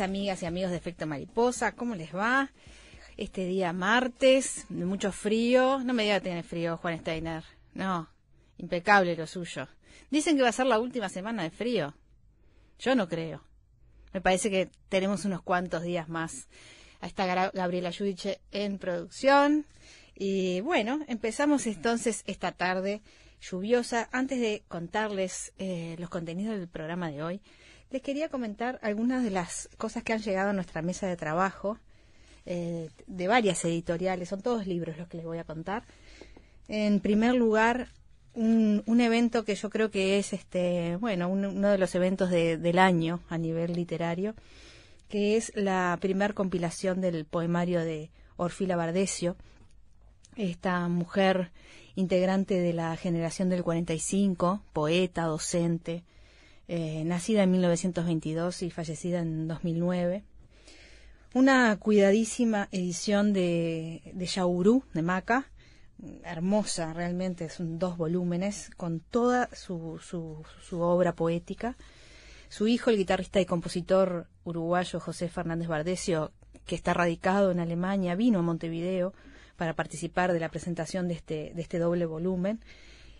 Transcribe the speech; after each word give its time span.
amigas 0.00 0.42
y 0.42 0.46
amigos 0.46 0.70
de 0.70 0.78
Efecto 0.78 1.06
Mariposa. 1.06 1.72
¿Cómo 1.72 1.94
les 1.94 2.14
va? 2.14 2.50
Este 3.16 3.44
día 3.44 3.72
martes, 3.72 4.64
mucho 4.70 5.12
frío. 5.12 5.78
No 5.84 5.92
me 5.92 6.04
diga 6.04 6.16
que 6.16 6.24
tiene 6.24 6.42
frío, 6.42 6.76
Juan 6.78 6.98
Steiner. 7.00 7.44
No, 7.74 8.08
impecable 8.56 9.14
lo 9.16 9.26
suyo. 9.26 9.68
Dicen 10.10 10.36
que 10.36 10.42
va 10.42 10.48
a 10.48 10.52
ser 10.52 10.66
la 10.66 10.78
última 10.78 11.08
semana 11.08 11.42
de 11.42 11.50
frío. 11.50 11.94
Yo 12.78 12.94
no 12.94 13.08
creo. 13.08 13.44
Me 14.12 14.20
parece 14.20 14.50
que 14.50 14.70
tenemos 14.88 15.24
unos 15.24 15.42
cuantos 15.42 15.82
días 15.82 16.08
más. 16.08 16.48
Ahí 17.00 17.08
está 17.08 17.26
Gabriela 17.52 17.90
Yudiche 17.90 18.40
en 18.50 18.78
producción. 18.78 19.66
Y 20.14 20.60
bueno, 20.62 21.00
empezamos 21.08 21.66
entonces 21.66 22.22
esta 22.26 22.52
tarde 22.52 23.02
lluviosa. 23.42 24.08
Antes 24.12 24.40
de 24.40 24.64
contarles 24.68 25.52
eh, 25.58 25.96
los 25.98 26.08
contenidos 26.08 26.56
del 26.58 26.68
programa 26.68 27.10
de 27.10 27.22
hoy, 27.22 27.42
les 27.90 28.02
quería 28.02 28.28
comentar 28.28 28.78
algunas 28.82 29.24
de 29.24 29.30
las 29.30 29.68
cosas 29.76 30.04
que 30.04 30.12
han 30.12 30.20
llegado 30.22 30.50
a 30.50 30.52
nuestra 30.52 30.80
mesa 30.80 31.08
de 31.08 31.16
trabajo 31.16 31.76
eh, 32.46 32.88
de 33.08 33.26
varias 33.26 33.64
editoriales. 33.64 34.28
Son 34.28 34.42
todos 34.42 34.66
libros 34.68 34.96
los 34.96 35.08
que 35.08 35.16
les 35.16 35.26
voy 35.26 35.38
a 35.38 35.44
contar. 35.44 35.82
En 36.68 37.00
primer 37.00 37.34
lugar, 37.34 37.88
un, 38.32 39.00
evento 39.00 39.44
que 39.44 39.56
yo 39.56 39.70
creo 39.70 39.90
que 39.90 40.20
es 40.20 40.32
este, 40.32 40.96
bueno, 41.00 41.28
uno 41.28 41.68
de 41.70 41.78
los 41.78 41.92
eventos 41.96 42.30
del 42.30 42.78
año 42.78 43.20
a 43.28 43.38
nivel 43.38 43.72
literario, 43.72 44.34
que 45.08 45.36
es 45.36 45.50
la 45.56 45.98
primera 46.00 46.32
compilación 46.32 47.00
del 47.00 47.24
poemario 47.24 47.80
de 47.80 48.12
Orfila 48.36 48.76
Bardesio, 48.76 49.34
esta 50.36 50.86
mujer 50.86 51.50
integrante 51.96 52.54
de 52.60 52.72
la 52.72 52.96
generación 52.96 53.48
del 53.48 53.64
45, 53.64 54.62
poeta, 54.72 55.24
docente, 55.24 56.04
eh, 56.72 57.02
nacida 57.04 57.42
en 57.42 57.50
1922 57.50 58.62
y 58.62 58.70
fallecida 58.70 59.18
en 59.18 59.48
2009. 59.48 60.22
Una 61.34 61.76
cuidadísima 61.80 62.68
edición 62.70 63.32
de, 63.32 64.02
de 64.14 64.26
Yaurú, 64.26 64.84
de 64.94 65.02
Maca, 65.02 65.50
hermosa 66.22 66.92
realmente, 66.92 67.48
son 67.48 67.80
dos 67.80 67.96
volúmenes, 67.96 68.70
con 68.76 69.00
toda 69.00 69.48
su, 69.52 70.06
obra 70.78 71.12
poética. 71.16 71.76
Su 72.50 72.68
hijo, 72.68 72.90
el 72.90 72.98
guitarrista 72.98 73.40
y 73.40 73.46
compositor 73.46 74.28
uruguayo 74.44 75.00
José 75.00 75.28
Fernández 75.28 75.66
Bardesio, 75.66 76.30
que 76.66 76.76
está 76.76 76.94
radicado 76.94 77.50
en 77.50 77.58
Alemania, 77.58 78.14
vino 78.14 78.38
a 78.38 78.42
Montevideo 78.42 79.12
para 79.56 79.74
participar 79.74 80.32
de 80.32 80.38
la 80.38 80.50
presentación 80.50 81.08
de 81.08 81.14
este, 81.14 81.52
de 81.52 81.62
este 81.62 81.80
doble 81.80 82.06
volumen 82.06 82.60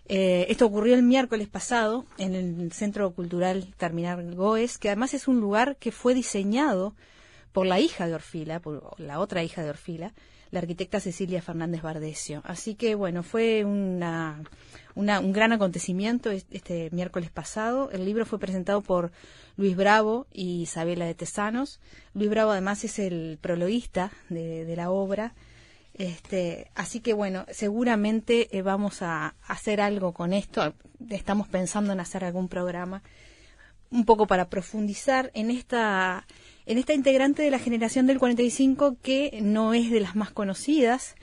eh, 0.05 0.47
esto 0.49 0.65
ocurrió 0.65 0.95
el 0.95 1.03
miércoles 1.03 1.47
pasado 1.47 2.05
en 2.17 2.35
el 2.35 2.71
Centro 2.71 3.13
Cultural 3.13 3.73
Terminal 3.77 4.35
Goes, 4.35 4.77
que 4.77 4.89
además 4.89 5.13
es 5.13 5.27
un 5.27 5.39
lugar 5.39 5.77
que 5.77 5.91
fue 5.91 6.13
diseñado 6.13 6.95
por 7.51 7.65
la 7.65 7.79
hija 7.79 8.07
de 8.07 8.15
Orfila, 8.15 8.59
por 8.59 8.99
la 8.99 9.19
otra 9.19 9.43
hija 9.43 9.61
de 9.63 9.69
Orfila, 9.69 10.13
la 10.51 10.59
arquitecta 10.59 10.99
Cecilia 10.99 11.41
Fernández 11.41 11.81
Bardesio. 11.81 12.41
Así 12.45 12.75
que, 12.75 12.95
bueno, 12.95 13.23
fue 13.23 13.63
un 13.63 13.99
gran 13.99 15.51
acontecimiento 15.53 16.29
este 16.31 16.89
miércoles 16.91 17.29
pasado. 17.29 17.89
El 17.91 18.03
libro 18.03 18.25
fue 18.25 18.39
presentado 18.39 18.81
por 18.81 19.11
Luis 19.55 19.77
Bravo 19.77 20.27
y 20.33 20.63
Isabela 20.63 21.05
de 21.05 21.15
Tesanos. 21.15 21.79
Luis 22.13 22.29
Bravo, 22.29 22.51
además, 22.51 22.83
es 22.83 22.99
el 22.99 23.37
prologuista 23.41 24.11
de 24.29 24.73
la 24.75 24.89
obra 24.91 25.33
este, 25.93 26.71
así 26.73 27.01
que 27.01 27.13
bueno, 27.13 27.45
seguramente 27.51 28.55
eh, 28.57 28.61
vamos 28.61 29.01
a 29.01 29.35
hacer 29.45 29.81
algo 29.81 30.13
con 30.13 30.33
esto. 30.33 30.73
Estamos 31.09 31.47
pensando 31.47 31.91
en 31.93 31.99
hacer 31.99 32.23
algún 32.23 32.47
programa 32.47 33.03
un 33.89 34.05
poco 34.05 34.25
para 34.25 34.49
profundizar 34.49 35.31
en 35.33 35.51
esta 35.51 36.25
en 36.65 36.77
esta 36.77 36.93
integrante 36.93 37.43
de 37.43 37.51
la 37.51 37.59
generación 37.59 38.07
del 38.07 38.19
45 38.19 38.97
que 39.01 39.39
no 39.41 39.73
es 39.73 39.91
de 39.91 39.99
las 39.99 40.15
más 40.15 40.31
conocidas, 40.31 41.15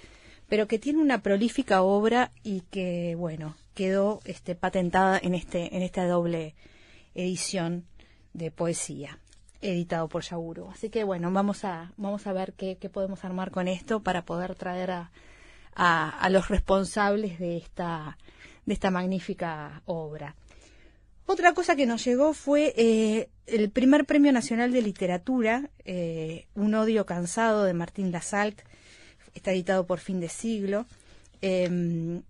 pero 0.48 0.68
que 0.68 0.78
tiene 0.78 0.98
una 1.00 1.22
prolífica 1.22 1.80
obra 1.80 2.30
y 2.42 2.60
que 2.70 3.14
bueno, 3.14 3.56
quedó 3.72 4.20
este, 4.24 4.54
patentada 4.54 5.18
en 5.22 5.34
este 5.34 5.74
en 5.74 5.82
esta 5.82 6.06
doble 6.06 6.54
edición 7.14 7.86
de 8.34 8.50
poesía 8.50 9.18
editado 9.60 10.08
por 10.08 10.22
Yaguru. 10.22 10.68
Así 10.70 10.88
que 10.90 11.04
bueno, 11.04 11.30
vamos 11.32 11.64
a, 11.64 11.92
vamos 11.96 12.26
a 12.26 12.32
ver 12.32 12.52
qué, 12.54 12.76
podemos 12.92 13.24
armar 13.24 13.50
con 13.50 13.68
esto 13.68 14.00
para 14.02 14.24
poder 14.24 14.54
traer 14.54 14.90
a, 14.90 15.10
los 16.30 16.48
responsables 16.48 17.38
de 17.38 17.56
esta, 17.56 18.18
de 18.66 18.74
esta 18.74 18.90
magnífica 18.90 19.82
obra. 19.86 20.34
Otra 21.26 21.52
cosa 21.54 21.76
que 21.76 21.86
nos 21.86 22.04
llegó 22.04 22.32
fue 22.32 22.72
eh, 22.76 23.28
el 23.46 23.70
primer 23.70 24.06
Premio 24.06 24.32
Nacional 24.32 24.72
de 24.72 24.80
Literatura, 24.82 25.70
eh, 25.84 26.46
Un 26.54 26.74
odio 26.74 27.04
cansado 27.06 27.64
de 27.64 27.74
Martín 27.74 28.10
Lasalt, 28.10 28.60
está 29.34 29.52
editado 29.52 29.86
por 29.86 29.98
fin 30.00 30.20
de 30.20 30.28
siglo. 30.30 30.86
Em, 31.42 32.22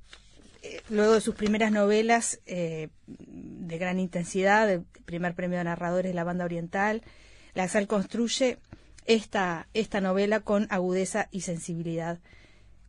eh, 0.62 0.81
luego 0.88 1.14
de 1.14 1.20
sus 1.20 1.37
primeras 1.37 1.70
novelas 1.70 2.40
eh, 2.46 2.88
de 3.06 3.78
gran 3.78 4.00
intensidad, 4.00 4.69
el 4.70 4.82
primer 5.05 5.34
premio 5.34 5.58
de 5.58 5.64
narradores 5.64 6.10
de 6.10 6.14
la 6.14 6.25
banda 6.25 6.44
oriental, 6.44 7.02
Laxal 7.55 7.87
construye 7.87 8.58
esta, 9.06 9.69
esta 9.72 10.00
novela 10.00 10.40
con 10.40 10.66
agudeza 10.70 11.28
y 11.31 11.43
sensibilidad, 11.43 12.19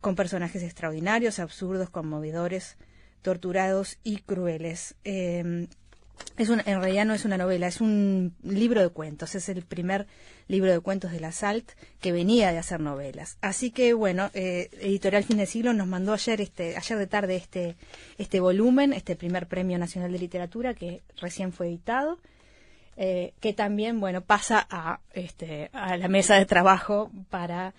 con 0.00 0.16
personajes 0.16 0.62
extraordinarios, 0.64 1.38
absurdos, 1.38 1.90
conmovedores, 1.90 2.76
torturados 3.22 3.98
y 4.02 4.18
crueles. 4.22 4.96
Eh, 5.04 5.68
es 6.36 6.48
un 6.48 6.60
en 6.64 6.80
realidad 6.80 7.04
no 7.04 7.14
es 7.14 7.24
una 7.24 7.36
novela, 7.36 7.66
es 7.66 7.80
un 7.80 8.34
libro 8.42 8.80
de 8.80 8.88
cuentos. 8.88 9.34
Es 9.34 9.48
el 9.48 9.62
primer 9.62 10.06
libro 10.48 10.70
de 10.72 10.80
cuentos 10.80 11.12
de 11.12 11.20
la 11.20 11.32
SALT 11.32 11.70
que 12.00 12.12
venía 12.12 12.52
de 12.52 12.58
hacer 12.58 12.80
novelas. 12.80 13.36
Así 13.40 13.70
que, 13.70 13.92
bueno, 13.92 14.30
eh, 14.34 14.70
Editorial 14.80 15.24
Fin 15.24 15.36
de 15.38 15.46
Siglo 15.46 15.72
nos 15.72 15.86
mandó 15.86 16.12
ayer, 16.12 16.40
este, 16.40 16.76
ayer 16.76 16.98
de 16.98 17.06
tarde 17.06 17.36
este, 17.36 17.76
este 18.18 18.40
volumen, 18.40 18.92
este 18.92 19.16
primer 19.16 19.46
Premio 19.48 19.78
Nacional 19.78 20.12
de 20.12 20.18
Literatura 20.18 20.74
que 20.74 21.02
recién 21.20 21.52
fue 21.52 21.68
editado. 21.68 22.18
Eh, 22.96 23.32
que 23.40 23.54
también, 23.54 23.98
bueno, 23.98 24.20
pasa 24.20 24.66
a, 24.68 25.00
este, 25.14 25.70
a 25.72 25.96
la 25.96 26.08
mesa 26.08 26.34
de 26.34 26.44
trabajo 26.44 27.10
para 27.30 27.72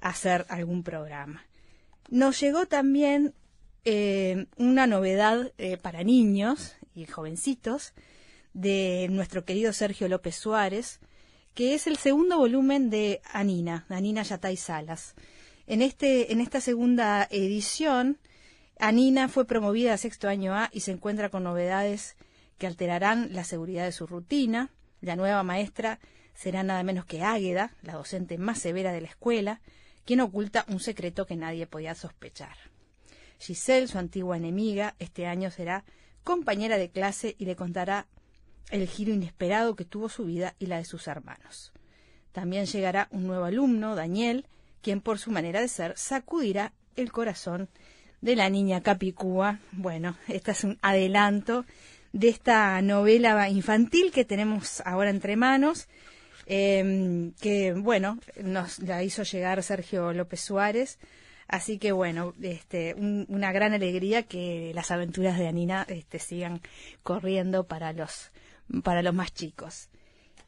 hacer 0.00 0.46
algún 0.48 0.82
programa. 0.82 1.44
Nos 2.08 2.40
llegó 2.40 2.66
también 2.66 3.34
eh, 3.84 4.46
una 4.56 4.88
novedad 4.88 5.52
para 5.80 6.02
niños, 6.02 6.76
y 6.94 7.06
jovencitos 7.06 7.92
de 8.52 9.08
nuestro 9.10 9.44
querido 9.44 9.72
Sergio 9.72 10.08
López 10.08 10.36
Suárez, 10.36 11.00
que 11.54 11.74
es 11.74 11.86
el 11.86 11.96
segundo 11.98 12.38
volumen 12.38 12.88
de 12.90 13.20
Anina, 13.32 13.84
Anina 13.88 14.22
Yatay 14.22 14.56
Salas. 14.56 15.14
En, 15.66 15.82
este, 15.82 16.32
en 16.32 16.40
esta 16.40 16.60
segunda 16.60 17.26
edición, 17.30 18.18
Anina 18.78 19.28
fue 19.28 19.44
promovida 19.46 19.92
a 19.94 19.98
sexto 19.98 20.28
año 20.28 20.54
A 20.54 20.68
y 20.72 20.80
se 20.80 20.92
encuentra 20.92 21.30
con 21.30 21.44
novedades 21.44 22.16
que 22.58 22.66
alterarán 22.66 23.30
la 23.32 23.44
seguridad 23.44 23.84
de 23.84 23.92
su 23.92 24.06
rutina. 24.06 24.70
La 25.00 25.16
nueva 25.16 25.42
maestra 25.42 25.98
será 26.34 26.62
nada 26.62 26.82
menos 26.84 27.06
que 27.06 27.22
Águeda, 27.22 27.72
la 27.82 27.94
docente 27.94 28.38
más 28.38 28.58
severa 28.60 28.92
de 28.92 29.00
la 29.00 29.08
escuela, 29.08 29.60
quien 30.04 30.20
oculta 30.20 30.64
un 30.68 30.80
secreto 30.80 31.26
que 31.26 31.36
nadie 31.36 31.66
podía 31.66 31.94
sospechar. 31.94 32.56
Giselle, 33.40 33.88
su 33.88 33.98
antigua 33.98 34.36
enemiga, 34.36 34.94
este 34.98 35.26
año 35.26 35.50
será 35.50 35.84
compañera 36.24 36.78
de 36.78 36.90
clase 36.90 37.36
y 37.38 37.44
le 37.44 37.54
contará 37.54 38.06
el 38.70 38.88
giro 38.88 39.12
inesperado 39.12 39.76
que 39.76 39.84
tuvo 39.84 40.08
su 40.08 40.24
vida 40.24 40.56
y 40.58 40.66
la 40.66 40.78
de 40.78 40.84
sus 40.84 41.06
hermanos. 41.06 41.72
También 42.32 42.66
llegará 42.66 43.06
un 43.12 43.26
nuevo 43.28 43.44
alumno, 43.44 43.94
Daniel, 43.94 44.46
quien 44.82 45.00
por 45.00 45.18
su 45.20 45.30
manera 45.30 45.60
de 45.60 45.68
ser 45.68 45.94
sacudirá 45.96 46.72
el 46.96 47.12
corazón 47.12 47.68
de 48.22 48.34
la 48.34 48.48
niña 48.48 48.82
Capicúa. 48.82 49.60
Bueno, 49.72 50.16
este 50.28 50.50
es 50.50 50.64
un 50.64 50.78
adelanto 50.82 51.64
de 52.12 52.28
esta 52.30 52.80
novela 52.82 53.48
infantil 53.50 54.10
que 54.10 54.24
tenemos 54.24 54.82
ahora 54.84 55.10
entre 55.10 55.36
manos, 55.36 55.88
eh, 56.46 57.32
que 57.40 57.74
bueno, 57.74 58.18
nos 58.42 58.78
la 58.80 59.02
hizo 59.02 59.22
llegar 59.24 59.62
Sergio 59.62 60.12
López 60.12 60.40
Suárez 60.40 60.98
Así 61.46 61.78
que 61.78 61.92
bueno, 61.92 62.34
este, 62.42 62.94
una 62.94 63.52
gran 63.52 63.72
alegría 63.74 64.22
que 64.22 64.72
las 64.74 64.90
aventuras 64.90 65.38
de 65.38 65.46
Anina 65.46 65.84
este, 65.88 66.18
sigan 66.18 66.60
corriendo 67.02 67.64
para 67.66 67.92
los, 67.92 68.32
para 68.82 69.02
los 69.02 69.14
más 69.14 69.32
chicos. 69.34 69.90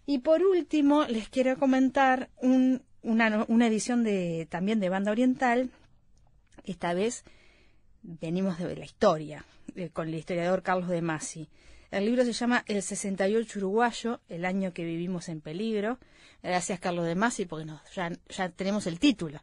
Y 0.07 0.19
por 0.19 0.43
último, 0.43 1.05
les 1.05 1.29
quiero 1.29 1.59
comentar 1.59 2.31
un, 2.41 2.83
una, 3.03 3.45
una, 3.49 3.67
edición 3.67 4.05
de, 4.05 4.47
también 4.51 4.81
de 4.81 4.89
Banda 4.89 5.11
Oriental. 5.13 5.71
Esta 6.65 6.95
vez 6.95 7.25
venimos 8.03 8.59
de 8.59 8.77
la 8.77 8.85
historia, 8.85 9.45
con 9.93 10.09
el 10.09 10.15
historiador 10.15 10.63
Carlos 10.63 10.89
de 10.89 11.03
Masi. 11.03 11.51
El 11.91 12.05
libro 12.07 12.25
se 12.25 12.33
llama 12.33 12.65
El 12.67 12.83
68 12.83 13.59
Uruguayo, 13.59 14.21
el 14.29 14.45
año 14.45 14.73
que 14.73 14.85
vivimos 14.85 15.29
en 15.29 15.41
peligro. 15.41 15.99
Gracias, 16.43 16.81
Carlos 16.81 17.05
de 17.07 17.15
Masi, 17.17 17.45
porque 17.45 17.67
ya 17.95 18.49
tenemos 18.51 18.87
el 18.87 18.99
título 18.99 19.41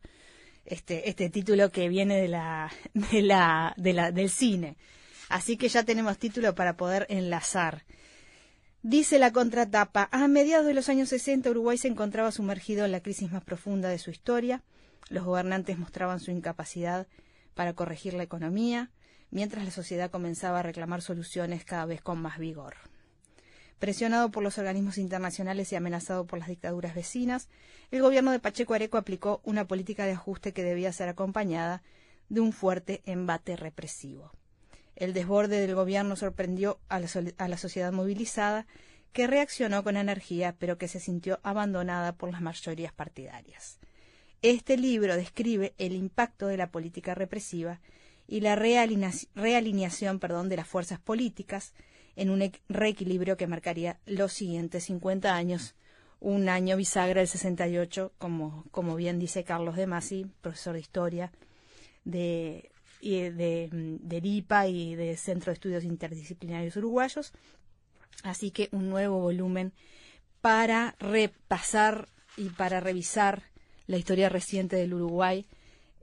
este, 0.66 1.10
este 1.10 1.30
título 1.30 1.72
que 1.72 1.90
viene 1.90 2.20
de 2.20 2.28
la, 2.28 2.72
de 2.94 3.22
la, 3.22 3.74
de 3.78 3.94
la, 3.94 4.12
del 4.12 4.30
cine. 4.30 4.78
Así 5.30 5.58
que 5.58 5.68
ya 5.70 5.84
tenemos 5.84 6.18
título 6.18 6.56
para 6.56 6.76
poder 6.78 7.06
enlazar. 7.10 7.84
Dice 8.82 9.18
la 9.18 9.32
contratapa, 9.32 10.10
a 10.12 10.28
mediados 10.28 10.66
de 10.66 10.74
los 10.74 10.90
años 10.90 11.10
60 11.10 11.50
Uruguay 11.50 11.78
se 11.78 11.88
encontraba 11.88 12.32
sumergido 12.32 12.84
en 12.86 12.92
la 12.92 13.02
crisis 13.02 13.32
más 13.32 13.44
profunda 13.44 13.90
de 13.90 13.98
su 13.98 14.10
historia. 14.12 14.62
Los 15.10 15.24
gobernantes 15.24 15.78
mostraban 15.78 16.20
su 16.20 16.32
incapacidad 16.32 17.08
para 17.56 17.74
corregir 17.74 18.14
la 18.14 18.24
economía, 18.24 18.92
mientras 19.32 19.64
la 19.64 19.72
sociedad 19.72 20.12
comenzaba 20.12 20.60
a 20.60 20.64
reclamar 20.64 21.02
soluciones 21.02 21.64
cada 21.64 21.86
vez 21.86 22.02
con 22.02 22.22
más 22.22 22.38
vigor. 22.40 22.76
Presionado 23.84 24.32
por 24.32 24.44
los 24.44 24.58
organismos 24.60 24.98
internacionales 24.98 25.74
y 25.74 25.76
amenazado 25.76 26.26
por 26.26 26.40
las 26.40 26.48
dictaduras 26.48 26.96
vecinas, 26.96 27.50
el 27.92 28.02
gobierno 28.02 28.32
de 28.32 28.40
Pacheco 28.40 28.74
Areco 28.74 28.98
aplicó 28.98 29.42
una 29.44 29.68
política 29.68 30.06
de 30.06 30.14
ajuste 30.14 30.54
que 30.54 30.64
debía 30.64 30.94
ser 30.94 31.10
acompañada 31.10 31.84
de 32.30 32.40
un 32.40 32.54
fuerte 32.54 33.02
embate 33.04 33.58
represivo. 33.58 34.32
El 34.96 35.12
desborde 35.14 35.60
del 35.60 35.76
gobierno 35.76 36.16
sorprendió 36.16 36.80
a 36.88 37.02
la, 37.02 37.58
sociedad 37.58 37.92
movilizada, 37.92 38.68
que 39.12 39.28
reaccionó 39.28 39.84
con 39.84 39.98
energía, 39.98 40.56
pero 40.58 40.78
que 40.78 40.88
se 40.88 41.02
sintió 41.02 41.42
abandonada 41.44 42.14
por 42.16 42.32
las 42.32 42.40
mayorías 42.42 42.94
partidarias. 42.94 43.80
Este 44.42 44.78
libro 44.78 45.18
describe 45.18 45.74
el 45.78 45.92
impacto 45.92 46.48
de 46.48 46.56
la 46.56 46.72
política 46.72 47.16
represiva 47.16 47.82
y 48.28 48.40
la 48.40 48.56
realineación, 48.56 50.20
de 50.48 50.56
las 50.56 50.68
fuerzas 50.70 51.00
políticas, 51.02 51.74
en 52.16 52.30
un 52.30 52.52
reequilibrio 52.70 53.38
que 53.38 53.48
marcaría 53.48 54.00
los 54.06 54.34
siguientes 54.34 54.84
50 54.86 55.34
años, 55.34 55.76
un 56.20 56.48
año 56.48 56.78
bisagra 56.78 57.22
del 57.22 57.28
68, 57.28 58.14
como, 58.18 58.66
como 58.72 58.96
bien 58.96 59.20
dice 59.20 59.44
Carlos 59.44 59.76
de 59.76 59.88
Masi, 59.88 60.28
profesor 60.42 60.74
de 60.74 60.80
historia 60.82 61.32
de, 62.06 62.70
IPA 63.02 64.64
de, 64.64 64.70
y 64.70 64.96
de 64.96 65.18
Centro 65.18 65.52
de 65.52 65.56
Estudios 65.56 65.84
Interdisciplinarios 65.84 66.76
Uruguayos. 66.78 67.34
Así 68.24 68.52
que 68.52 68.70
un 68.72 68.90
nuevo 68.90 69.20
volumen 69.20 69.74
para 70.40 70.96
repasar 71.00 72.08
y 72.38 72.50
para 72.50 72.80
revisar 72.80 73.44
la 73.88 73.98
historia 73.98 74.30
reciente 74.30 74.76
del 74.76 74.94
Uruguay 74.94 75.46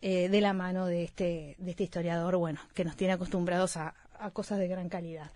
eh, 0.03 0.29
de 0.29 0.41
la 0.41 0.53
mano 0.53 0.89
este, 0.89 1.55
de 1.59 1.71
este, 1.71 1.85
historiador, 1.85 2.37
bueno, 2.37 2.61
que 2.75 2.85
nos 2.85 2.97
tiene 2.97 3.15
acostumbrados 3.15 3.77
a 3.77 3.95
cosas 4.33 4.59
de 4.59 4.69
gran 4.69 4.89
calidad. 4.91 5.31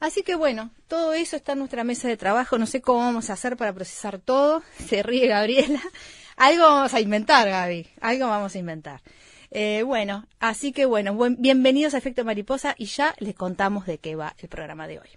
Así 0.00 0.22
que 0.22 0.34
bueno, 0.34 0.70
todo 0.88 1.12
eso 1.12 1.36
está 1.36 1.52
en 1.52 1.58
nuestra 1.58 1.84
mesa 1.84 2.08
de 2.08 2.16
trabajo. 2.16 2.56
No 2.56 2.66
sé 2.66 2.80
cómo 2.80 3.00
vamos 3.00 3.28
a 3.28 3.34
hacer 3.34 3.56
para 3.58 3.74
procesar 3.74 4.18
todo. 4.18 4.62
Se 4.88 5.02
ríe 5.02 5.28
Gabriela. 5.28 5.80
Algo 6.38 6.64
vamos 6.64 6.94
a 6.94 7.00
inventar, 7.00 7.46
Gaby. 7.48 7.86
Algo 8.00 8.26
vamos 8.28 8.54
a 8.54 8.58
inventar. 8.58 9.02
Eh, 9.52 9.82
bueno, 9.84 10.24
así 10.38 10.72
que 10.72 10.86
bueno, 10.86 11.18
bienvenidos 11.36 11.92
a 11.94 11.98
Efecto 11.98 12.24
Mariposa 12.24 12.74
y 12.78 12.86
ya 12.86 13.14
les 13.18 13.34
contamos 13.34 13.84
de 13.84 13.98
qué 13.98 14.14
va 14.16 14.34
el 14.38 14.48
programa 14.48 14.86
de 14.86 15.00
hoy. 15.00 15.08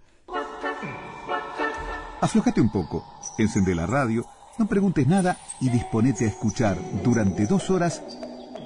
Aflojate 2.20 2.60
un 2.60 2.72
poco, 2.72 3.06
encende 3.38 3.76
la 3.76 3.86
radio, 3.86 4.26
no 4.58 4.68
preguntes 4.68 5.06
nada 5.08 5.38
y 5.62 5.70
disponete 5.70 6.26
a 6.26 6.30
escuchar 6.30 6.78
durante 7.04 7.46
dos 7.46 7.70
horas 7.70 8.02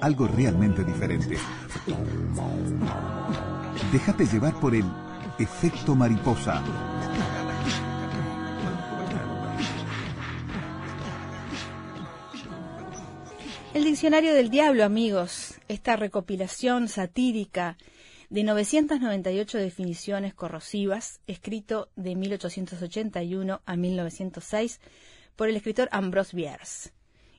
algo 0.00 0.26
realmente 0.26 0.82
diferente. 0.84 1.36
Déjate 3.92 4.24
llevar 4.24 4.54
por 4.58 4.74
el 4.74 4.84
Efecto 5.40 5.94
mariposa. 5.94 6.60
El 13.72 13.84
Diccionario 13.84 14.34
del 14.34 14.50
Diablo, 14.50 14.82
amigos, 14.82 15.60
esta 15.68 15.94
recopilación 15.94 16.88
satírica 16.88 17.76
de 18.30 18.42
998 18.42 19.58
definiciones 19.58 20.34
corrosivas, 20.34 21.20
escrito 21.28 21.88
de 21.94 22.16
1881 22.16 23.60
a 23.64 23.76
1906 23.76 24.80
por 25.36 25.48
el 25.48 25.54
escritor 25.56 25.88
Ambrose 25.92 26.36
Bierce. 26.36 26.90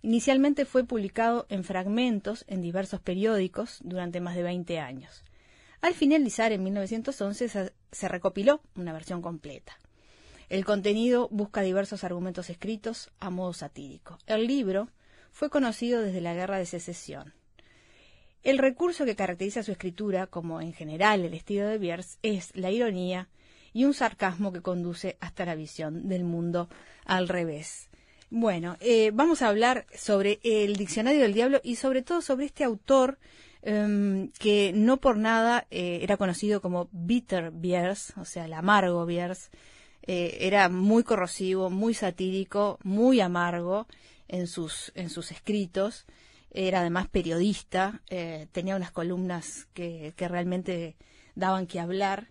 Inicialmente 0.04 0.64
fue 0.64 0.86
publicado 0.86 1.48
en 1.50 1.66
fragmentos 1.66 2.46
en 2.48 2.62
diversos 2.62 3.02
periódicos 3.02 3.80
durante 3.84 4.22
más 4.22 4.38
de 4.38 4.44
20 4.44 4.80
años. 4.80 5.26
Al 5.82 5.94
finalizar 5.94 6.52
en 6.52 6.64
1911 6.64 7.72
se 7.92 8.08
recopiló 8.10 8.62
una 8.76 8.92
versión 8.92 9.22
completa. 9.22 9.78
El 10.50 10.66
contenido 10.66 11.30
busca 11.32 11.62
diversos 11.62 12.04
argumentos 12.04 12.50
escritos 12.50 13.12
a 13.20 13.30
modo 13.30 13.54
satírico. 13.54 14.18
El 14.28 14.48
libro 14.48 14.90
fue 15.32 15.50
conocido 15.50 16.02
desde 16.02 16.22
la 16.22 16.34
Guerra 16.34 16.58
de 16.58 16.66
Secesión. 16.66 17.34
El 18.44 18.58
recurso 18.58 19.06
que 19.06 19.16
caracteriza 19.16 19.64
su 19.64 19.72
escritura, 19.72 20.28
como 20.28 20.60
en 20.62 20.74
general 20.74 21.24
el 21.24 21.34
estilo 21.34 21.68
de 21.68 21.78
Bierce, 21.78 22.18
es 22.24 22.56
la 22.56 22.72
ironía 22.72 23.30
y 23.72 23.86
un 23.86 23.94
sarcasmo 23.94 24.52
que 24.52 24.62
conduce 24.62 25.18
hasta 25.22 25.46
la 25.46 25.56
visión 25.56 26.10
del 26.10 26.24
mundo 26.24 26.68
al 27.06 27.28
revés. 27.28 27.90
Bueno, 28.30 28.76
eh, 28.80 29.12
vamos 29.14 29.42
a 29.42 29.48
hablar 29.48 29.86
sobre 29.96 30.40
el 30.44 30.76
Diccionario 30.76 31.22
del 31.22 31.34
Diablo 31.34 31.62
y 31.64 31.76
sobre 31.76 32.02
todo 32.02 32.22
sobre 32.22 32.46
este 32.48 32.64
autor 32.64 33.18
Em, 33.62 34.30
que 34.40 34.72
no 34.74 34.98
por 34.98 35.18
nada 35.18 35.68
eh, 35.70 36.00
era 36.02 36.16
conocido 36.16 36.62
como 36.62 36.88
bitter 36.94 37.52
beers, 37.52 38.14
o 38.18 38.24
sea, 38.26 38.46
el 38.46 38.54
amargo 38.54 39.06
beers. 39.06 39.50
Eh, 40.04 40.38
era 40.42 40.70
muy 40.70 41.04
corrosivo, 41.04 41.70
muy 41.70 41.94
satírico, 41.94 42.80
muy 42.84 43.20
amargo 43.20 43.86
en 44.30 44.48
sus, 44.48 44.92
en 44.96 45.10
sus 45.10 45.32
escritos. 45.32 46.06
Era 46.52 46.80
además 46.82 47.08
periodista, 47.10 48.02
eh, 48.10 48.48
tenía 48.54 48.76
unas 48.76 48.92
columnas 48.92 49.68
que, 49.74 50.14
que, 50.16 50.28
realmente 50.28 50.96
daban 51.36 51.68
que 51.68 51.80
hablar, 51.80 52.30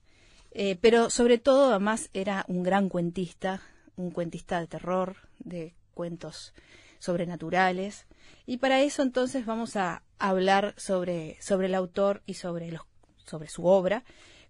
pero 0.81 1.09
sobre 1.09 1.39
todo 1.39 1.71
además 1.71 2.11
era 2.15 2.45
un 2.49 2.63
gran 2.65 2.89
cuentista, 2.89 3.63
un 3.95 4.11
cuentista 4.11 4.59
de 4.61 4.67
terror, 4.67 5.15
de 5.39 5.77
cuentos 5.95 6.53
sobrenaturales. 6.99 8.07
Y 8.47 8.59
para 8.59 8.81
eso 8.81 9.03
entonces 9.03 9.47
vamos 9.47 9.77
a 9.77 10.03
hablar 10.19 10.75
sobre, 10.77 11.39
el 11.61 11.75
autor 11.75 12.23
y 12.27 12.35
sobre, 12.35 12.71
los, 12.71 12.83
sobre 13.25 13.49
su 13.49 13.67
obra 13.67 14.05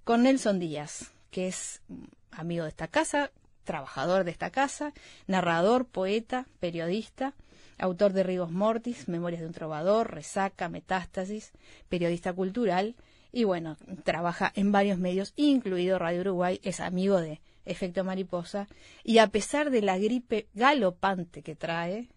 con 0.04 0.23
Nelson 0.23 0.58
Díaz, 0.58 1.12
que 1.30 1.49
es 1.49 1.82
amigo 2.30 2.64
de 2.64 2.70
esta 2.70 2.88
casa, 2.88 3.30
trabajador 3.64 4.25
de 4.25 4.30
esta 4.30 4.50
casa, 4.50 4.92
narrador, 5.26 5.85
poeta, 5.87 6.47
periodista, 6.61 7.35
autor 7.78 8.12
de 8.12 8.23
Rigos 8.23 8.50
Mortis, 8.50 9.08
Memorias 9.08 9.40
de 9.42 9.47
un 9.49 9.52
Trovador, 9.52 10.12
Resaca, 10.12 10.68
Metástasis, 10.68 11.52
periodista 11.88 12.32
cultural 12.32 12.97
y 13.30 13.44
bueno, 13.44 13.76
trabaja 14.04 14.50
en 14.54 14.73
varios 14.73 14.99
medios, 14.99 15.35
incluido 15.37 15.99
Radio 15.99 16.23
Uruguay, 16.23 16.61
es 16.62 16.80
amigo 16.80 17.20
de 17.20 17.42
Efecto 17.66 18.02
Mariposa 18.02 18.66
y 19.04 19.18
a 19.18 19.26
pesar 19.26 19.70
de 19.70 19.82
la 19.82 19.99
gripe 19.99 20.49
galopante 20.54 21.42
que 21.42 21.54
trae, 21.54 22.08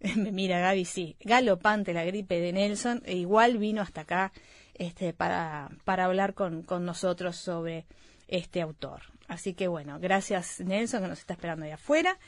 me 0.16 0.32
mira 0.32 0.60
Gaby, 0.60 0.84
sí, 0.84 1.16
galopante 1.20 1.92
la 1.92 2.04
gripe 2.04 2.40
de 2.40 2.52
Nelson, 2.52 3.02
e 3.04 3.16
igual 3.16 3.58
vino 3.58 3.82
hasta 3.82 4.02
acá 4.02 4.32
este, 4.74 5.12
para, 5.12 5.70
hablar 5.86 6.34
con, 6.34 6.64
nosotros 6.80 7.36
sobre 7.36 7.86
este 8.28 8.60
autor. 8.62 9.02
Así 9.26 9.54
que 9.54 9.68
bueno, 9.68 9.98
gracias 10.00 10.60
Nelson 10.60 11.02
que 11.02 11.08
nos 11.08 11.18
está 11.18 11.34
esperando 11.34 11.64
ahí 11.64 11.72
afuera. 11.72 12.18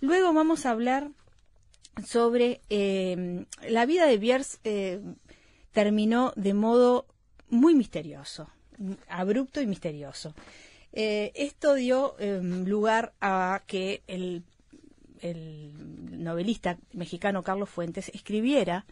Luego 0.00 0.32
vamos 0.32 0.66
a 0.66 0.70
hablar 0.70 1.10
sobre 2.06 2.60
em, 2.68 3.46
la 3.68 3.86
vida 3.86 4.06
de 4.06 4.18
Bierz 4.18 4.58
eh, 4.64 5.00
terminó 5.72 6.32
de 6.36 6.54
modo 6.54 7.06
muy 7.48 7.74
misterioso, 7.74 8.48
abrupto 9.08 9.60
y 9.60 9.66
misterioso. 9.66 10.34
Eh, 10.92 11.32
esto 11.34 11.74
dio 11.74 12.14
em, 12.20 12.64
lugar 12.66 13.12
a 13.20 13.62
que 13.66 14.02
el 14.06 14.44
el 15.22 15.70
novelista 16.22 16.78
mexicano 16.92 17.42
Carlos 17.42 17.70
Fuentes 17.70 18.10
escribiera 18.14 18.84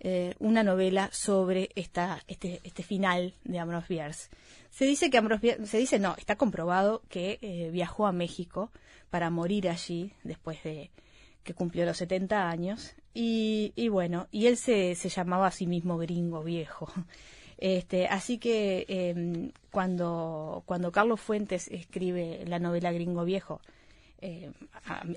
eh, 0.00 0.34
una 0.38 0.62
novela 0.62 1.10
sobre 1.12 1.70
este, 1.74 2.00
este, 2.26 2.82
final 2.82 3.34
de 3.44 3.58
Ambrose 3.58 3.86
Bierce. 3.88 4.28
Se 4.70 4.84
dice 4.84 5.10
que 5.10 5.18
Ambrose 5.18 5.42
Bierce, 5.42 5.66
se 5.66 5.78
dice 5.78 5.98
no, 5.98 6.14
está 6.16 6.36
comprobado 6.36 7.02
que 7.08 7.38
eh, 7.42 7.70
viajó 7.72 8.06
a 8.06 8.12
México 8.12 8.70
para 9.10 9.30
morir 9.30 9.68
allí 9.68 10.12
después 10.24 10.62
de 10.62 10.90
que 11.42 11.54
cumplió 11.54 11.84
los 11.86 11.96
70 11.96 12.48
años 12.48 12.94
y, 13.12 13.88
bueno, 13.90 14.28
y 14.30 14.46
él 14.46 14.56
se, 14.56 14.94
llamaba 14.94 15.48
a 15.48 15.50
sí 15.50 15.66
mismo 15.66 15.98
gringo 15.98 16.44
viejo. 16.44 16.90
Este, 17.58 18.06
así 18.06 18.38
que 18.38 18.86
em, 18.88 19.50
cuando, 19.70 20.62
cuando 20.64 20.92
Carlos 20.92 21.20
Fuentes 21.20 21.68
escribe 21.68 22.44
la 22.46 22.58
novela 22.58 22.92
Gringo 22.92 23.24
Viejo, 23.24 23.60
eh, 24.22 24.52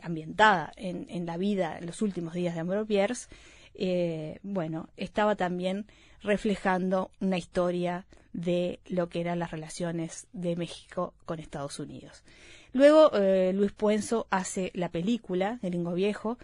ambientada 0.02 0.72
en, 0.78 1.26
la 1.26 1.36
vida 1.36 1.78
en 1.78 1.86
los 1.88 2.02
últimos 2.02 2.34
días 2.34 2.54
de 2.54 2.62
Ambro 2.62 2.86
Pierce, 2.86 3.28
eh, 3.76 4.40
bueno, 4.44 4.90
estaba 4.98 5.36
también 5.36 5.88
reflejando 6.22 7.12
una 7.20 7.38
historia 7.38 8.06
de 8.32 8.80
lo 8.88 9.10
que 9.10 9.20
eran 9.20 9.40
las 9.40 9.52
relaciones 9.52 10.28
de 10.32 10.56
México 10.56 11.14
con 11.26 11.40
Estados 11.40 11.80
Unidos. 11.80 12.24
Luego 12.72 13.12
eh, 13.14 13.52
Luis 13.54 13.74
Puenzo 13.74 14.26
hace 14.30 14.72
la 14.74 14.90
película 14.90 15.60
Lingo 15.64 15.94
Viejo, 15.94 16.38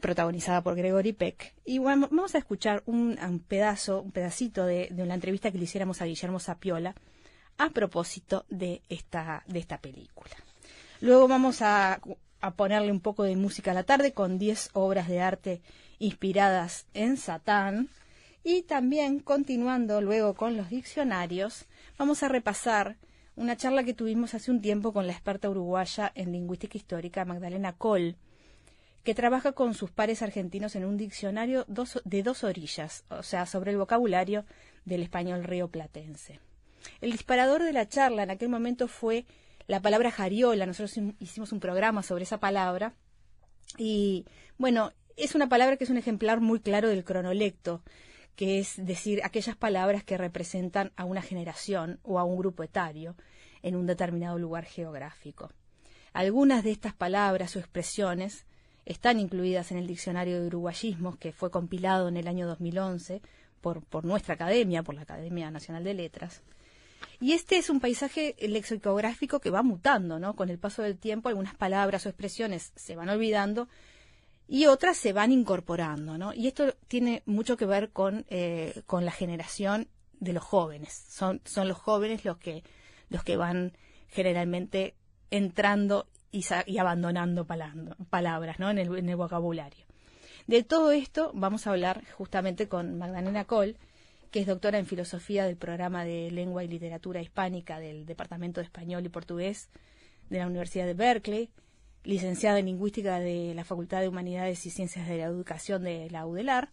protagonizada 0.00 0.62
por 0.62 0.76
Gregory 0.76 1.12
Peck. 1.12 1.54
Y 1.66 1.78
bueno, 1.80 2.08
vamos 2.10 2.34
a 2.34 2.38
escuchar 2.38 2.82
un, 2.86 3.16
pedazo, 3.46 4.00
un 4.00 4.10
pedacito 4.12 4.64
de, 4.64 4.88
una 4.96 5.14
entrevista 5.14 5.50
que 5.52 5.58
le 5.58 5.64
hiciéramos 5.64 6.00
a 6.00 6.06
Guillermo 6.06 6.40
Sapiola 6.40 6.94
a 7.58 7.68
propósito 7.70 8.46
de 8.48 8.80
esta 8.88 9.42
película. 9.82 10.34
Luego 11.04 11.28
vamos 11.28 11.60
a, 11.60 12.00
ponerle 12.56 12.90
un 12.90 13.00
poco 13.02 13.24
de 13.24 13.36
música 13.36 13.72
a 13.72 13.74
la 13.74 13.82
tarde 13.82 14.12
con 14.14 14.38
10 14.38 14.70
obras 14.72 15.06
de 15.06 15.20
arte 15.20 15.60
inspiradas 15.98 16.86
en 16.94 17.18
Satán. 17.18 17.90
Y 18.42 18.62
también, 18.62 19.18
continuando 19.20 20.00
luego 20.00 20.32
con 20.32 20.56
los 20.56 20.70
diccionarios, 20.70 21.66
vamos 21.98 22.22
a 22.22 22.28
repasar 22.28 22.96
una 23.36 23.54
charla 23.54 23.84
que 23.84 23.92
tuvimos 23.92 24.32
hace 24.32 24.50
un 24.50 24.62
tiempo 24.62 24.94
con 24.94 25.06
la 25.06 25.12
experta 25.12 25.50
uruguaya 25.50 26.10
en 26.14 26.32
lingüística 26.32 26.78
histórica 26.78 27.26
Magdalena 27.26 27.74
Coll, 27.74 28.16
que 29.02 29.14
trabaja 29.14 29.52
con 29.52 29.74
sus 29.74 29.90
pares 29.90 30.22
argentinos 30.22 30.74
en 30.74 30.86
un 30.86 30.96
diccionario 30.96 31.66
de 31.68 32.22
dos 32.22 32.44
orillas, 32.44 33.04
o 33.10 33.22
sea, 33.22 33.44
sobre 33.44 33.72
el 33.72 33.76
vocabulario 33.76 34.46
del 34.86 35.02
español 35.02 35.44
rioplatense. 35.44 36.40
El 37.02 37.12
disparador 37.12 37.62
de 37.62 37.74
la 37.74 37.86
charla 37.86 38.22
en 38.22 38.30
aquel 38.30 38.48
momento 38.48 38.88
fue 38.88 39.26
la 39.66 39.80
palabra 39.80 40.10
jariola, 40.10 40.66
nosotros 40.66 40.96
hicimos 41.18 41.52
un 41.52 41.60
programa 41.60 42.02
sobre 42.02 42.24
esa 42.24 42.38
palabra, 42.38 42.94
y 43.78 44.26
bueno, 44.58 44.92
es 45.16 45.34
una 45.34 45.48
palabra 45.48 45.76
que 45.76 45.84
es 45.84 45.90
un 45.90 45.96
ejemplar 45.96 46.40
muy 46.40 46.60
claro 46.60 46.88
del 46.88 47.04
cronolecto, 47.04 47.82
que 48.36 48.58
es 48.58 48.76
decir, 48.84 49.20
aquellas 49.24 49.56
palabras 49.56 50.04
que 50.04 50.18
representan 50.18 50.92
a 50.96 51.04
una 51.04 51.22
generación 51.22 52.00
o 52.02 52.18
a 52.18 52.24
un 52.24 52.36
grupo 52.36 52.62
etario 52.64 53.14
en 53.62 53.76
un 53.76 53.86
determinado 53.86 54.38
lugar 54.38 54.64
geográfico. 54.64 55.50
Algunas 56.12 56.62
de 56.64 56.72
estas 56.72 56.94
palabras 56.94 57.54
o 57.56 57.60
expresiones 57.60 58.44
están 58.86 59.18
incluidas 59.18 59.70
en 59.72 59.78
el 59.78 59.86
Diccionario 59.86 60.40
de 60.40 60.48
Uruguayismos, 60.48 61.16
que 61.16 61.32
fue 61.32 61.50
compilado 61.50 62.08
en 62.08 62.16
el 62.16 62.28
año 62.28 62.46
2011 62.46 63.22
por, 63.60 63.82
por 63.84 64.04
nuestra 64.04 64.34
academia, 64.34 64.82
por 64.82 64.94
la 64.96 65.02
Academia 65.02 65.50
Nacional 65.50 65.84
de 65.84 65.94
Letras, 65.94 66.42
y 67.20 67.32
este 67.32 67.56
es 67.56 67.70
un 67.70 67.80
paisaje 67.80 68.34
eh, 68.38 68.48
lexicográfico 68.48 69.40
que 69.40 69.50
va 69.50 69.62
mutando, 69.62 70.18
¿no? 70.18 70.34
Con 70.34 70.48
el 70.50 70.58
paso 70.58 70.82
del 70.82 70.96
tiempo, 70.98 71.28
algunas 71.28 71.54
palabras 71.54 72.06
o 72.06 72.08
expresiones 72.08 72.72
se 72.76 72.96
van 72.96 73.08
olvidando 73.08 73.68
y 74.46 74.66
otras 74.66 74.96
se 74.96 75.12
van 75.12 75.32
incorporando, 75.32 76.18
¿no? 76.18 76.34
Y 76.34 76.48
esto 76.48 76.74
tiene 76.88 77.22
mucho 77.26 77.56
que 77.56 77.66
ver 77.66 77.90
con, 77.90 78.26
eh, 78.28 78.82
con 78.86 79.04
la 79.04 79.12
generación 79.12 79.88
de 80.20 80.32
los 80.32 80.44
jóvenes. 80.44 80.92
Son, 81.08 81.40
son 81.44 81.68
los 81.68 81.78
jóvenes 81.78 82.24
los 82.24 82.36
que, 82.38 82.62
los 83.08 83.22
que 83.24 83.36
van 83.36 83.72
generalmente 84.08 84.94
entrando 85.30 86.06
y, 86.30 86.44
abandonando 86.78 87.46
palabras 87.46 88.58
¿no? 88.58 88.68
en, 88.68 88.78
el, 88.78 89.16
vocabulario. 89.16 89.84
De 90.48 90.64
todo 90.64 90.90
esto 90.90 91.30
vamos 91.32 91.66
a 91.66 91.70
hablar 91.70 92.02
justamente 92.16 92.66
con 92.68 92.98
Magdalena 92.98 93.44
Cole 93.44 93.76
que 94.34 94.40
es 94.40 94.48
doctora 94.48 94.80
en 94.80 94.86
filosofía 94.86 95.46
del 95.46 95.54
programa 95.56 96.04
de 96.04 96.28
lengua 96.32 96.64
y 96.64 96.66
literatura 96.66 97.22
hispánica 97.22 97.78
del 97.78 98.04
Departamento 98.04 98.58
de 98.60 98.64
Español 98.64 99.06
y 99.06 99.08
Portugués 99.08 99.68
de 100.28 100.38
la 100.40 100.48
Universidad 100.48 100.86
de 100.86 100.94
Berkeley, 100.94 101.50
licenciada 102.02 102.58
en 102.58 102.66
lingüística 102.66 103.20
de 103.20 103.54
la 103.54 103.62
Facultad 103.62 104.00
de 104.00 104.08
Humanidades 104.08 104.66
y 104.66 104.70
Ciencias 104.70 105.06
de 105.06 105.18
la 105.18 105.26
Educación 105.26 105.84
de 105.84 106.10
la 106.10 106.26
UDELAR, 106.26 106.68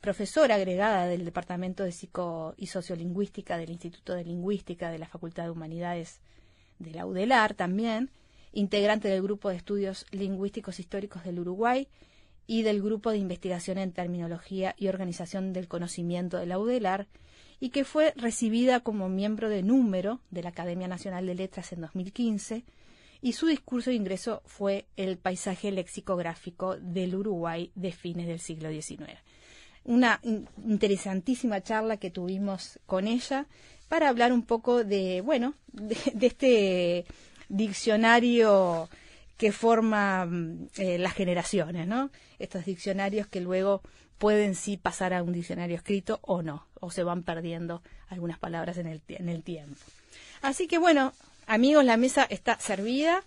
profesora 0.00 0.56
agregada 0.56 1.06
del 1.06 1.24
Departamento 1.24 1.84
de 1.84 1.92
Psico 1.92 2.54
y 2.56 2.66
Sociolingüística 2.66 3.56
del 3.58 3.70
Instituto 3.70 4.14
de 4.14 4.24
Lingüística 4.24 4.90
de 4.90 4.98
la 4.98 5.06
Facultad 5.06 5.44
de 5.44 5.50
Humanidades 5.50 6.18
de 6.80 6.90
la 6.90 7.06
UDELAR 7.06 7.54
también, 7.54 8.10
integrante 8.52 9.06
del 9.06 9.22
Grupo 9.22 9.50
de 9.50 9.56
Estudios 9.58 10.04
Lingüísticos 10.10 10.80
Históricos 10.80 11.22
del 11.22 11.38
Uruguay 11.38 11.86
y 12.50 12.62
del 12.62 12.82
Grupo 12.82 13.10
de 13.12 13.18
Investigación 13.18 13.76
en 13.78 13.92
Terminología 13.92 14.74
y 14.78 14.88
Organización 14.88 15.52
del 15.52 15.68
Conocimiento 15.68 16.38
de 16.38 16.46
la 16.46 16.58
UDELAR, 16.58 17.06
y 17.60 17.68
que 17.68 17.84
fue 17.84 18.14
recibida 18.16 18.80
como 18.80 19.08
miembro 19.10 19.50
de 19.50 19.62
número 19.62 20.20
de 20.30 20.42
la 20.42 20.48
Academia 20.48 20.88
Nacional 20.88 21.26
de 21.26 21.34
Letras 21.34 21.72
en 21.74 21.82
2015, 21.82 22.64
y 23.20 23.32
su 23.32 23.48
discurso 23.48 23.90
de 23.90 23.96
ingreso 23.96 24.40
fue 24.46 24.86
el 24.96 25.18
paisaje 25.18 25.70
lexicográfico 25.72 26.76
del 26.76 27.14
Uruguay 27.16 27.70
de 27.74 27.92
fines 27.92 28.26
del 28.26 28.38
siglo 28.40 28.70
XIX. 28.70 29.02
Una 29.84 30.18
interesantísima 30.64 31.60
charla 31.62 31.98
que 31.98 32.10
tuvimos 32.10 32.78
con 32.86 33.08
ella 33.08 33.46
para 33.88 34.08
hablar 34.08 34.32
un 34.32 34.42
poco 34.42 34.84
de, 34.84 35.20
bueno, 35.20 35.54
de, 35.72 35.98
este 36.26 37.04
diccionario 37.50 38.88
que 39.36 39.52
forma 39.52 40.24
mm, 40.24 40.68
eh, 40.78 40.98
las 40.98 41.12
generaciones, 41.12 41.86
¿no? 41.86 42.10
estos 42.38 42.64
diccionarios 42.64 43.26
que 43.26 43.40
luego 43.40 43.82
pueden 44.18 44.54
sí 44.54 44.76
pasar 44.76 45.14
a 45.14 45.22
un 45.22 45.32
diccionario 45.32 45.76
escrito 45.76 46.18
o 46.22 46.42
no, 46.42 46.66
o 46.80 46.90
se 46.90 47.02
van 47.02 47.22
perdiendo 47.22 47.82
algunas 48.08 48.38
palabras 48.38 48.78
en 48.78 48.86
el, 48.86 49.00
en 49.08 49.28
el 49.28 49.42
tiempo. 49.42 49.76
Así 50.42 50.66
que 50.66 50.78
bueno, 50.78 51.12
amigos, 51.46 51.84
la 51.84 51.96
mesa 51.96 52.26
está 52.28 52.58
servida. 52.58 53.22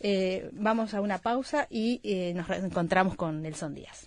Eh, 0.00 0.50
vamos 0.52 0.94
a 0.94 1.00
una 1.00 1.18
pausa 1.18 1.68
y 1.70 2.00
eh, 2.02 2.32
nos 2.34 2.48
encontramos 2.50 3.14
con 3.14 3.42
Nelson 3.42 3.74
Díaz. 3.74 4.06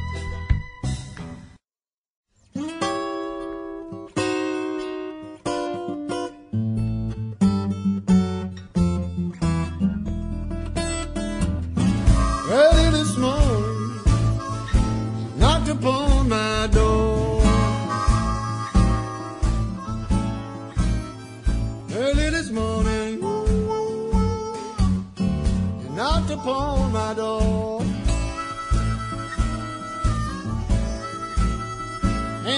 upon 26.31 26.91
my 26.93 27.13
door. 27.13 27.81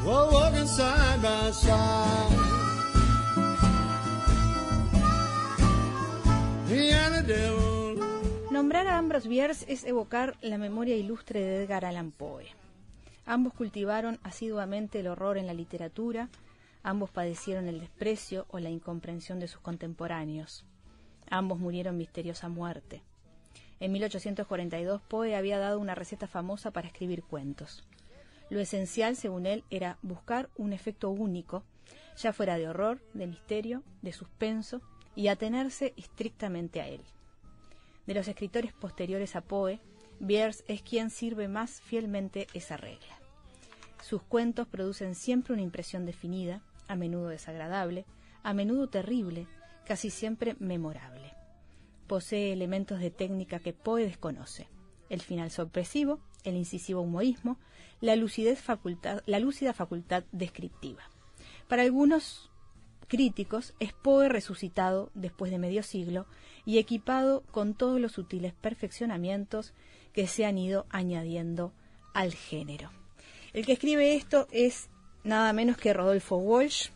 were 0.06 0.28
walking 0.32 0.68
side 0.68 1.22
by 1.22 1.52
side. 1.52 2.32
Me 6.70 6.90
and 6.92 7.16
the 7.16 7.34
devil. 7.34 7.77
Nombrar 8.58 8.88
a 8.88 8.98
Ambrose 8.98 9.30
Bierce 9.30 9.72
es 9.72 9.84
evocar 9.84 10.36
la 10.42 10.58
memoria 10.58 10.96
ilustre 10.98 11.40
de 11.42 11.62
Edgar 11.64 11.86
Allan 11.86 12.10
Poe. 12.10 12.48
Ambos 13.28 13.54
cultivaron 13.54 14.20
asiduamente 14.24 15.00
el 15.02 15.06
horror 15.10 15.38
en 15.38 15.46
la 15.46 15.54
literatura, 15.54 16.28
ambos 16.82 17.12
padecieron 17.12 17.68
el 17.68 17.80
desprecio 17.80 18.48
o 18.50 18.58
la 18.58 18.72
incomprensión 18.72 19.40
de 19.40 19.48
sus 19.48 19.62
contemporáneos. 19.62 20.66
Ambos 21.30 21.60
murieron 21.60 21.98
misteriosa 21.98 22.50
muerte. 22.50 23.04
En 23.80 23.92
1842 23.92 25.04
Poe 25.04 25.36
había 25.36 25.60
dado 25.60 25.78
una 25.80 25.94
receta 25.94 26.26
famosa 26.26 26.72
para 26.72 26.88
escribir 26.88 27.22
cuentos. 27.22 27.84
Lo 28.50 28.60
esencial, 28.60 29.16
según 29.16 29.46
él, 29.46 29.66
era 29.70 30.00
buscar 30.02 30.50
un 30.58 30.74
efecto 30.74 31.12
único, 31.12 31.62
ya 32.18 32.34
fuera 32.34 32.58
de 32.58 32.68
horror, 32.68 33.04
de 33.14 33.28
misterio, 33.28 33.84
de 34.02 34.14
suspenso, 34.14 34.82
y 35.16 35.28
atenerse 35.28 35.94
estrictamente 35.96 36.82
a 36.82 36.88
él. 36.88 37.02
De 38.08 38.14
los 38.14 38.28
escritores 38.30 38.72
posteriores 38.74 39.36
a 39.36 39.42
Poe, 39.42 39.82
Bierce 40.22 40.64
es 40.70 40.82
quien 40.82 41.10
sirve 41.10 41.50
más 41.50 41.82
fielmente 41.82 42.48
esa 42.54 42.78
regla. 42.78 43.20
Sus 44.02 44.24
cuentos 44.24 44.66
producen 44.66 45.14
siempre 45.14 45.54
una 45.54 45.62
impresión 45.62 46.06
definida, 46.06 46.62
a 46.88 46.96
menudo 46.96 47.28
desagradable, 47.28 48.06
a 48.44 48.54
menudo 48.54 48.88
terrible, 48.88 49.46
casi 49.86 50.10
siempre 50.10 50.56
memorable. 50.60 51.34
Posee 52.08 52.54
elementos 52.54 53.02
de 53.02 53.12
técnica 53.12 53.60
que 53.60 53.74
Poe 53.74 54.04
desconoce. 54.04 54.70
El 55.10 55.22
final 55.22 55.52
sorpresivo, 55.52 56.22
el 56.46 56.56
incisivo 56.56 57.02
humorismo, 57.02 57.58
la, 58.00 58.16
lucidez 58.16 58.64
la 59.26 59.40
lúcida 59.40 59.74
facultad 59.74 60.24
descriptiva. 60.32 61.04
Para 61.68 61.82
algunos, 61.82 62.50
críticos 63.08 63.74
es 63.80 63.94
Poe 63.94 64.30
resucitado 64.30 65.10
después 65.14 65.52
de 65.52 65.60
medio 65.60 65.82
siglo 65.84 66.26
y 66.66 66.78
equipado 66.80 67.42
con 67.52 67.74
todos 67.74 68.00
los 68.00 68.12
sutiles 68.14 68.54
perfeccionamientos 68.54 69.74
que 70.14 70.28
se 70.28 70.46
han 70.46 70.58
ido 70.58 70.86
añadiendo 70.90 71.72
al 72.14 72.34
género. 72.34 72.92
El 73.54 73.66
que 73.66 73.74
escribe 73.74 74.16
esto 74.16 74.48
es 74.52 74.90
nada 75.24 75.52
menos 75.54 75.78
que 75.78 75.94
Rodolfo 75.94 76.38
Walsh, 76.38 76.90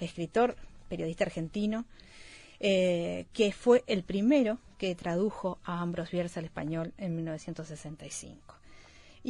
escritor, 0.00 0.56
periodista 0.88 1.24
argentino, 1.24 1.84
eh, 2.60 3.26
que 3.32 3.52
fue 3.52 3.84
el 3.86 4.02
primero 4.02 4.58
que 4.78 4.94
tradujo 4.94 5.58
a 5.64 5.80
Ambrose 5.80 6.12
Bierce 6.16 6.38
al 6.38 6.44
español 6.46 6.92
en 6.98 7.16
1965. 7.16 8.57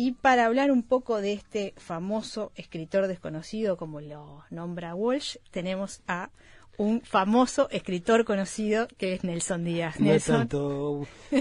Y 0.01 0.13
para 0.13 0.47
hablar 0.47 0.71
un 0.71 0.85
poco 0.85 1.21
de 1.21 1.33
este 1.33 1.75
famoso 1.77 2.53
escritor 2.55 3.09
desconocido, 3.09 3.77
como 3.77 4.01
lo 4.01 4.45
nombra 4.49 4.95
Walsh, 4.95 5.39
tenemos 5.51 6.03
a 6.07 6.31
un 6.77 7.01
famoso 7.01 7.69
escritor 7.71 8.25
conocido 8.25 8.87
que 8.97 9.15
es 9.15 9.25
Nelson 9.25 9.65
Díaz. 9.65 9.99
Nelson. 9.99 10.49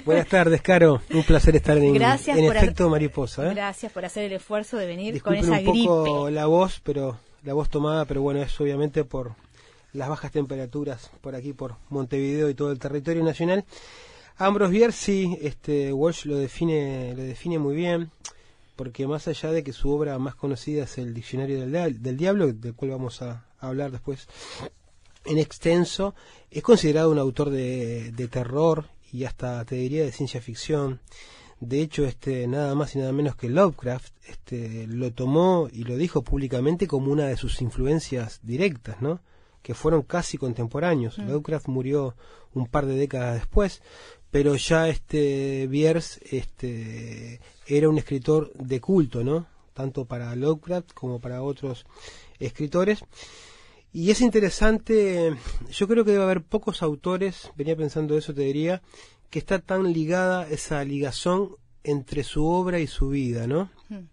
Buenas 0.05 0.27
tardes, 0.27 0.63
Caro. 0.63 1.03
Un 1.13 1.21
placer 1.21 1.55
estar 1.55 1.77
en, 1.77 1.93
gracias 1.93 2.35
en 2.35 2.45
efecto 2.45 2.89
mariposa. 2.89 3.45
¿eh? 3.51 3.53
Gracias 3.53 3.91
por 3.91 4.05
hacer 4.05 4.23
el 4.23 4.31
esfuerzo 4.31 4.77
de 4.77 4.87
venir 4.87 5.21
con 5.21 5.35
esa 5.35 5.57
gripe. 5.59 5.69
un 5.81 5.85
poco 5.85 6.29
la 6.31 6.47
voz, 6.47 6.79
pero 6.83 7.19
la 7.43 7.53
voz 7.53 7.69
tomada, 7.69 8.05
pero 8.05 8.23
bueno, 8.23 8.41
es 8.41 8.59
obviamente 8.59 9.03
por 9.03 9.35
las 9.93 10.09
bajas 10.09 10.31
temperaturas 10.31 11.11
por 11.21 11.35
aquí, 11.35 11.53
por 11.53 11.75
Montevideo 11.89 12.49
y 12.49 12.55
todo 12.55 12.71
el 12.71 12.79
territorio 12.79 13.23
nacional. 13.23 13.65
Ambrose 14.35 14.91
sí, 14.93 15.37
este 15.43 15.93
Walsh 15.93 16.25
lo 16.25 16.37
define, 16.37 17.13
lo 17.15 17.21
define 17.21 17.59
muy 17.59 17.75
bien 17.75 18.09
porque 18.77 19.07
más 19.07 19.27
allá 19.27 19.51
de 19.51 19.63
que 19.63 19.73
su 19.73 19.89
obra 19.89 20.17
más 20.19 20.35
conocida 20.35 20.83
es 20.83 20.97
el 20.97 21.13
Diccionario 21.13 21.59
del, 21.67 22.15
Diablo, 22.17 22.53
del 22.53 22.73
cual 22.75 22.91
vamos 22.91 23.21
a, 23.21 23.43
hablar 23.59 23.91
después 23.91 24.27
en 25.25 25.39
extenso, 25.39 26.13
es 26.51 26.61
considerado 26.63 27.09
un 27.11 27.17
autor 27.19 27.49
de, 27.49 28.13
terror 28.31 28.85
y 29.11 29.25
hasta 29.25 29.65
te 29.65 29.75
diría 29.75 30.03
de 30.03 30.11
ciencia 30.13 30.39
ficción. 30.41 31.01
De 31.59 31.81
hecho, 31.81 32.05
este, 32.05 32.45
nada 32.47 32.75
más 32.75 32.95
y 32.95 32.99
nada 32.99 33.11
menos 33.11 33.35
que 33.35 33.49
Lovecraft 33.49 34.13
este, 34.29 34.85
lo 34.87 35.11
tomó 35.11 35.67
y 35.73 35.83
lo 35.85 35.97
dijo 35.97 36.21
públicamente 36.21 36.85
como 36.87 37.11
una 37.11 37.25
de 37.27 37.35
sus 37.35 37.61
influencias 37.63 38.39
directas, 38.43 39.01
¿no? 39.01 39.19
que 39.63 39.73
fueron 39.73 40.03
casi 40.03 40.37
contemporáneos. 40.37 41.17
Mm. 41.17 41.27
Lovecraft 41.29 41.67
murió 41.67 42.15
un 42.53 42.67
par 42.67 42.85
de 42.85 42.95
décadas 42.95 43.33
después, 43.33 43.81
pero 44.31 44.55
ya 44.55 44.89
este 44.89 45.67
Bierce 45.67 46.19
este, 46.31 47.39
era 47.65 47.89
un 47.89 47.97
escritor 47.97 48.51
de 48.53 48.81
culto, 48.81 49.23
¿no? 49.23 49.45
Tanto 49.73 50.05
para 50.05 50.35
Lovecraft 50.35 50.91
como 50.93 51.19
para 51.19 51.43
otros 51.43 51.85
escritores. 52.39 52.99
Y 53.93 54.11
es 54.11 54.21
interesante, 54.21 55.35
yo 55.71 55.87
creo 55.87 56.03
que 56.03 56.11
debe 56.11 56.23
haber 56.23 56.43
pocos 56.43 56.83
autores, 56.83 57.49
venía 57.55 57.75
pensando 57.75 58.17
eso, 58.17 58.33
te 58.33 58.41
diría, 58.41 58.81
que 59.29 59.39
está 59.39 59.59
tan 59.59 59.93
ligada 59.93 60.47
esa 60.49 60.83
ligazón 60.83 61.55
entre 61.83 62.23
su 62.23 62.45
obra 62.45 62.79
y 62.79 62.87
su 62.87 63.09
vida, 63.09 63.47
¿no? 63.47 63.71
Hmm. 63.89 64.07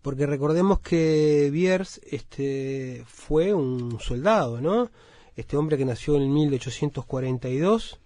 Porque 0.00 0.26
recordemos 0.26 0.80
que 0.80 1.48
Bierce 1.50 2.00
este, 2.10 3.02
fue 3.06 3.52
un 3.52 3.98
soldado, 4.00 4.60
¿no? 4.60 4.90
Este 5.34 5.56
hombre 5.56 5.76
que 5.76 5.84
nació 5.86 6.16
en 6.16 6.32
1842 6.32 7.98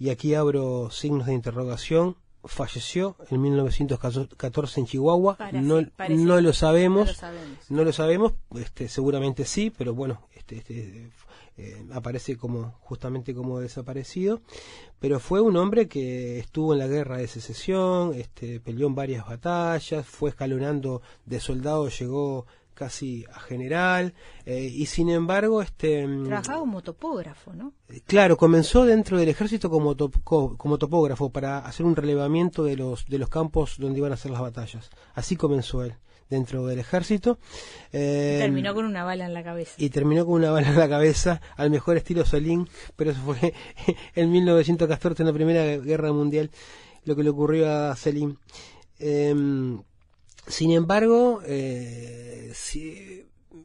y 0.00 0.08
aquí 0.08 0.34
abro 0.34 0.90
signos 0.90 1.26
de 1.26 1.34
interrogación, 1.34 2.16
falleció 2.42 3.16
en 3.28 3.42
1914 3.42 4.80
en 4.80 4.86
Chihuahua. 4.86 5.36
no, 5.52 6.40
lo 6.40 6.52
sabemos, 6.54 7.20
no 7.68 7.84
lo 7.84 7.92
sabemos, 7.92 8.32
este, 8.58 8.88
seguramente 8.88 9.44
sí, 9.44 9.70
pero 9.76 9.94
bueno, 9.94 10.22
este, 10.34 10.56
este, 10.56 11.10
eh, 11.58 11.86
aparece 11.92 12.38
como 12.38 12.78
justamente 12.80 13.34
como 13.34 13.60
desaparecido. 13.60 14.40
Pero 15.00 15.20
fue 15.20 15.42
un 15.42 15.58
hombre 15.58 15.86
que 15.86 16.38
estuvo 16.38 16.72
en 16.72 16.78
la 16.78 16.86
guerra 16.86 17.18
de 17.18 17.28
secesión, 17.28 18.14
este, 18.14 18.58
peleó 18.58 18.86
en 18.86 18.94
varias 18.94 19.26
batallas, 19.26 20.06
fue 20.06 20.30
escalonando 20.30 21.02
de 21.26 21.40
soldado, 21.40 21.86
llegó 21.90 22.46
casi 22.80 23.26
a 23.34 23.40
general, 23.40 24.14
eh, 24.46 24.64
y 24.74 24.86
sin 24.86 25.10
embargo... 25.10 25.60
Este, 25.60 26.06
mm, 26.06 26.24
Trabajaba 26.24 26.60
como 26.60 26.80
topógrafo, 26.82 27.52
¿no? 27.52 27.74
Eh, 27.90 28.00
claro, 28.06 28.38
comenzó 28.38 28.86
dentro 28.86 29.18
del 29.18 29.28
ejército 29.28 29.68
como, 29.68 29.94
como 30.24 30.78
topógrafo 30.78 31.28
para 31.28 31.58
hacer 31.58 31.84
un 31.84 31.94
relevamiento 31.94 32.64
de 32.64 32.78
los, 32.78 33.06
de 33.06 33.18
los 33.18 33.28
campos 33.28 33.74
donde 33.78 33.98
iban 33.98 34.12
a 34.12 34.14
hacer 34.14 34.30
las 34.30 34.40
batallas. 34.40 34.88
Así 35.14 35.36
comenzó 35.36 35.84
él 35.84 35.92
dentro 36.30 36.64
del 36.64 36.78
ejército. 36.78 37.38
Eh, 37.92 38.38
terminó 38.40 38.72
con 38.74 38.86
una 38.86 39.04
bala 39.04 39.26
en 39.26 39.34
la 39.34 39.44
cabeza. 39.44 39.74
Y 39.76 39.90
terminó 39.90 40.24
con 40.24 40.36
una 40.36 40.50
bala 40.50 40.68
en 40.70 40.78
la 40.78 40.88
cabeza, 40.88 41.42
al 41.58 41.68
mejor 41.70 41.98
estilo 41.98 42.24
Solín, 42.24 42.66
pero 42.96 43.10
eso 43.10 43.20
fue 43.26 43.52
en 44.14 44.30
1914, 44.32 45.22
en 45.22 45.26
la 45.26 45.34
Primera 45.34 45.76
Guerra 45.76 46.14
Mundial, 46.14 46.50
lo 47.04 47.14
que 47.14 47.24
le 47.24 47.28
ocurrió 47.28 47.70
a 47.70 47.94
Selim. 47.94 48.36
Sin 50.46 50.72
embargo, 50.72 51.40
eh, 51.46 52.52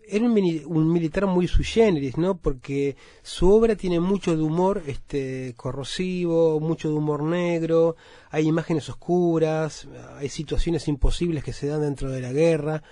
era 0.08 0.26
un, 0.26 0.94
militar 0.94 1.26
muy 1.26 1.48
sui 1.48 1.64
generis, 1.64 2.18
¿no? 2.18 2.38
Porque 2.38 2.96
su 3.24 3.52
obra 3.52 3.76
tiene 3.76 4.00
mucho 4.00 4.36
de 4.36 4.44
humor 4.44 4.84
este, 4.88 5.54
corrosivo, 5.56 6.60
mucho 6.60 6.90
de 6.90 6.96
humor 6.96 7.24
negro, 7.24 7.96
hay 8.30 8.48
imágenes 8.48 8.90
oscuras, 8.90 9.88
hay 10.18 10.30
situaciones 10.30 10.88
imposibles 10.88 11.44
que 11.44 11.54
se 11.54 11.68
dan 11.68 11.82
dentro 11.82 12.12
de 12.12 12.22
la 12.22 12.32
guerra, 12.34 12.84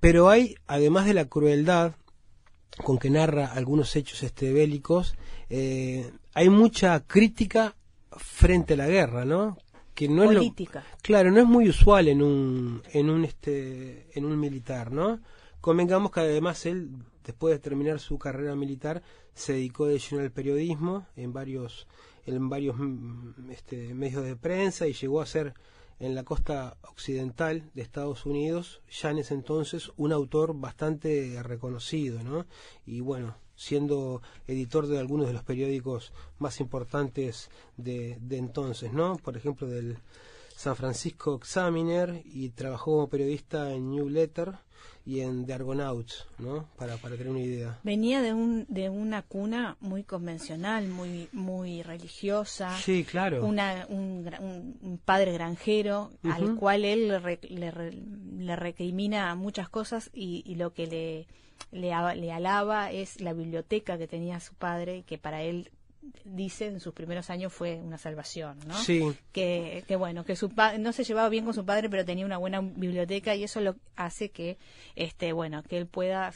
pero 0.00 0.28
hay, 0.28 0.54
además 0.66 1.06
de 1.06 1.14
la 1.14 1.24
crueldad 1.26 1.94
con 2.84 2.98
que 2.98 3.10
narra 3.10 3.46
algunos 3.52 3.94
hechos 3.96 4.22
este, 4.22 4.52
bélicos, 4.52 5.14
eh, 5.48 6.10
hay 6.34 6.50
mucha 6.50 7.04
crítica 7.06 7.76
frente 8.10 8.74
a 8.74 8.76
la 8.76 8.86
guerra, 8.88 9.24
¿no? 9.24 9.56
no 10.08 10.24
es 10.30 10.52
claro 11.02 11.30
no 11.30 11.38
es 11.40 11.46
muy 11.46 11.68
usual 11.68 12.08
en 12.08 12.22
un 12.22 12.82
en 12.92 13.10
un 13.10 13.24
este 13.24 14.06
en 14.16 14.24
un 14.24 14.38
militar 14.38 14.92
no 14.92 15.20
convengamos 15.60 16.10
que 16.10 16.20
además 16.20 16.66
él 16.66 16.90
después 17.24 17.52
de 17.54 17.58
terminar 17.60 18.00
su 18.00 18.18
carrera 18.18 18.56
militar 18.56 19.02
se 19.34 19.52
dedicó 19.54 19.86
de 19.86 19.98
lleno 19.98 20.22
al 20.22 20.32
periodismo 20.32 21.06
en 21.16 21.32
varios 21.32 21.86
en 22.26 22.48
varios 22.48 22.76
mm, 22.78 23.50
este, 23.50 23.94
medios 23.94 24.24
de 24.24 24.34
prensa 24.36 24.86
y 24.88 24.94
llegó 24.94 25.20
a 25.20 25.26
ser 25.26 25.54
en 26.00 26.14
la 26.16 26.24
costa 26.24 26.76
occidental 26.90 27.70
de 27.74 27.82
Estados 27.82 28.26
Unidos 28.26 28.82
ya 28.90 29.10
en 29.10 29.18
ese 29.18 29.34
entonces 29.34 29.92
un 29.96 30.12
autor 30.12 30.54
bastante 30.58 31.40
reconocido 31.44 32.22
no 32.24 32.46
y 32.84 32.98
bueno 33.00 33.36
siendo 33.56 34.22
editor 34.46 34.86
de 34.86 34.98
algunos 34.98 35.26
de 35.26 35.32
los 35.32 35.44
periódicos 35.44 36.12
más 36.38 36.60
importantes 36.60 37.50
de, 37.76 38.18
de 38.20 38.38
entonces, 38.38 38.92
¿no? 38.92 39.16
Por 39.16 39.36
ejemplo, 39.36 39.66
del 39.68 39.98
San 40.56 40.76
Francisco 40.76 41.34
Examiner 41.36 42.22
y 42.24 42.50
trabajó 42.50 42.92
como 42.96 43.08
periodista 43.08 43.72
en 43.72 43.90
New 43.90 44.08
Letter 44.08 44.52
y 45.06 45.20
en 45.20 45.46
The 45.46 45.52
Argonauts, 45.54 46.26
¿no? 46.38 46.66
Para, 46.76 46.96
para 46.96 47.16
tener 47.16 47.30
una 47.30 47.40
idea. 47.40 47.78
Venía 47.84 48.22
de, 48.22 48.32
un, 48.32 48.64
de 48.68 48.88
una 48.90 49.22
cuna 49.22 49.76
muy 49.80 50.02
convencional, 50.04 50.88
muy, 50.88 51.28
muy 51.32 51.82
religiosa. 51.82 52.76
Sí, 52.82 53.04
claro. 53.04 53.44
Una, 53.44 53.86
un, 53.88 54.30
un, 54.80 54.98
padre 55.04 55.32
granjero 55.32 56.10
al 56.24 56.54
cual 56.56 56.84
él 56.84 57.08
le, 57.08 57.70
le, 58.36 58.56
recrimina 58.56 59.34
muchas 59.34 59.68
cosas 59.68 60.10
y 60.12 60.54
lo 60.54 60.72
que 60.72 60.86
le 60.86 61.26
le, 61.70 61.92
alaba 62.32 62.90
es 62.90 63.20
la 63.20 63.32
biblioteca 63.32 63.98
que 63.98 64.06
tenía 64.08 64.40
su 64.40 64.54
padre, 64.54 65.02
que 65.06 65.18
para 65.18 65.42
él 65.42 65.70
dice 66.24 66.66
en 66.66 66.80
sus 66.80 66.92
primeros 66.92 67.30
años 67.30 67.52
fue 67.52 67.80
una 67.80 67.96
salvación, 67.96 68.58
¿no? 68.66 68.74
Sí. 68.76 69.02
Que, 69.32 69.84
bueno, 69.98 70.24
que 70.24 70.36
su 70.36 70.50
no 70.78 70.92
se 70.92 71.04
llevaba 71.04 71.28
bien 71.30 71.44
con 71.44 71.54
su 71.54 71.64
padre, 71.64 71.88
pero 71.88 72.04
tenía 72.04 72.26
una 72.26 72.36
buena 72.38 72.60
biblioteca 72.60 73.34
y 73.34 73.44
eso 73.44 73.60
lo 73.60 73.76
hace 73.96 74.30
que, 74.30 74.58
este, 74.96 75.32
bueno, 75.32 75.62
que 75.62 75.78
él 75.78 75.86
pueda 75.86 76.32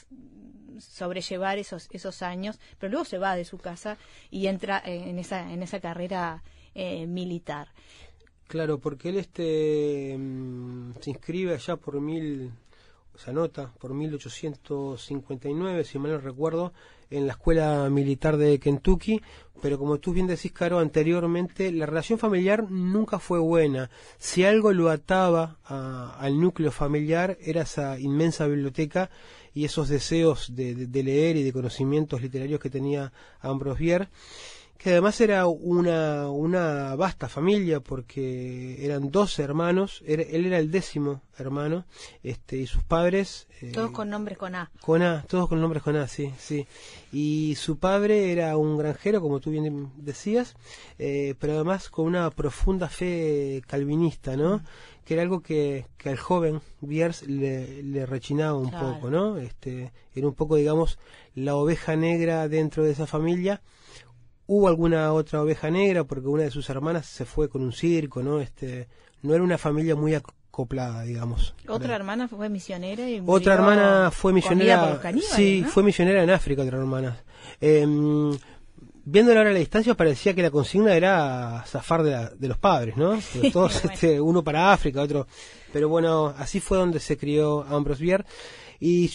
sobrellevar 0.79 1.59
esos 1.59 1.89
esos 1.91 2.23
años, 2.23 2.59
pero 2.79 2.93
luego 2.93 3.05
se 3.05 3.19
va 3.19 3.35
de 3.37 3.45
su 3.45 3.59
casa 3.59 3.99
y 4.31 4.47
entra 4.47 4.81
en 4.85 5.19
esa 5.19 5.53
en 5.53 5.63
esa 5.63 5.81
carrera 5.81 6.43
eh, 6.75 7.07
militar. 7.07 7.69
Claro, 8.47 8.79
porque 8.79 9.11
él 9.11 9.17
este 9.17 10.17
mm, 10.17 10.93
se 11.01 11.11
inscribe 11.11 11.53
allá 11.55 11.77
por 11.77 12.01
mil 12.01 12.53
se 13.19 13.31
anota 13.31 13.73
por 13.81 13.93
1859, 13.95 15.85
si 15.85 15.99
mal 15.99 16.13
no 16.13 16.19
recuerdo, 16.19 16.73
en 17.11 17.27
la 17.27 17.33
escuela 17.33 17.89
militar 17.91 18.37
de 18.37 18.61
Kentucky, 18.61 19.21
pero 19.61 19.77
como 19.79 19.99
tú 19.99 20.13
bien 20.13 20.29
decís, 20.29 20.53
Caro, 20.53 20.79
anteriormente 20.79 21.73
la 21.73 21.87
relación 21.87 22.19
familiar 22.21 22.71
nunca 22.71 23.19
fue 23.19 23.41
buena. 23.41 23.91
Si 24.19 24.45
algo 24.45 24.73
lo 24.73 24.89
ataba 24.89 25.57
al 25.65 26.39
núcleo 26.41 26.71
familiar 26.71 27.37
era 27.41 27.63
esa 27.63 27.99
inmensa 27.99 28.47
biblioteca 28.47 29.11
y 29.53 29.65
esos 29.65 29.89
deseos 29.89 30.55
de, 30.55 30.89
leer 31.03 31.37
y 31.37 31.43
de 31.43 31.53
conocimientos 31.53 32.23
literarios 32.23 32.61
que 32.61 32.71
tenía 32.71 33.13
Ambrose 33.41 34.09
que 34.79 34.91
además 34.91 35.21
era 35.21 35.47
una, 35.49 36.95
vasta 36.95 37.29
familia 37.29 37.81
porque 37.81 38.85
eran 38.85 39.11
dos 39.11 39.41
hermanos, 39.41 40.05
él 40.07 40.21
era 40.21 40.59
el 40.59 40.71
décimo 40.71 41.23
hermano, 41.37 41.85
este, 42.23 42.57
y 42.59 42.67
sus 42.69 42.85
padres... 42.85 43.49
Eh, 43.61 43.73
todos 43.73 43.91
con 43.91 44.09
nombres 44.09 44.39
con 44.39 44.55
A. 44.55 44.71
Con 44.81 45.03
A, 45.03 45.25
todos 45.29 45.49
con 45.49 45.61
nombres 45.61 45.83
con 45.83 45.97
A, 45.97 46.07
sí, 46.07 46.33
sí. 46.39 46.65
Y 47.13 47.57
su 47.57 47.79
padre 47.81 48.31
era 48.31 48.57
un 48.57 48.77
granjero, 48.79 49.21
como 49.21 49.41
tú 49.41 49.51
bien 49.51 49.91
decías, 49.97 50.55
eh, 51.01 51.35
pero 51.41 51.55
además 51.55 51.89
con 51.89 52.07
una 52.07 52.31
profunda 52.31 52.89
fe 52.89 53.63
calvinista, 53.67 54.37
¿no? 54.37 54.63
que 55.05 55.15
era 55.15 55.23
algo 55.23 55.41
que, 55.41 55.87
que 55.97 56.11
al 56.11 56.19
joven 56.19 56.61
Biers 56.83 57.23
le, 57.27 58.05
rechinaba 58.05 58.59
un 58.59 58.71
poco, 58.71 59.09
¿no? 59.11 59.39
Este, 59.39 59.91
era 60.15 60.27
un 60.29 60.35
poco, 60.35 60.57
digamos, 60.57 60.99
la 61.35 61.57
oveja 61.57 61.97
negra 61.97 62.47
dentro 62.47 62.85
de 62.85 62.91
esa 62.93 63.07
familia 63.07 63.63
hubo 64.51 64.67
alguna 64.69 65.13
otra 65.13 65.43
oveja 65.43 65.71
negra 65.71 66.05
porque 66.05 66.27
una 66.27 66.43
de 66.45 66.51
sus 66.51 66.69
hermanas 66.71 67.05
se 67.07 67.25
fue 67.27 67.49
con 67.51 67.61
un 67.63 67.73
circo, 67.73 68.23
¿no? 68.23 68.41
Este, 68.41 68.89
no 69.23 69.35
era 69.35 69.45
una 69.45 69.59
familia 69.59 69.95
muy 69.95 70.15
acoplada, 70.15 71.03
digamos. 71.03 71.55
Otra 71.69 71.95
hermana 71.95 72.29
fue 72.29 72.49
misionera 72.49 73.09
y 73.09 73.23
Otra 73.25 73.55
hermana 73.55 74.11
fue 74.11 74.33
misionera. 74.33 75.01
sí, 75.37 75.65
fue 75.69 75.83
misionera 75.83 76.23
en 76.23 76.31
África, 76.31 76.63
otra 76.63 76.79
hermana. 76.79 77.19
Eh, 77.61 77.87
viéndola 79.05 79.41
ahora 79.41 79.51
a 79.51 79.53
la 79.53 79.59
distancia 79.59 79.95
parecía 79.95 80.33
que 80.35 80.41
la 80.43 80.51
consigna 80.51 80.95
era 80.95 81.63
zafar 81.67 82.03
de, 82.03 82.49
los 82.49 82.57
padres, 82.57 82.97
¿no? 82.97 83.19
todos, 83.53 83.85
este, 83.85 84.19
uno 84.19 84.43
para 84.43 84.73
África, 84.73 85.03
otro. 85.03 85.27
Pero 85.75 85.91
bueno, 85.91 86.29
así 86.39 86.59
fue 86.61 86.79
donde 86.79 87.01
se 87.01 87.19
crió 87.19 87.63
Ambrose 87.65 88.03
Bier 88.03 88.25
Y 88.81 89.11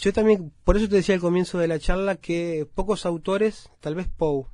yo 0.00 0.12
también, 0.12 0.52
por 0.64 0.76
eso 0.76 0.88
te 0.88 0.96
decía 0.96 1.14
al 1.14 1.20
comienzo 1.20 1.58
de 1.60 1.68
la 1.68 1.78
charla 1.78 2.16
que 2.16 2.66
pocos 2.74 3.06
autores, 3.06 3.70
tal 3.78 3.94
vez 3.94 4.08
Poe, 4.08 4.46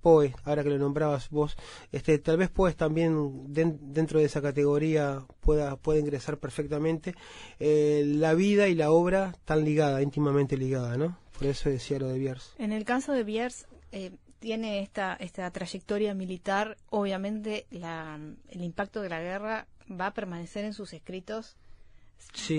Poe, 0.00 0.34
ahora 0.44 0.62
que 0.62 0.70
lo 0.70 0.78
nombrabas 0.78 1.30
vos, 1.30 1.56
este, 1.92 2.18
tal 2.18 2.36
vez 2.36 2.50
pues 2.50 2.76
también 2.76 3.52
dentro 3.52 4.18
de 4.18 4.26
esa 4.26 4.42
categoría 4.42 5.22
pueda, 5.40 5.76
puede 5.76 6.00
ingresar 6.00 6.38
perfectamente. 6.38 7.14
Eh, 7.58 8.02
la 8.06 8.34
vida 8.34 8.68
y 8.68 8.74
la 8.74 8.90
obra 8.90 9.30
están 9.34 9.64
ligadas, 9.64 10.02
íntimamente 10.02 10.56
ligadas, 10.56 10.98
¿no? 10.98 11.18
Por 11.36 11.46
eso 11.48 11.68
decía 11.68 11.98
lo 11.98 12.08
de 12.08 12.18
Biers. 12.18 12.54
En 12.58 12.72
el 12.72 12.84
caso 12.84 13.12
de 13.12 13.24
Biers, 13.24 13.66
eh, 13.92 14.12
tiene 14.38 14.82
esta, 14.82 15.14
esta 15.16 15.50
trayectoria 15.50 16.14
militar, 16.14 16.76
obviamente 16.90 17.66
la, 17.70 18.18
el 18.50 18.62
impacto 18.62 19.00
de 19.02 19.08
la 19.08 19.20
guerra 19.20 19.66
va 19.90 20.08
a 20.08 20.14
permanecer 20.14 20.64
en 20.64 20.74
sus 20.74 20.92
escritos 20.92 21.56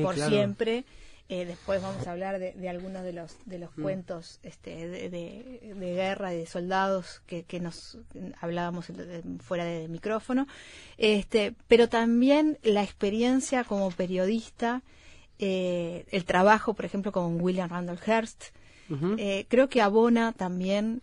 por 0.03 0.15
siempre. 0.15 0.85
Eh, 1.27 1.45
después 1.45 1.81
vamos 1.81 2.05
a 2.05 2.11
hablar 2.11 2.37
de, 2.37 2.69
algunos 2.69 3.03
de 3.03 3.11
los, 3.11 3.35
de 3.45 3.57
los 3.57 3.75
mm. 3.75 3.81
cuentos 3.81 4.39
este, 4.43 4.87
de, 4.87 5.09
de, 5.09 5.93
guerra, 5.95 6.29
de 6.29 6.45
soldados 6.45 7.23
que, 7.25 7.43
nos 7.59 7.97
hablábamos 8.41 8.87
fuera 9.39 9.65
de 9.65 9.87
micrófono. 9.87 10.45
Este, 10.97 11.55
pero 11.67 11.89
también 11.89 12.59
la 12.61 12.83
experiencia 12.83 13.63
como 13.63 13.89
periodista, 13.89 14.83
eh, 15.39 16.05
el 16.11 16.25
trabajo, 16.25 16.75
por 16.75 16.85
ejemplo, 16.85 17.11
con 17.11 17.41
William 17.41 17.69
Randolph 17.71 18.03
Hearst, 18.07 18.43
eh, 19.17 19.47
creo 19.49 19.67
que 19.67 19.81
abona 19.81 20.31
también 20.31 21.01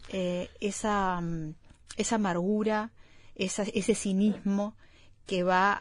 esa, 0.60 1.20
mm, 1.20 1.54
esa 1.96 2.14
amargura, 2.14 2.92
ese 3.34 3.94
cinismo 3.96 4.76
que 5.26 5.42
va 5.42 5.76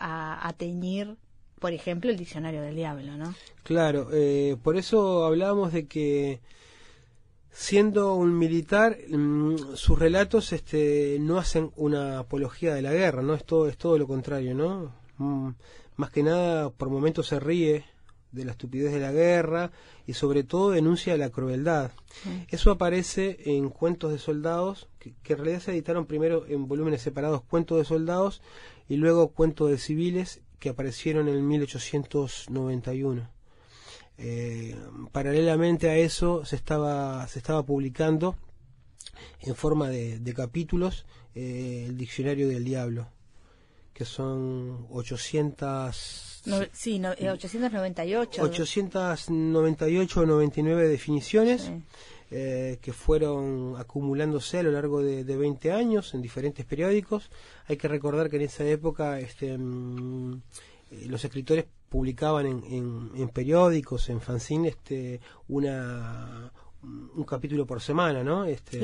a 0.47 0.51
teñir 0.53 1.15
por 1.61 1.73
ejemplo, 1.73 2.09
el 2.09 2.17
diccionario 2.17 2.61
del 2.63 2.75
diablo, 2.75 3.15
¿no? 3.17 3.35
Claro, 3.63 4.07
eh, 4.11 4.57
por 4.63 4.75
eso 4.77 5.23
hablábamos 5.25 5.71
de 5.71 5.85
que 5.85 6.41
siendo 7.51 8.15
un 8.15 8.35
militar, 8.37 8.97
mm, 9.07 9.75
sus 9.75 9.97
relatos 9.99 10.51
este, 10.53 11.17
no 11.21 11.37
hacen 11.37 11.69
una 11.75 12.17
apología 12.19 12.73
de 12.73 12.81
la 12.81 12.91
guerra, 12.91 13.21
¿no? 13.21 13.35
Es 13.35 13.45
todo, 13.45 13.67
es 13.67 13.77
todo 13.77 13.97
lo 13.99 14.07
contrario, 14.07 14.55
¿no? 14.55 14.91
Mm, 15.17 15.51
más 15.97 16.09
que 16.09 16.23
nada, 16.23 16.71
por 16.71 16.89
momentos 16.89 17.27
se 17.27 17.39
ríe 17.39 17.85
de 18.31 18.43
la 18.45 18.53
estupidez 18.53 18.91
de 18.91 18.99
la 18.99 19.11
guerra 19.11 19.71
y 20.07 20.13
sobre 20.13 20.43
todo 20.43 20.71
denuncia 20.71 21.15
la 21.15 21.29
crueldad. 21.29 21.91
Eso 22.49 22.71
aparece 22.71 23.37
en 23.45 23.69
Cuentos 23.69 24.11
de 24.11 24.17
Soldados, 24.17 24.87
que, 24.97 25.13
que, 25.21 25.33
en 25.33 25.39
realidad 25.39 25.59
se 25.61 25.73
editaron 25.73 26.07
primero 26.07 26.43
en 26.47 26.67
volúmenes 26.67 27.03
separados 27.03 27.43
Cuentos 27.43 27.77
de 27.77 27.85
Soldados 27.85 28.41
y 28.89 28.95
luego 28.95 29.27
Cuentos 29.27 29.69
de 29.69 29.77
Civiles 29.77 30.41
que 30.61 30.69
aparecieron 30.69 31.27
en 31.27 31.45
1891. 31.45 33.27
Eh, 34.19 34.75
paralelamente 35.11 35.89
a 35.89 35.95
eso 35.97 36.45
se 36.45 36.55
estaba, 36.55 37.27
se 37.27 37.39
estaba 37.39 37.63
publicando 37.65 38.37
en 39.39 39.55
forma 39.55 39.89
de, 39.89 40.21
capítulos 40.35 41.07
eh, 41.33 41.85
el 41.87 41.97
Diccionario 41.97 42.47
del 42.47 42.63
Diablo, 42.63 43.07
que 43.91 44.05
son 44.05 44.85
800... 44.91 46.43
898. 46.45 48.43
898 48.43 50.21
o 50.21 50.25
99 50.27 50.87
definiciones. 50.87 51.71
Eh, 52.33 52.77
que 52.81 52.93
fueron 52.93 53.75
acumulándose 53.77 54.57
a 54.59 54.63
lo 54.63 54.71
largo 54.71 55.03
de, 55.03 55.23
20 55.25 55.73
años 55.73 56.13
en 56.13 56.21
diferentes 56.21 56.65
periódicos. 56.65 57.29
Hay 57.67 57.75
que 57.75 57.89
recordar 57.89 58.29
que 58.29 58.37
en 58.37 58.43
esa 58.43 58.65
época 58.65 59.19
este, 59.19 59.57
mm, 59.57 60.35
eh, 60.91 61.05
los 61.09 61.25
escritores 61.25 61.65
publicaban 61.89 62.45
en, 62.45 63.29
periódicos, 63.33 64.09
en 64.09 64.21
fanzines 64.21 64.75
este, 64.77 65.19
una, 65.49 66.53
un 66.81 67.23
capítulo 67.25 67.65
por 67.67 67.81
semana, 67.81 68.23
¿no? 68.23 68.45
Este, 68.45 68.81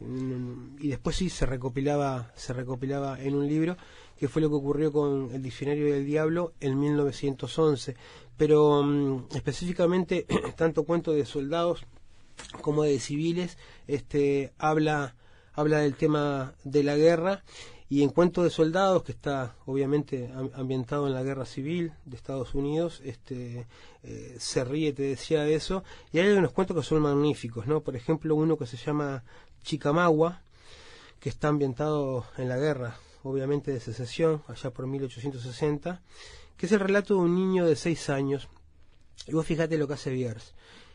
mm, 0.00 0.76
y 0.80 0.88
después 0.88 1.16
sí 1.16 1.30
se 1.30 1.46
recopilaba, 1.46 2.30
se 2.36 2.52
recopilaba 2.52 3.18
en 3.22 3.34
un 3.34 3.48
libro, 3.48 3.78
que 4.18 4.28
fue 4.28 4.42
lo 4.42 4.50
que 4.50 4.56
ocurrió 4.56 4.92
con 4.92 5.30
el 5.32 5.42
Diccionario 5.42 5.86
del 5.90 6.04
Diablo 6.04 6.52
en 6.60 6.78
1911. 6.78 7.96
Pero 8.36 8.82
mm, 8.82 9.28
específicamente, 9.34 10.26
tanto 10.58 10.84
cuento 10.84 11.14
de 11.14 11.24
soldados 11.24 11.86
como 12.60 12.82
de 12.82 12.98
civiles, 12.98 13.56
este, 13.86 14.52
habla, 14.58 15.14
habla 15.52 15.78
del 15.78 15.94
tema 15.94 16.54
de 16.64 16.82
la 16.82 16.96
guerra 16.96 17.44
y 17.88 18.02
en 18.02 18.08
cuentos 18.08 18.44
de 18.44 18.50
Soldados, 18.50 19.02
que 19.02 19.12
está 19.12 19.56
obviamente 19.66 20.32
ambientado 20.54 21.06
en 21.06 21.12
la 21.12 21.22
guerra 21.22 21.44
civil 21.44 21.92
de 22.06 22.16
Estados 22.16 22.54
Unidos, 22.54 23.02
este, 23.04 23.66
eh, 24.02 24.36
se 24.38 24.64
ríe, 24.64 24.92
te 24.94 25.02
decía 25.02 25.42
de 25.42 25.54
eso, 25.54 25.84
y 26.10 26.18
hay 26.18 26.28
algunos 26.28 26.52
cuentos 26.52 26.74
que 26.76 26.82
son 26.82 27.02
magníficos, 27.02 27.66
¿no? 27.66 27.82
Por 27.82 27.94
ejemplo, 27.94 28.34
uno 28.34 28.56
que 28.56 28.66
se 28.66 28.78
llama 28.78 29.24
Chicamagua, 29.62 30.42
que 31.20 31.28
está 31.28 31.48
ambientado 31.48 32.24
en 32.38 32.48
la 32.48 32.56
guerra, 32.56 32.96
obviamente 33.24 33.70
de 33.70 33.80
secesión, 33.80 34.42
allá 34.48 34.70
por 34.70 34.86
1860, 34.86 36.00
que 36.56 36.66
es 36.66 36.72
el 36.72 36.80
relato 36.80 37.14
de 37.14 37.20
un 37.20 37.34
niño 37.34 37.66
de 37.66 37.76
seis 37.76 38.08
años, 38.08 38.48
y 39.26 39.32
vos 39.32 39.44
fíjate 39.44 39.76
lo 39.76 39.86
que 39.86 39.94
hace 39.94 40.10
Bierce. 40.10 40.54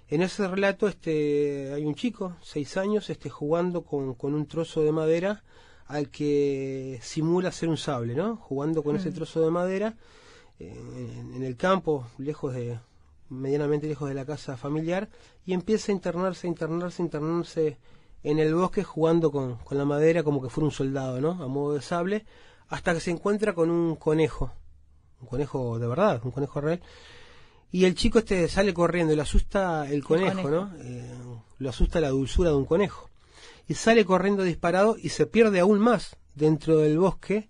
En 0.10 0.22
ese 0.22 0.48
relato 0.48 0.88
este, 0.88 1.74
hay 1.74 1.84
un 1.86 1.94
chico, 1.94 2.38
seis 2.42 2.78
años, 2.78 3.10
este, 3.10 3.30
jugando 3.30 3.84
con, 3.84 4.14
con 4.14 4.34
un 4.36 4.48
trozo 4.48 4.82
de 4.82 4.94
madera 4.94 5.44
al 5.86 6.10
que 6.10 6.98
simula 7.02 7.52
ser 7.52 7.68
un 7.68 7.76
sable, 7.78 8.16
¿no? 8.16 8.38
Jugando 8.38 8.84
con 8.84 8.96
ese 8.96 9.12
mm. 9.12 9.14
trozo 9.14 9.42
de 9.42 9.52
madera 9.52 9.98
eh, 10.60 10.74
en, 11.36 11.44
el 11.44 11.58
campo, 11.58 12.08
lejos 12.18 12.54
de 12.54 12.80
medianamente 13.30 13.88
lejos 13.90 14.08
de 14.08 14.16
la 14.16 14.26
casa 14.26 14.56
familiar, 14.56 15.10
y 15.46 15.52
empieza 15.52 15.92
a 15.92 15.96
internarse, 15.96 16.48
internarse, 16.48 17.02
internarse 17.02 17.78
en 18.24 18.40
el 18.40 18.56
bosque 18.56 18.86
jugando 18.86 19.32
con, 19.32 19.56
con 19.58 19.78
la 19.78 19.84
madera 19.84 20.24
como 20.24 20.42
que 20.42 20.48
fuera 20.48 20.66
un 20.66 20.72
soldado, 20.72 21.20
¿no? 21.20 21.32
A 21.44 21.48
modo 21.48 21.74
de 21.74 21.82
sable, 21.82 22.26
hasta 22.70 22.94
que 22.94 23.02
se 23.02 23.12
encuentra 23.12 23.54
con 23.54 23.70
un 23.70 23.98
conejo, 23.98 24.54
un 25.20 25.28
conejo 25.28 25.78
de 25.80 25.88
verdad, 25.88 26.22
un 26.24 26.32
conejo 26.32 26.62
real, 26.62 26.82
y 27.72 27.86
el 27.86 27.96
chico 27.96 28.20
este 28.20 28.48
sale 28.48 28.74
corriendo 28.74 29.16
le 29.16 29.22
asusta 29.22 29.90
el 29.90 30.04
conejo, 30.04 30.50
¿no? 30.50 30.72
Eh, 30.80 31.12
lo 31.60 31.70
asusta 31.70 32.00
la 32.00 32.10
dulzura 32.10 32.52
de 32.52 32.56
un 32.56 32.66
conejo. 32.66 33.10
Y 33.68 33.74
sale 33.74 34.06
corriendo 34.06 34.44
disparado 34.44 34.96
y 34.98 35.10
se 35.10 35.26
pierde 35.26 35.60
aún 35.60 35.80
más 35.80 36.18
dentro 36.34 36.78
del 36.78 36.98
bosque 36.98 37.50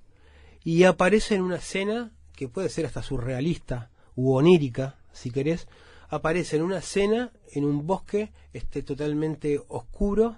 y 0.63 0.83
aparece 0.85 1.35
en 1.35 1.43
una 1.43 1.57
escena 1.57 2.11
que 2.35 2.47
puede 2.47 2.69
ser 2.69 2.85
hasta 2.87 3.03
surrealista 3.03 3.91
u 4.15 4.33
onírica, 4.33 4.95
si 5.11 5.29
querés. 5.29 5.67
Aparece 6.09 6.55
en 6.55 6.63
una 6.63 6.79
escena 6.79 7.31
en 7.51 7.65
un 7.65 7.85
bosque 7.85 8.31
este, 8.53 8.81
totalmente 8.81 9.61
oscuro 9.67 10.37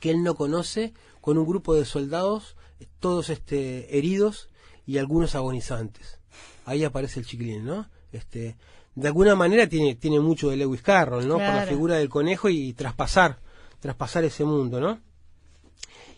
que 0.00 0.10
él 0.10 0.22
no 0.22 0.36
conoce 0.36 0.92
con 1.20 1.38
un 1.38 1.46
grupo 1.46 1.74
de 1.74 1.84
soldados, 1.84 2.56
todos 3.00 3.30
este, 3.30 3.98
heridos 3.98 4.48
y 4.86 4.98
algunos 4.98 5.34
agonizantes. 5.34 6.20
Ahí 6.64 6.84
aparece 6.84 7.18
el 7.20 7.26
chiquilín, 7.26 7.64
¿no? 7.64 7.88
Este, 8.12 8.56
de 8.96 9.08
alguna 9.08 9.36
manera 9.36 9.68
tiene, 9.68 9.98
mucho 10.20 10.48
de 10.48 10.56
Lewis 10.56 10.80
Carroll, 10.80 11.28
¿no? 11.28 11.34
Por 11.34 11.42
la 11.42 11.66
figura 11.66 11.96
del 11.98 12.08
conejo 12.08 12.48
y, 12.48 12.72
traspasar, 12.72 13.38
traspasar 13.78 14.24
ese 14.24 14.44
mundo, 14.44 14.80
¿no? 14.80 14.98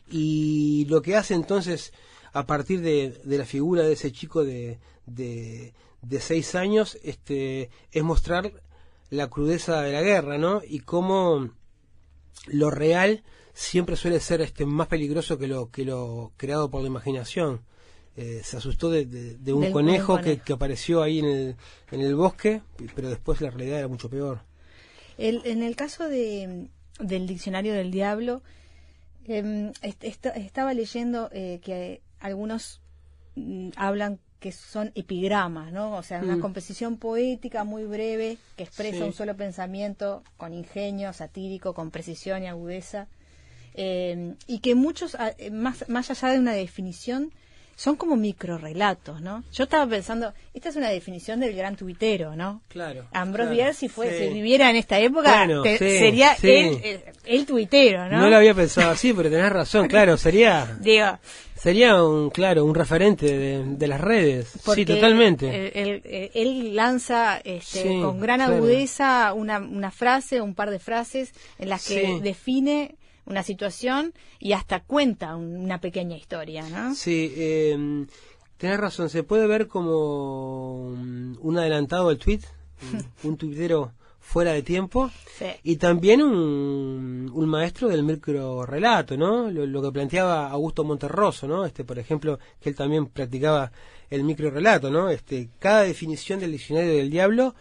Y 0.08 0.86
lo 0.86 1.02
que 1.02 1.16
hace 1.16 1.34
entonces, 1.34 1.92
a 2.32 2.46
partir 2.46 2.80
de, 2.80 3.20
la 3.24 3.44
figura 3.44 3.82
de 3.82 3.92
ese 3.94 4.12
chico 4.12 4.44
de, 4.44 4.78
de, 5.06 5.72
seis 6.20 6.54
años, 6.54 6.96
este, 7.02 7.68
es 7.90 8.02
mostrar 8.04 8.52
la 9.10 9.28
crudeza 9.28 9.82
de 9.82 9.92
la 9.92 10.00
guerra, 10.02 10.38
¿no? 10.38 10.62
Y 10.66 10.78
cómo 10.78 11.50
lo 12.46 12.70
real 12.70 13.24
siempre 13.54 13.96
suele 13.96 14.20
ser 14.20 14.40
este, 14.40 14.66
más 14.66 14.86
peligroso 14.86 15.36
que 15.36 15.48
lo, 15.48 15.68
que 15.70 15.84
lo 15.84 16.30
creado 16.36 16.70
por 16.70 16.80
la 16.82 16.86
imaginación. 16.86 17.62
Eh, 18.20 18.40
se 18.42 18.56
asustó 18.56 18.90
de, 18.90 19.38
un 19.54 19.70
conejo, 19.70 20.20
Que, 20.20 20.40
apareció 20.52 21.02
ahí 21.04 21.20
en 21.20 21.56
el, 22.00 22.14
bosque, 22.16 22.62
pero 22.96 23.10
después 23.10 23.40
la 23.40 23.48
realidad 23.50 23.78
era 23.78 23.86
mucho 23.88 24.10
peor. 24.10 24.40
en 25.18 25.62
el 25.62 25.76
caso 25.76 26.08
del 26.08 26.68
diccionario 27.00 27.74
del 27.74 27.92
diablo, 27.92 28.42
em, 29.28 29.70
estaba 30.34 30.74
leyendo 30.74 31.28
eh, 31.30 31.60
que 31.62 32.02
algunos 32.18 32.80
mm, 33.36 33.68
hablan 33.76 34.18
que 34.40 34.50
son 34.50 34.90
epigramas, 34.96 35.72
¿no? 35.72 35.96
O 35.96 36.02
sea, 36.02 36.18
una 36.20 36.36
mm. 36.38 36.40
composición 36.40 36.96
poética 36.96 37.62
muy 37.62 37.84
breve 37.84 38.38
que 38.56 38.64
expresa 38.64 39.04
un 39.04 39.12
solo 39.12 39.36
pensamiento 39.36 40.24
con 40.36 40.52
ingenio 40.54 41.12
satírico, 41.12 41.72
con 41.72 41.92
precisión 41.92 42.42
y 42.42 42.48
agudeza, 42.48 43.06
em, 43.74 44.34
y 44.48 44.58
que 44.58 44.74
muchos, 44.74 45.16
más 45.52 46.10
allá 46.10 46.28
de 46.32 46.38
una 46.40 46.54
definición, 46.54 47.32
son 47.78 47.94
como 47.94 48.16
microrelatos, 48.16 49.20
¿no? 49.22 49.44
Yo 49.52 49.64
estaba 49.64 49.86
pensando, 49.86 50.34
esta 50.52 50.68
es 50.70 50.74
una 50.76 50.88
definición 50.90 51.38
del 51.38 51.54
gran 51.54 51.76
tuitero, 51.76 52.34
¿no? 52.34 52.60
Claro. 52.66 53.06
Ambrose 53.12 53.54
claro, 53.54 53.72
si 53.72 53.88
fue, 53.88 54.18
si 54.18 54.32
viviera 54.34 54.68
en 54.68 54.74
esta 54.74 54.98
época, 54.98 55.46
sería 55.78 56.32
El, 56.42 56.48
eh, 56.82 57.12
el, 57.24 57.46
tuitero, 57.46 58.08
¿no? 58.08 58.20
No 58.22 58.30
lo 58.30 58.34
había 58.36 58.52
pensado 58.52 58.90
así, 58.90 59.12
pero 59.12 59.30
tenés 59.30 59.50
razón, 59.52 59.86
claro, 59.88 60.16
sería. 60.16 60.76
Digo. 60.80 61.18
Sería 61.54 62.02
un, 62.04 62.30
claro, 62.30 62.64
un 62.64 62.72
referente 62.74 63.64
de, 63.64 63.86
las 63.88 64.00
redes. 64.00 64.52
Sí, 64.76 64.84
totalmente. 64.84 65.72
Él, 65.74 66.76
lanza 66.76 67.38
este, 67.42 68.00
con 68.00 68.20
gran 68.20 68.40
agudeza 68.40 69.32
una, 69.34 69.58
una 69.58 69.90
frase, 69.90 70.40
un 70.40 70.54
par 70.54 70.70
de 70.70 70.78
frases 70.78 71.32
en 71.58 71.68
las 71.68 71.84
que 71.88 72.20
define 72.22 72.94
una 73.28 73.42
situación 73.42 74.14
y 74.38 74.52
hasta 74.52 74.80
cuenta 74.80 75.36
una 75.36 75.80
pequeña 75.80 76.16
historia, 76.16 76.66
¿no? 76.68 76.94
Sí, 76.94 77.32
eh, 77.36 78.06
tenés 78.56 78.80
razón, 78.80 79.10
se 79.10 79.22
puede 79.22 79.46
ver 79.46 79.68
como 79.68 80.94
mm, 80.96 81.36
un 81.40 81.58
adelantado 81.58 82.08
del 82.08 82.18
tweet, 82.18 82.40
un 83.22 83.36
tuitero 83.36 83.92
fuera 84.20 84.52
de 84.52 84.62
tiempo 84.62 85.10
y 85.62 85.76
también 85.76 86.22
un, 86.22 87.30
maestro 87.48 87.88
del 87.88 88.06
relato, 88.66 89.16
¿no? 89.16 89.50
Lo, 89.50 89.80
que 89.82 89.90
planteaba 89.90 90.50
Augusto 90.50 90.84
Monterroso, 90.84 91.48
¿no? 91.48 91.64
Este, 91.64 91.82
por 91.82 91.98
ejemplo, 91.98 92.38
que 92.60 92.68
él 92.68 92.76
también 92.76 93.06
practicaba 93.06 93.72
el 94.10 94.36
relato, 94.36 94.90
¿no? 94.90 95.08
Este, 95.08 95.48
cada 95.58 95.82
definición 95.82 96.40
del 96.40 96.52
diccionario 96.52 96.92
del 96.94 97.10
diablo 97.10 97.54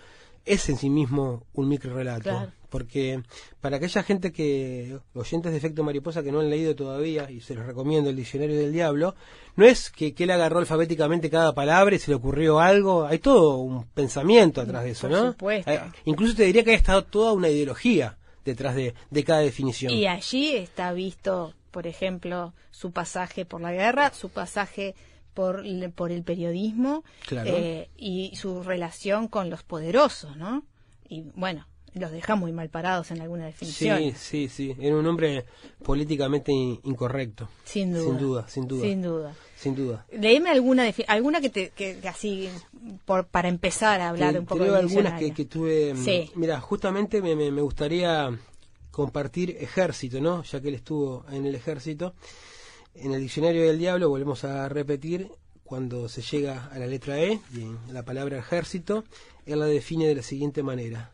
es 0.45 0.67
en 0.67 0.77
sí 0.77 0.89
mismo 0.89 1.43
un 1.53 1.73
relato. 1.79 2.23
Claro 2.23 2.51
porque 2.69 3.23
para 3.61 3.77
aquella 3.77 4.03
gente 4.03 4.31
que, 4.31 4.99
oyentes 5.13 5.51
de 5.51 5.57
efecto 5.57 5.83
mariposa 5.83 6.23
que 6.23 6.31
no 6.31 6.39
han 6.39 6.49
leído 6.49 6.75
todavía, 6.75 7.29
y 7.31 7.41
se 7.41 7.55
los 7.55 7.65
recomiendo 7.65 8.09
el 8.09 8.15
diccionario 8.15 8.57
del 8.57 8.73
diablo, 8.73 9.15
no 9.55 9.65
es 9.65 9.89
que, 9.89 10.13
que 10.13 10.23
él 10.25 10.31
agarró 10.31 10.59
alfabéticamente 10.59 11.29
cada 11.29 11.53
palabra 11.53 11.95
y 11.95 11.99
se 11.99 12.11
le 12.11 12.15
ocurrió 12.15 12.59
algo, 12.59 13.05
hay 13.05 13.19
todo 13.19 13.57
un 13.57 13.85
pensamiento 13.85 14.61
atrás 14.61 14.83
de 14.83 14.91
eso, 14.91 15.09
Por 15.09 15.17
¿no? 15.17 15.31
Supuesto. 15.31 15.71
Eh, 15.71 15.81
incluso 16.05 16.35
te 16.35 16.43
diría 16.43 16.63
que 16.63 16.71
ha 16.71 16.75
estado 16.75 17.03
toda 17.05 17.33
una 17.33 17.49
ideología 17.49 18.17
detrás 18.45 18.75
de, 18.75 18.93
cada 19.25 19.39
definición. 19.41 19.91
Y 19.93 20.07
allí 20.07 20.55
está 20.55 20.93
visto, 20.93 21.53
por 21.71 21.87
ejemplo, 21.87 22.53
su 22.71 22.91
pasaje 22.91 23.45
por 23.45 23.61
la 23.61 23.71
guerra, 23.71 24.13
su 24.13 24.29
pasaje 24.29 24.95
por, 25.33 25.65
el 25.65 26.23
periodismo 26.23 27.03
eh, 27.31 27.89
y 27.95 28.35
su 28.35 28.63
relación 28.63 29.27
con 29.27 29.49
los 29.51 29.63
poderosos, 29.63 30.35
¿no? 30.35 30.63
Y 31.09 31.21
bueno, 31.35 31.67
los 31.99 32.11
dejamos 32.11 32.41
muy 32.41 32.51
mal 32.51 32.69
parados 32.69 33.11
en 33.11 33.21
alguna 33.21 33.45
definición. 33.45 33.97
Sí, 33.99 34.13
sí, 34.17 34.47
sí. 34.49 34.75
Era 34.79 34.95
un 34.95 35.05
hombre 35.05 35.45
políticamente 35.83 36.51
incorrecto. 36.51 37.49
Sin 37.63 37.93
duda. 37.93 38.05
Sin 38.05 38.17
duda, 38.17 38.47
sin 38.47 38.67
duda. 39.03 39.35
Sin 39.55 39.75
duda. 39.75 40.05
alguna, 40.51 40.91
alguna 41.07 41.41
que, 41.41 41.49
te, 41.49 42.07
así, 42.07 42.49
por, 43.05 43.25
para 43.27 43.49
empezar 43.49 44.01
a 44.01 44.09
hablar 44.09 44.37
un 44.39 44.45
poco 44.45 44.63
de 44.63 44.75
algunas 44.77 45.19
que, 45.19 45.45
tuve. 45.45 45.93
Mm, 45.93 46.39
mira, 46.39 46.59
justamente 46.61 47.21
me, 47.21 47.33
gustaría 47.61 48.37
compartir 48.91 49.57
ejército, 49.59 50.19
¿no? 50.21 50.43
Ya 50.43 50.61
que 50.61 50.69
él 50.69 50.75
estuvo 50.75 51.25
en 51.31 51.45
el 51.45 51.55
ejército. 51.55 52.13
En 52.95 53.13
el 53.13 53.21
diccionario 53.21 53.61
del 53.63 53.77
diablo, 53.77 54.09
volvemos 54.09 54.43
a 54.43 54.67
repetir, 54.69 55.29
cuando 55.63 56.09
se 56.09 56.23
llega 56.23 56.65
a 56.73 56.79
la 56.79 56.87
letra 56.87 57.19
E, 57.19 57.39
la 57.91 58.03
palabra 58.03 58.39
ejército, 58.39 59.03
él 59.45 59.59
la 59.59 59.65
define 59.67 60.07
de 60.07 60.15
la 60.15 60.23
siguiente 60.23 60.63
manera. 60.63 61.11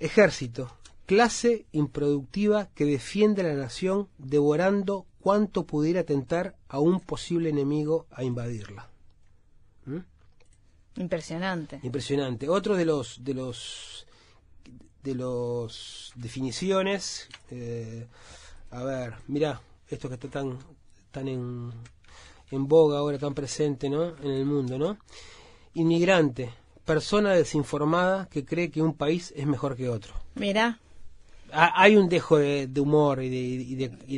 Ejército, 0.00 0.70
clase 1.06 1.66
improductiva 1.72 2.68
que 2.74 2.84
defiende 2.84 3.42
a 3.42 3.46
la 3.48 3.54
nación 3.54 4.08
devorando 4.18 5.06
cuanto 5.20 5.66
pudiera 5.66 6.04
tentar 6.04 6.56
a 6.68 6.78
un 6.78 7.00
posible 7.00 7.48
enemigo 7.50 8.06
a 8.12 8.22
invadirla. 8.22 8.88
¿Mm? 9.86 11.00
Impresionante. 11.00 11.80
Impresionante. 11.82 12.48
Otro 12.48 12.76
de 12.76 12.84
los 12.84 13.24
de 13.24 13.34
los 13.34 14.06
de 15.02 15.14
los 15.16 16.12
definiciones. 16.14 17.28
Eh, 17.50 18.06
a 18.70 18.84
ver, 18.84 19.14
mira 19.26 19.60
esto 19.88 20.08
que 20.08 20.14
está 20.14 20.28
tan 20.28 20.58
tan 21.10 21.26
en 21.26 21.72
en 22.52 22.66
boga 22.68 22.98
ahora, 22.98 23.18
tan 23.18 23.34
presente, 23.34 23.90
¿no? 23.90 24.16
En 24.18 24.30
el 24.30 24.46
mundo, 24.46 24.78
¿no? 24.78 24.96
Inmigrante, 25.74 26.50
persona 26.88 27.34
desinformada 27.34 28.28
que 28.32 28.46
cree 28.46 28.70
que 28.70 28.80
un 28.80 28.94
país 28.96 29.32
es 29.36 29.46
mejor 29.46 29.76
que 29.76 29.90
otro. 29.90 30.14
Mira. 30.34 30.78
Hay 31.50 31.96
un 31.96 32.10
dejo 32.10 32.36
de, 32.36 32.68
humor 32.78 33.22
y 33.22 33.28
de, 33.74 33.88
y 34.06 34.16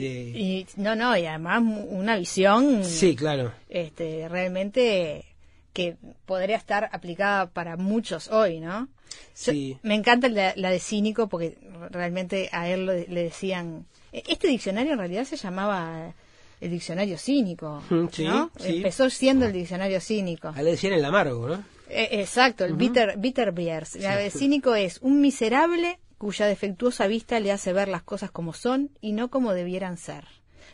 de, 0.67 0.67
no, 0.77 0.97
no, 0.97 1.17
y 1.17 1.27
además 1.27 1.63
una 1.89 2.17
visión... 2.17 2.85
Sí, 2.85 3.15
claro. 3.15 3.53
Este, 3.69 4.29
realmente 4.29 5.25
que 5.73 5.97
podría 6.27 6.57
estar 6.57 6.91
aplicada 6.93 7.49
para 7.49 7.77
muchos 7.77 8.33
hoy, 8.33 8.59
¿no? 8.59 8.89
Sí. 9.33 9.79
me 9.85 9.95
encanta 9.95 10.29
la, 10.29 10.53
de 10.55 10.81
cínico 10.81 11.29
porque 11.29 11.57
realmente 11.91 12.49
a 12.53 12.69
él 12.69 12.87
le 12.87 13.23
decían... 13.23 13.87
E, 14.13 14.25
este 14.27 14.49
diccionario 14.49 14.95
en 14.95 14.99
realidad 14.99 15.23
se 15.25 15.37
llamaba 15.37 16.13
el 16.61 16.71
diccionario 16.71 17.17
cínico, 17.17 17.81
mm, 17.91 18.09
Empezó 18.65 19.09
siendo 19.09 19.47
el 19.47 19.53
diccionario 19.53 20.01
cínico. 20.01 20.49
A 20.49 20.59
él 20.59 20.65
le 20.65 20.71
decían 20.73 20.95
el 20.95 21.05
amargo, 21.05 21.47
¿no? 21.49 21.65
Eh, 21.91 22.21
exacto, 22.21 22.65
el 22.65 22.75
bitter, 22.75 23.19
beers. 23.53 23.97
El 23.97 24.31
cínico 24.31 24.75
es 24.77 24.99
un 25.03 25.21
miserable 25.21 25.99
cuya 26.19 26.47
defectuosa 26.47 27.07
vista 27.09 27.41
le 27.41 27.51
hace 27.51 27.73
ver 27.73 27.89
las 27.89 28.03
cosas 28.03 28.31
como 28.31 28.53
son 28.53 28.91
y 29.01 29.13
no 29.13 29.29
como 29.31 29.53
debieran 29.53 29.97
ser. 29.97 30.27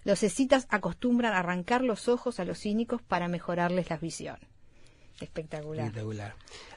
Los 0.04 0.22
escitas 0.22 0.66
acostumbran 0.70 1.32
a 1.32 1.38
arrancar 1.38 1.82
los 1.82 2.08
ojos 2.08 2.38
a 2.38 2.44
los 2.44 2.58
cínicos 2.58 3.00
para 3.02 3.28
mejorarles 3.28 3.88
la 3.88 3.96
visión. 3.96 4.36
Espectacular. 5.20 5.92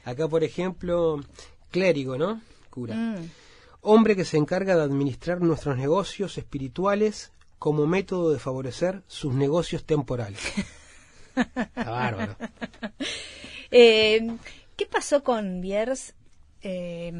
Acá, 0.04 0.26
por 0.28 0.42
ejemplo, 0.42 1.20
clérigo, 1.70 2.16
¿no? 2.16 2.40
Cura. 2.70 2.94
Mm. 2.94 3.30
Hombre 3.82 4.16
que 4.16 4.24
se 4.24 4.38
encarga 4.38 4.74
de 4.76 4.82
administrar 4.84 5.40
nuestros 5.42 5.76
negocios 5.76 6.38
espirituales 6.38 7.32
como 7.58 7.86
método 7.86 8.30
de 8.30 8.38
favorecer 8.38 9.02
sus 9.06 9.34
negocios 9.34 9.84
temporales. 9.84 10.40
Está 11.36 11.90
bárbaro. 11.90 12.36
Eh, 13.72 14.36
¿Qué 14.76 14.86
pasó 14.86 15.22
con 15.22 15.60
Biers 15.60 16.14
eh, 16.62 17.12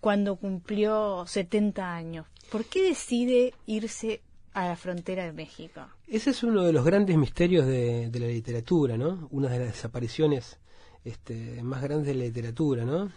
cuando 0.00 0.34
cumplió 0.36 1.24
70 1.26 1.94
años? 1.94 2.26
¿Por 2.50 2.64
qué 2.64 2.82
decide 2.82 3.52
irse 3.66 4.22
a 4.54 4.66
la 4.68 4.76
frontera 4.76 5.24
de 5.24 5.32
México? 5.32 5.82
Ese 6.08 6.30
es 6.30 6.42
uno 6.42 6.64
de 6.64 6.72
los 6.72 6.84
grandes 6.86 7.16
misterios 7.18 7.64
de, 7.66 8.10
la 8.12 8.26
literatura, 8.26 8.96
¿no? 8.96 9.28
Una 9.30 9.50
de 9.50 9.58
las 9.60 9.68
desapariciones 9.74 10.58
este, 11.04 11.62
más 11.62 11.80
grandes 11.82 12.06
de 12.08 12.14
la 12.14 12.24
literatura, 12.24 12.84
¿no? 12.84 13.12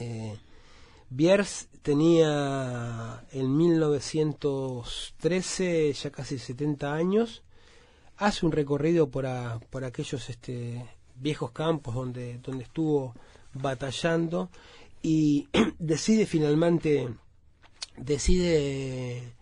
Eh, 0.00 0.34
Biers 1.08 1.68
tenía 1.82 3.24
en 3.32 3.56
1913 3.56 5.92
ya 5.94 6.10
casi 6.10 6.38
70 6.38 6.92
años, 6.92 7.42
hace 8.18 8.44
un 8.44 8.52
recorrido 8.52 9.08
por, 9.08 9.24
aquellos 9.26 10.28
este, 10.28 10.84
viejos 11.20 11.52
campos 11.52 11.94
donde, 11.94 12.38
donde 12.38 12.64
estuvo 12.64 13.14
batallando 13.52 14.48
y 15.02 15.48
decide 15.78 16.26
finalmente, 16.26 17.08
decide 17.96 19.32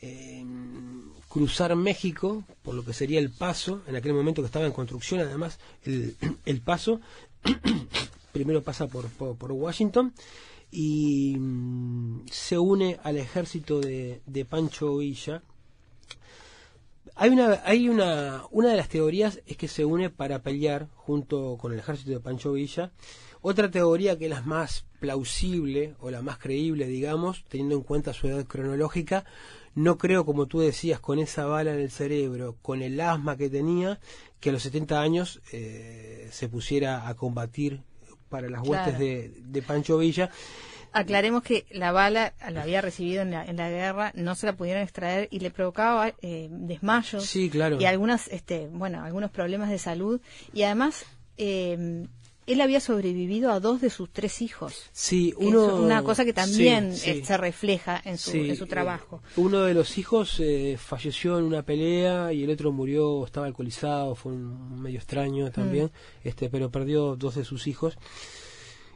em, 0.00 1.10
cruzar 1.28 1.74
México 1.76 2.44
por 2.62 2.74
lo 2.74 2.84
que 2.84 2.94
sería 2.94 3.18
el 3.20 3.30
paso, 3.30 3.82
en 3.86 3.96
aquel 3.96 4.14
momento 4.14 4.40
que 4.40 4.46
estaba 4.46 4.66
en 4.66 4.72
construcción 4.72 5.20
además 5.20 5.58
el, 5.84 6.16
paso, 6.64 7.00
primero 8.32 8.62
pasa 8.62 8.86
por, 8.86 9.08
Washington 9.52 10.14
y 10.70 11.36
mm, 11.38 12.26
se 12.30 12.58
une 12.58 12.98
al 13.02 13.18
ejército 13.18 13.80
de, 13.80 14.20
de 14.26 14.44
Pancho 14.44 14.96
Villa 14.96 15.42
hay 17.18 17.30
una, 17.30 17.62
hay 17.64 17.88
una, 17.88 18.42
una 18.50 18.70
de 18.72 18.76
las 18.76 18.90
teorías 18.90 19.40
es 19.46 19.56
que 19.56 19.68
se 19.68 19.86
une 19.86 20.10
para 20.10 20.42
pelear 20.42 20.88
junto 20.94 21.56
con 21.56 21.72
el 21.72 21.78
ejército 21.78 22.10
de 22.10 22.20
Pancho 22.20 22.52
Villa. 22.52 22.92
Otra 23.40 23.70
teoría 23.70 24.18
que 24.18 24.24
es 24.26 24.30
la 24.30 24.42
más 24.42 24.84
plausible 25.00 25.94
o 25.98 26.10
la 26.10 26.20
más 26.20 26.36
creíble, 26.36 26.86
digamos, 26.86 27.44
teniendo 27.48 27.74
en 27.76 27.80
cuenta 27.84 28.12
su 28.12 28.28
edad 28.28 28.44
cronológica, 28.44 29.24
no 29.74 29.96
creo, 29.96 30.26
como 30.26 30.44
tú 30.44 30.60
decías, 30.60 31.00
con 31.00 31.18
esa 31.18 31.46
bala 31.46 31.72
en 31.72 31.80
el 31.80 31.90
cerebro, 31.90 32.58
con 32.60 32.82
el 32.82 33.00
asma 33.00 33.38
que 33.38 33.48
tenía, 33.48 33.98
que 34.38 34.50
a 34.50 34.52
los 34.52 34.62
70 34.64 35.00
años 35.00 35.40
eh, 35.52 36.28
se 36.30 36.50
pusiera 36.50 37.08
a 37.08 37.14
combatir 37.14 37.82
para 38.28 38.50
las 38.50 38.66
huestes 38.66 38.98
de, 38.98 39.32
de 39.38 39.62
Pancho 39.62 39.96
Villa 39.98 40.30
aclaremos 40.96 41.42
que 41.42 41.66
la 41.70 41.92
bala 41.92 42.32
la 42.50 42.62
había 42.62 42.80
recibido 42.80 43.22
en 43.22 43.30
la, 43.30 43.44
guerra, 43.44 44.12
no 44.14 44.34
se 44.34 44.46
la 44.46 44.54
pudieron 44.56 44.82
extraer 44.82 45.28
y 45.30 45.40
le 45.40 45.50
provocaba 45.50 46.12
eh, 46.22 46.48
desmayos 46.50 47.24
sí, 47.26 47.50
claro. 47.50 47.78
y 47.80 47.84
algunas, 47.84 48.28
este, 48.28 48.68
bueno, 48.72 49.04
algunos 49.04 49.30
problemas 49.30 49.68
de 49.68 49.78
salud. 49.78 50.20
Y 50.54 50.62
además, 50.62 51.04
eh, 51.36 52.06
él 52.46 52.60
había 52.60 52.80
sobrevivido 52.80 53.52
a 53.52 53.60
dos 53.60 53.80
de 53.82 53.90
sus 53.90 54.10
tres 54.10 54.40
hijos. 54.40 54.88
Sí, 54.92 55.34
uno. 55.36 55.76
una 55.76 56.02
cosa 56.02 56.24
que 56.24 56.32
también 56.32 56.92
eh, 57.04 57.22
se 57.24 57.36
refleja 57.36 58.00
en 58.04 58.16
su, 58.16 58.30
eh, 58.36 58.58
trabajo. 58.68 59.20
uno 59.36 59.62
de 59.62 59.74
los 59.74 59.98
hijos 59.98 60.40
falleció 60.78 61.38
en 61.38 61.44
una 61.44 61.62
pelea 61.62 62.32
y 62.32 62.44
el 62.44 62.50
otro 62.50 62.72
murió, 62.72 63.24
estaba 63.26 63.46
alcoholizado, 63.46 64.14
fue 64.14 64.32
un 64.32 64.80
medio 64.80 64.96
extraño 64.98 65.50
también, 65.50 65.86
mm. 65.86 66.28
este, 66.28 66.48
pero 66.48 66.70
perdió 66.70 67.16
dos 67.16 67.34
de 67.34 67.44
sus 67.44 67.66
hijos. 67.66 67.98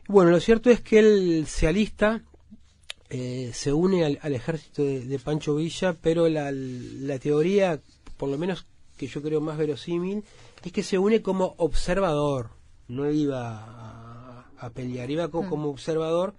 Bueno, 0.09 0.31
lo 0.33 0.41
cierto 0.41 0.71
es 0.71 0.81
que 0.81 0.99
él 0.99 1.45
se 1.47 1.69
alista, 1.69 2.23
eh, 3.11 3.51
se 3.55 3.73
une 3.73 4.05
al, 4.05 4.35
ejército 4.35 4.83
de, 4.83 5.19
Pancho 5.19 5.55
Villa, 5.55 5.97
pero 6.01 6.29
la, 6.29 6.51
teoría, 7.21 7.81
por 8.17 8.29
lo 8.29 8.39
menos 8.39 8.67
que 8.97 9.07
yo 9.07 9.23
creo 9.23 9.41
más 9.41 9.57
verosímil, 9.57 10.25
es 10.65 10.73
que 10.73 10.83
se 10.83 10.99
une 10.99 11.23
como 11.23 11.55
observador, 11.59 12.51
no 12.89 13.09
iba 13.11 14.47
a, 14.59 14.71
pelear, 14.71 15.11
iba 15.11 15.29
mm. 15.29 15.31
como, 15.31 15.69
observador 15.69 16.35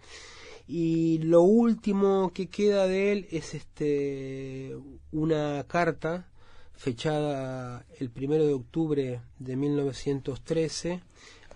y 0.67 1.19
lo 1.19 1.41
último 1.41 2.31
que 2.33 2.47
queda 2.47 2.87
de 2.87 3.11
él 3.11 3.27
es 3.31 3.55
este 3.55 4.75
una 5.11 5.65
carta 5.67 6.29
fechada 6.73 7.85
el 7.99 8.09
primero 8.11 8.45
de 8.45 8.53
octubre 8.53 9.21
de 9.39 9.55
1913 9.55 11.01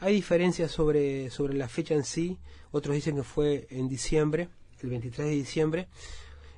hay 0.05 0.13
diferencias 0.13 0.69
sobre, 0.69 1.31
sobre 1.31 1.55
la 1.55 1.67
fecha 1.67 1.95
en 1.95 2.03
sí, 2.03 2.37
otros 2.69 2.93
dicen 2.93 3.15
que 3.15 3.23
fue 3.23 3.65
en 3.71 3.89
diciembre, 3.89 4.49
el 4.83 4.89
23 4.91 5.27
de 5.29 5.33
diciembre, 5.33 5.87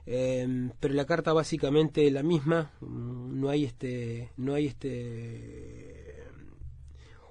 em, 0.06 0.70
pero 0.82 0.94
la 0.94 1.06
carta 1.06 1.32
básicamente 1.32 2.06
es 2.08 2.12
la 2.12 2.24
misma, 2.24 2.74
mm, 2.82 3.40
no 3.40 3.48
hay 3.48 3.64
este, 3.64 4.32
no 4.36 4.54
hay 4.54 4.66
este 4.68 6.26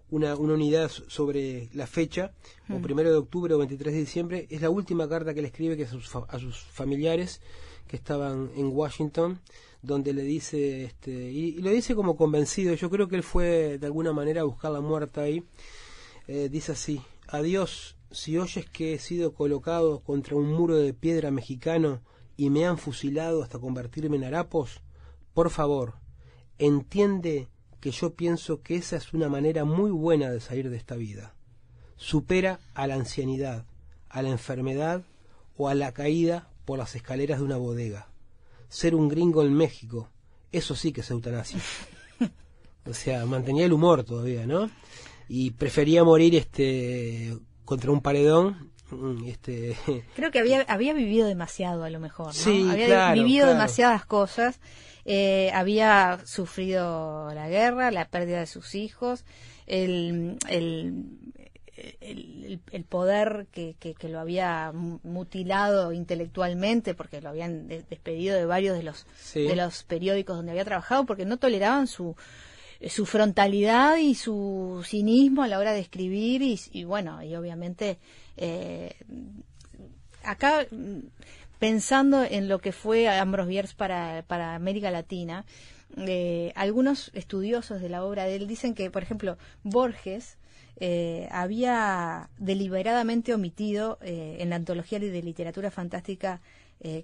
una, 0.09 0.37
una 0.37 0.55
unidad 0.55 0.89
sobre 1.07 1.69
la 1.75 1.87
fecha, 1.87 2.33
o 2.71 2.79
mm. 2.79 2.83
primero 2.83 3.11
de 3.11 3.17
octubre 3.17 3.53
o 3.53 3.59
23 3.59 3.93
de 3.93 4.01
diciembre, 4.01 4.47
es 4.49 4.63
la 4.63 4.71
última 4.71 5.07
carta 5.11 5.35
que 5.35 5.43
le 5.43 5.49
escribe 5.49 5.77
que 5.77 5.85
a, 5.85 6.39
sus, 6.39 6.61
familiares 6.73 7.43
que 7.87 7.97
estaban 7.97 8.51
en 8.57 8.69
Washington, 8.69 9.41
donde 9.83 10.15
le 10.15 10.23
dice, 10.23 10.85
este, 10.85 11.11
y, 11.11 11.59
lo 11.61 11.69
dice 11.69 11.95
como 11.95 12.17
convencido, 12.17 12.73
yo 12.75 12.89
creo 12.89 13.07
que 13.07 13.17
él 13.17 13.23
fue 13.23 13.77
de 13.77 13.85
alguna 13.85 14.15
manera 14.15 14.41
a 14.41 14.45
buscar 14.45 14.73
la 14.73 14.81
muerte 14.81 15.21
ahí, 15.21 15.45
eh, 16.29 16.49
dice 16.49 16.73
así, 16.73 17.01
adiós, 17.29 17.95
si 18.11 18.37
oyes 18.39 18.67
que 18.69 18.95
he 18.95 18.99
sido 18.99 19.33
colocado 19.33 20.01
contra 20.01 20.35
un 20.37 20.49
muro 20.53 20.77
de 20.77 20.93
piedra 20.93 21.31
mexicano 21.31 22.03
y 22.37 22.51
me 22.51 22.67
han 22.67 22.79
fusilado 22.79 23.43
hasta 23.45 23.61
convertirme 23.61 24.17
en 24.17 24.25
harapos, 24.25 24.81
por 25.35 25.51
favor, 25.51 25.95
entiende 26.59 27.49
que 27.81 27.93
yo 27.93 28.15
pienso 28.15 28.61
que 28.63 28.75
esa 28.75 28.97
es 28.97 29.13
una 29.13 29.29
manera 29.29 29.65
muy 29.65 29.93
buena 29.93 30.31
de 30.31 30.41
salir 30.41 30.69
de 30.69 30.77
esta 30.77 30.97
vida. 30.97 31.35
Supera 31.97 32.59
a 32.75 32.87
la 32.89 32.95
ancianidad, 32.97 33.65
a 34.09 34.23
la 34.23 34.31
enfermedad 34.31 35.03
o 35.57 35.69
a 35.69 35.75
la 35.75 35.93
caída 35.93 36.51
por 36.65 36.79
las 36.79 36.97
escaleras 36.97 37.39
de 37.39 37.45
una 37.45 37.57
bodega. 37.57 38.09
Ser 38.69 38.97
un 38.97 39.09
gringo 39.09 39.43
en 39.43 39.55
México, 39.55 40.09
eso 40.51 40.75
sí 40.75 40.93
que 40.93 41.03
es 41.03 41.11
eutanasia. 41.11 41.61
O 42.89 42.95
sea, 42.95 43.27
mantenía 43.27 43.67
el 43.67 43.73
humor 43.73 44.05
todavía, 44.05 44.47
¿no? 44.47 44.71
y 45.29 45.51
prefería 45.53 46.05
morir 46.05 46.35
este 46.35 47.37
contra 47.65 47.91
un 47.91 48.01
paredón 48.01 48.71
mm, 48.91 49.25
este 49.27 49.77
creo 50.17 50.31
que 50.31 50.39
había 50.39 50.63
había 50.63 50.93
vivido 50.93 51.27
demasiado 51.27 51.85
a 51.85 51.91
lo 51.91 52.01
mejor 52.01 52.33
sí, 52.35 52.67
había 52.71 53.13
vivido 53.13 53.47
demasiadas 53.49 54.07
cosas 54.07 54.61
eh, 55.05 55.51
había 55.55 56.19
sufrido 56.25 57.31
la 57.35 57.49
guerra 57.49 57.91
la 57.91 58.09
pérdida 58.09 58.41
de 58.41 58.47
sus 58.47 58.75
hijos 58.75 59.25
el, 59.67 60.37
el 60.49 61.05
el, 62.01 62.61
poder 62.89 63.49
que, 63.53 63.77
lo 64.09 64.19
había 64.19 64.73
mutilado 64.73 65.93
intelectualmente 65.93 66.95
porque 66.95 67.21
lo 67.21 67.29
habían 67.29 67.69
despedido 67.69 68.35
de 68.35 68.47
varios 68.47 68.79
de 68.79 68.83
los 68.83 69.07
de 69.35 69.55
los 69.55 69.83
periódicos 69.83 70.37
donde 70.37 70.53
había 70.53 70.65
trabajado 70.65 71.05
porque 71.05 71.27
no 71.27 71.37
toleraban 71.37 71.87
su 71.87 72.17
eh, 72.81 72.91
su 72.91 73.07
frontalidad 73.07 73.97
y 73.97 74.15
su 74.15 74.83
cinismo 74.85 75.43
a 75.43 75.49
la 75.49 75.59
hora 75.59 75.73
de 75.73 75.81
escribir 75.81 76.43
y, 76.43 76.85
bueno, 76.85 77.23
y 77.23 77.35
obviamente 77.35 77.99
eh, 78.37 78.95
acá 80.25 80.67
mm, 80.71 80.99
pensando 81.59 82.23
en 82.23 82.49
lo 82.49 82.59
que 82.61 82.73
fue 82.73 83.09
Ambrose 83.09 83.49
Bierce 83.49 83.75
para, 83.77 84.25
para 84.27 84.55
América 84.55 84.91
Latina, 84.91 85.47
eh, 85.97 86.53
algunos 86.55 87.11
estudiosos 87.15 87.81
de 87.81 87.89
la 87.89 88.05
obra 88.05 88.25
de 88.25 88.37
él 88.37 88.47
dicen 88.47 88.75
que, 88.75 88.91
por 88.91 89.03
ejemplo, 89.03 89.39
Borges 89.63 90.39
había 91.31 92.29
deliberadamente 92.37 93.33
omitido 93.33 93.97
en 94.03 94.51
la 94.51 94.57
antología 94.57 94.99
de 94.99 95.23
literatura 95.23 95.71
fantástica 95.71 96.43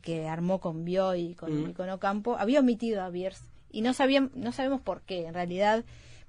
que 0.02 0.26
armó 0.28 0.60
con 0.60 0.84
Bioy 0.84 1.30
y 1.30 1.34
con, 1.34 1.50
y 1.50 1.64
mm. 1.72 1.88
Ocampo, 1.90 2.36
había 2.36 2.60
omitido 2.60 3.00
a 3.00 3.08
Bierce 3.08 3.40
y 3.72 3.80
no, 3.80 3.94
sabían, 3.94 4.30
no 4.34 4.52
sabemos 4.52 4.80
por 4.80 5.00
qué. 5.02 5.26
En 5.26 5.34
realidad 5.34 5.84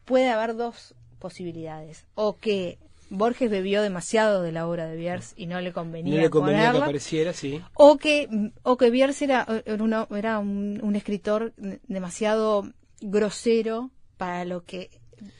puede 0.05 0.29
haber 0.29 0.55
dos 0.55 0.95
posibilidades. 1.19 2.05
O 2.15 2.37
que 2.37 2.79
Borges 3.09 3.51
bebió 3.51 3.81
demasiado 3.83 4.41
de 4.41 4.51
la 4.53 4.67
obra 4.67 4.87
de 4.87 4.95
Bierce 4.95 5.35
y 5.37 5.45
no 5.45 5.59
le 5.61 5.73
convenía, 5.73 6.19
que 6.31 7.61
O 7.75 7.97
que, 7.97 8.51
o 8.63 8.77
que 8.77 8.89
Bierce 8.89 9.21
era, 9.25 9.45
era 9.65 10.39
un, 10.39 10.93
escritor 10.95 11.53
demasiado 11.87 12.71
grosero 13.01 13.91
para 14.17 14.45
lo 14.45 14.63
que 14.63 14.89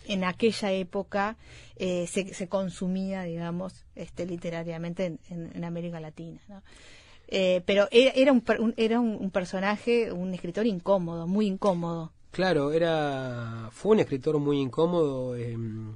en 0.07 0.23
aquella 0.25 0.71
época 0.73 1.35
eh, 1.77 2.05
se, 2.07 2.47
consumía, 2.47 3.23
digamos, 3.23 3.85
este, 3.95 4.25
literariamente 4.25 5.05
en, 5.29 5.51
en 5.53 5.63
América 5.63 5.99
Latina. 5.99 6.39
¿no? 6.47 6.61
Eh, 7.35 7.63
pero 7.65 7.87
era, 7.89 8.31
un, 8.31 8.75
era 8.77 8.99
un, 8.99 9.31
personaje, 9.31 10.11
un 10.11 10.35
escritor 10.35 10.67
incómodo, 10.67 11.25
muy 11.25 11.47
incómodo. 11.47 12.13
Claro, 12.29 12.71
era 12.71 13.69
fue 13.71 13.93
un 13.93 13.99
escritor 14.01 14.37
muy 14.37 14.59
incómodo, 14.59 15.35
em, 15.35 15.95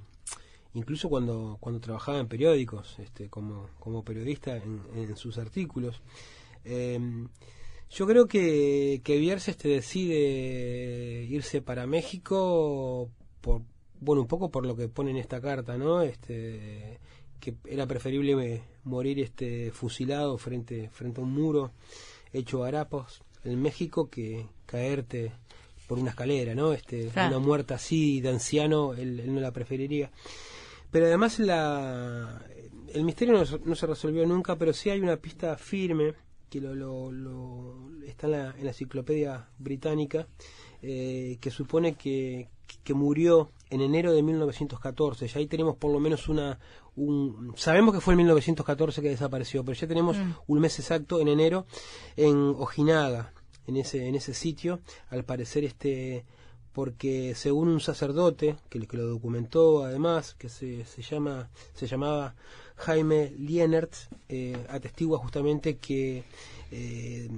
incluso 0.74 1.10
cuando, 1.10 1.58
cuando 1.60 1.80
trabajaba 1.80 2.18
en 2.20 2.28
periódicos, 2.28 2.98
este, 2.98 3.30
como, 3.30 3.68
periodista 4.04 4.58
en, 4.58 5.16
sus 5.16 5.38
artículos. 5.38 6.02
Em, 6.66 7.28
yo 7.92 8.08
creo 8.08 8.26
que, 8.28 9.02
que 9.04 9.18
Vierces 9.20 9.50
este, 9.50 9.70
decide 9.70 11.24
irse 11.30 11.62
para 11.62 11.86
México 11.86 13.12
por, 13.42 13.62
bueno, 14.02 14.24
un 14.24 14.28
poco 14.28 14.50
por 14.50 14.66
lo 14.66 14.76
que 14.76 14.90
pone 14.90 15.12
en 15.12 15.18
esta 15.18 15.40
carta, 15.40 15.78
¿no? 15.78 16.02
Este, 16.02 16.98
que 17.40 17.56
era 17.70 17.86
preferible 17.86 18.34
morir 18.88 19.20
este 19.20 19.72
fusilado 19.72 20.38
frente 20.38 20.90
frente 20.90 21.22
a 21.22 21.24
un 21.24 21.32
muro 21.32 21.72
hecho 22.34 22.64
harapos 22.64 23.22
en 23.44 23.62
México 23.62 24.10
que 24.10 24.48
caerte 24.66 25.32
por 25.88 26.00
una 26.00 26.10
escalera, 26.10 26.54
¿no? 26.54 26.74
Este, 26.74 27.08
una 27.16 27.40
muerta 27.40 27.76
así 27.76 28.20
de 28.20 28.28
anciano, 28.30 28.94
él, 28.94 29.24
no 29.34 29.40
la 29.40 29.54
preferiría. 29.54 30.12
Pero 30.92 31.06
además 31.06 31.40
la, 31.40 32.46
el 32.90 33.04
misterio 33.06 33.42
no, 33.64 33.76
se 33.76 33.88
resolvió 33.88 34.26
nunca, 34.26 34.58
pero 34.58 34.74
sí 34.74 34.90
hay 34.90 35.00
una 35.00 35.16
pista 35.16 35.56
firme 35.56 36.14
que 36.50 36.60
lo, 36.60 36.74
lo, 36.76 37.90
está 38.06 38.26
en 38.28 38.32
la 38.66 38.72
enciclopedia 38.72 39.48
británica, 39.58 40.28
eh, 40.84 41.38
que 41.42 41.50
supone 41.50 41.96
que, 41.96 42.50
que 42.84 42.94
murió 42.94 43.50
en 43.72 43.82
enero 43.82 44.14
de 44.14 44.22
1914. 44.22 45.26
y 45.26 45.30
ahí 45.38 45.48
tenemos 45.48 45.76
por 45.76 45.92
lo 45.92 46.00
menos 46.00 46.30
una... 46.30 46.60
Un, 46.96 47.54
sabemos 47.58 47.94
que 47.96 48.02
fue 48.02 48.14
en 48.14 48.18
1914 48.18 49.02
que 49.02 49.10
desapareció, 49.10 49.64
pero 49.66 49.78
ya 49.78 49.88
tenemos 49.88 50.18
mm. 50.18 50.32
un 50.48 50.60
mes 50.60 50.78
exacto 50.80 51.20
en 51.20 51.28
enero 51.30 51.66
en 52.16 52.36
Ojinaga, 52.58 53.34
en 53.66 53.78
ese, 53.78 54.08
en 54.08 54.16
ese 54.16 54.34
sitio. 54.34 54.80
Al 55.10 55.24
parecer 55.26 55.64
este 55.64 56.26
porque 56.74 57.34
según 57.34 57.70
un 57.70 57.80
sacerdote 57.82 58.56
que, 58.70 58.78
lo 58.80 59.08
documentó 59.08 59.84
además, 59.84 60.36
que 60.36 60.48
se, 60.48 60.86
se, 60.86 61.02
llama, 61.02 61.50
se 61.74 61.88
llamaba 61.88 62.36
Jaime 62.76 63.32
Lienert, 63.36 63.94
eh, 64.30 64.56
atestigua 64.70 65.18
justamente 65.18 65.78
que 65.78 66.24
eh, 66.72 67.30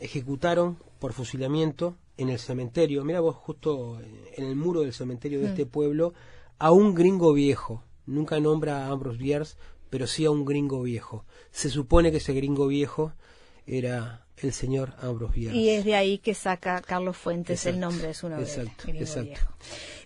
ejecutaron 0.00 0.76
por 0.98 1.12
fusilamiento 1.12 1.94
en 2.20 2.28
el 2.28 2.38
cementerio, 2.38 3.02
mira 3.02 3.20
vos 3.20 3.34
justo 3.34 3.98
en 4.36 4.44
el 4.44 4.54
muro 4.54 4.82
del 4.82 4.92
cementerio 4.92 5.40
de 5.40 5.46
hmm. 5.46 5.50
este 5.50 5.64
pueblo, 5.64 6.12
a 6.58 6.70
un 6.70 6.94
gringo 6.94 7.32
viejo. 7.32 7.82
Nunca 8.04 8.38
nombra 8.40 8.86
a 8.86 8.90
Ambrose 8.90 9.16
Bierce, 9.18 9.56
pero 9.88 10.06
sí 10.06 10.26
a 10.26 10.30
un 10.30 10.44
gringo 10.44 10.82
viejo. 10.82 11.24
Se 11.50 11.70
supone 11.70 12.10
que 12.10 12.18
ese 12.18 12.34
gringo 12.34 12.66
viejo 12.66 13.14
era 13.66 14.26
el 14.44 14.52
señor 14.52 14.94
Ambrose 15.02 15.34
Bierce. 15.34 15.56
Y 15.56 15.68
es 15.70 15.84
de 15.84 15.94
ahí 15.94 16.18
que 16.18 16.34
saca 16.34 16.80
Carlos 16.80 17.16
Fuentes 17.16 17.66
el 17.66 17.80
nombre 17.80 18.08
de 18.08 18.14
su 18.14 18.28
novela. 18.28 18.46
Exacto, 18.48 19.54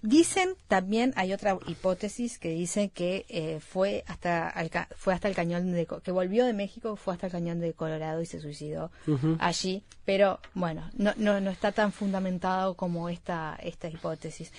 Dicen 0.03 0.57
también, 0.68 1.12
hay 1.16 1.32
otra 1.32 1.59
hipótesis 1.66 2.39
que 2.39 2.51
dice 2.51 2.91
que 2.93 3.24
eh, 3.28 3.61
fue, 3.61 4.05
hasta 4.07 4.51
el, 4.51 4.70
fue 4.97 5.14
hasta 5.14 5.28
el 5.28 5.35
cañón 5.35 5.72
de, 5.72 5.87
que 6.03 6.11
volvió 6.11 6.45
de 6.45 6.53
México, 6.53 6.97
fue 6.97 7.14
hasta 7.14 7.26
el 7.28 7.32
cañón 7.32 7.61
de 7.61 7.72
Colorado 7.72 8.20
y 8.20 8.26
se 8.26 8.41
suicidó 8.41 8.91
allí, 9.39 9.82
pero 10.05 10.41
bueno, 10.55 10.91
no, 10.95 11.12
no, 11.16 11.51
está 11.51 11.72
tan 11.72 11.91
fundamentado 11.93 12.74
como 12.74 13.09
esta, 13.09 13.59
esta 13.62 13.89
hipótesis. 13.89 14.53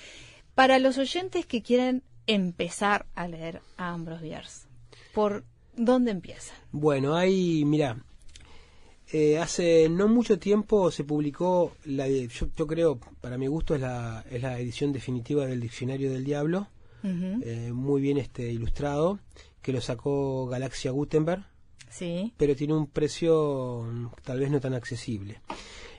Para 0.56 0.80
los 0.80 0.98
oyentes 0.98 1.46
que 1.46 1.62
quieren 1.62 2.02
empezar 2.28 3.06
a 3.14 3.28
leer 3.28 3.62
a 3.78 3.90
Ambrose 3.90 4.24
Bierce, 4.24 4.66
¿por 5.14 5.44
dónde 5.78 6.10
empiezan? 6.12 6.56
Bueno, 6.72 7.16
hay, 7.16 7.64
mira, 7.66 8.04
eh, 9.12 9.38
hace 9.38 9.88
no 9.88 10.08
mucho 10.08 10.40
tiempo 10.40 10.90
se 10.90 11.04
publicó, 11.04 11.74
la, 11.86 12.08
yo, 12.08 12.48
creo, 12.68 13.00
para 13.22 13.38
mi 13.38 13.46
gusto, 13.48 13.76
es 13.76 13.82
la, 13.82 14.26
edición 14.60 14.92
definitiva 14.92 15.46
del 15.46 15.62
Diccionario 15.62 16.12
del 16.12 16.24
Diablo, 16.24 16.70
eh, 17.04 17.72
muy 17.72 18.02
bien 18.02 18.18
este, 18.18 18.52
ilustrado, 18.52 19.20
que 19.62 19.72
lo 19.72 19.80
sacó 19.80 20.48
Galaxia 20.48 20.90
Gutenberg, 20.90 21.46
sí. 21.88 22.34
pero 22.36 22.56
tiene 22.56 22.74
un 22.74 22.88
precio 22.88 23.84
mm, 23.88 24.08
tal 24.24 24.40
vez 24.40 24.50
no 24.50 24.60
tan 24.60 24.74
accesible. 24.74 25.40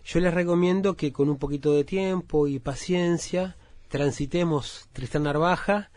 Yo 0.04 0.18
les 0.18 0.34
recomiendo 0.34 0.96
que 0.96 1.12
con 1.12 1.28
un 1.30 1.36
poquito 1.36 1.72
de 1.74 1.84
tiempo 1.84 2.48
y 2.48 2.59
paciencia 2.59 3.57
transitemos 3.88 4.88
Tristán 4.92 5.22
Narvaja, 5.22 5.92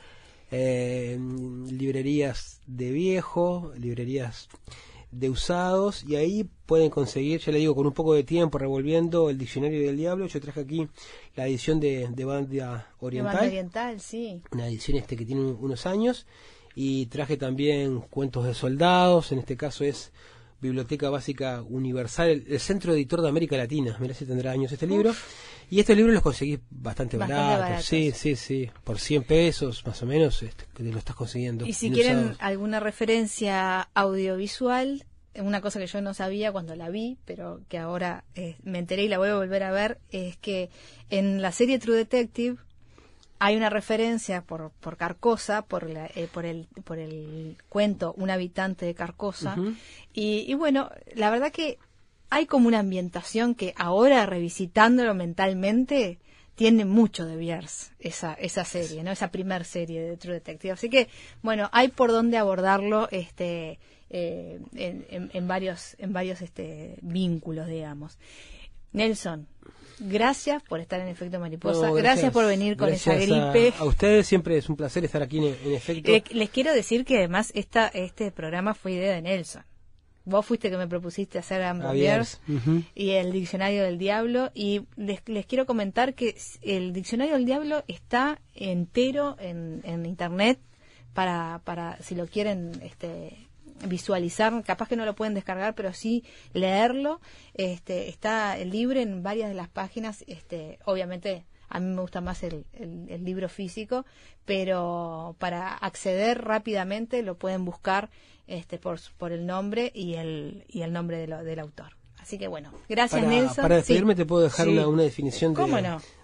eh, 0.51 1.17
mm, 1.19 1.69
librerías 1.71 2.61
de 2.67 2.91
viejo, 2.91 3.71
librerías 3.79 4.47
de 5.11 5.29
usados 5.29 6.03
y 6.03 6.15
ahí 6.15 6.47
pueden 6.65 6.89
conseguir, 6.89 7.39
ya 7.41 7.51
le 7.51 7.57
digo, 7.59 7.75
con 7.75 7.87
un 7.87 7.93
poco 7.93 8.13
de 8.13 8.23
tiempo 8.23 8.57
revolviendo 8.57 9.29
el 9.29 9.37
diccionario 9.37 9.81
del 9.81 9.97
diablo. 9.97 10.27
Yo 10.27 10.39
traje 10.39 10.61
aquí 10.61 10.87
la 11.35 11.47
edición 11.47 11.79
de, 11.79 12.07
de 12.09 12.25
Banda 12.25 12.87
Oriental. 12.99 13.47
Oriental, 13.47 13.99
sí. 13.99 14.41
Una 14.51 14.67
edición 14.67 14.97
este 14.97 15.17
que 15.17 15.25
tiene 15.25 15.41
unos 15.43 15.85
años 15.85 16.27
y 16.75 17.07
traje 17.07 17.37
también 17.37 18.01
cuentos 18.01 18.45
de 18.45 18.53
soldados, 18.53 19.31
en 19.31 19.39
este 19.39 19.57
caso 19.57 19.83
es 19.83 20.11
Biblioteca 20.61 21.09
Básica 21.09 21.63
Universal, 21.67 22.29
el, 22.47 22.59
Centro 22.59 22.93
Editor 22.93 23.21
de 23.21 23.29
América 23.29 23.57
Latina, 23.57 23.97
mira 23.99 24.13
si 24.13 24.25
tendrá 24.25 24.51
años 24.51 24.71
este 24.71 24.85
libro. 24.85 25.13
Y 25.71 25.79
estos 25.79 25.95
libros 25.95 26.13
los 26.15 26.23
conseguís 26.23 26.59
bastante, 26.69 27.15
baratos, 27.15 27.85
sí, 27.85 28.11
sí, 28.11 28.35
sí, 28.35 28.71
por 28.83 28.99
100 28.99 29.23
pesos 29.23 29.85
más 29.85 30.01
o 30.01 30.05
menos 30.07 30.41
este, 30.41 30.65
lo 30.83 30.97
estás 30.97 31.15
consiguiendo. 31.15 31.65
Y 31.65 31.73
si 31.73 31.91
quieren 31.91 32.35
alguna 32.39 32.79
referencia 32.79 33.81
audiovisual, 33.93 35.05
una 35.35 35.61
cosa 35.61 35.77
que 35.79 35.85
yo 35.85 36.01
no 36.01 36.15
sabía 36.15 36.51
cuando 36.51 36.75
la 36.75 36.89
vi, 36.89 37.19
pero 37.23 37.61
que 37.69 37.77
ahora 37.77 38.23
eh, 38.33 38.57
me 38.63 38.79
enteré 38.79 39.03
y 39.03 39.09
la 39.09 39.19
voy 39.19 39.29
a 39.29 39.35
volver 39.35 39.61
a 39.61 39.71
ver, 39.71 39.99
es 40.09 40.37
que 40.37 40.71
en 41.11 41.41
la 41.43 41.51
serie 41.51 41.77
True 41.77 41.95
Detective 41.97 42.55
hay 43.37 43.55
una 43.55 43.69
referencia 43.69 44.41
por, 44.41 44.71
por 44.81 44.97
Carcosa, 44.97 45.61
por, 45.61 45.87
eh, 45.87 46.27
por, 46.33 46.47
el, 46.47 46.67
por 46.83 46.97
el 46.99 47.55
cuento 47.69 48.13
Un 48.17 48.31
habitante 48.31 48.87
de 48.87 48.95
Carcosa. 48.95 49.55
y, 50.13 50.51
bueno, 50.55 50.89
la 51.13 51.29
verdad 51.29 51.51
que 51.51 51.77
hay 52.29 52.45
como 52.45 52.67
una 52.67 52.79
ambientación 52.79 53.55
que 53.55 53.73
ahora 53.75 54.25
revisitándolo 54.25 55.13
mentalmente 55.15 56.19
tiene 56.55 56.85
mucho 56.85 57.25
de 57.25 57.37
Biers 57.37 57.91
esa, 57.99 58.33
esa 58.33 58.65
serie, 58.65 59.01
¿no? 59.03 59.11
Esa 59.11 59.31
primer 59.31 59.65
serie 59.65 60.01
de 60.01 60.17
True 60.17 60.33
Detective. 60.35 60.73
Así 60.73 60.89
que, 60.89 61.07
bueno, 61.41 61.69
hay 61.71 61.87
por 61.87 62.11
dónde 62.11 62.37
abordarlo 62.37 63.07
este, 63.11 63.79
eh, 64.09 64.59
en, 64.75 65.29
en, 65.33 65.47
varios, 65.47 65.95
en 65.99 66.11
varios 66.13 66.41
este, 66.41 66.97
vínculos, 67.01 67.67
digamos. 67.67 68.17
Nelson, 68.91 69.47
gracias 69.99 70.61
por 70.63 70.81
estar 70.81 70.99
en 70.99 71.07
Efecto 71.07 71.39
Mariposa, 71.39 71.91
gracias, 71.93 72.31
por 72.33 72.45
venir 72.45 72.75
con 72.75 72.89
esa 72.89 73.15
gripe. 73.15 73.73
A, 73.79 73.85
ustedes 73.85 74.27
siempre 74.27 74.57
es 74.57 74.67
un 74.67 74.75
placer 74.75 75.03
estar 75.05 75.21
aquí 75.23 75.37
en, 75.37 75.55
Efecto. 75.73 76.11
les 76.31 76.49
quiero 76.49 76.73
decir 76.73 77.05
que 77.05 77.17
además 77.19 77.51
esta, 77.55 77.87
este 77.87 78.31
programa 78.31 78.73
fue 78.73 78.91
idea 78.93 79.13
de 79.13 79.21
Nelson 79.21 79.63
vos 80.25 80.45
fuiste 80.45 80.69
que 80.69 80.77
me 80.77 80.87
propusiste 80.87 81.39
hacer 81.39 81.61
Ambrose 81.63 82.11
ah, 82.49 82.79
y 82.95 83.11
el 83.11 83.31
diccionario 83.31 83.83
del 83.83 83.97
diablo 83.97 84.51
y 84.53 84.81
les, 84.95 85.21
quiero 85.45 85.65
comentar 85.65 86.13
que 86.13 86.35
el 86.61 86.93
diccionario 86.93 87.33
del 87.35 87.45
diablo 87.45 87.83
está 87.87 88.39
entero 88.55 89.37
en, 89.39 89.81
en 89.83 90.05
internet 90.05 90.59
para, 91.13 91.61
para 91.63 91.97
si 92.01 92.15
lo 92.15 92.27
quieren 92.27 92.71
este, 92.83 93.37
visualizar, 93.87 94.61
capaz 94.63 94.89
que 94.89 94.95
no 94.95 95.05
lo 95.05 95.15
pueden 95.15 95.33
descargar, 95.33 95.73
pero 95.73 95.93
sí 95.93 96.23
leerlo. 96.53 97.19
Este, 97.55 98.09
está 98.09 98.57
libre 98.57 99.01
en 99.01 99.23
varias 99.23 99.49
de 99.49 99.55
las 99.55 99.69
páginas, 99.69 100.23
este, 100.27 100.79
obviamente 100.85 101.45
a 101.69 101.79
mí 101.79 101.87
me 101.93 102.01
gusta 102.01 102.19
más 102.19 102.41
el, 102.43 102.65
el, 102.73 103.23
libro 103.23 103.47
físico, 103.47 104.05
pero 104.45 105.35
para 105.39 105.71
acceder 105.75 106.43
rápidamente 106.43 107.21
lo 107.21 107.37
pueden 107.37 107.63
buscar 107.63 108.09
este, 108.47 108.79
por, 108.79 108.99
por 109.17 109.31
el 109.31 109.45
nombre 109.45 109.91
y 109.93 110.15
el, 110.15 110.65
y 110.67 110.81
el 110.81 110.91
nombre 110.91 111.17
del 111.27 111.59
autor. 111.59 111.95
Así 112.19 112.39
que 112.39 112.47
bueno, 112.47 112.71
gracias 112.89 113.25
Nelson. 113.25 113.61
Para 113.61 113.75
despedirme 113.77 114.15
te 114.15 114.25
puedo 114.25 114.43
dejar 114.43 114.67
una, 114.67 114.87
definición 115.03 115.53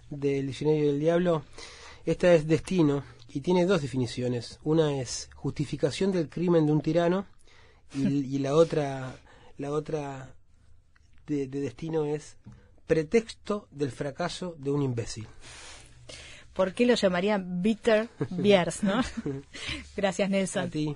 del 0.09 0.47
diccionario 0.47 0.87
del 0.87 0.99
diablo. 0.99 1.43
Esta 2.05 2.33
es 2.33 2.47
destino 2.47 3.03
y 3.29 3.41
tiene 3.41 3.65
dos 3.65 3.83
definiciones. 3.83 4.59
Una 4.63 4.99
es 4.99 5.29
justificación 5.35 6.11
del 6.11 6.27
crimen 6.27 6.65
de 6.65 6.71
un 6.71 6.81
tirano 6.81 7.27
y, 7.93 8.39
la 8.39 8.55
otra 8.55 9.15
la 9.57 9.71
otra 9.71 10.33
de 11.27 11.47
destino 11.47 12.03
es 12.05 12.35
pretexto 12.87 13.67
del 13.71 13.91
fracaso 13.91 14.55
de 14.59 14.71
un 14.71 14.81
imbécil. 14.81 15.27
¿Por 16.53 16.73
qué 16.73 16.85
lo 16.85 16.95
llamarían 16.95 17.61
Bitter 17.61 18.09
Beers, 18.31 18.83
no? 18.83 19.01
Gracias, 19.97 20.29
Nelson. 20.29 20.63
A 20.65 20.69
ti. 20.69 20.95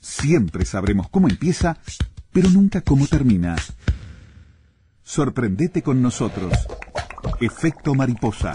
Siempre 0.00 0.64
sabremos 0.64 1.08
cómo 1.10 1.28
empieza, 1.28 1.76
pero 2.32 2.48
nunca 2.50 2.80
cómo 2.80 3.06
termina. 3.06 3.56
Sorprendete 5.02 5.82
con 5.82 6.00
nosotros. 6.00 6.54
Efecto 7.40 7.94
mariposa. 7.94 8.54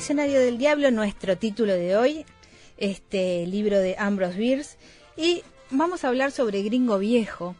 Escenario 0.00 0.40
del 0.40 0.56
Diablo, 0.56 0.90
nuestro 0.90 1.36
título 1.36 1.74
de 1.74 1.94
hoy, 1.94 2.24
este 2.78 3.46
libro 3.46 3.78
de 3.80 3.96
Ambrose 3.98 4.38
Bierce, 4.38 4.78
y 5.14 5.42
vamos 5.70 6.02
a 6.04 6.08
hablar 6.08 6.32
sobre 6.32 6.62
Gringo 6.62 6.98
Viejo, 6.98 7.54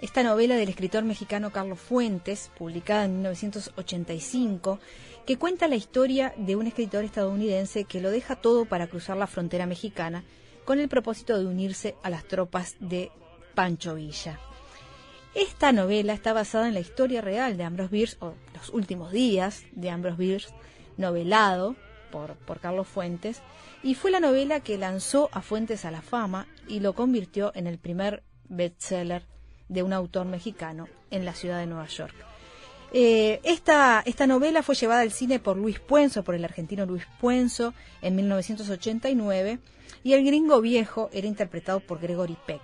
esta 0.00 0.24
novela 0.24 0.56
del 0.56 0.68
escritor 0.70 1.04
mexicano 1.04 1.52
Carlos 1.52 1.78
Fuentes, 1.78 2.50
publicada 2.58 3.04
en 3.04 3.18
1985, 3.18 4.80
que 5.24 5.36
cuenta 5.36 5.68
la 5.68 5.76
historia 5.76 6.34
de 6.36 6.56
un 6.56 6.66
escritor 6.66 7.04
estadounidense 7.04 7.84
que 7.84 8.00
lo 8.00 8.10
deja 8.10 8.34
todo 8.34 8.64
para 8.64 8.88
cruzar 8.88 9.16
la 9.16 9.28
frontera 9.28 9.66
mexicana 9.66 10.24
con 10.64 10.80
el 10.80 10.88
propósito 10.88 11.38
de 11.38 11.46
unirse 11.46 11.94
a 12.02 12.10
las 12.10 12.26
tropas 12.26 12.74
de 12.80 13.12
Pancho 13.54 13.94
Villa. 13.94 14.40
Esta 15.36 15.70
novela 15.70 16.12
está 16.12 16.32
basada 16.32 16.66
en 16.66 16.74
la 16.74 16.80
historia 16.80 17.20
real 17.20 17.56
de 17.56 17.62
Ambrose 17.62 17.92
Bierce, 17.94 18.16
o 18.18 18.34
los 18.52 18.70
últimos 18.70 19.12
días 19.12 19.62
de 19.70 19.90
Ambrose 19.90 20.18
Bierce, 20.20 20.52
novelado 20.96 21.76
por, 22.10 22.36
Carlos 22.60 22.86
Fuentes, 22.86 23.40
y 23.82 23.94
fue 23.94 24.10
la 24.10 24.20
novela 24.20 24.60
que 24.60 24.78
lanzó 24.78 25.28
a 25.32 25.42
Fuentes 25.42 25.84
a 25.84 25.90
la 25.90 26.00
fama 26.02 26.46
y 26.68 26.80
lo 26.80 26.94
convirtió 26.94 27.50
en 27.54 27.66
el 27.66 27.78
primer 27.78 28.22
bestseller 28.48 29.24
de 29.68 29.82
un 29.82 29.92
autor 29.92 30.26
mexicano 30.26 30.88
en 31.10 31.24
la 31.24 31.34
ciudad 31.34 31.58
de 31.58 31.66
Nueva 31.66 31.86
York. 31.88 32.14
Eh, 32.92 33.40
esta, 33.42 34.02
esta, 34.06 34.28
novela 34.28 34.62
fue 34.62 34.76
llevada 34.76 35.00
al 35.00 35.10
cine 35.10 35.40
por 35.40 35.56
Luis 35.56 35.80
Puenzo, 35.80 36.22
por 36.22 36.36
el 36.36 36.44
argentino 36.44 36.86
Luis 36.86 37.02
Puenzo, 37.20 37.74
en 38.00 38.14
1989, 38.14 39.58
y 40.04 40.12
El 40.12 40.24
Gringo 40.24 40.60
Viejo 40.60 41.10
era 41.12 41.26
interpretado 41.26 41.80
por 41.80 42.00
Gregory 42.00 42.36
Peck, 42.46 42.60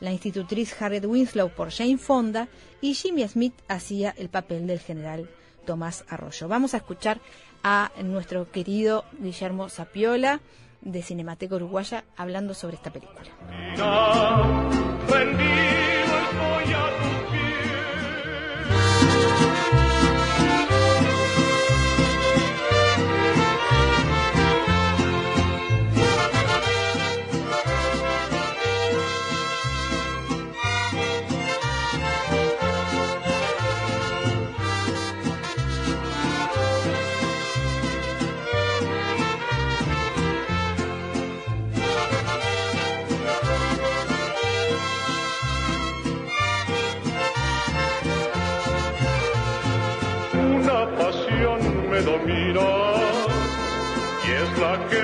la 0.00 0.10
institutriz 0.10 0.80
Harriet 0.82 1.04
Winslow 1.04 1.50
por 1.50 1.70
Jane 1.70 1.98
Fonda, 1.98 2.48
y 2.80 2.94
Jimmy 2.94 3.28
Smith 3.28 3.54
hacía 3.68 4.12
el 4.18 4.28
papel 4.28 4.66
del 4.66 4.80
general 4.80 5.30
Tomás 5.64 6.04
Arroyo. 6.08 6.48
Vamos 6.48 6.74
a 6.74 6.78
escuchar 6.78 7.20
a 7.62 7.90
nuestro 8.02 8.50
querido 8.50 9.04
Guillermo 9.18 9.68
Sapiola 9.68 10.40
de 10.80 11.02
Cinemateca 11.02 11.56
Uruguaya 11.56 12.04
hablando 12.16 12.54
sobre 12.54 12.76
esta 12.76 12.90
película. 12.90 13.28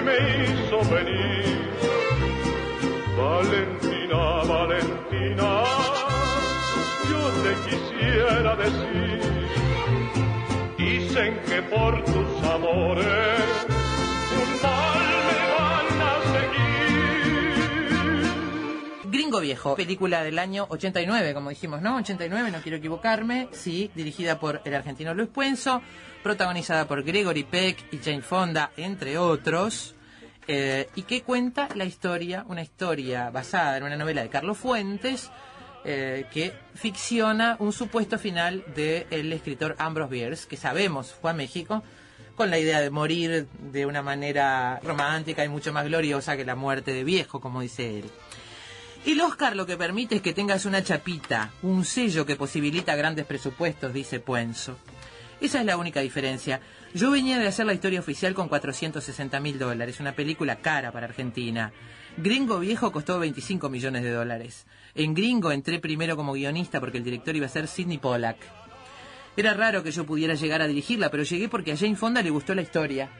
me 0.05 0.17
hizo 0.21 0.79
venir. 0.93 1.61
Valentina, 3.17 4.19
Valentina, 4.45 5.65
yo 7.11 7.23
te 7.45 7.55
quisiera 7.71 8.57
decir. 8.57 9.33
Dicen 10.79 11.41
que 11.49 11.63
por 11.63 12.05
tus 12.05 12.51
amores 12.53 13.74
Viejo, 19.41 19.75
película 19.75 20.23
del 20.23 20.39
año 20.39 20.67
89, 20.69 21.35
como 21.35 21.51
dijimos, 21.51 21.83
¿no? 21.83 21.97
89, 21.97 22.51
no 22.51 22.61
quiero 22.61 22.79
equivocarme, 22.79 23.49
sí, 23.53 23.91
dirigida 23.95 24.39
por 24.39 24.61
el 24.65 24.75
argentino 24.75 25.15
Luis 25.15 25.29
Puenzo, 25.29 25.83
protagonizada 26.23 26.87
por 26.87 27.03
Gregory 27.03 27.45
Peck 27.45 27.93
y 27.93 27.99
Jane 27.99 28.23
Fonda, 28.23 28.71
entre 28.77 29.19
otros. 29.19 29.95
Eh, 30.47 30.89
y 30.95 31.03
que 31.03 31.23
cuenta 31.23 31.69
la 31.75 31.85
historia, 31.85 32.45
una 32.49 32.63
historia 32.63 33.31
basada 33.31 33.77
en 33.79 33.85
una 33.85 33.97
novela 33.97 34.23
de 34.23 34.29
Carlos 34.29 34.59
Fuentes, 34.59 35.31
eh, 35.87 36.27
que 36.33 36.53
ficciona 36.75 37.57
un 37.59 37.73
supuesto 37.73 38.19
final 38.19 38.65
del 38.75 39.33
escritor 39.33 39.75
Ambrose 39.79 40.13
Bierce, 40.13 40.47
que 40.49 40.57
sabemos 40.57 41.15
fue 41.15 41.31
a 41.31 41.35
México, 41.35 41.83
con 42.37 42.51
la 42.51 42.59
idea 42.59 42.81
de 42.81 42.91
morir 42.91 43.47
de 43.47 43.87
una 43.87 44.03
manera 44.03 44.81
romántica 44.83 45.45
y 45.45 45.49
mucho 45.49 45.73
más 45.73 45.85
gloriosa 45.85 46.37
que 46.37 46.45
la 46.45 46.57
muerte 46.57 46.93
de 46.93 47.05
viejo, 47.05 47.41
como 47.41 47.61
dice 47.63 48.01
él. 48.01 48.05
El 49.07 49.21
Oscar 49.21 49.55
lo 49.55 49.65
que 49.67 49.77
permite 49.77 50.17
es 50.17 50.23
que 50.23 50.33
tengas 50.33 50.65
una 50.65 50.83
chapita, 50.83 51.51
un 51.63 51.85
sello 51.85 52.25
que 52.27 52.35
posibilita 52.37 52.97
grandes 52.97 53.27
presupuestos, 53.27 53.93
dice 53.95 54.19
Puenzo. 54.19 54.77
Esa 55.43 55.61
es 55.61 55.67
la 55.67 55.77
única 55.77 56.01
diferencia. 56.01 56.61
Yo 56.95 57.11
venía 57.13 57.39
de 57.39 57.47
hacer 57.47 57.65
la 57.67 57.75
historia 57.75 58.01
oficial 58.01 58.33
con 58.35 58.49
460 58.49 59.39
mil 59.41 59.57
dólares, 59.59 60.01
una 60.01 60.13
película 60.17 60.57
cara 60.57 60.91
para 60.91 61.05
Argentina. 61.07 61.71
Gringo 62.17 62.59
Viejo 62.61 62.91
costó 62.93 63.19
25 63.21 63.69
millones 63.69 64.03
de 64.05 64.11
dólares. 64.11 64.65
En 64.97 65.13
Gringo 65.15 65.53
entré 65.53 65.79
primero 65.81 66.17
como 66.17 66.33
guionista 66.33 66.81
porque 66.81 66.97
el 66.99 67.05
director 67.05 67.37
iba 67.37 67.45
a 67.47 67.51
ser 67.51 67.69
Sidney 67.69 67.99
Pollack. 67.99 68.39
Era 69.37 69.53
raro 69.55 69.83
que 69.85 69.91
yo 69.93 70.07
pudiera 70.07 70.33
llegar 70.35 70.61
a 70.63 70.67
dirigirla, 70.67 71.11
pero 71.11 71.23
llegué 71.25 71.49
porque 71.51 71.73
a 71.73 71.77
Jane 71.77 71.97
Fonda 71.97 72.21
le 72.23 72.31
gustó 72.31 72.55
la 72.57 72.63
historia. 72.63 73.11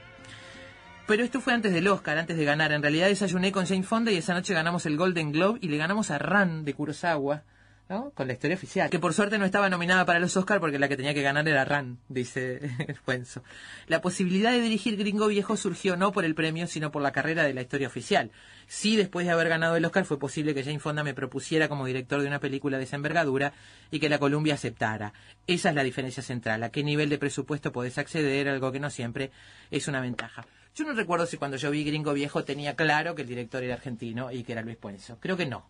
Pero 1.07 1.23
esto 1.23 1.39
fue 1.39 1.53
antes 1.53 1.71
del 1.71 1.87
Oscar, 1.87 2.17
antes 2.17 2.35
de 2.35 2.45
ganar. 2.45 2.71
En 2.71 2.81
realidad 2.81 3.07
desayuné 3.07 3.51
con 3.51 3.67
Jane 3.67 3.83
Fonda 3.83 4.11
y 4.11 4.17
esa 4.17 4.33
noche 4.33 4.55
ganamos 4.55 4.87
el 4.87 4.97
Golden 4.97 5.31
Globe 5.31 5.59
y 5.61 5.67
le 5.67 5.77
ganamos 5.77 6.09
a 6.09 6.17
Ran 6.17 6.65
de 6.65 6.73
Kurosawa, 6.73 7.43
¿no? 7.89 8.09
Con 8.15 8.25
la 8.25 8.33
historia 8.33 8.55
oficial. 8.55 8.89
Que 8.89 8.97
por 8.97 9.13
suerte 9.13 9.37
no 9.37 9.45
estaba 9.45 9.69
nominada 9.69 10.03
para 10.05 10.19
los 10.19 10.35
Oscar 10.35 10.59
porque 10.59 10.79
la 10.79 10.87
que 10.89 10.97
tenía 10.97 11.13
que 11.13 11.21
ganar 11.21 11.47
era 11.47 11.63
Ran, 11.63 11.99
dice 12.09 12.59
Fuenzo. 13.05 13.43
La 13.85 14.01
posibilidad 14.01 14.51
de 14.51 14.61
dirigir 14.61 14.97
Gringo 14.97 15.27
Viejo 15.27 15.57
surgió 15.57 15.95
no 15.95 16.11
por 16.11 16.25
el 16.25 16.33
premio, 16.33 16.65
sino 16.65 16.89
por 16.89 17.03
la 17.03 17.11
carrera 17.11 17.43
de 17.43 17.53
la 17.53 17.61
historia 17.61 17.87
oficial. 17.87 18.31
Sí, 18.65 18.95
después 18.95 19.27
de 19.27 19.31
haber 19.31 19.47
ganado 19.47 19.75
el 19.75 19.85
Oscar, 19.85 20.05
fue 20.05 20.17
posible 20.17 20.55
que 20.55 20.63
Jane 20.63 20.79
Fonda 20.79 21.03
me 21.03 21.13
propusiera 21.13 21.69
como 21.69 21.85
director 21.85 22.19
de 22.19 22.27
una 22.27 22.39
película 22.39 22.79
de 22.79 22.85
esa 22.85 22.95
envergadura 22.95 23.53
y 23.91 23.99
que 23.99 24.09
la 24.09 24.17
Columbia 24.17 24.55
aceptara. 24.55 25.13
Esa 25.45 25.69
es 25.69 25.75
la 25.75 25.83
diferencia 25.83 26.23
central. 26.23 26.63
A 26.63 26.71
qué 26.71 26.83
nivel 26.83 27.09
de 27.09 27.19
presupuesto 27.19 27.71
podés 27.71 27.99
acceder, 27.99 28.49
algo 28.49 28.71
que 28.71 28.79
no 28.79 28.89
siempre 28.89 29.29
es 29.69 29.87
una 29.87 30.01
ventaja. 30.01 30.47
Yo 30.75 30.83
no 30.83 30.91
recuerdo 30.91 31.25
si 31.25 31.37
cuando 31.37 31.55
yo 31.55 31.71
vi 31.71 31.85
Gringo 31.85 32.11
Viejo 32.13 32.43
tenía 32.43 32.75
claro 32.75 33.15
que 33.15 33.21
el 33.21 33.29
director 33.29 33.63
era 33.63 33.75
argentino 33.75 34.29
y 34.29 34.43
que 34.43 34.51
era 34.51 34.61
Luis 34.61 34.75
Puenzo. 34.75 35.17
Creo 35.21 35.37
que 35.37 35.45
no. 35.45 35.65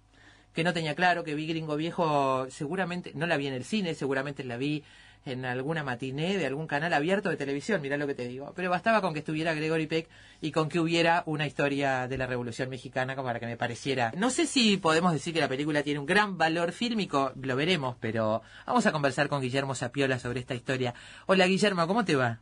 Que 0.51 0.63
no 0.63 0.73
tenía 0.73 0.95
claro, 0.95 1.23
que 1.23 1.35
vi 1.35 1.45
Gringo 1.45 1.75
Viejo, 1.75 2.47
seguramente, 2.49 3.11
no 3.13 3.27
la 3.27 3.37
vi 3.37 3.45
en 3.45 3.53
el 3.53 3.63
cine, 3.65 3.93
seguramente 3.93 4.43
la 4.43 4.57
vi 4.57 4.83
en 5.27 5.45
alguna 5.45 5.83
matiné 5.83 6.37
de 6.39 6.47
algún 6.47 6.65
canal 6.65 6.91
abierto 6.91 7.29
de 7.29 7.37
televisión, 7.37 7.81
mirá 7.83 7.97
lo 7.97 8.07
que 8.07 8.15
te 8.15 8.27
digo. 8.27 8.51
Pero 8.55 8.71
bastaba 8.71 8.99
con 9.01 9.13
que 9.13 9.19
estuviera 9.19 9.53
Gregory 9.53 9.85
Peck 9.85 10.09
y 10.41 10.51
con 10.51 10.69
que 10.69 10.79
hubiera 10.79 11.21
una 11.27 11.45
historia 11.45 12.07
de 12.07 12.17
la 12.17 12.25
Revolución 12.25 12.67
Mexicana 12.69 13.15
como 13.15 13.27
para 13.27 13.39
que 13.39 13.45
me 13.45 13.57
pareciera. 13.57 14.11
No 14.17 14.31
sé 14.31 14.47
si 14.47 14.77
podemos 14.77 15.13
decir 15.13 15.35
que 15.35 15.39
la 15.39 15.47
película 15.47 15.83
tiene 15.83 15.99
un 15.99 16.07
gran 16.07 16.35
valor 16.39 16.71
fílmico, 16.71 17.31
lo 17.39 17.55
veremos, 17.55 17.95
pero 17.99 18.41
vamos 18.65 18.87
a 18.87 18.91
conversar 18.91 19.27
con 19.29 19.39
Guillermo 19.43 19.75
Sapiola 19.75 20.17
sobre 20.17 20.39
esta 20.39 20.55
historia. 20.55 20.95
Hola 21.27 21.45
Guillermo, 21.45 21.85
¿cómo 21.85 22.03
te 22.03 22.15
va? 22.15 22.39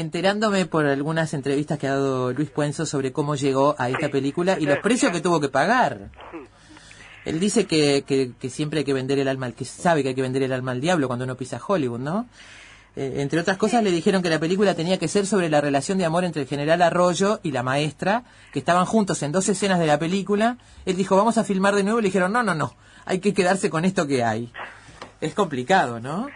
enterándome 0.00 0.66
por 0.66 0.86
algunas 0.86 1.32
entrevistas 1.34 1.78
que 1.78 1.86
ha 1.86 1.90
dado 1.92 2.32
Luis 2.32 2.50
Puenzo 2.50 2.84
sobre 2.86 3.12
cómo 3.12 3.34
llegó 3.34 3.74
a 3.78 3.88
esta 3.88 4.08
película 4.10 4.56
y 4.60 4.66
los 4.66 4.78
precios 4.78 5.10
que 5.12 5.20
tuvo 5.22 5.40
que 5.40 5.48
pagar. 5.48 6.10
Él 7.24 7.40
dice 7.40 7.66
que, 7.66 8.04
que, 8.06 8.50
siempre 8.50 8.80
hay 8.80 8.84
que 8.84 8.92
vender 8.92 9.18
el 9.18 9.26
alma, 9.28 9.50
que 9.52 9.64
sabe 9.64 10.02
que 10.02 10.10
hay 10.10 10.14
que 10.14 10.22
vender 10.22 10.42
el 10.42 10.52
alma 10.52 10.72
al 10.72 10.80
diablo 10.80 11.08
cuando 11.08 11.24
uno 11.24 11.34
pisa 11.34 11.58
Hollywood, 11.66 11.98
¿no? 11.98 12.26
Eh, 12.94 13.14
entre 13.16 13.40
otras 13.40 13.56
cosas, 13.56 13.82
le 13.82 13.90
dijeron 13.90 14.22
que 14.22 14.30
la 14.30 14.38
película 14.38 14.74
tenía 14.74 14.98
que 14.98 15.08
ser 15.08 15.26
sobre 15.26 15.48
la 15.48 15.60
relación 15.60 15.98
de 15.98 16.04
amor 16.04 16.24
entre 16.24 16.42
el 16.42 16.48
general 16.48 16.80
Arroyo 16.82 17.40
y 17.42 17.50
la 17.50 17.62
maestra, 17.62 18.22
que 18.52 18.60
estaban 18.60 18.84
juntos 18.86 19.22
en 19.22 19.32
dos 19.32 19.48
escenas 19.48 19.80
de 19.80 19.86
la 19.86 19.98
película. 19.98 20.56
Él 20.84 20.96
dijo, 20.96 21.16
vamos 21.16 21.36
a 21.36 21.44
filmar 21.44 21.74
de 21.74 21.82
nuevo. 21.82 22.00
Le 22.00 22.06
dijeron, 22.08 22.32
no, 22.32 22.42
no, 22.42 22.54
no, 22.54 22.74
hay 23.06 23.18
que 23.18 23.34
quedarse 23.34 23.70
con 23.70 23.84
esto 23.84 24.06
que 24.06 24.22
hay. 24.22 24.52
Es 25.20 25.34
complicado, 25.34 25.98
¿no? 25.98 26.28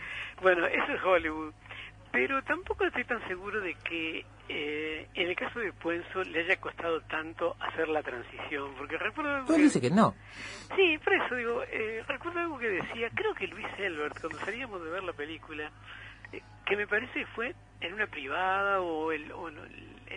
Bueno, 0.42 0.66
eso 0.66 0.92
es 0.92 1.04
Hollywood 1.04 1.52
pero 2.12 2.42
tampoco 2.42 2.84
estoy 2.84 3.04
tan 3.04 3.26
seguro 3.28 3.60
de 3.60 3.74
que 3.84 4.24
eh, 4.48 5.06
en 5.14 5.28
el 5.28 5.36
caso 5.36 5.60
de 5.60 5.72
Puenzo 5.72 6.22
le 6.24 6.40
haya 6.40 6.56
costado 6.60 7.00
tanto 7.02 7.56
hacer 7.60 7.88
la 7.88 8.02
transición, 8.02 8.74
porque 8.76 8.98
recuerdo... 8.98 9.44
dice 9.56 9.80
que 9.80 9.90
no. 9.90 10.14
Sí, 10.74 10.98
por 10.98 11.12
eso 11.14 11.34
digo, 11.36 11.62
eh, 11.70 12.02
recuerdo 12.08 12.40
algo 12.40 12.58
que 12.58 12.68
decía, 12.68 13.10
creo 13.14 13.32
que 13.34 13.46
Luis 13.46 13.66
Elbert, 13.78 14.20
cuando 14.20 14.38
salíamos 14.40 14.82
de 14.84 14.90
ver 14.90 15.04
la 15.04 15.12
película, 15.12 15.70
eh, 16.32 16.40
que 16.66 16.76
me 16.76 16.86
parece 16.88 17.26
fue 17.26 17.54
en 17.80 17.94
una 17.94 18.06
privada 18.08 18.80
o 18.80 19.12
el, 19.12 19.32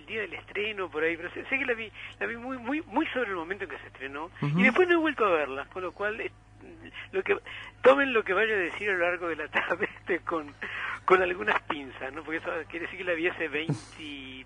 día 0.07 0.21
del 0.21 0.33
estreno, 0.33 0.89
por 0.91 1.01
ahí, 1.03 1.15
pero 1.15 1.29
sé, 1.31 1.43
que 1.43 1.65
la 1.65 1.73
vi, 1.73 1.89
la 2.19 2.25
vi 2.25 2.35
muy, 2.37 2.57
muy, 2.57 2.81
muy 2.81 3.05
sobre 3.07 3.29
el 3.29 3.35
momento 3.37 3.63
en 3.65 3.69
que 3.69 3.77
se 3.79 3.87
estrenó, 3.87 4.29
y 4.41 4.63
después 4.63 4.87
no 4.87 4.95
he 4.95 4.97
vuelto 4.97 5.25
a 5.25 5.29
verla, 5.31 5.65
con 5.71 5.81
lo 5.83 5.91
cual 5.91 6.21
lo 7.11 7.23
que, 7.23 7.37
tomen 7.81 8.13
lo 8.13 8.23
que 8.23 8.33
vaya 8.33 8.53
a 8.53 8.57
decir 8.59 8.89
a 8.89 8.93
lo 8.93 8.99
largo 8.99 9.27
de 9.29 9.35
la 9.35 9.47
tarde 9.47 9.87
con, 10.25 10.53
algunas 11.21 11.61
pinzas, 11.63 12.11
¿no? 12.13 12.23
Porque 12.23 12.37
eso 12.37 12.49
quiere 12.69 12.85
decir 12.85 12.99
que 12.99 13.03
la 13.05 13.13
vi 13.13 13.27
hace 13.27 13.47
21 13.47 14.45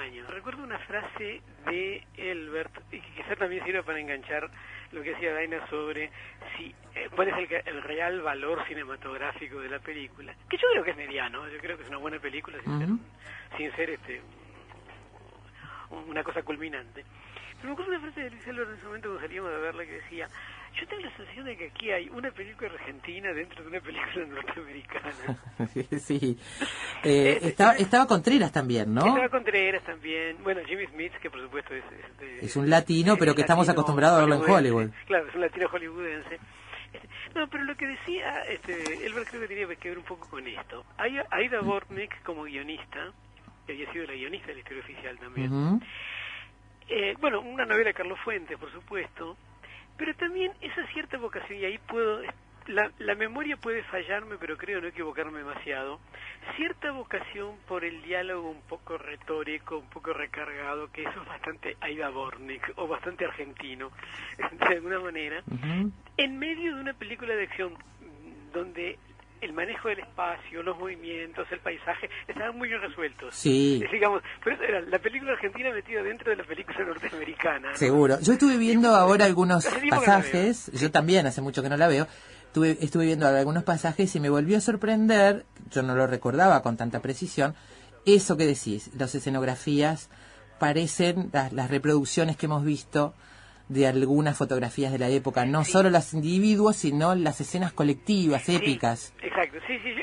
años. 0.00 0.28
Recuerdo 0.28 0.62
una 0.62 0.78
frase 0.80 1.40
de 1.66 2.04
Elbert, 2.16 2.76
y 2.92 3.00
que 3.00 3.10
quizá 3.22 3.36
también 3.36 3.64
sirva 3.64 3.82
para 3.82 4.00
enganchar 4.00 4.50
lo 4.92 5.02
que 5.02 5.10
decía 5.10 5.32
Daina 5.32 5.66
sobre 5.68 6.10
si 6.56 6.74
eh, 6.94 7.08
cuál 7.14 7.28
es 7.28 7.50
el, 7.66 7.82
real 7.82 8.20
valor 8.22 8.62
cinematográfico 8.68 9.60
de 9.60 9.68
la 9.68 9.78
película. 9.78 10.34
Que 10.48 10.56
yo 10.56 10.68
creo 10.72 10.84
que 10.84 10.90
es 10.92 10.96
mediano, 10.96 11.48
yo 11.48 11.58
creo 11.58 11.76
que 11.76 11.82
es 11.84 11.88
una 11.88 11.98
buena 11.98 12.18
película 12.18 12.58
sin, 12.62 12.78
ser, 12.78 12.88
sin 13.56 13.72
ser, 13.76 13.90
este, 13.90 14.20
una 16.08 16.22
cosa 16.24 16.42
culminante 16.42 17.04
me 17.64 17.72
ocurre 17.72 17.88
una 17.90 18.00
frase 18.00 18.20
de 18.22 18.30
Luis 18.30 18.46
Álvaro 18.46 18.68
en 18.70 18.76
ese 18.76 18.86
momento 18.86 19.08
cuando 19.08 19.20
salíamos 19.26 19.50
de 19.50 19.58
verla 19.58 19.84
que 19.86 19.92
decía, 19.92 20.28
yo 20.78 20.86
tengo 20.86 21.02
la 21.02 21.16
sensación 21.16 21.44
de 21.46 21.56
que 21.56 21.66
aquí 21.66 21.90
hay 21.90 22.08
una 22.10 22.30
película 22.30 22.70
argentina 22.70 23.32
dentro 23.32 23.62
de 23.62 23.68
una 23.70 23.80
película 23.80 24.26
norteamericana. 24.26 26.00
sí. 26.00 26.38
Eh, 27.06 27.38
estaba, 27.48 27.74
estaba, 27.74 28.06
Contreras 28.06 28.50
también, 28.50 28.94
¿no? 28.94 29.00
Estaba 29.06 29.28
con 29.28 29.40
Contreras 29.40 29.82
también. 29.84 30.42
Bueno, 30.42 30.62
Jimmy 30.66 30.86
Smith, 30.86 31.12
que 31.20 31.28
por 31.28 31.38
supuesto 31.42 31.74
es... 31.74 31.84
es, 32.42 32.56
un 32.56 32.70
latino, 32.70 33.16
pero 33.18 33.34
que 33.34 33.42
estamos 33.42 33.68
acostumbrados 33.68 34.16
a 34.16 34.24
verlo 34.24 34.42
en 34.42 34.50
Hollywood. 34.50 34.88
Claro, 35.06 35.28
es 35.28 35.34
un 35.34 35.42
latino 35.42 35.68
hollywoodense. 35.70 36.38
Este, 36.94 37.08
no, 37.38 37.46
pero 37.48 37.64
lo 37.64 37.76
que 37.76 37.88
decía, 37.88 38.40
este, 38.44 39.04
Elbert 39.06 39.28
creo 39.28 39.42
que 39.42 39.48
tenía 39.48 39.66
que 39.76 39.88
ver 39.90 39.98
un 39.98 40.04
poco 40.04 40.30
con 40.30 40.46
esto. 40.48 40.82
Aida 40.96 41.60
Bornick 41.60 42.22
como 42.22 42.44
guionista, 42.44 43.12
que 43.66 43.72
había 43.74 43.92
sido 43.92 44.06
la 44.06 44.14
guionista 44.14 44.46
de 44.46 44.54
la 44.54 44.60
historia 44.60 44.82
oficial 44.82 45.18
también, 45.18 45.82
eh, 46.88 47.14
bueno, 47.20 47.40
una 47.40 47.64
novela 47.64 47.88
de 47.88 47.94
Carlos 47.94 48.18
Fuentes, 48.24 48.58
por 48.58 48.70
supuesto, 48.70 49.36
pero 49.96 50.14
también 50.14 50.52
esa 50.60 50.86
cierta 50.88 51.16
vocación, 51.18 51.58
y 51.58 51.64
ahí 51.64 51.78
puedo, 51.78 52.20
la, 52.66 52.90
la 52.98 53.14
memoria 53.14 53.56
puede 53.56 53.82
fallarme, 53.84 54.36
pero 54.38 54.56
creo 54.58 54.80
no 54.82 54.88
equivocarme 54.88 55.38
demasiado, 55.38 55.98
cierta 56.56 56.90
vocación 56.92 57.56
por 57.68 57.84
el 57.86 58.02
diálogo 58.02 58.50
un 58.50 58.60
poco 58.62 58.98
retórico, 58.98 59.78
un 59.78 59.88
poco 59.88 60.12
recargado, 60.12 60.90
que 60.92 61.02
eso 61.04 61.22
es 61.22 61.26
bastante 61.26 61.74
Aida 61.80 62.10
Bornik, 62.10 62.72
o 62.76 62.86
bastante 62.86 63.24
argentino, 63.24 63.90
de 64.68 64.74
alguna 64.74 65.00
manera, 65.00 65.42
en 66.18 66.38
medio 66.38 66.74
de 66.74 66.80
una 66.82 66.92
película 66.92 67.34
de 67.34 67.44
acción 67.44 67.76
donde 68.52 68.98
el 69.44 69.52
manejo 69.52 69.88
del 69.88 70.00
espacio, 70.00 70.62
los 70.62 70.78
movimientos, 70.78 71.46
el 71.52 71.60
paisaje, 71.60 72.08
estaban 72.26 72.56
muy 72.56 72.68
bien 72.68 72.80
resueltos. 72.80 73.34
Sí. 73.34 73.82
digamos, 73.92 74.22
pero 74.42 74.62
era 74.62 74.80
la 74.80 74.98
película 74.98 75.32
argentina 75.32 75.70
metida 75.70 76.02
dentro 76.02 76.30
de 76.30 76.36
la 76.36 76.44
película 76.44 76.78
norteamericana. 76.84 77.74
Seguro. 77.74 78.18
Yo 78.20 78.32
estuve 78.32 78.56
viendo 78.56 78.94
ahora 78.96 79.26
algunos 79.26 79.66
pasajes, 79.90 80.70
yo 80.72 80.90
también, 80.90 81.26
hace 81.26 81.42
mucho 81.42 81.62
que 81.62 81.68
no 81.68 81.76
la 81.76 81.88
veo, 81.88 82.06
estuve, 82.46 82.78
estuve 82.80 83.04
viendo 83.04 83.26
algunos 83.26 83.64
pasajes 83.64 84.14
y 84.16 84.20
me 84.20 84.30
volvió 84.30 84.56
a 84.56 84.60
sorprender, 84.60 85.44
yo 85.70 85.82
no 85.82 85.94
lo 85.94 86.06
recordaba 86.06 86.62
con 86.62 86.76
tanta 86.76 87.00
precisión, 87.00 87.54
eso 88.06 88.36
que 88.36 88.46
decís, 88.46 88.90
las 88.96 89.14
escenografías 89.14 90.08
parecen 90.58 91.28
las, 91.32 91.52
las 91.52 91.70
reproducciones 91.70 92.36
que 92.36 92.46
hemos 92.46 92.64
visto 92.64 93.14
de 93.68 93.86
algunas 93.86 94.36
fotografías 94.36 94.92
de 94.92 94.98
la 94.98 95.08
época, 95.08 95.46
no 95.46 95.64
solo 95.64 95.88
las 95.88 96.12
individuos, 96.14 96.76
sino 96.76 97.14
las 97.14 97.40
escenas 97.40 97.72
colectivas, 97.72 98.48
épicas. 98.48 99.14
exacto, 99.22 99.58
sí, 99.66 99.78
sí, 99.78 99.94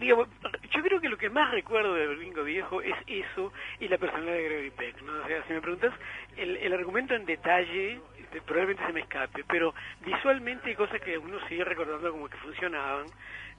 yo, 0.00 0.16
yo 0.18 0.82
creo 0.82 1.00
que 1.00 1.08
lo 1.08 1.16
que 1.16 1.30
más 1.30 1.50
recuerdo 1.52 1.94
de 1.94 2.14
bingo 2.16 2.42
Viejo 2.44 2.80
es 2.82 2.94
eso 3.06 3.52
y 3.80 3.88
la 3.88 3.96
personalidad 3.98 4.34
de 4.34 4.42
Gregory 4.44 4.70
Peck, 4.70 5.02
¿no? 5.02 5.12
O 5.12 5.46
si 5.46 5.52
me 5.54 5.60
preguntas 5.60 5.92
el, 6.36 6.56
el 6.58 6.72
argumento 6.74 7.14
en 7.14 7.24
detalle, 7.26 8.00
este, 8.20 8.40
probablemente 8.42 8.86
se 8.86 8.92
me 8.92 9.00
escape, 9.00 9.42
pero 9.48 9.74
visualmente 10.04 10.68
hay 10.70 10.76
cosas 10.76 11.00
que 11.00 11.16
uno 11.18 11.38
sigue 11.48 11.64
recordando 11.64 12.10
como 12.10 12.28
que 12.28 12.36
funcionaban, 12.38 13.06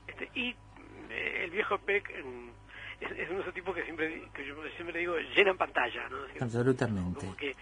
este, 0.07 0.29
y 0.35 0.49
eh, 1.09 1.41
el 1.45 1.49
viejo 1.51 1.77
Peck... 1.79 2.09
Es 2.09 2.23
es, 3.11 3.15
de 3.15 3.23
esos 3.39 3.53
tipos 3.53 3.73
que 3.73 3.81
siempre 3.85 4.23
que 4.33 4.45
yo 4.45 4.55
siempre 4.75 4.99
digo 4.99 5.15
llenan 5.33 5.55
pantalla 5.57 6.09
no 6.09 6.17
Absolutamente 6.41 7.55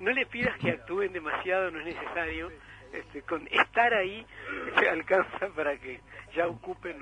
no 0.00 0.10
le 0.12 0.26
pidas 0.26 0.56
que 0.58 0.70
actúen 0.70 1.12
demasiado, 1.12 1.70
no 1.70 1.80
es 1.80 1.86
necesario. 1.86 2.50
Este, 2.92 3.20
con 3.22 3.46
estar 3.48 3.92
ahí 3.94 4.24
se 4.78 4.88
alcanza 4.88 5.48
para 5.54 5.76
que 5.76 6.00
ya 6.34 6.46
ocupen 6.46 6.96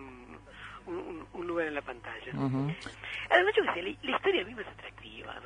un, 0.86 1.46
lugar 1.46 1.66
en 1.68 1.74
la 1.74 1.82
pantalla. 1.82 2.32
Además, 2.32 3.54
yo 3.56 3.72
que 3.74 3.82
la, 3.82 3.88
historia 3.90 4.44
misma 4.44 4.62
es 4.62 4.68
atractiva. 4.68 5.40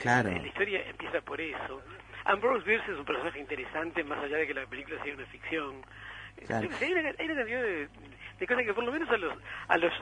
claro. 0.00 0.30
la, 0.30 0.46
historia 0.46 0.88
empieza 0.88 1.20
por 1.22 1.40
eso. 1.40 1.82
Ambrose 2.24 2.64
Bierce 2.68 2.90
es 2.92 2.98
un 2.98 3.04
personaje 3.04 3.38
interesante, 3.40 4.02
más 4.04 4.22
allá 4.22 4.38
de 4.38 4.46
que 4.46 4.54
la 4.54 4.66
película 4.66 5.02
sea 5.04 5.14
una 5.14 5.26
ficción. 5.26 5.82
Claro. 6.46 6.68
Hay, 6.80 6.92
una, 6.92 7.02
cantidad 7.02 7.36
de, 7.46 7.88
de, 8.40 8.46
cosas 8.46 8.64
que 8.64 8.74
por 8.74 8.84
lo 8.84 8.92
menos 8.92 9.08
a 9.10 9.16
los, 9.18 9.34
a 9.68 9.76
los 9.76 9.92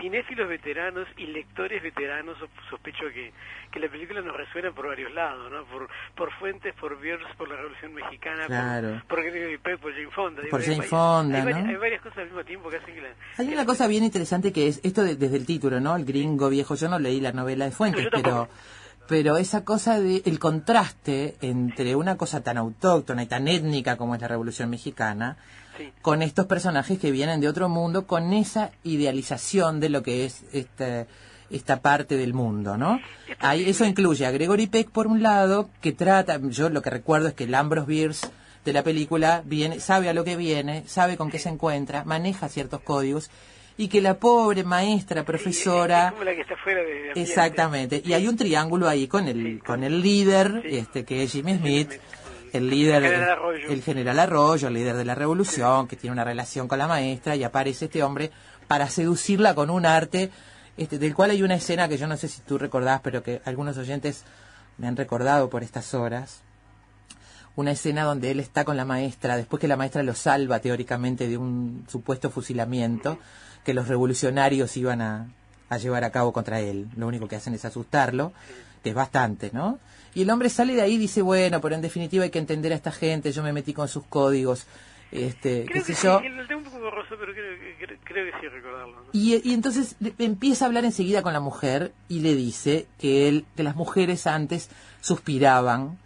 cinéfilos 0.00 0.48
veteranos 0.48 1.06
y 1.16 1.26
lectores 1.26 1.82
veteranos, 1.82 2.36
sospecho 2.68 3.04
que, 3.14 3.32
que 3.70 3.80
la 3.80 3.88
película 3.88 4.20
nos 4.20 4.36
resuena 4.36 4.70
por 4.72 4.88
varios 4.88 5.12
lados, 5.12 5.50
¿no? 5.50 5.64
Por, 5.64 5.88
por 6.16 6.32
Fuentes, 6.38 6.74
por 6.78 7.00
Bierce, 7.00 7.26
por 7.36 7.48
la 7.48 7.56
Revolución 7.56 7.94
Mexicana, 7.94 8.44
por, 9.06 9.22
Jane 9.24 9.58
Fonda. 10.10 10.42
Por 10.50 10.64
Jane 10.64 10.82
Fonda, 10.82 11.34
hay, 11.42 11.44
¿no? 11.72 11.80
varias, 11.80 11.82
hay 11.82 11.98
cosas 12.04 12.18
al 12.18 12.24
mismo 12.26 12.44
tiempo 12.44 12.68
que 12.70 12.76
hacen 12.76 12.94
que 12.94 13.00
la... 13.00 13.08
Hay 13.38 13.48
una 13.48 13.64
cosa 13.64 13.86
bien 13.86 14.04
interesante 14.04 14.52
que 14.52 14.68
es, 14.68 14.80
esto 14.82 15.02
desde 15.02 15.36
el 15.36 15.46
título, 15.46 15.80
¿no? 15.80 15.96
El 15.96 16.04
gringo 16.04 16.48
viejo, 16.48 16.74
yo 16.74 16.88
no 16.88 16.98
leí 16.98 17.20
la 17.20 17.32
novela 17.32 17.64
de 17.64 17.70
Fuentes, 17.70 18.08
pero 18.10 18.48
pero 19.08 19.36
esa 19.36 19.64
cosa 19.64 19.98
de 20.00 20.22
el 20.26 20.38
contraste 20.38 21.34
entre 21.42 21.96
una 21.96 22.16
cosa 22.16 22.42
tan 22.42 22.56
autóctona 22.56 23.24
y 23.24 23.26
tan 23.26 23.48
étnica 23.48 23.96
como 23.96 24.14
es 24.14 24.20
la 24.20 24.28
Revolución 24.28 24.70
Mexicana 24.70 25.36
con 26.00 26.22
estos 26.22 26.46
personajes 26.46 26.98
que 26.98 27.10
vienen 27.10 27.40
de 27.40 27.48
otro 27.48 27.68
mundo, 27.68 28.06
con 28.06 28.32
esa 28.32 28.70
idealización 28.82 29.80
de 29.80 29.88
lo 29.88 30.02
que 30.02 30.24
es 30.24 30.42
este 30.52 31.06
esta 31.50 31.82
parte 31.82 32.16
del 32.16 32.32
mundo, 32.32 32.78
¿no? 32.78 32.98
Ahí, 33.38 33.68
eso 33.68 33.84
incluye 33.84 34.24
a 34.24 34.30
Gregory 34.30 34.68
Peck 34.68 34.88
por 34.88 35.06
un 35.06 35.22
lado, 35.22 35.68
que 35.82 35.92
trata, 35.92 36.40
yo 36.40 36.70
lo 36.70 36.80
que 36.80 36.88
recuerdo 36.88 37.28
es 37.28 37.34
que 37.34 37.44
el 37.44 37.54
Ambrose 37.54 37.86
Bierce 37.86 38.28
de 38.64 38.72
la 38.72 38.82
película 38.82 39.42
viene, 39.44 39.78
sabe 39.78 40.08
a 40.08 40.14
lo 40.14 40.24
que 40.24 40.34
viene, 40.34 40.88
sabe 40.88 41.18
con 41.18 41.30
qué 41.30 41.38
se 41.38 41.50
encuentra, 41.50 42.04
maneja 42.04 42.48
ciertos 42.48 42.80
códigos 42.80 43.30
y 43.76 43.88
que 43.88 44.00
la 44.00 44.14
pobre 44.14 44.64
maestra 44.64 45.24
profesora 45.24 46.12
exactamente 47.16 48.02
y 48.04 48.12
hay 48.12 48.28
un 48.28 48.36
triángulo 48.36 48.86
ahí 48.86 49.08
con 49.08 49.26
el 49.28 49.62
con 49.64 49.82
el 49.82 50.02
líder 50.02 50.62
este 50.66 51.06
que 51.06 51.22
es 51.22 51.32
Jimmy 51.32 51.54
Smith 51.54 51.90
el 52.52 52.68
líder, 52.68 53.02
el, 53.02 53.10
general 53.10 53.30
Arroyo, 54.18 54.68
el 54.68 54.74
líder 54.74 54.94
de 54.96 55.04
la 55.06 55.14
revolución, 55.14 55.88
que 55.88 55.96
tiene 55.96 56.12
una 56.12 56.24
relación 56.24 56.68
con 56.68 56.78
la 56.78 56.86
maestra, 56.86 57.34
y 57.34 57.44
aparece 57.44 57.86
este 57.86 58.02
hombre 58.02 58.30
para 58.68 58.88
seducirla 58.88 59.54
con 59.54 59.70
un 59.70 59.86
arte, 59.86 60.30
este, 60.76 60.98
del 60.98 61.14
cual 61.14 61.30
hay 61.30 61.42
una 61.42 61.54
escena 61.54 61.88
que 61.88 61.96
yo 61.96 62.06
no 62.06 62.16
sé 62.16 62.28
si 62.28 62.42
tú 62.42 62.58
recordás, 62.58 63.00
pero 63.00 63.22
que 63.22 63.40
algunos 63.46 63.78
oyentes 63.78 64.24
me 64.76 64.86
han 64.86 64.96
recordado 64.96 65.48
por 65.48 65.62
estas 65.62 65.94
horas. 65.94 66.42
Una 67.56 67.70
escena 67.72 68.04
donde 68.04 68.30
él 68.30 68.40
está 68.40 68.64
con 68.64 68.76
la 68.76 68.84
maestra, 68.84 69.36
después 69.36 69.58
que 69.60 69.68
la 69.68 69.76
maestra 69.76 70.02
lo 70.02 70.14
salva 70.14 70.58
teóricamente 70.60 71.28
de 71.28 71.36
un 71.38 71.86
supuesto 71.88 72.30
fusilamiento 72.30 73.18
que 73.64 73.74
los 73.74 73.88
revolucionarios 73.88 74.76
iban 74.76 75.00
a, 75.02 75.28
a 75.68 75.78
llevar 75.78 76.04
a 76.04 76.10
cabo 76.10 76.32
contra 76.32 76.60
él. 76.60 76.88
Lo 76.96 77.06
único 77.06 77.28
que 77.28 77.36
hacen 77.36 77.54
es 77.54 77.64
asustarlo, 77.64 78.32
que 78.82 78.90
es 78.90 78.94
bastante, 78.94 79.50
¿no? 79.54 79.78
Y 80.14 80.22
el 80.22 80.30
hombre 80.30 80.48
sale 80.50 80.74
de 80.74 80.82
ahí 80.82 80.94
y 80.94 80.98
dice, 80.98 81.22
bueno, 81.22 81.60
pero 81.60 81.74
en 81.74 81.80
definitiva 81.82 82.24
hay 82.24 82.30
que 82.30 82.38
entender 82.38 82.72
a 82.72 82.74
esta 82.76 82.92
gente, 82.92 83.32
yo 83.32 83.42
me 83.42 83.52
metí 83.52 83.72
con 83.72 83.88
sus 83.88 84.04
códigos. 84.04 84.66
Este, 85.10 85.66
qué 85.70 85.80
sé 85.82 85.94
yo. 86.02 86.20
Y, 89.12 89.40
entonces 89.52 89.94
empieza 90.18 90.64
a 90.64 90.68
hablar 90.68 90.84
enseguida 90.86 91.20
con 91.22 91.32
la 91.34 91.40
mujer 91.40 91.92
y 92.08 92.20
le 92.20 92.34
dice 92.34 92.86
que, 92.98 93.28
él, 93.28 93.44
las 93.56 93.76
mujeres 93.76 94.26
antes 94.26 94.70
suspiraban, 95.02 95.98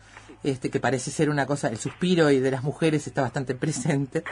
este, 0.45 0.71
que 0.71 0.81
parece 0.81 1.11
ser 1.13 1.29
una 1.31 1.47
cosa, 1.47 1.69
el 1.69 1.77
suspiro 1.79 2.31
y 2.33 2.39
de 2.41 2.51
las 2.53 2.63
mujeres 2.65 3.07
está 3.09 3.23
bastante 3.23 3.55
presente 3.57 4.23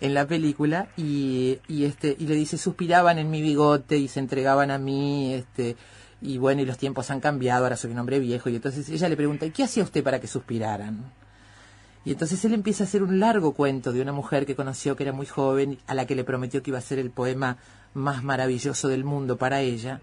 en 0.00 0.12
la 0.12 0.26
película, 0.26 0.88
y, 0.96 1.58
y, 1.68 1.84
este, 1.86 2.14
y 2.18 2.26
le 2.26 2.34
dice, 2.34 2.58
suspiraban 2.58 3.18
en 3.18 3.30
mi 3.30 3.42
bigote 3.42 3.96
y 3.96 4.08
se 4.08 4.18
entregaban 4.20 4.70
a 4.72 4.78
mí, 4.78 5.34
este, 5.34 5.74
y 6.20 6.38
bueno, 6.38 6.62
y 6.62 6.64
los 6.64 6.78
tiempos 6.78 7.10
han 7.10 7.20
cambiado, 7.20 7.64
ahora 7.64 7.76
soy 7.76 7.90
un 7.90 7.98
hombre 7.98 8.18
viejo, 8.18 8.48
y 8.48 8.56
entonces 8.56 8.88
ella 8.88 9.08
le 9.08 9.16
pregunta, 9.16 9.46
¿y 9.46 9.50
qué 9.50 9.64
hacía 9.64 9.82
usted 9.82 10.02
para 10.02 10.20
que 10.20 10.26
suspiraran? 10.26 11.04
Y 12.04 12.12
entonces 12.12 12.42
él 12.44 12.54
empieza 12.54 12.84
a 12.84 12.86
hacer 12.86 13.02
un 13.02 13.18
largo 13.20 13.52
cuento 13.52 13.92
de 13.92 14.00
una 14.00 14.12
mujer 14.12 14.46
que 14.46 14.54
conoció 14.54 14.96
que 14.96 15.02
era 15.02 15.12
muy 15.12 15.26
joven, 15.26 15.78
a 15.86 15.94
la 15.94 16.06
que 16.06 16.14
le 16.14 16.24
prometió 16.24 16.62
que 16.62 16.70
iba 16.70 16.78
a 16.78 16.82
ser 16.82 16.98
el 16.98 17.10
poema 17.10 17.58
más 17.94 18.22
maravilloso 18.22 18.88
del 18.88 19.04
mundo 19.04 19.36
para 19.36 19.60
ella. 19.60 20.00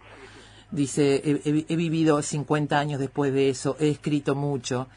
Dice, 0.71 1.21
he, 1.45 1.75
vivido 1.75 2.21
50 2.21 2.77
años 2.77 2.99
después 2.99 3.33
de 3.33 3.49
eso, 3.49 3.77
he 3.79 3.89
escrito 3.89 4.35
mucho, 4.35 4.89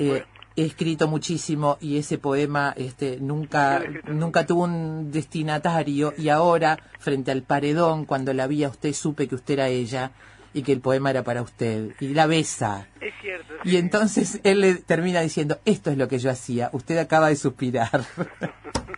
eh, 0.00 0.24
he 0.56 0.64
escrito 0.64 1.06
muchísimo 1.08 1.76
y 1.80 1.98
ese 1.98 2.18
poema 2.18 2.72
este, 2.76 3.18
nunca, 3.20 3.82
nunca 4.06 4.46
tuvo 4.46 4.64
un 4.64 5.10
destinatario 5.10 6.14
y 6.16 6.28
ahora, 6.28 6.78
frente 7.00 7.32
al 7.32 7.42
paredón, 7.42 8.04
cuando 8.06 8.32
la 8.32 8.46
vi 8.46 8.62
a 8.64 8.68
usted, 8.68 8.92
supe 8.92 9.26
que 9.26 9.34
usted 9.34 9.54
era 9.54 9.68
ella 9.68 10.12
y 10.58 10.62
que 10.64 10.72
el 10.72 10.80
poema 10.80 11.10
era 11.10 11.22
para 11.22 11.42
usted. 11.42 11.92
Y 12.00 12.14
la 12.14 12.26
besa. 12.26 12.88
Es 13.00 13.14
cierto. 13.20 13.54
Y 13.64 13.76
entonces 13.76 14.40
él 14.42 14.60
le 14.60 14.74
termina 14.74 15.20
diciendo, 15.20 15.60
esto 15.64 15.90
es 15.90 15.96
lo 15.96 16.08
que 16.08 16.18
yo 16.18 16.30
hacía, 16.30 16.68
usted 16.72 16.98
acaba 16.98 17.28
de 17.28 17.36
suspirar. 17.36 18.00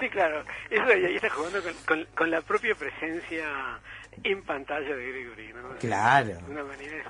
Sí, 0.00 0.08
claro. 0.10 0.44
Eso 0.70 0.84
ahí 0.84 1.16
está 1.16 1.28
jugando 1.28 1.58
con, 1.88 2.04
con, 2.14 2.30
la 2.30 2.40
propia 2.42 2.72
presencia 2.76 3.80
en 4.22 4.42
pantalla 4.42 4.94
de 4.94 5.08
Gregory, 5.10 5.52
¿no? 5.54 5.70
Claro. 5.78 6.38
una 6.48 6.62
manera 6.62 6.98
es, 6.98 7.04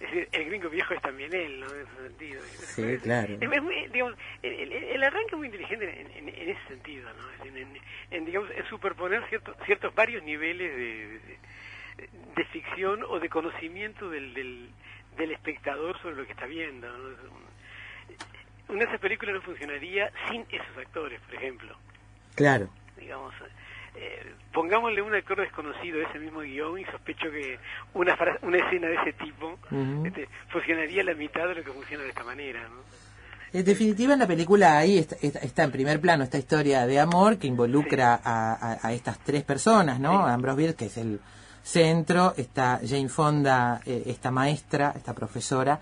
decir, 0.00 0.28
el 0.30 0.44
gringo 0.44 0.68
viejo 0.68 0.92
es 0.92 1.00
también 1.00 1.32
él, 1.34 1.60
¿no? 1.60 1.66
En 1.74 1.80
ese 1.80 2.04
sentido. 2.08 2.42
Sí, 2.66 2.98
claro. 3.02 3.38
digamos, 3.38 4.12
el, 4.42 5.02
arranque 5.02 5.30
es 5.32 5.38
muy 5.38 5.46
inteligente 5.46 6.00
en, 6.14 6.28
ese 6.28 6.58
sentido, 6.68 7.08
¿no? 7.08 7.46
en, 8.10 8.24
digamos, 8.26 8.50
en 8.50 8.66
superponer 8.68 9.22
ciertos, 9.30 9.56
ciertos 9.64 9.94
varios 9.94 10.22
niveles 10.22 10.76
de 10.76 11.38
de 11.96 12.44
ficción 12.46 13.00
o 13.08 13.18
de 13.18 13.28
conocimiento 13.28 14.10
del, 14.10 14.34
del, 15.16 15.32
espectador 15.32 16.00
sobre 16.02 16.16
lo 16.16 16.26
que 16.26 16.32
está 16.32 16.46
viendo. 16.46 16.86
Una 18.68 18.80
de 18.80 18.84
esas 18.86 19.00
películas 19.00 19.36
no 19.36 19.42
funcionaría 19.42 20.10
sin 20.28 20.42
esos 20.50 20.76
actores, 20.78 21.20
por 21.22 21.34
ejemplo. 21.36 21.76
Claro. 22.34 22.68
Digamos, 22.98 23.32
eh, 23.94 24.34
pongámosle 24.52 25.00
un 25.00 25.14
actor 25.14 25.40
desconocido 25.40 26.00
ese 26.02 26.18
mismo 26.18 26.40
guión 26.40 26.78
y 26.78 26.84
sospecho 26.86 27.30
que 27.30 27.58
una, 27.94 28.16
una 28.42 28.58
escena 28.58 28.88
de 28.88 28.94
ese 28.96 29.12
tipo 29.14 29.58
este, 30.04 30.28
funcionaría 30.50 31.02
la 31.04 31.14
mitad 31.14 31.48
de 31.48 31.56
lo 31.56 31.64
que 31.64 31.72
funciona 31.72 32.02
de 32.04 32.10
esta 32.10 32.24
manera. 32.24 32.68
En 33.52 33.64
definitiva, 33.64 34.12
en 34.14 34.18
la 34.18 34.26
película 34.26 34.76
ahí 34.76 34.98
está, 34.98 35.62
en 35.62 35.72
primer 35.72 35.98
plano 36.00 36.24
esta 36.24 36.36
historia 36.36 36.84
de 36.86 37.00
amor 37.00 37.38
que 37.38 37.46
involucra 37.46 38.20
a, 38.22 38.76
a, 38.86 38.92
estas 38.92 39.18
tres 39.20 39.44
personas, 39.44 39.98
¿no? 39.98 40.26
Sí. 40.26 40.30
Ambrose 40.34 40.74
que 40.74 40.86
es 40.86 40.96
el, 40.98 41.20
centro, 41.66 42.32
está 42.36 42.78
Jane 42.88 43.08
Fonda, 43.08 43.80
eh, 43.84 44.04
esta 44.06 44.30
maestra, 44.30 44.92
esta 44.96 45.12
profesora, 45.12 45.80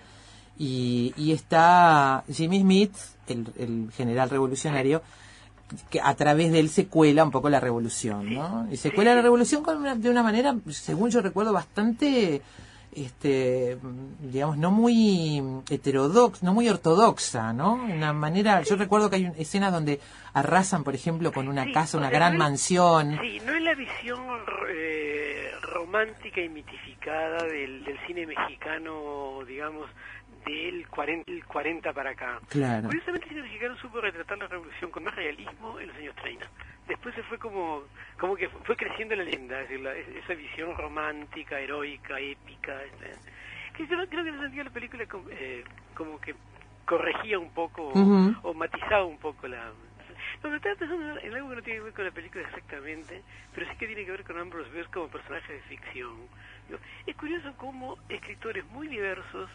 y, 0.58 1.12
está 1.30 2.24
Jimmy 2.32 2.60
Smith, 2.60 2.94
el, 3.28 3.90
general 3.94 4.30
revolucionario, 4.30 5.02
que 5.90 6.00
a 6.00 6.14
través 6.14 6.52
de 6.52 6.60
él 6.60 6.70
se 6.70 6.86
cuela 6.86 7.22
un 7.22 7.30
poco 7.30 7.50
la 7.50 7.60
revolución, 7.60 8.32
¿no? 8.32 8.66
Y 8.70 8.78
se 8.78 8.92
cuela 8.92 9.14
la 9.14 9.20
revolución 9.22 9.62
de 10.00 10.08
una 10.08 10.22
manera, 10.22 10.54
según 10.70 11.10
yo 11.10 11.20
recuerdo, 11.20 11.52
bastante 11.52 12.40
este, 12.94 13.76
digamos, 14.20 14.56
no 14.56 14.70
muy 14.70 15.42
heterodoxa, 15.68 16.46
no 16.46 16.54
muy 16.54 16.68
ortodoxa, 16.68 17.52
¿no? 17.52 17.74
Una 17.74 18.12
manera, 18.14 18.62
yo 18.62 18.76
recuerdo 18.76 19.10
que 19.10 19.16
hay 19.16 19.32
escenas 19.36 19.70
donde 19.72 20.00
arrasan, 20.32 20.82
por 20.84 20.94
ejemplo, 20.94 21.30
con 21.32 21.48
una 21.48 21.72
casa, 21.72 21.98
una 21.98 22.08
gran 22.10 22.38
mansión. 22.38 23.18
Sí, 23.20 23.38
no 23.44 23.52
es 23.52 23.62
la 23.62 23.74
visión 23.74 24.20
romántica 25.94 26.40
y 26.40 26.48
mitificada 26.48 27.44
del, 27.44 27.84
del 27.84 27.96
cine 28.06 28.26
mexicano, 28.26 29.38
digamos, 29.46 29.88
del 30.44 30.86
40, 30.88 31.92
para 31.92 32.10
acá. 32.10 32.40
Curiosamente, 32.52 33.22
el 33.22 33.28
cine 33.28 33.42
mexicano 33.42 33.76
supo 33.76 34.00
retratar 34.00 34.38
la 34.38 34.48
revolución 34.48 34.90
con 34.90 35.04
más 35.04 35.14
realismo 35.14 35.78
en 35.78 35.86
los 35.88 35.96
años 35.96 36.14
30. 36.16 36.46
Después 36.88 37.14
se 37.14 37.22
fue 37.22 37.38
como, 37.38 37.82
como 38.18 38.34
que 38.34 38.48
fue 38.48 38.74
creciendo 38.76 39.14
la 39.14 39.22
leyenda, 39.22 39.56
decir, 39.58 39.86
esa 39.86 40.34
visión 40.34 40.76
romántica, 40.76 41.60
heroica, 41.60 42.18
épica. 42.18 42.82
Este, 42.82 43.12
que 43.76 43.86
creo 43.86 44.24
que 44.24 44.28
en 44.30 44.40
sentido 44.40 44.64
la 44.64 44.70
película 44.70 45.06
eh, 45.30 45.64
como 45.94 46.20
que 46.20 46.34
corregía 46.84 47.38
un 47.38 47.50
poco 47.54 47.88
o 48.42 48.52
matizaba 48.52 49.04
un 49.04 49.18
poco 49.18 49.46
la, 49.48 49.70
no, 50.42 50.50
me 50.50 50.56
estaba 50.56 50.74
pensando 50.74 51.18
en 51.20 51.34
algo 51.34 51.50
que 51.50 51.54
no 51.56 51.62
tiene 51.62 51.78
que 51.78 51.84
ver 51.84 51.92
con 51.92 52.04
la 52.06 52.10
película 52.10 52.44
exactamente, 52.48 53.22
pero 53.54 53.66
sí 53.70 53.76
que 53.78 53.86
tiene 53.86 54.04
que 54.04 54.10
ver 54.10 54.24
con 54.24 54.38
Ambrose 54.38 54.70
Bierce 54.70 54.90
como 54.90 55.08
personaje 55.08 55.52
de 55.52 55.60
ficción. 55.62 56.16
Es 57.06 57.16
curioso 57.16 57.54
cómo 57.56 57.98
escritores 58.08 58.64
muy 58.66 58.88
diversos 58.88 59.48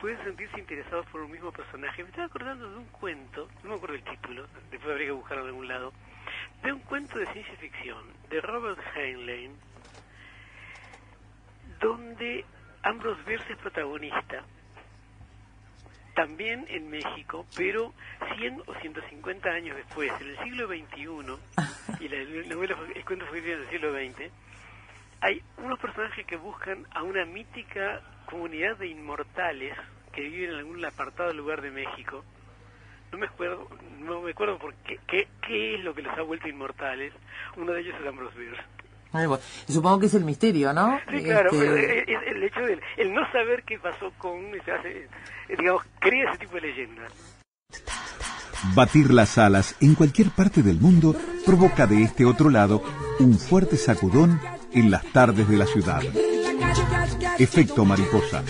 pueden 0.00 0.22
sentirse 0.24 0.58
interesados 0.60 1.06
por 1.06 1.20
un 1.22 1.30
mismo 1.30 1.52
personaje. 1.52 2.02
Me 2.02 2.10
estaba 2.10 2.26
acordando 2.26 2.70
de 2.70 2.76
un 2.76 2.86
cuento, 2.86 3.48
no 3.64 3.70
me 3.70 3.76
acuerdo 3.76 3.96
el 3.96 4.04
título, 4.04 4.46
después 4.70 4.92
habría 4.92 5.06
que 5.06 5.12
buscarlo 5.12 5.42
en 5.44 5.48
algún 5.48 5.68
lado, 5.68 5.92
de 6.62 6.72
un 6.72 6.80
cuento 6.80 7.18
de 7.18 7.26
ciencia 7.32 7.56
ficción 7.56 8.04
de 8.30 8.40
Robert 8.40 8.78
Heinlein, 8.96 9.56
donde 11.80 12.44
Ambrose 12.82 13.22
Bierce 13.26 13.50
es 13.52 13.58
protagonista 13.58 14.44
también 16.18 16.66
en 16.68 16.90
México, 16.90 17.46
pero 17.56 17.94
100 18.38 18.62
o 18.66 18.74
150 18.80 19.50
años 19.50 19.76
después, 19.76 20.10
en 20.20 20.30
el 20.30 20.38
siglo 20.42 20.66
XXI, 20.66 22.04
y 22.04 22.08
la 22.08 22.44
novela 22.56 22.76
es 22.96 23.04
cuento 23.04 23.24
fue 23.26 23.40
del 23.40 23.70
siglo 23.70 23.92
XX, 23.92 24.22
hay 25.20 25.40
unos 25.58 25.78
personajes 25.78 26.26
que 26.26 26.36
buscan 26.36 26.84
a 26.90 27.04
una 27.04 27.24
mítica 27.24 28.00
comunidad 28.26 28.76
de 28.78 28.88
inmortales 28.88 29.76
que 30.12 30.22
viven 30.22 30.50
en 30.50 30.56
algún 30.56 30.84
apartado 30.84 31.32
lugar 31.34 31.62
de 31.62 31.70
México. 31.70 32.24
No 33.12 33.18
me 33.18 33.26
acuerdo, 33.26 33.68
no 34.00 34.20
me 34.20 34.32
acuerdo 34.32 34.58
por 34.58 34.74
qué, 34.74 35.28
es 35.74 35.84
lo 35.84 35.94
que 35.94 36.02
los 36.02 36.18
ha 36.18 36.22
vuelto 36.22 36.48
inmortales. 36.48 37.12
Uno 37.56 37.70
de 37.74 37.82
ellos 37.82 37.94
es 38.00 38.04
Ambrose 38.08 38.36
Supongo 39.68 40.00
que 40.00 40.06
es 40.06 40.14
el 40.14 40.24
misterio, 40.24 40.72
¿no? 40.72 40.98
Sí, 41.10 41.22
claro. 41.24 41.50
Este, 41.50 42.04
el, 42.30 42.44
hecho 42.44 42.60
de 42.60 42.78
el 42.96 43.12
no 43.14 43.22
saber 43.32 43.62
qué 43.64 43.78
pasó 43.78 44.12
con, 44.18 44.38
eh, 44.54 45.08
digamos, 45.58 45.82
crea 45.98 46.30
ese 46.30 46.38
tipo 46.40 46.54
de 46.56 46.60
leyenda. 46.62 47.02
Batir 48.74 49.12
las 49.12 49.38
alas 49.38 49.76
en 49.80 49.94
cualquier 49.94 50.30
parte 50.30 50.62
del 50.62 50.80
mundo 50.80 51.14
provoca 51.46 51.86
de 51.86 52.02
este 52.02 52.24
otro 52.24 52.50
lado 52.50 52.82
un 53.20 53.38
fuerte 53.38 53.76
sacudón 53.76 54.40
en 54.72 54.90
las 54.90 55.04
tardes 55.12 55.48
de 55.48 55.56
la 55.56 55.66
ciudad. 55.66 56.02
Efecto 57.38 57.84
mariposa. 57.84 58.44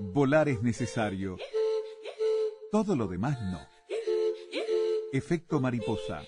Volar 0.00 0.48
es 0.48 0.62
necesario. 0.62 1.36
Todo 2.72 2.96
lo 2.96 3.06
demás 3.06 3.38
no. 3.38 3.60
Efecto 5.12 5.60
mariposa. 5.60 6.22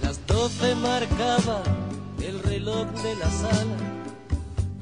Las 0.00 0.24
doce 0.28 0.76
marcaba 0.76 1.64
el 2.22 2.38
reloj 2.44 2.86
de 3.02 3.16
la 3.16 3.28
sala 3.28 3.93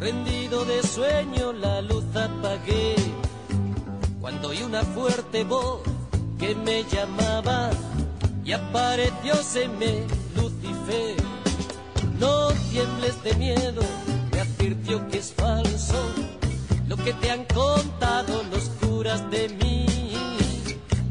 rendido 0.02 0.64
de 0.64 0.82
sueño 0.82 1.52
la 1.52 1.80
luz 1.80 2.04
apagué, 2.16 2.96
cuando 4.20 4.48
oí 4.48 4.60
una 4.64 4.82
fuerte 4.82 5.44
voz 5.44 5.80
que 6.40 6.56
me 6.56 6.82
llamaba 6.92 7.70
y 8.44 8.50
aparecióseme 8.52 10.02
Lucifer. 10.36 11.16
No 12.18 12.48
tiembles 12.72 13.22
de 13.22 13.34
miedo, 13.34 13.82
me 14.32 14.40
advirtió 14.40 15.08
que 15.08 15.18
es 15.18 15.32
falso 15.32 16.00
lo 16.88 16.96
que 16.96 17.12
te 17.14 17.30
han 17.30 17.44
contado 17.44 18.42
los 18.50 18.64
curas 18.80 19.22
de 19.30 19.48
mí. 19.50 19.86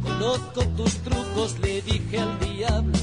Conozco 0.04 0.66
tus 0.76 0.96
trucos, 0.98 1.58
le 1.60 1.82
dije 1.82 2.20
al 2.20 2.38
diablo, 2.42 3.00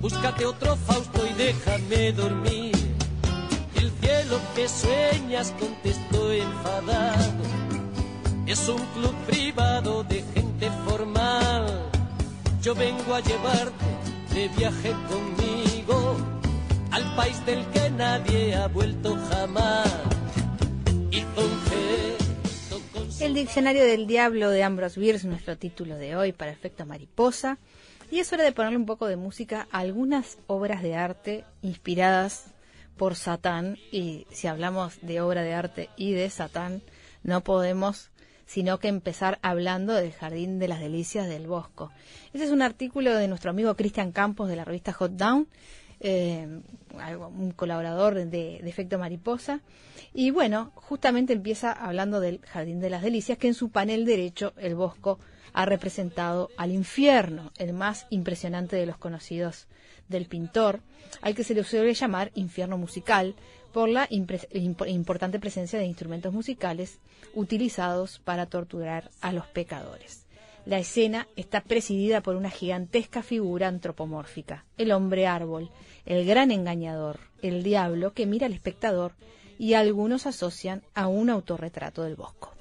búscate 0.00 0.44
otro 0.44 0.74
Fausto 0.74 1.22
y 1.24 1.32
déjame 1.34 2.12
dormir. 2.14 2.72
El 3.82 3.90
cielo 4.00 4.38
que 4.54 4.68
sueñas 4.68 5.52
contestó 5.58 6.30
enfadado. 6.32 7.34
Es 8.46 8.68
un 8.68 8.78
club 8.94 9.12
privado 9.26 10.04
de 10.04 10.22
gente 10.34 10.70
formal. 10.86 11.90
Yo 12.62 12.76
vengo 12.76 13.12
a 13.12 13.18
llevarte 13.18 13.84
de 14.34 14.46
viaje 14.56 14.92
conmigo 15.08 16.16
al 16.92 17.12
país 17.16 17.44
del 17.44 17.66
que 17.72 17.90
nadie 17.90 18.54
ha 18.54 18.68
vuelto 18.68 19.18
jamás. 19.28 19.92
Y 21.10 21.22
con 21.34 21.50
El 23.18 23.34
diccionario 23.34 23.84
del 23.84 24.06
diablo 24.06 24.50
de 24.50 24.62
Ambrose 24.62 25.00
Bierce, 25.00 25.26
nuestro 25.26 25.58
título 25.58 25.96
de 25.96 26.14
hoy 26.14 26.30
para 26.30 26.52
efecto 26.52 26.86
mariposa. 26.86 27.58
Y 28.12 28.20
es 28.20 28.32
hora 28.32 28.44
de 28.44 28.52
ponerle 28.52 28.76
un 28.76 28.86
poco 28.86 29.08
de 29.08 29.16
música 29.16 29.66
a 29.72 29.78
algunas 29.78 30.38
obras 30.46 30.84
de 30.84 30.94
arte 30.94 31.44
inspiradas 31.62 32.44
por 32.96 33.14
Satán, 33.16 33.78
y 33.90 34.26
si 34.30 34.46
hablamos 34.46 34.98
de 35.02 35.20
obra 35.20 35.42
de 35.42 35.54
arte 35.54 35.88
y 35.96 36.12
de 36.12 36.28
Satán, 36.30 36.82
no 37.22 37.42
podemos 37.42 38.10
sino 38.44 38.78
que 38.80 38.88
empezar 38.88 39.38
hablando 39.40 39.94
del 39.94 40.12
Jardín 40.12 40.58
de 40.58 40.68
las 40.68 40.80
Delicias 40.80 41.26
del 41.26 41.46
Bosco. 41.46 41.90
Ese 42.34 42.44
es 42.44 42.50
un 42.50 42.60
artículo 42.60 43.14
de 43.16 43.26
nuestro 43.28 43.50
amigo 43.50 43.74
Cristian 43.76 44.12
Campos 44.12 44.48
de 44.48 44.56
la 44.56 44.64
revista 44.64 44.92
Hot 44.92 45.12
Down, 45.12 45.48
eh, 46.00 46.60
un 46.94 47.52
colaborador 47.52 48.14
de, 48.14 48.56
Efecto 48.56 48.98
Mariposa. 48.98 49.60
Y 50.12 50.32
bueno, 50.32 50.70
justamente 50.74 51.32
empieza 51.32 51.72
hablando 51.72 52.20
del 52.20 52.40
Jardín 52.44 52.80
de 52.80 52.90
las 52.90 53.00
Delicias, 53.02 53.38
que 53.38 53.46
en 53.46 53.54
su 53.54 53.70
panel 53.70 54.04
derecho 54.04 54.52
el 54.58 54.74
Bosco 54.74 55.18
ha 55.54 55.64
representado 55.64 56.50
al 56.58 56.72
infierno, 56.72 57.52
el 57.56 57.72
más 57.72 58.06
impresionante 58.10 58.76
de 58.76 58.84
los 58.84 58.98
conocidos 58.98 59.66
del 60.12 60.26
pintor, 60.26 60.80
al 61.22 61.34
que 61.34 61.42
se 61.42 61.54
le 61.54 61.64
suele 61.64 61.92
llamar 61.94 62.30
infierno 62.34 62.78
musical, 62.78 63.34
por 63.72 63.88
la 63.88 64.06
importante 64.10 65.40
presencia 65.40 65.78
de 65.78 65.86
instrumentos 65.86 66.30
musicales 66.32 66.98
utilizados 67.34 68.18
para 68.20 68.44
torturar 68.46 69.10
a 69.22 69.32
los 69.32 69.46
pecadores. 69.46 70.26
La 70.66 70.78
escena 70.78 71.26
está 71.36 71.62
presidida 71.62 72.20
por 72.20 72.36
una 72.36 72.50
gigantesca 72.50 73.22
figura 73.22 73.66
antropomórfica, 73.68 74.64
el 74.76 74.92
hombre 74.92 75.26
árbol, 75.26 75.70
el 76.04 76.24
gran 76.26 76.50
engañador, 76.52 77.18
el 77.40 77.62
diablo 77.64 78.12
que 78.12 78.26
mira 78.26 78.46
al 78.46 78.52
espectador 78.52 79.14
y 79.58 79.72
algunos 79.74 80.26
asocian 80.26 80.82
a 80.94 81.08
un 81.08 81.30
autorretrato 81.30 82.02
del 82.04 82.14
bosco. 82.14 82.54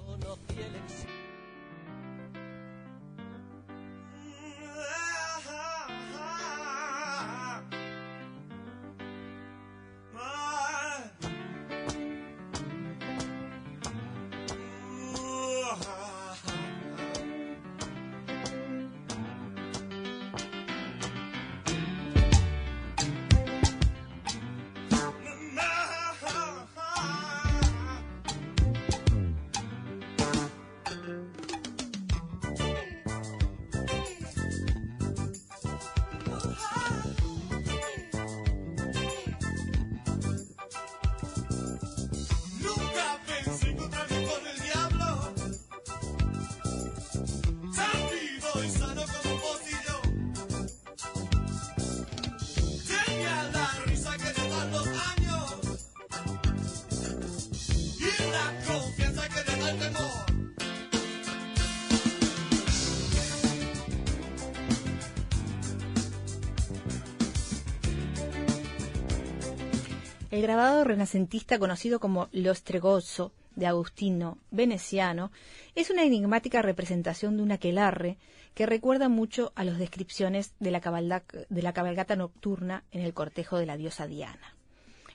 El 70.41 70.47
grabado 70.47 70.83
renacentista 70.83 71.59
conocido 71.59 71.99
como 71.99 72.27
lo 72.31 72.51
Tregozos 72.55 73.31
de 73.55 73.67
Agustino 73.67 74.39
Veneciano 74.49 75.31
es 75.75 75.91
una 75.91 76.03
enigmática 76.03 76.63
representación 76.63 77.37
de 77.37 77.43
un 77.43 77.51
aquelarre 77.51 78.17
que 78.55 78.65
recuerda 78.65 79.07
mucho 79.07 79.53
a 79.55 79.63
las 79.63 79.77
descripciones 79.77 80.55
de 80.59 80.71
la, 80.71 80.81
cabalgata 80.81 82.15
nocturna 82.15 82.83
en 82.91 83.01
el 83.03 83.13
cortejo 83.13 83.59
de 83.59 83.67
la 83.67 83.77
diosa 83.77 84.07
Diana. 84.07 84.55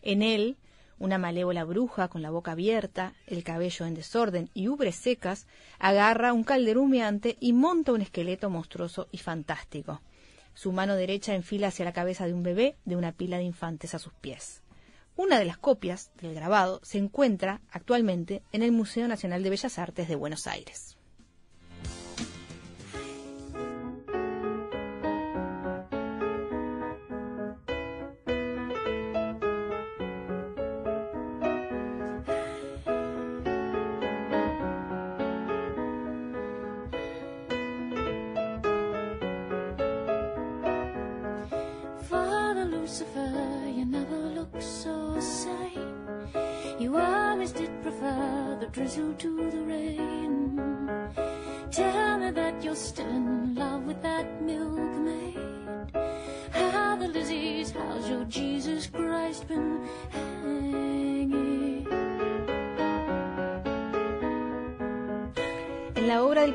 En 0.00 0.22
él, 0.22 0.58
una 1.00 1.18
malévola 1.18 1.64
bruja 1.64 2.06
con 2.06 2.22
la 2.22 2.30
boca 2.30 2.52
abierta, 2.52 3.14
el 3.26 3.42
cabello 3.42 3.84
en 3.84 3.94
desorden 3.94 4.48
y 4.54 4.68
ubres 4.68 4.94
secas, 4.94 5.48
agarra 5.80 6.34
un 6.34 6.44
caldero 6.44 6.82
humeante 6.82 7.36
y 7.40 7.52
monta 7.52 7.90
un 7.90 8.00
esqueleto 8.02 8.48
monstruoso 8.48 9.08
y 9.10 9.18
fantástico. 9.18 10.02
Su 10.54 10.70
mano 10.70 10.94
derecha 10.94 11.34
enfila 11.34 11.66
hacia 11.66 11.84
la 11.84 11.92
cabeza 11.92 12.26
de 12.28 12.32
un 12.32 12.44
bebé 12.44 12.76
de 12.84 12.94
una 12.94 13.10
pila 13.10 13.38
de 13.38 13.42
infantes 13.42 13.92
a 13.92 13.98
sus 13.98 14.12
pies. 14.12 14.62
Una 15.18 15.38
de 15.38 15.46
las 15.46 15.56
copias 15.56 16.10
del 16.20 16.34
grabado 16.34 16.78
se 16.84 16.98
encuentra 16.98 17.62
actualmente 17.70 18.42
en 18.52 18.62
el 18.62 18.70
Museo 18.70 19.08
Nacional 19.08 19.42
de 19.42 19.48
Bellas 19.48 19.78
Artes 19.78 20.08
de 20.08 20.14
Buenos 20.14 20.46
Aires. 20.46 20.95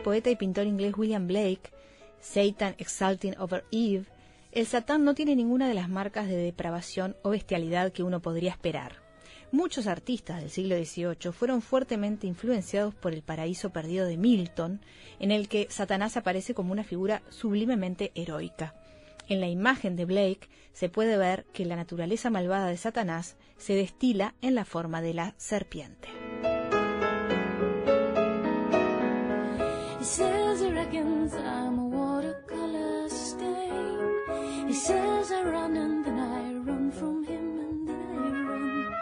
poeta 0.01 0.29
y 0.29 0.35
pintor 0.35 0.67
inglés 0.67 0.93
William 0.97 1.27
Blake, 1.27 1.71
Satan 2.19 2.75
Exalting 2.77 3.39
Over 3.39 3.63
Eve, 3.71 4.05
el 4.51 4.65
Satán 4.65 5.05
no 5.05 5.15
tiene 5.15 5.35
ninguna 5.35 5.67
de 5.69 5.73
las 5.73 5.87
marcas 5.89 6.27
de 6.27 6.35
depravación 6.35 7.15
o 7.23 7.29
bestialidad 7.29 7.91
que 7.93 8.03
uno 8.03 8.21
podría 8.21 8.51
esperar. 8.51 8.95
Muchos 9.53 9.87
artistas 9.87 10.39
del 10.41 10.49
siglo 10.49 10.75
XVIII 10.77 11.31
fueron 11.31 11.61
fuertemente 11.61 12.27
influenciados 12.27 12.95
por 12.95 13.13
el 13.13 13.21
paraíso 13.21 13.71
perdido 13.71 14.05
de 14.05 14.17
Milton, 14.17 14.81
en 15.19 15.31
el 15.31 15.47
que 15.49 15.67
Satanás 15.69 16.15
aparece 16.17 16.53
como 16.53 16.71
una 16.71 16.83
figura 16.83 17.21
sublimemente 17.29 18.11
heroica. 18.15 18.75
En 19.29 19.39
la 19.39 19.47
imagen 19.47 19.95
de 19.95 20.05
Blake 20.05 20.49
se 20.73 20.89
puede 20.89 21.17
ver 21.17 21.45
que 21.53 21.65
la 21.65 21.75
naturaleza 21.75 22.29
malvada 22.29 22.67
de 22.67 22.77
Satanás 22.77 23.35
se 23.57 23.73
destila 23.73 24.35
en 24.41 24.55
la 24.55 24.65
forma 24.65 25.01
de 25.01 25.13
la 25.13 25.35
serpiente. 25.37 26.09
He 30.01 30.05
says 30.07 30.59
he 30.61 30.71
reckons 30.71 31.31
I'm 31.35 31.77
a 31.77 31.83
watercolor 31.85 33.07
stain. 33.07 34.65
He 34.67 34.73
says 34.73 35.31
I 35.31 35.43
run 35.43 35.77
and 35.77 36.03
then 36.03 36.17
I 36.17 36.53
run 36.53 36.89
from 36.89 37.23
him 37.23 37.59
and 37.59 37.87
then 37.87 38.01
I 38.11 38.29
run. 38.49 38.95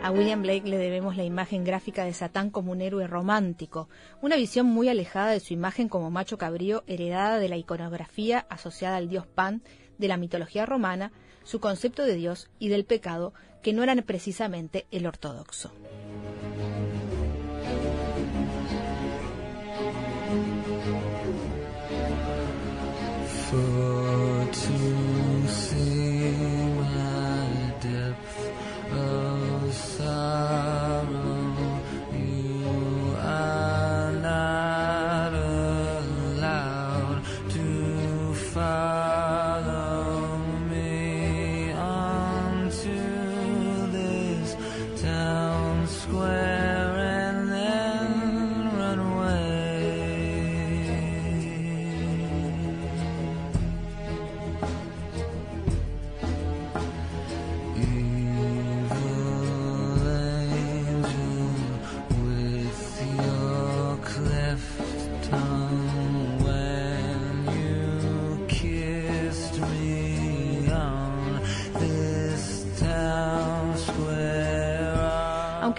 A 0.03 0.11
William 0.11 0.43
Blake 0.43 0.69
le 0.69 0.79
debemos 0.79 1.17
la 1.17 1.23
imagen 1.23 1.63
gráfica 1.63 2.05
de 2.05 2.13
Satán 2.13 2.51
como 2.51 2.73
un 2.73 2.81
héroe 2.81 3.07
romántico, 3.07 3.89
una 4.21 4.35
visión 4.35 4.67
muy 4.67 4.89
alejada 4.89 5.31
de 5.31 5.39
su 5.39 5.55
imagen 5.55 5.89
como 5.89 6.11
macho 6.11 6.39
cabrío 6.39 6.83
heredada 6.89 7.39
de 7.39 7.49
la 7.49 7.57
iconografía 7.57 8.45
asociada 8.51 8.97
al 8.97 9.09
dios 9.09 9.29
Pan 9.29 9.63
de 9.99 10.09
la 10.09 10.17
mitología 10.17 10.67
romana, 10.67 11.13
su 11.45 11.61
concepto 11.61 12.03
de 12.05 12.17
Dios 12.17 12.51
y 12.59 12.67
del 12.69 12.85
pecado, 12.85 13.33
que 13.63 13.73
no 13.73 13.85
eran 13.85 14.03
precisamente 14.05 14.87
el 14.91 15.07
ortodoxo. 15.07 15.71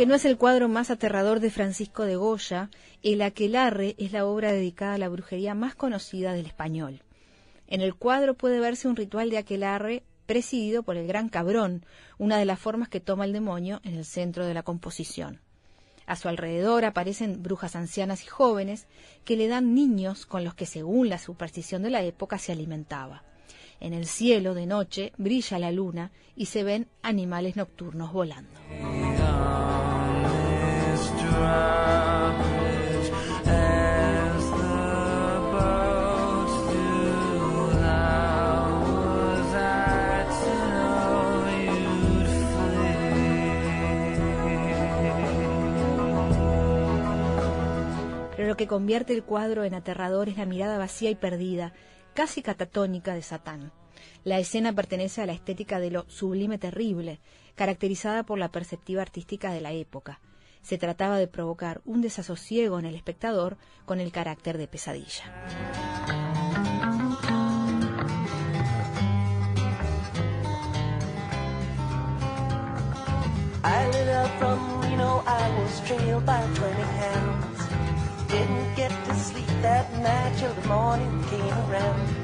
no 0.06 0.16
es 0.16 0.26
el 0.26 0.38
cuadro 0.38 0.68
más 0.68 0.90
aterrador 0.90 1.40
de 1.40 1.50
Francisco 1.52 2.04
de 2.04 2.16
Goya, 2.16 2.70
El 3.04 3.22
aquelarre 3.22 3.96
es 3.98 4.12
la 4.12 4.26
obra 4.26 4.52
dedicada 4.52 4.96
a 4.96 4.98
la 4.98 5.10
brujería 5.10 5.54
más 5.54 5.76
conocida 5.76 6.34
del 6.34 6.46
español. 6.46 7.02
En 7.68 7.82
el 7.82 7.96
cuadro 7.96 8.34
puede 8.34 8.60
verse 8.60 8.88
un 8.88 8.96
ritual 8.96 9.30
de 9.30 9.38
aquelarre 9.38 10.04
presidido 10.26 10.84
por 10.84 10.98
el 10.98 11.08
gran 11.08 11.30
cabrón, 11.30 11.86
una 12.18 12.38
de 12.38 12.46
las 12.46 12.60
formas 12.60 12.90
que 12.90 13.00
toma 13.02 13.26
el 13.26 13.34
demonio 13.34 13.82
en 13.84 13.96
el 13.96 14.06
centro 14.06 14.46
de 14.46 14.54
la 14.54 14.64
composición. 14.64 15.42
A 16.06 16.16
su 16.16 16.28
alrededor 16.28 16.86
aparecen 16.86 17.42
brujas 17.42 17.76
ancianas 17.76 18.24
y 18.24 18.28
jóvenes 18.28 18.88
que 19.26 19.38
le 19.38 19.48
dan 19.48 19.74
niños 19.74 20.26
con 20.26 20.44
los 20.44 20.54
que, 20.54 20.66
según 20.66 21.10
la 21.10 21.18
superstición 21.18 21.82
de 21.84 21.90
la 21.92 22.04
época, 22.04 22.38
se 22.38 22.52
alimentaba. 22.52 23.24
En 23.80 23.94
el 23.94 24.06
cielo 24.06 24.54
de 24.54 24.66
noche 24.66 25.14
brilla 25.18 25.60
la 25.60 25.72
luna 25.72 26.12
y 26.36 26.48
se 26.48 26.64
ven 26.64 26.88
animales 27.04 27.56
nocturnos 27.56 28.12
volando. 28.12 28.52
Pero 48.36 48.48
lo 48.50 48.58
que 48.58 48.68
convierte 48.68 49.14
el 49.14 49.24
cuadro 49.24 49.64
en 49.64 49.74
aterrador 49.74 50.28
es 50.28 50.38
la 50.38 50.46
mirada 50.46 50.78
vacía 50.78 51.10
y 51.12 51.16
perdida, 51.16 51.72
casi 52.14 52.42
catatónica 52.42 53.14
de 53.14 53.22
Satán. 53.22 53.72
La 54.24 54.40
escena 54.40 54.74
pertenece 54.74 55.22
a 55.22 55.26
la 55.28 55.34
estética 55.34 55.80
de 55.80 55.92
lo 55.92 56.06
sublime 56.10 56.58
terrible, 56.58 57.20
caracterizada 57.56 58.24
por 58.24 58.40
la 58.40 58.50
perspectiva 58.52 59.02
artística 59.02 59.54
de 59.54 59.62
la 59.62 59.72
época 59.72 60.20
se 60.64 60.78
trataba 60.78 61.18
de 61.18 61.28
provocar 61.28 61.82
un 61.86 62.02
desasosiego 62.02 62.80
en 62.80 62.86
el 62.86 62.96
espectador 62.96 63.58
con 63.86 64.00
el 64.00 64.12
carácter 64.12 64.58
de 64.58 64.68
pesadilla. 64.68 65.24
I 73.66 73.86
lit 73.94 74.10
up 74.10 74.30
from 74.40 74.82
Reno, 74.82 75.24
I 75.26 75.50
was 75.62 75.82
trailed 75.88 76.26
by 76.26 76.42
flaming 76.54 76.94
hands. 76.98 77.68
Didn't 78.28 78.76
get 78.76 78.92
to 79.06 79.16
sleep 79.16 79.48
that 79.62 79.86
night 80.00 80.38
till 80.38 80.54
the 80.62 80.68
morning 80.68 81.24
came 81.30 81.50
around. 81.72 82.23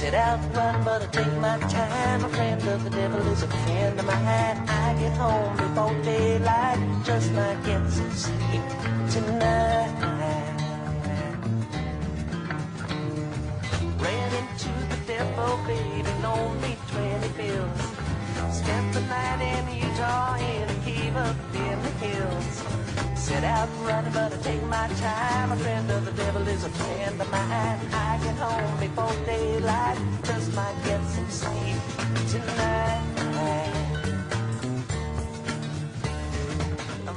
sit 0.00 0.14
out 0.14 0.38
and 0.38 0.56
run, 0.56 0.82
but 0.82 1.02
I 1.02 1.06
take 1.18 1.34
my 1.48 1.58
time. 1.58 2.24
A 2.24 2.28
friend 2.30 2.62
of 2.68 2.84
the 2.84 2.88
devil 2.90 3.20
is 3.34 3.42
a 3.42 3.48
friend 3.48 4.00
of 4.00 4.06
mine. 4.06 4.56
I 4.88 4.94
get 4.98 5.14
home 5.24 5.52
before 5.58 5.94
daylight, 6.02 6.80
just 7.04 7.28
might 7.32 7.60
get 7.66 7.82
some 7.96 8.12
sleep 8.24 8.66
tonight. 9.14 9.92
Ran 14.04 14.30
into 14.40 14.72
the 14.92 14.98
devil, 15.12 15.48
baby, 15.68 16.12
loaned 16.24 16.58
me 16.62 16.72
20 16.92 17.28
bills. 17.40 17.82
Spent 18.60 18.86
the 18.94 19.02
night 19.12 19.40
in 19.52 19.64
Utah 19.82 20.36
in 20.52 20.64
a 20.76 20.78
cave 20.86 21.16
up 21.28 21.36
in 21.66 21.76
the 21.86 21.92
hills. 22.04 22.79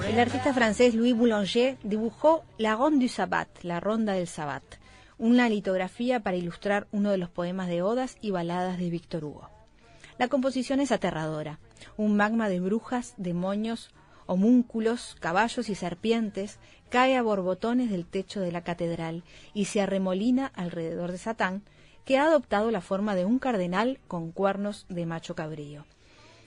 El 0.05 0.19
artista 0.19 0.53
francés 0.53 0.93
Louis 0.93 1.15
Boulanger 1.15 1.77
dibujó 1.83 2.43
La 2.59 2.75
Ronde 2.75 3.05
du 3.05 3.09
Sabbat, 3.09 3.49
la 3.63 3.79
Ronda 3.79 4.13
del 4.13 4.27
Sabbat, 4.27 4.61
una 5.17 5.49
litografía 5.49 6.19
para 6.19 6.37
ilustrar 6.37 6.87
uno 6.91 7.09
de 7.09 7.17
los 7.17 7.29
poemas 7.31 7.67
de 7.67 7.81
odas 7.81 8.17
y 8.21 8.29
baladas 8.29 8.77
de 8.77 8.91
Víctor 8.91 9.25
Hugo. 9.25 9.49
La 10.19 10.27
composición 10.27 10.79
es 10.79 10.91
aterradora, 10.91 11.57
un 11.97 12.15
magma 12.15 12.49
de 12.49 12.59
brujas, 12.59 13.15
demonios, 13.17 13.89
homúnculos, 14.27 15.15
caballos 15.19 15.69
y 15.69 15.75
serpientes, 15.75 16.59
cae 16.89 17.15
a 17.17 17.21
borbotones 17.23 17.89
del 17.89 18.05
techo 18.05 18.39
de 18.41 18.51
la 18.51 18.63
catedral 18.63 19.23
y 19.53 19.65
se 19.65 19.81
arremolina 19.81 20.47
alrededor 20.55 21.11
de 21.11 21.17
Satán, 21.17 21.63
que 22.05 22.17
ha 22.17 22.25
adoptado 22.25 22.71
la 22.71 22.81
forma 22.81 23.15
de 23.15 23.25
un 23.25 23.39
cardenal 23.39 23.99
con 24.07 24.31
cuernos 24.31 24.85
de 24.89 25.05
macho 25.05 25.35
cabrío. 25.35 25.85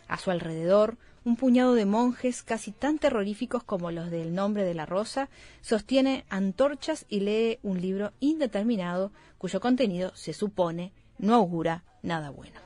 A 0.08 0.18
su 0.18 0.30
alrededor, 0.30 0.96
un 1.24 1.36
puñado 1.36 1.74
de 1.74 1.86
monjes 1.86 2.42
casi 2.44 2.70
tan 2.70 2.98
terroríficos 2.98 3.64
como 3.64 3.90
los 3.90 4.10
del 4.10 4.34
nombre 4.34 4.62
de 4.64 4.74
la 4.74 4.86
rosa, 4.86 5.28
sostiene 5.60 6.24
antorchas 6.28 7.04
y 7.08 7.20
lee 7.20 7.58
un 7.62 7.80
libro 7.80 8.12
indeterminado 8.20 9.10
cuyo 9.38 9.60
contenido 9.60 10.12
se 10.14 10.32
supone 10.32 10.92
no 11.18 11.34
augura 11.34 11.84
nada 12.02 12.30
bueno. 12.30 12.58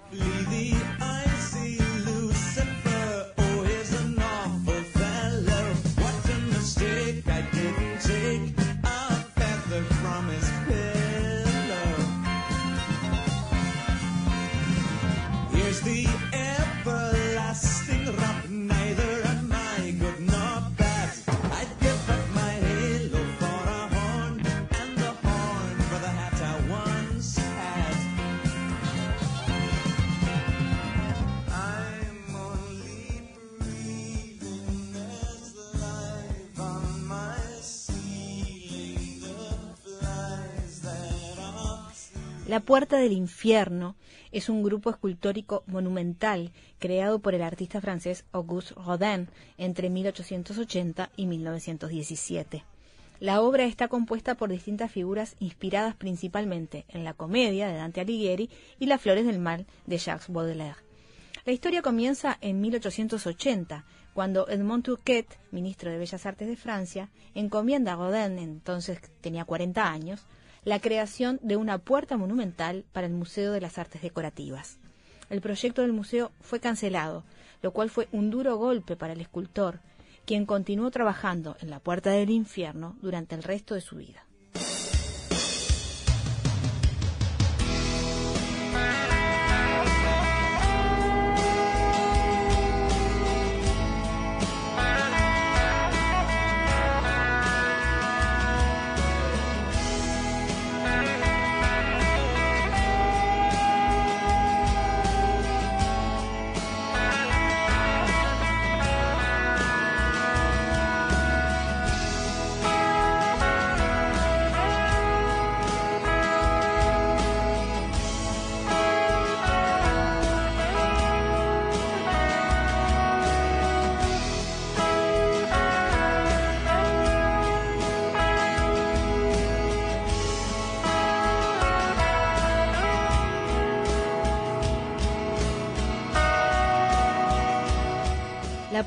La 42.50 42.58
Puerta 42.58 42.96
del 42.98 43.12
Infierno 43.12 43.94
es 44.32 44.48
un 44.48 44.64
grupo 44.64 44.90
escultórico 44.90 45.62
monumental 45.68 46.50
creado 46.80 47.20
por 47.20 47.32
el 47.36 47.42
artista 47.42 47.80
francés 47.80 48.24
Auguste 48.32 48.74
Rodin 48.74 49.28
entre 49.56 49.88
1880 49.88 51.10
y 51.14 51.26
1917. 51.26 52.64
La 53.20 53.40
obra 53.40 53.66
está 53.66 53.86
compuesta 53.86 54.34
por 54.34 54.50
distintas 54.50 54.90
figuras 54.90 55.36
inspiradas 55.38 55.94
principalmente 55.94 56.86
en 56.88 57.04
la 57.04 57.14
comedia 57.14 57.68
de 57.68 57.74
Dante 57.76 58.00
Alighieri 58.00 58.50
y 58.80 58.86
Las 58.86 59.00
Flores 59.00 59.26
del 59.26 59.38
Mal 59.38 59.64
de 59.86 59.98
Jacques 59.98 60.26
Baudelaire. 60.28 60.74
La 61.46 61.52
historia 61.52 61.82
comienza 61.82 62.36
en 62.40 62.60
1880, 62.60 63.84
cuando 64.12 64.48
Edmond 64.48 64.82
Touquet, 64.82 65.28
ministro 65.52 65.88
de 65.92 65.98
Bellas 65.98 66.26
Artes 66.26 66.48
de 66.48 66.56
Francia, 66.56 67.10
encomienda 67.36 67.92
a 67.92 67.96
Rodin, 67.96 68.40
entonces 68.40 69.00
tenía 69.20 69.44
40 69.44 69.88
años, 69.88 70.26
la 70.64 70.78
creación 70.80 71.38
de 71.42 71.56
una 71.56 71.78
puerta 71.78 72.16
monumental 72.16 72.84
para 72.92 73.06
el 73.06 73.14
Museo 73.14 73.52
de 73.52 73.60
las 73.62 73.78
Artes 73.78 74.02
Decorativas. 74.02 74.78
El 75.30 75.40
proyecto 75.40 75.82
del 75.82 75.92
museo 75.92 76.32
fue 76.40 76.60
cancelado, 76.60 77.24
lo 77.62 77.72
cual 77.72 77.88
fue 77.88 78.08
un 78.12 78.30
duro 78.30 78.56
golpe 78.56 78.96
para 78.96 79.12
el 79.14 79.20
escultor, 79.20 79.80
quien 80.26 80.44
continuó 80.46 80.90
trabajando 80.90 81.56
en 81.60 81.70
la 81.70 81.80
Puerta 81.80 82.10
del 82.10 82.30
Infierno 82.30 82.96
durante 83.00 83.34
el 83.36 83.42
resto 83.42 83.74
de 83.74 83.80
su 83.80 83.96
vida. 83.96 84.26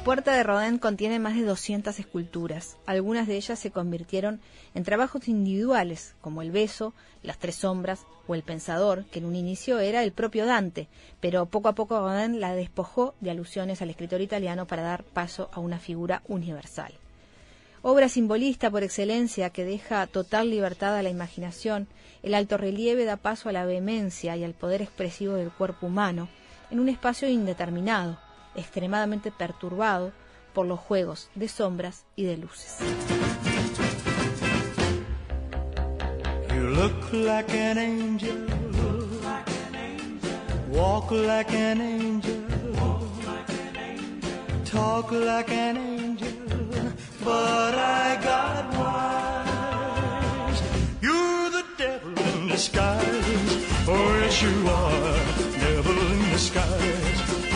puerta 0.03 0.35
de 0.35 0.43
Rodin 0.43 0.79
contiene 0.79 1.17
más 1.17 1.35
de 1.35 1.43
200 1.43 1.97
esculturas. 1.97 2.75
Algunas 2.85 3.25
de 3.25 3.37
ellas 3.37 3.57
se 3.57 3.71
convirtieron 3.71 4.41
en 4.75 4.83
trabajos 4.83 5.29
individuales, 5.29 6.13
como 6.19 6.41
El 6.41 6.51
Beso, 6.51 6.93
Las 7.21 7.37
Tres 7.37 7.55
Sombras 7.55 8.01
o 8.27 8.35
El 8.35 8.43
Pensador, 8.43 9.05
que 9.05 9.19
en 9.19 9.25
un 9.25 9.35
inicio 9.37 9.79
era 9.79 10.03
el 10.03 10.11
propio 10.11 10.45
Dante, 10.45 10.89
pero 11.21 11.45
poco 11.45 11.69
a 11.69 11.75
poco 11.75 11.99
Rodin 11.99 12.41
la 12.41 12.53
despojó 12.53 13.15
de 13.21 13.31
alusiones 13.31 13.81
al 13.81 13.91
escritor 13.91 14.19
italiano 14.19 14.67
para 14.67 14.81
dar 14.83 15.03
paso 15.05 15.49
a 15.53 15.61
una 15.61 15.79
figura 15.79 16.21
universal. 16.27 16.91
Obra 17.81 18.09
simbolista 18.09 18.69
por 18.69 18.83
excelencia 18.83 19.51
que 19.51 19.63
deja 19.65 20.05
total 20.07 20.49
libertad 20.49 20.97
a 20.97 21.03
la 21.03 21.09
imaginación, 21.11 21.87
el 22.23 22.33
alto 22.33 22.57
relieve 22.57 23.05
da 23.05 23.15
paso 23.15 23.47
a 23.47 23.51
la 23.53 23.65
vehemencia 23.65 24.35
y 24.35 24.43
al 24.43 24.53
poder 24.53 24.81
expresivo 24.81 25.35
del 25.35 25.49
cuerpo 25.51 25.87
humano 25.87 26.27
en 26.71 26.79
un 26.81 26.89
espacio 26.89 27.29
indeterminado 27.29 28.17
extremadamente 28.55 29.31
perturbado 29.31 30.11
por 30.53 30.65
los 30.65 30.79
juegos 30.79 31.29
de 31.35 31.47
sombras 31.47 32.05
y 32.15 32.25
de 32.25 32.37
luces. 32.37 32.77
You 36.55 36.61
look 36.69 37.11
like 37.13 37.51
an 37.53 37.77
angel. 37.77 38.47
Walk 40.71 41.11
like 41.11 41.53
an 41.53 41.81
angel. 41.81 42.43
Talk 44.71 45.11
like 45.11 45.51
an 45.51 45.77
angel. 45.77 46.27
But 47.23 47.75
I 47.75 48.17
got 48.23 48.75
wise. 48.75 50.61
You're 51.01 51.49
the 51.51 51.63
devil 51.77 52.09
in 52.17 52.47
disguise. 52.47 53.03
Oh, 53.87 54.19
yes, 54.23 54.41
you 54.41 54.67
are. 54.67 55.53
Devil 55.59 55.93
in 55.93 56.31
disguise. 56.31 57.52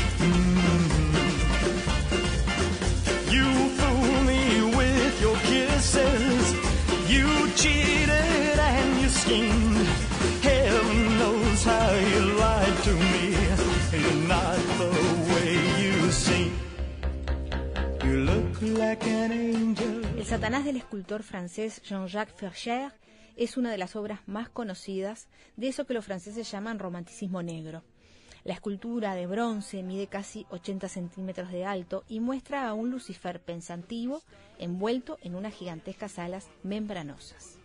El 20.15 20.25
Satanás 20.25 20.65
del 20.65 20.75
escultor 20.77 21.23
francés 21.23 21.81
Jean-Jacques 21.83 22.35
Fercher 22.35 22.91
es 23.37 23.57
una 23.57 23.71
de 23.71 23.77
las 23.79 23.95
obras 23.95 24.19
más 24.27 24.49
conocidas 24.49 25.27
de 25.55 25.69
eso 25.69 25.85
que 25.87 25.93
los 25.95 26.05
franceses 26.05 26.49
llaman 26.51 26.77
romanticismo 26.77 27.41
negro. 27.41 27.81
La 28.47 28.53
escultura 28.53 29.13
de 29.13 29.27
bronce 29.27 29.83
mide 29.83 30.07
casi 30.07 30.45
80 30.51 30.87
centímetros 30.87 31.51
de 31.51 31.65
alto 31.65 32.05
y 32.07 32.21
muestra 32.21 32.65
a 32.65 32.73
un 32.73 32.91
Lucifer 32.91 33.41
pensativo 33.41 34.21
envuelto 34.57 35.17
en 35.21 35.35
unas 35.35 35.53
gigantescas 35.53 36.17
alas 36.17 36.47
membranosas. 36.63 37.57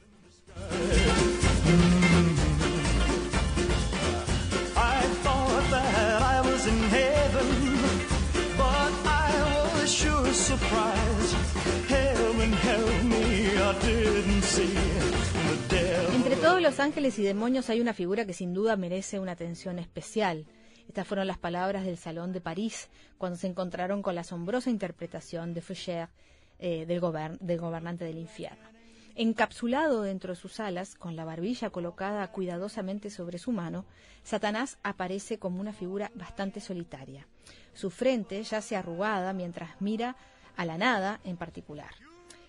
Entre 16.17 16.35
todos 16.35 16.61
los 16.61 16.81
ángeles 16.81 17.17
y 17.21 17.23
demonios 17.23 17.71
hay 17.71 17.81
una 17.81 17.95
figura 17.95 18.25
que 18.27 18.33
sin 18.33 18.53
duda 18.53 18.75
merece 18.75 19.21
una 19.21 19.31
atención 19.31 19.79
especial, 19.79 20.45
estas 20.93 21.07
fueron 21.09 21.27
las 21.27 21.39
palabras 21.39 21.87
del 21.87 21.97
Salón 21.97 22.35
de 22.35 22.43
París 22.43 22.91
cuando 23.17 23.39
se 23.39 23.47
encontraron 23.47 24.03
con 24.03 24.15
la 24.15 24.21
asombrosa 24.21 24.69
interpretación 24.69 25.55
de 25.55 25.63
Foucher 25.63 26.11
eh, 26.59 26.85
del, 26.85 27.01
gobernante 27.01 28.05
del 28.05 28.19
infierno. 28.19 28.69
Encapsulado 29.15 30.03
dentro 30.03 30.35
de 30.35 30.39
sus 30.39 30.61
alas, 30.61 30.95
con 30.95 31.17
la 31.17 31.25
barbilla 31.25 31.71
colocada 31.71 32.31
cuidadosamente 32.31 33.09
sobre 33.09 33.39
su 33.39 33.53
mano, 33.53 33.87
Satanás 34.23 34.77
aparece 34.83 35.39
como 35.39 35.63
una 35.63 35.73
figura 35.73 36.11
bastante 36.15 36.61
solitaria. 36.61 37.27
Su 37.73 37.89
frente 37.89 38.43
ya 38.43 38.61
se 38.61 38.77
arrugada 38.77 39.33
mientras 39.33 39.81
mira 39.81 40.15
a 40.59 40.67
la 40.67 40.77
nada 40.77 41.21
en 41.25 41.39
particular. 41.39 41.95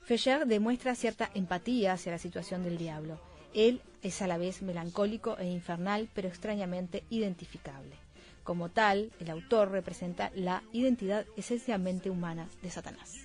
Fecher 0.04 0.46
demuestra 0.48 0.96
cierta 0.96 1.32
empatía 1.34 1.94
hacia 1.94 2.12
la 2.12 2.18
situación 2.20 2.62
del 2.62 2.78
diablo. 2.78 3.22
Él 3.54 3.80
es 4.02 4.22
a 4.22 4.28
la 4.28 4.38
vez 4.38 4.62
melancólico 4.64 5.38
e 5.38 5.46
infernal, 5.50 6.10
pero 6.14 6.28
extrañamente 6.28 7.06
identificable. 7.10 8.03
Como 8.44 8.70
tal, 8.70 9.12
el 9.22 9.30
autor 9.30 9.72
representa 9.72 10.30
la 10.36 10.64
identidad 10.74 11.26
esencialmente 11.38 12.10
humana 12.10 12.50
de 12.62 12.70
Satanás. 12.70 13.24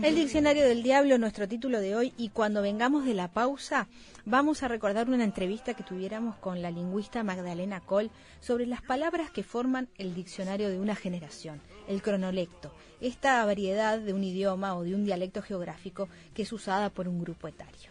El 0.00 0.16
diccionario 0.16 0.66
del 0.66 0.82
diablo, 0.82 1.18
nuestro 1.18 1.46
título 1.46 1.78
de 1.80 1.94
hoy, 1.94 2.12
y 2.18 2.30
cuando 2.30 2.62
vengamos 2.62 3.04
de 3.04 3.14
la 3.14 3.28
pausa, 3.28 3.86
vamos 4.24 4.64
a 4.64 4.68
recordar 4.68 5.08
una 5.08 5.22
entrevista 5.22 5.74
que 5.74 5.84
tuviéramos 5.84 6.34
con 6.38 6.62
la 6.62 6.72
lingüista 6.72 7.22
Magdalena 7.22 7.80
Col 7.80 8.10
sobre 8.40 8.66
las 8.66 8.82
palabras 8.82 9.30
que 9.30 9.44
forman 9.44 9.88
el 9.98 10.16
diccionario 10.16 10.68
de 10.68 10.80
una 10.80 10.96
generación, 10.96 11.60
el 11.86 12.02
cronolecto, 12.02 12.72
esta 13.00 13.44
variedad 13.46 14.00
de 14.00 14.14
un 14.14 14.24
idioma 14.24 14.74
o 14.74 14.82
de 14.82 14.96
un 14.96 15.04
dialecto 15.04 15.42
geográfico 15.42 16.08
que 16.34 16.42
es 16.42 16.52
usada 16.52 16.90
por 16.90 17.06
un 17.06 17.20
grupo 17.20 17.46
etario. 17.46 17.90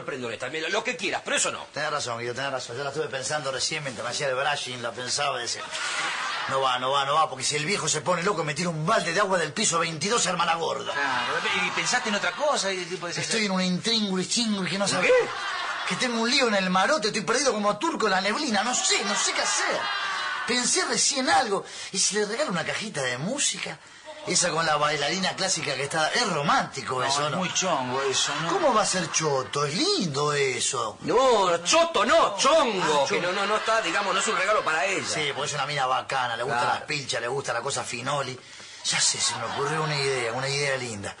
prendo 0.00 0.30
también, 0.38 0.72
lo 0.72 0.82
que 0.82 0.96
quieras, 0.96 1.20
pero 1.22 1.36
eso 1.36 1.50
no. 1.52 1.64
Tenés 1.74 1.90
razón, 1.90 2.18
Guido, 2.18 2.34
tenés 2.34 2.52
razón. 2.52 2.76
Yo 2.76 2.82
la 2.82 2.88
estuve 2.88 3.08
pensando 3.08 3.52
recién 3.52 3.82
mientras 3.84 4.02
me 4.04 4.10
hacía 4.10 4.26
de 4.28 4.34
brushing, 4.34 4.82
la 4.82 4.90
pensaba 4.92 5.38
y 5.38 5.42
decía... 5.42 5.62
No 6.48 6.60
va, 6.60 6.76
no 6.80 6.90
va, 6.90 7.04
no 7.04 7.14
va, 7.14 7.30
porque 7.30 7.44
si 7.44 7.54
el 7.54 7.64
viejo 7.64 7.86
se 7.88 8.00
pone 8.00 8.20
loco, 8.24 8.42
me 8.42 8.52
tira 8.52 8.68
un 8.68 8.84
balde 8.84 9.12
de 9.12 9.20
agua 9.20 9.38
del 9.38 9.52
piso 9.52 9.78
22, 9.78 10.26
hermana 10.26 10.56
gorda. 10.56 10.92
Claro, 10.92 11.34
y 11.64 11.70
pensaste 11.70 12.08
en 12.08 12.16
otra 12.16 12.32
cosa. 12.32 12.72
Y, 12.72 12.84
tipo 12.84 13.06
de... 13.06 13.12
Estoy 13.12 13.44
en 13.46 13.52
una 13.52 13.64
intríngulis 13.64 14.28
chingulis 14.28 14.72
que 14.72 14.78
no 14.78 14.88
sabe 14.88 15.06
¿Qué? 15.06 15.90
Que 15.90 15.94
tengo 15.96 16.20
un 16.20 16.28
lío 16.28 16.48
en 16.48 16.54
el 16.56 16.68
marote, 16.68 17.08
estoy 17.08 17.22
perdido 17.22 17.52
como 17.52 17.78
turco 17.78 18.06
en 18.06 18.10
la 18.12 18.20
neblina, 18.20 18.64
no 18.64 18.74
sé, 18.74 19.04
no 19.04 19.14
sé 19.14 19.32
qué 19.34 19.42
hacer. 19.42 19.78
Pensé 20.48 20.84
recién 20.86 21.28
algo, 21.30 21.64
y 21.92 21.98
si 22.00 22.16
le 22.16 22.24
regalo 22.24 22.50
una 22.50 22.64
cajita 22.64 23.02
de 23.02 23.18
música... 23.18 23.78
Esa 24.24 24.50
con 24.50 24.64
la 24.64 24.76
bailarina 24.76 25.34
clásica 25.34 25.74
que 25.74 25.82
está... 25.82 26.08
Es 26.12 26.28
romántico 26.30 26.96
no, 27.00 27.04
eso, 27.04 27.26
es 27.28 27.34
muy 27.34 27.52
chongo 27.54 28.00
eso, 28.02 28.32
¿no? 28.42 28.48
¿Cómo 28.50 28.72
va 28.72 28.82
a 28.82 28.86
ser 28.86 29.10
choto? 29.10 29.64
Es 29.64 29.74
lindo 29.74 30.32
eso. 30.32 30.96
No, 31.00 31.58
choto 31.64 32.04
no, 32.04 32.26
ah, 32.26 32.36
chongo. 32.38 33.06
no, 33.20 33.32
no, 33.32 33.46
no 33.46 33.56
está, 33.56 33.82
digamos, 33.82 34.14
no 34.14 34.20
es 34.20 34.28
un 34.28 34.36
regalo 34.36 34.62
para 34.62 34.86
ella. 34.86 35.04
Sí, 35.08 35.30
porque 35.34 35.48
es 35.48 35.54
una 35.54 35.66
mina 35.66 35.86
bacana, 35.86 36.36
le 36.36 36.44
gusta 36.44 36.64
las 36.64 36.82
pilchas, 36.82 37.20
le 37.20 37.28
gusta 37.28 37.52
la 37.52 37.62
cosa 37.62 37.82
finoli. 37.82 38.38
Ya 38.84 39.00
sé, 39.00 39.18
se 39.20 39.34
me 39.36 39.44
ocurrió 39.44 39.82
una 39.82 39.96
idea, 39.98 40.32
una 40.32 40.48
idea 40.48 40.76
linda. 40.76 41.16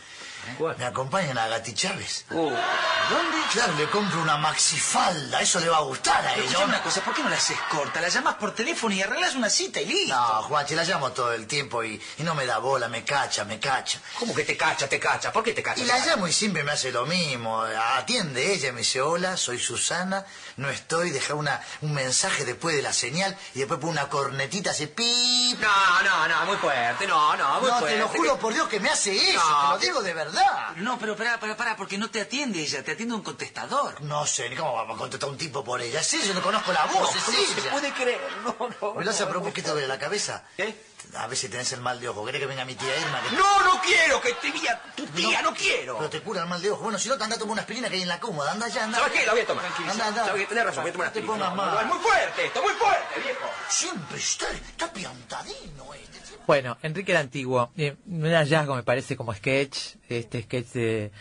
Me 0.78 0.84
acompañan 0.84 1.38
a 1.38 1.48
Gati 1.48 1.72
Chávez. 1.74 2.24
Oh. 2.30 2.34
¿Dónde? 2.50 3.38
Claro, 3.52 3.72
le 3.78 3.88
compro 3.88 4.20
una 4.22 4.36
maxifalda. 4.38 5.40
Eso 5.40 5.60
le 5.60 5.68
va 5.68 5.78
a 5.78 5.82
gustar 5.82 6.24
a 6.26 6.34
ella. 6.36 6.58
una 6.64 6.82
cosa, 6.82 7.00
¿por 7.00 7.14
qué 7.14 7.22
no 7.22 7.28
la 7.28 7.36
haces 7.36 7.58
corta? 7.70 8.00
La 8.00 8.08
llamas 8.08 8.34
por 8.36 8.54
teléfono 8.54 8.94
y 8.94 9.02
arreglas 9.02 9.34
una 9.34 9.48
cita 9.50 9.80
y 9.80 9.86
listo. 9.86 10.14
No, 10.14 10.42
Juanchi, 10.42 10.74
la 10.74 10.84
llamo 10.84 11.10
todo 11.12 11.32
el 11.32 11.46
tiempo 11.46 11.82
y, 11.84 12.00
no 12.18 12.34
me 12.34 12.46
da 12.46 12.58
bola, 12.58 12.88
me 12.88 13.04
cacha, 13.04 13.44
me 13.44 13.58
cacha. 13.58 14.00
¿Cómo 14.18 14.34
que 14.34 14.44
te 14.44 14.56
cacha, 14.56 14.88
te 14.88 14.98
cacha? 15.00 15.32
¿Por 15.32 15.42
qué 15.44 15.52
te 15.52 15.62
cacha? 15.62 15.80
Y 15.80 15.84
la 15.84 15.98
llamo 16.04 16.26
y 16.28 16.32
siempre 16.32 16.62
me 16.64 16.72
hace 16.72 16.90
lo 16.92 17.06
mismo. 17.06 17.62
Atiende 17.62 18.52
ella, 18.54 18.72
me 18.72 18.80
dice, 18.80 19.00
hola, 19.00 19.36
soy 19.36 19.58
Susana, 19.58 20.24
no 20.56 20.70
estoy, 20.70 21.10
deja 21.10 21.34
una, 21.34 21.60
un 21.82 21.94
mensaje 21.94 22.44
después 22.44 22.76
de 22.76 22.82
la 22.82 22.92
señal 22.92 23.36
y 23.54 23.58
después 23.60 23.78
pone 23.80 23.92
una 23.92 24.08
cornetita, 24.08 24.70
hace 24.70 24.88
pip. 24.88 25.60
No, 25.60 26.02
no, 26.02 26.28
no, 26.28 26.46
muy 26.46 26.56
fuerte, 26.56 27.06
no, 27.06 27.36
no, 27.36 27.60
muy 27.60 27.70
fuerte. 27.70 27.80
No, 27.84 27.86
te 27.86 27.98
lo 27.98 28.08
juro 28.08 28.38
por 28.38 28.52
Dios 28.54 28.68
que 28.68 28.80
me 28.80 28.90
hace 28.90 29.12
eso, 29.32 29.40
te 29.40 29.68
lo 29.70 29.78
digo 29.78 30.02
de 30.02 30.14
verdad. 30.14 30.31
No, 30.80 30.98
pero 30.98 31.14
para, 31.16 31.38
para, 31.38 31.56
para, 31.56 31.76
porque 31.76 31.98
no 31.98 32.10
te 32.10 32.20
atiende 32.22 32.60
ella, 32.60 32.82
te 32.82 32.92
atiende 32.92 33.14
un 33.14 33.22
contestador. 33.22 34.00
No 34.02 34.26
sé, 34.26 34.48
ni 34.48 34.56
cómo 34.56 34.72
va 34.72 34.82
a 34.82 34.96
contestar 34.96 35.28
un 35.28 35.36
tipo 35.36 35.62
por 35.62 35.80
ella. 35.80 36.02
Sí, 36.02 36.20
yo 36.26 36.32
no 36.34 36.42
conozco 36.42 36.72
la 36.72 36.86
voz. 36.86 37.14
No, 37.14 37.20
sí, 37.32 37.44
se 37.54 37.68
puede 37.70 37.92
creer. 37.92 38.20
No, 38.44 38.54
no. 38.80 38.94
Me 38.94 39.04
lo 39.04 39.10
hace 39.10 39.24
que 39.54 39.62
te 39.62 39.74
de 39.74 39.86
la 39.86 39.98
cabeza. 39.98 40.44
¿Qué? 40.56 40.74
A 41.14 41.26
ver 41.26 41.36
si 41.36 41.48
tenés 41.50 41.70
el 41.74 41.80
mal 41.82 42.00
de 42.00 42.08
ojo. 42.08 42.24
¿Querés 42.24 42.40
que 42.40 42.46
venga 42.46 42.64
mi 42.64 42.74
tía 42.74 42.88
Irma? 42.98 43.20
No, 43.32 43.64
no 43.72 43.80
quiero 43.82 44.18
que 44.20 44.32
te 44.34 44.50
vía 44.50 44.80
tu 44.96 45.04
tía, 45.08 45.42
no, 45.42 45.52
quiero. 45.52 45.98
Pero 45.98 46.10
te 46.10 46.20
cura 46.22 46.42
el 46.42 46.48
mal 46.48 46.62
de 46.62 46.70
ojo. 46.70 46.84
Bueno, 46.84 46.98
si 46.98 47.10
no, 47.10 47.18
te 47.18 47.24
anda 47.24 47.36
a 47.36 47.38
tomar 47.38 47.52
una 47.52 47.62
aspirina 47.62 47.88
que 47.90 47.96
hay 47.96 48.02
en 48.02 48.08
la 48.08 48.18
cómoda. 48.18 48.52
Anda 48.52 48.68
ya, 48.68 48.84
anda. 48.84 48.98
¿Sabes 48.98 49.12
qué? 49.20 49.26
La 49.26 49.32
voy 49.32 49.42
a 49.42 49.46
tomar. 49.46 49.64
Anda, 49.90 50.06
anda. 50.06 50.32
Tenés 50.32 50.64
razón, 50.64 50.82
voy 50.84 50.88
a 50.90 50.92
tomar 50.92 51.06
una 51.06 51.06
aspirina. 51.06 51.50
No, 51.54 51.80
es 51.80 51.86
muy 51.86 51.98
fuerte 51.98 52.46
esto, 52.46 52.62
muy 52.62 52.72
fuerte, 52.72 53.20
viejo. 53.22 53.50
Siempre 53.68 54.18
está, 54.18 54.50
está 54.50 54.92
piantadino 54.92 55.94
este. 55.94 56.20
Bueno, 56.46 56.78
Enrique 56.82 57.12
el 57.12 57.18
Antiguo. 57.18 57.72
Eh, 57.76 57.94
un 58.06 58.30
hallazgo 58.32 58.74
me 58.74 58.82
parece 58.82 59.14
como 59.16 59.34
sketch. 59.34 59.96
Este 60.08 60.42
sketch 60.42 60.66
de 60.72 61.12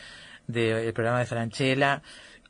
del 0.48 0.94
programa 0.94 1.20
de 1.20 1.26
Franchella 1.28 2.02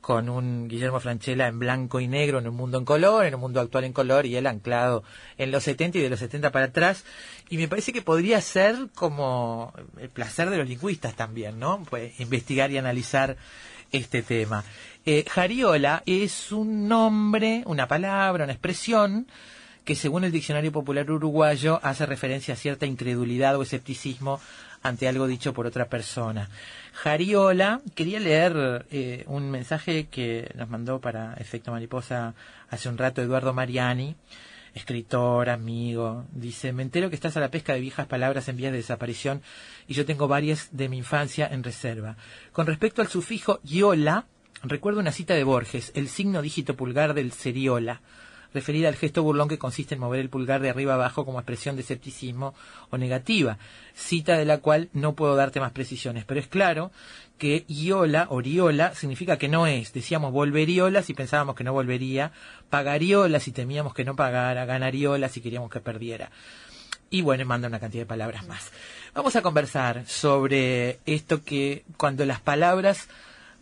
con 0.02 0.30
un 0.30 0.68
Guillermo 0.68 1.00
Franchella 1.00 1.48
en 1.48 1.60
blanco 1.60 2.00
y 2.00 2.08
negro, 2.08 2.40
en 2.40 2.48
un 2.48 2.56
mundo 2.56 2.80
en 2.80 2.86
color, 2.86 3.26
en 3.26 3.36
un 3.36 3.42
mundo 3.42 3.62
actual 3.62 3.84
en 3.84 3.94
color, 3.94 4.26
y 4.26 4.36
él 4.36 4.48
anclado 4.48 5.04
en 5.38 5.52
los 5.52 5.64
70 5.64 6.00
y 6.00 6.02
de 6.02 6.10
los 6.10 6.20
70 6.20 6.52
para 6.52 6.66
atrás. 6.66 7.06
Y 7.50 7.58
me 7.58 7.68
parece 7.68 7.94
que 7.94 8.02
podría 8.02 8.42
ser 8.42 8.76
como 8.96 9.74
el 10.00 10.10
placer 10.10 10.50
de 10.50 10.58
los 10.58 10.68
lingüistas 10.68 11.16
también, 11.16 11.60
¿no? 11.60 11.84
Pues 11.90 12.20
investigar 12.20 12.72
y 12.72 12.78
analizar 12.80 13.38
este 13.92 14.24
tema. 14.24 14.64
Eh, 15.06 15.24
jariola 15.30 16.02
es 16.08 16.52
un 16.52 16.88
nombre, 16.88 17.62
una 17.68 17.88
palabra, 17.88 18.46
una 18.46 18.54
expresión 18.54 19.28
que 19.86 19.96
según 19.96 20.24
el 20.24 20.32
Diccionario 20.32 20.72
Popular 20.72 21.10
Uruguayo 21.10 21.80
hace 21.82 22.06
referencia 22.06 22.54
a 22.54 22.58
cierta 22.58 22.86
incredulidad 22.86 23.56
o 23.58 23.64
escepticismo 23.64 24.40
ante 24.84 25.08
algo 25.08 25.28
dicho 25.28 25.54
por 25.54 25.68
otra 25.68 25.90
persona. 25.90 26.50
Jariola, 27.04 27.82
quería 27.96 28.20
leer 28.20 28.86
eh, 28.92 29.24
un 29.26 29.50
mensaje 29.50 30.06
que 30.08 30.52
nos 30.54 30.70
mandó 30.70 31.02
para 31.02 31.34
Efecto 31.40 31.72
Mariposa 31.72 32.36
hace 32.70 32.90
un 32.90 32.98
rato 33.00 33.24
Eduardo 33.24 33.56
Mariani, 33.56 34.16
escritor, 34.76 35.50
amigo. 35.50 36.26
Dice, 36.32 36.72
me 36.74 36.84
entero 36.84 37.10
que 37.10 37.16
estás 37.16 37.36
a 37.36 37.40
la 37.40 37.50
pesca 37.50 37.74
de 37.74 37.80
viejas 37.80 38.06
palabras 38.06 38.48
en 38.50 38.58
vías 38.58 38.72
de 38.72 38.78
desaparición 38.78 39.42
y 39.88 39.96
yo 39.96 40.06
tengo 40.06 40.28
varias 40.28 40.70
de 40.78 40.90
mi 40.90 40.98
infancia 41.00 41.48
en 41.52 41.64
reserva. 41.64 42.18
Con 42.52 42.68
respecto 42.68 43.02
al 43.02 43.08
sufijo 43.08 43.60
yola, 43.64 44.28
recuerdo 44.62 45.00
una 45.00 45.12
cita 45.12 45.34
de 45.34 45.44
Borges, 45.44 45.92
el 45.96 46.08
signo 46.08 46.44
dígito 46.44 46.76
pulgar 46.76 47.16
del 47.16 47.32
seriola 47.32 48.02
referida 48.54 48.90
al 48.90 48.96
gesto 48.96 49.24
burlón 49.24 49.48
que 49.48 49.58
consiste 49.58 49.96
en 49.96 50.02
mover 50.02 50.20
el 50.20 50.30
pulgar 50.30 50.62
de 50.62 50.70
arriba 50.70 50.96
abajo 50.96 51.26
como 51.26 51.40
expresión 51.40 51.76
de 51.76 51.84
escepticismo 51.84 52.54
o 52.90 52.98
negativa, 52.98 53.58
cita 53.94 54.38
de 54.38 54.46
la 54.46 54.58
cual 54.60 54.90
no 54.94 55.14
puedo 55.14 55.36
darte 55.36 55.60
más 55.60 55.72
precisiones, 55.72 56.26
pero 56.26 56.40
es 56.40 56.48
claro 56.48 56.92
que 57.38 57.66
Iola, 57.68 58.28
Oriola, 58.30 58.94
significa 58.94 59.38
que 59.38 59.48
no 59.48 59.66
es. 59.66 59.94
Decíamos 59.94 60.32
volveriola 60.32 61.02
si 61.02 61.14
pensábamos 61.14 61.56
que 61.56 61.64
no 61.64 61.74
volvería, 61.74 62.32
pagariola 62.70 63.40
si 63.40 63.52
temíamos 63.52 63.94
que 63.96 64.06
no 64.06 64.16
pagara, 64.16 64.66
ganariola 64.66 65.28
si 65.28 65.42
queríamos 65.42 65.72
que 65.72 65.80
perdiera. 65.80 66.30
Y 67.10 67.22
bueno, 67.24 67.44
manda 67.46 67.68
una 67.68 67.80
cantidad 67.80 68.04
de 68.04 68.08
palabras 68.08 68.48
más. 68.48 68.72
Vamos 69.16 69.36
a 69.36 69.42
conversar 69.42 70.04
sobre 70.08 71.00
esto 71.08 71.44
que 71.44 71.84
cuando 71.98 72.26
las 72.26 72.40
palabras 72.42 73.10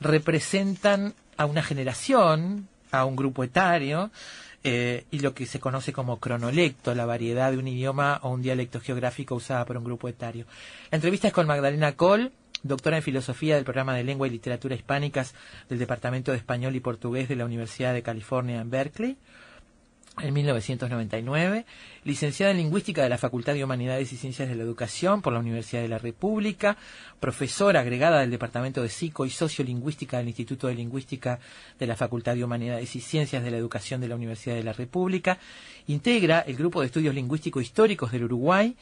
representan 0.02 1.14
a 1.38 1.46
una 1.46 1.64
generación, 1.64 2.68
a 2.92 3.06
un 3.06 3.16
grupo 3.16 3.44
etario, 3.46 4.12
eh, 4.64 5.06
y 5.10 5.20
lo 5.20 5.34
que 5.34 5.46
se 5.46 5.62
conoce 5.62 5.94
como 5.94 6.20
cronolecto, 6.20 6.94
la 6.94 7.06
variedad 7.06 7.52
de 7.52 7.58
un 7.60 7.68
idioma 7.68 8.20
o 8.24 8.30
un 8.32 8.42
dialecto 8.42 8.82
geográfico 8.82 9.34
usada 9.36 9.64
por 9.66 9.78
un 9.78 9.86
grupo 9.86 10.10
etario. 10.10 10.46
La 10.92 10.98
entrevista 10.98 11.28
es 11.30 11.34
con 11.34 11.48
Magdalena 11.48 11.94
Col, 11.96 12.34
doctora 12.64 12.98
en 12.98 13.04
filosofía 13.04 13.56
del 13.56 13.64
programa 13.64 13.96
de 13.96 14.04
lengua 14.04 14.28
y 14.28 14.32
literatura 14.32 14.76
hispánicas 14.76 15.34
del 15.70 15.80
Departamento 15.80 16.32
de 16.32 16.38
Español 16.40 16.76
y 16.76 16.82
Portugués 16.82 17.30
de 17.30 17.38
la 17.38 17.46
Universidad 17.46 17.94
de 17.94 18.04
California 18.04 18.60
en 18.60 18.70
Berkeley 18.70 19.18
en 20.24 20.34
1999, 20.34 21.66
licenciada 22.04 22.52
en 22.52 22.58
Lingüística 22.58 23.04
de 23.04 23.10
la 23.10 23.18
Facultad 23.18 23.54
de 23.54 23.64
Humanidades 23.64 24.12
y 24.14 24.18
Ciencias 24.18 24.50
de 24.50 24.56
la 24.56 24.64
Educación 24.64 25.22
por 25.22 25.34
la 25.34 25.40
Universidad 25.40 25.82
de 25.82 25.88
la 25.88 25.98
República, 25.98 26.78
profesora 27.20 27.82
agregada 27.82 28.22
del 28.22 28.32
Departamento 28.32 28.82
de 28.82 28.90
Psico 28.90 29.26
y 29.26 29.30
Sociolingüística 29.30 30.18
del 30.18 30.28
Instituto 30.28 30.68
de 30.68 30.76
Lingüística 30.76 31.40
de 31.80 31.88
la 31.88 31.96
Facultad 31.96 32.36
de 32.36 32.44
Humanidades 32.44 32.96
y 32.96 33.02
Ciencias 33.02 33.44
de 33.44 33.52
la 33.52 33.58
Educación 33.58 34.02
de 34.02 34.08
la 34.08 34.16
Universidad 34.16 34.56
de 34.56 34.64
la 34.64 34.74
República, 34.74 35.38
integra 35.88 36.40
el 36.42 36.56
Grupo 36.56 36.82
de 36.82 36.88
Estudios 36.88 37.16
Lingüísticos 37.16 37.64
Históricos 37.64 38.12
del 38.12 38.24
Uruguay 38.26 38.76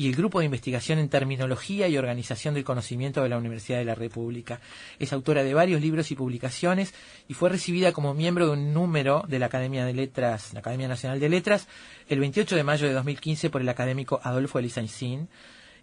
y 0.00 0.06
el 0.06 0.16
Grupo 0.16 0.38
de 0.38 0.46
Investigación 0.46 0.98
en 0.98 1.10
Terminología 1.10 1.86
y 1.86 1.98
Organización 1.98 2.54
del 2.54 2.64
Conocimiento 2.64 3.22
de 3.22 3.28
la 3.28 3.36
Universidad 3.36 3.76
de 3.80 3.84
la 3.84 3.94
República. 3.94 4.58
Es 4.98 5.12
autora 5.12 5.42
de 5.44 5.52
varios 5.52 5.82
libros 5.82 6.10
y 6.10 6.14
publicaciones 6.14 6.94
y 7.28 7.34
fue 7.34 7.50
recibida 7.50 7.92
como 7.92 8.14
miembro 8.14 8.46
de 8.46 8.52
un 8.52 8.72
número 8.72 9.22
de 9.28 9.38
la 9.38 9.44
Academia 9.44 9.84
de 9.84 9.92
Letras, 9.92 10.54
la 10.54 10.60
Academia 10.60 10.88
Nacional 10.88 11.20
de 11.20 11.28
Letras, 11.28 11.66
el 12.08 12.18
28 12.18 12.56
de 12.56 12.64
mayo 12.64 12.86
de 12.86 12.94
2015 12.94 13.50
por 13.50 13.60
el 13.60 13.68
académico 13.68 14.18
Adolfo 14.24 14.58
Elizancín 14.58 15.28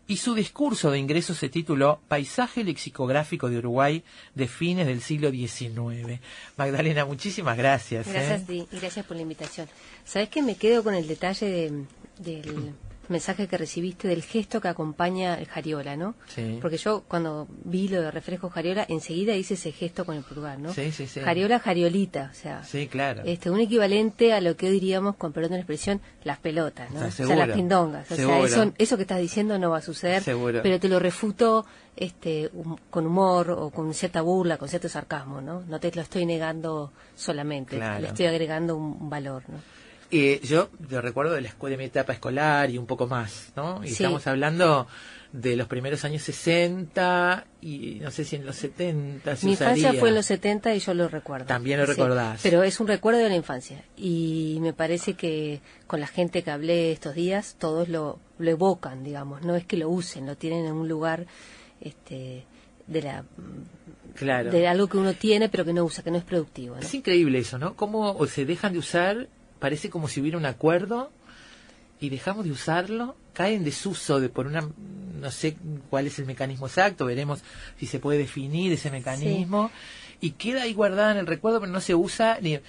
y 0.07 0.17
su 0.17 0.33
discurso 0.33 0.89
de 0.89 0.97
ingreso 0.97 1.35
se 1.35 1.49
tituló 1.49 1.99
Paisaje 2.07 2.63
lexicográfico 2.63 3.51
de 3.51 3.59
Uruguay 3.59 4.03
de 4.33 4.47
fines 4.47 4.87
del 4.87 5.01
siglo 5.01 5.29
XIX. 5.29 5.75
Magdalena, 6.57 7.05
muchísimas 7.05 7.55
gracias. 7.55 8.07
¿eh? 8.07 8.13
Gracias, 8.13 8.49
y 8.49 8.67
gracias 8.79 9.05
por 9.05 9.15
la 9.15 9.21
invitación. 9.21 9.67
Sabes 10.05 10.29
que 10.29 10.41
me 10.41 10.55
quedo 10.55 10.83
con 10.83 10.95
el 10.95 11.07
detalle 11.07 11.45
de, 11.45 11.85
del 12.17 12.73
mensaje 13.09 13.47
que 13.47 13.57
recibiste 13.57 14.07
del 14.07 14.21
gesto 14.23 14.61
que 14.61 14.67
acompaña 14.67 15.35
el 15.39 15.47
Jariola, 15.47 15.95
¿no? 15.95 16.15
Sí. 16.27 16.59
Porque 16.61 16.77
yo 16.77 17.03
cuando 17.07 17.47
vi 17.63 17.87
lo 17.87 18.01
de 18.01 18.11
reflejo 18.11 18.49
Jariola, 18.49 18.85
enseguida 18.87 19.35
hice 19.35 19.53
ese 19.55 19.71
gesto 19.71 20.05
con 20.05 20.15
el 20.15 20.23
pulgar, 20.23 20.59
¿no? 20.59 20.73
Sí, 20.73 20.91
sí, 20.91 21.07
sí. 21.07 21.19
Jariola, 21.21 21.59
Jariolita, 21.59 22.29
o 22.31 22.35
sea. 22.35 22.63
Sí, 22.63 22.87
claro. 22.87 23.23
Este, 23.25 23.49
un 23.49 23.59
equivalente 23.59 24.33
a 24.33 24.41
lo 24.41 24.55
que 24.57 24.69
diríamos, 24.69 25.15
con 25.15 25.31
perdón 25.33 25.51
de 25.51 25.57
la 25.57 25.61
expresión, 25.61 26.01
las 26.23 26.39
pelotas, 26.39 26.91
¿no? 26.91 27.05
O 27.05 27.11
sea, 27.11 27.35
las 27.35 27.55
pindongas. 27.55 28.11
O 28.11 28.15
sea, 28.15 28.39
eso, 28.77 28.95
que 28.97 29.03
estás 29.03 29.19
diciendo 29.19 29.57
no 29.59 29.69
va 29.71 29.77
a 29.77 29.81
suceder, 29.81 30.23
seguro. 30.23 30.59
pero 30.63 30.79
te 30.79 30.89
lo 30.89 30.99
refuto 30.99 31.65
este, 31.95 32.49
con 32.89 33.05
humor 33.05 33.51
o 33.51 33.69
con 33.69 33.93
cierta 33.93 34.21
burla, 34.21 34.57
con 34.57 34.67
cierto 34.67 34.89
sarcasmo, 34.89 35.41
¿no? 35.41 35.61
No 35.61 35.79
te 35.79 35.91
lo 35.93 36.01
estoy 36.01 36.25
negando 36.25 36.91
solamente, 37.15 37.77
le 37.77 38.07
estoy 38.07 38.25
agregando 38.25 38.75
un 38.75 39.09
valor, 39.09 39.43
¿no? 39.49 39.59
yo 40.43 40.69
lo 40.89 41.01
recuerdo 41.01 41.33
de, 41.33 41.41
la, 41.41 41.51
de 41.61 41.77
mi 41.77 41.85
etapa 41.85 42.13
escolar 42.13 42.69
y 42.69 42.77
un 42.77 42.85
poco 42.85 43.07
más, 43.07 43.51
¿no? 43.55 43.83
Y 43.83 43.89
estamos 43.89 44.25
hablando 44.27 44.87
de 45.33 45.57
los 45.57 45.67
primeros 45.67 46.05
años 46.05 46.21
60 46.23 47.45
y 47.61 47.99
no 48.01 48.11
sé 48.11 48.23
si 48.23 48.37
en 48.37 48.45
los 48.45 48.55
70 48.55 49.35
Mi 49.43 49.51
infancia 49.51 49.93
fue 49.93 50.09
en 50.09 50.15
los 50.15 50.25
70 50.25 50.73
y 50.75 50.79
yo 50.79 50.93
lo 50.93 51.09
recuerdo. 51.09 51.45
También 51.47 51.79
lo 51.79 51.85
recordás. 51.85 52.39
Pero 52.41 52.63
es 52.63 52.79
un 52.79 52.87
recuerdo 52.87 53.19
de 53.19 53.29
la 53.29 53.35
infancia 53.35 53.83
y 53.97 54.57
me 54.61 54.71
parece 54.73 55.15
que 55.15 55.59
con 55.85 55.99
la 55.99 56.07
gente 56.07 56.43
que 56.43 56.51
hablé 56.51 56.91
estos 56.93 57.13
días 57.13 57.57
todos 57.59 57.89
lo, 57.89 58.19
lo 58.39 58.49
evocan, 58.51 59.03
digamos, 59.03 59.41
no 59.41 59.55
es 59.55 59.65
que 59.65 59.75
lo 59.77 59.89
usen, 59.89 60.25
lo 60.25 60.37
tienen 60.37 60.65
en 60.65 60.71
un 60.73 60.87
lugar 60.87 61.27
este, 61.81 62.45
de 62.87 63.01
la 63.01 63.25
de 64.19 64.67
algo 64.67 64.87
que 64.87 64.97
uno 64.97 65.13
tiene 65.13 65.47
pero 65.47 65.63
que 65.63 65.73
no 65.73 65.83
usa, 65.83 66.03
que 66.03 66.09
no 66.09 66.17
es 66.17 66.23
productivo. 66.23 66.77
Es 66.77 66.93
increíble 66.95 67.37
eso, 67.39 67.59
¿no? 67.59 67.75
Cómo 67.75 68.25
se 68.25 68.45
dejan 68.45 68.73
de 68.73 68.79
usar 68.79 69.27
parece 69.59 69.89
como 69.89 70.07
si 70.07 70.21
hubiera 70.21 70.37
un 70.37 70.45
acuerdo 70.45 71.09
y 71.99 72.09
dejamos 72.09 72.45
de 72.45 72.51
usarlo, 72.51 73.15
cae 73.33 73.55
en 73.55 73.63
desuso 73.63 74.19
de 74.19 74.29
por 74.29 74.47
una 74.47 74.61
no 75.19 75.31
sé 75.31 75.57
cuál 75.89 76.07
es 76.07 76.19
el 76.19 76.25
mecanismo 76.25 76.67
exacto, 76.67 77.05
veremos 77.05 77.39
si 77.79 77.87
se 77.87 77.99
puede 77.99 78.19
definir 78.19 78.71
ese 78.71 78.91
mecanismo 78.91 79.71
y 80.21 80.31
queda 80.31 80.63
ahí 80.63 80.73
guardada 80.73 81.11
en 81.11 81.17
el 81.17 81.27
recuerdo, 81.27 81.59
pero 81.59 81.71
no 81.71 81.81
se 81.81 81.95
usa 81.95 82.37
ni 82.41 82.59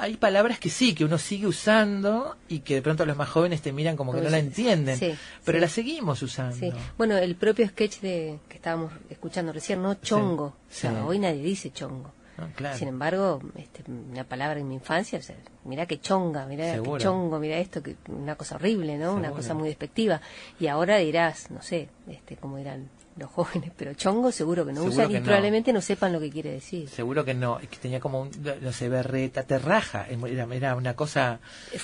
hay 0.00 0.16
palabras 0.16 0.58
que 0.58 0.70
sí, 0.70 0.94
que 0.94 1.04
uno 1.04 1.18
sigue 1.18 1.46
usando 1.46 2.36
y 2.48 2.60
que 2.60 2.76
de 2.76 2.82
pronto 2.82 3.04
los 3.04 3.16
más 3.16 3.28
jóvenes 3.28 3.60
te 3.60 3.72
miran 3.72 3.94
como 3.94 4.12
que 4.12 4.18
no 4.22 4.24
la 4.24 4.30
pues, 4.30 4.44
entienden, 4.44 4.98
pero 5.44 5.58
la 5.58 5.68
seguimos 5.68 6.22
usando. 6.22 6.72
Bueno, 6.96 7.18
el 7.18 7.36
propio 7.36 7.68
sketch 7.68 8.00
de 8.00 8.38
que 8.48 8.56
estábamos 8.56 8.90
escuchando 9.10 9.52
recién, 9.52 9.82
¿no? 9.82 9.92
Chongo. 9.96 10.44
O 10.46 10.54
sea, 10.70 11.04
hoy 11.04 11.18
nadie 11.18 11.42
dice 11.42 11.72
chongo. 11.72 12.10
Ah, 12.38 12.74
Sin 12.74 12.88
embargo, 12.88 13.40
este, 13.56 13.82
una 13.90 14.24
palabra 14.24 14.60
en 14.60 14.68
mi 14.68 14.74
infancia, 14.74 15.18
o 15.18 15.22
sea, 15.22 15.36
mirá 15.64 15.86
que 15.86 16.00
chonga, 16.00 16.44
mirá 16.46 16.76
chongo, 16.98 17.38
mira 17.38 17.56
esto, 17.56 17.82
que 17.82 17.96
una 18.08 18.34
cosa 18.36 18.56
horrible, 18.56 18.98
¿no? 18.98 19.14
Una 19.14 19.30
cosa 19.30 19.54
muy 19.54 19.68
despectiva. 19.68 20.20
Y 20.60 20.66
ahora 20.66 20.98
dirás, 20.98 21.50
no 21.50 21.62
sé, 21.62 21.88
este, 22.08 22.36
como 22.36 22.58
dirán 22.58 22.90
los 23.16 23.30
jóvenes, 23.30 23.72
pero 23.74 23.94
chongo 23.94 24.30
seguro 24.32 24.66
que 24.66 24.74
no 24.74 24.84
usan 24.84 25.10
y 25.10 25.20
probablemente 25.20 25.72
no 25.72 25.80
sepan 25.80 26.12
lo 26.12 26.20
que 26.20 26.30
quiere 26.30 26.50
decir. 26.52 26.88
Seguro 26.90 27.24
que 27.24 27.32
no, 27.32 27.58
es 27.58 27.68
que 27.68 27.78
tenía 27.78 28.00
como 28.00 28.20
un, 28.20 28.30
no 28.60 28.72
sé, 28.72 28.90
berreta, 28.90 29.44
terraja, 29.44 30.06
era, 30.50 30.76
una 30.76 30.94
cosa... 30.94 31.40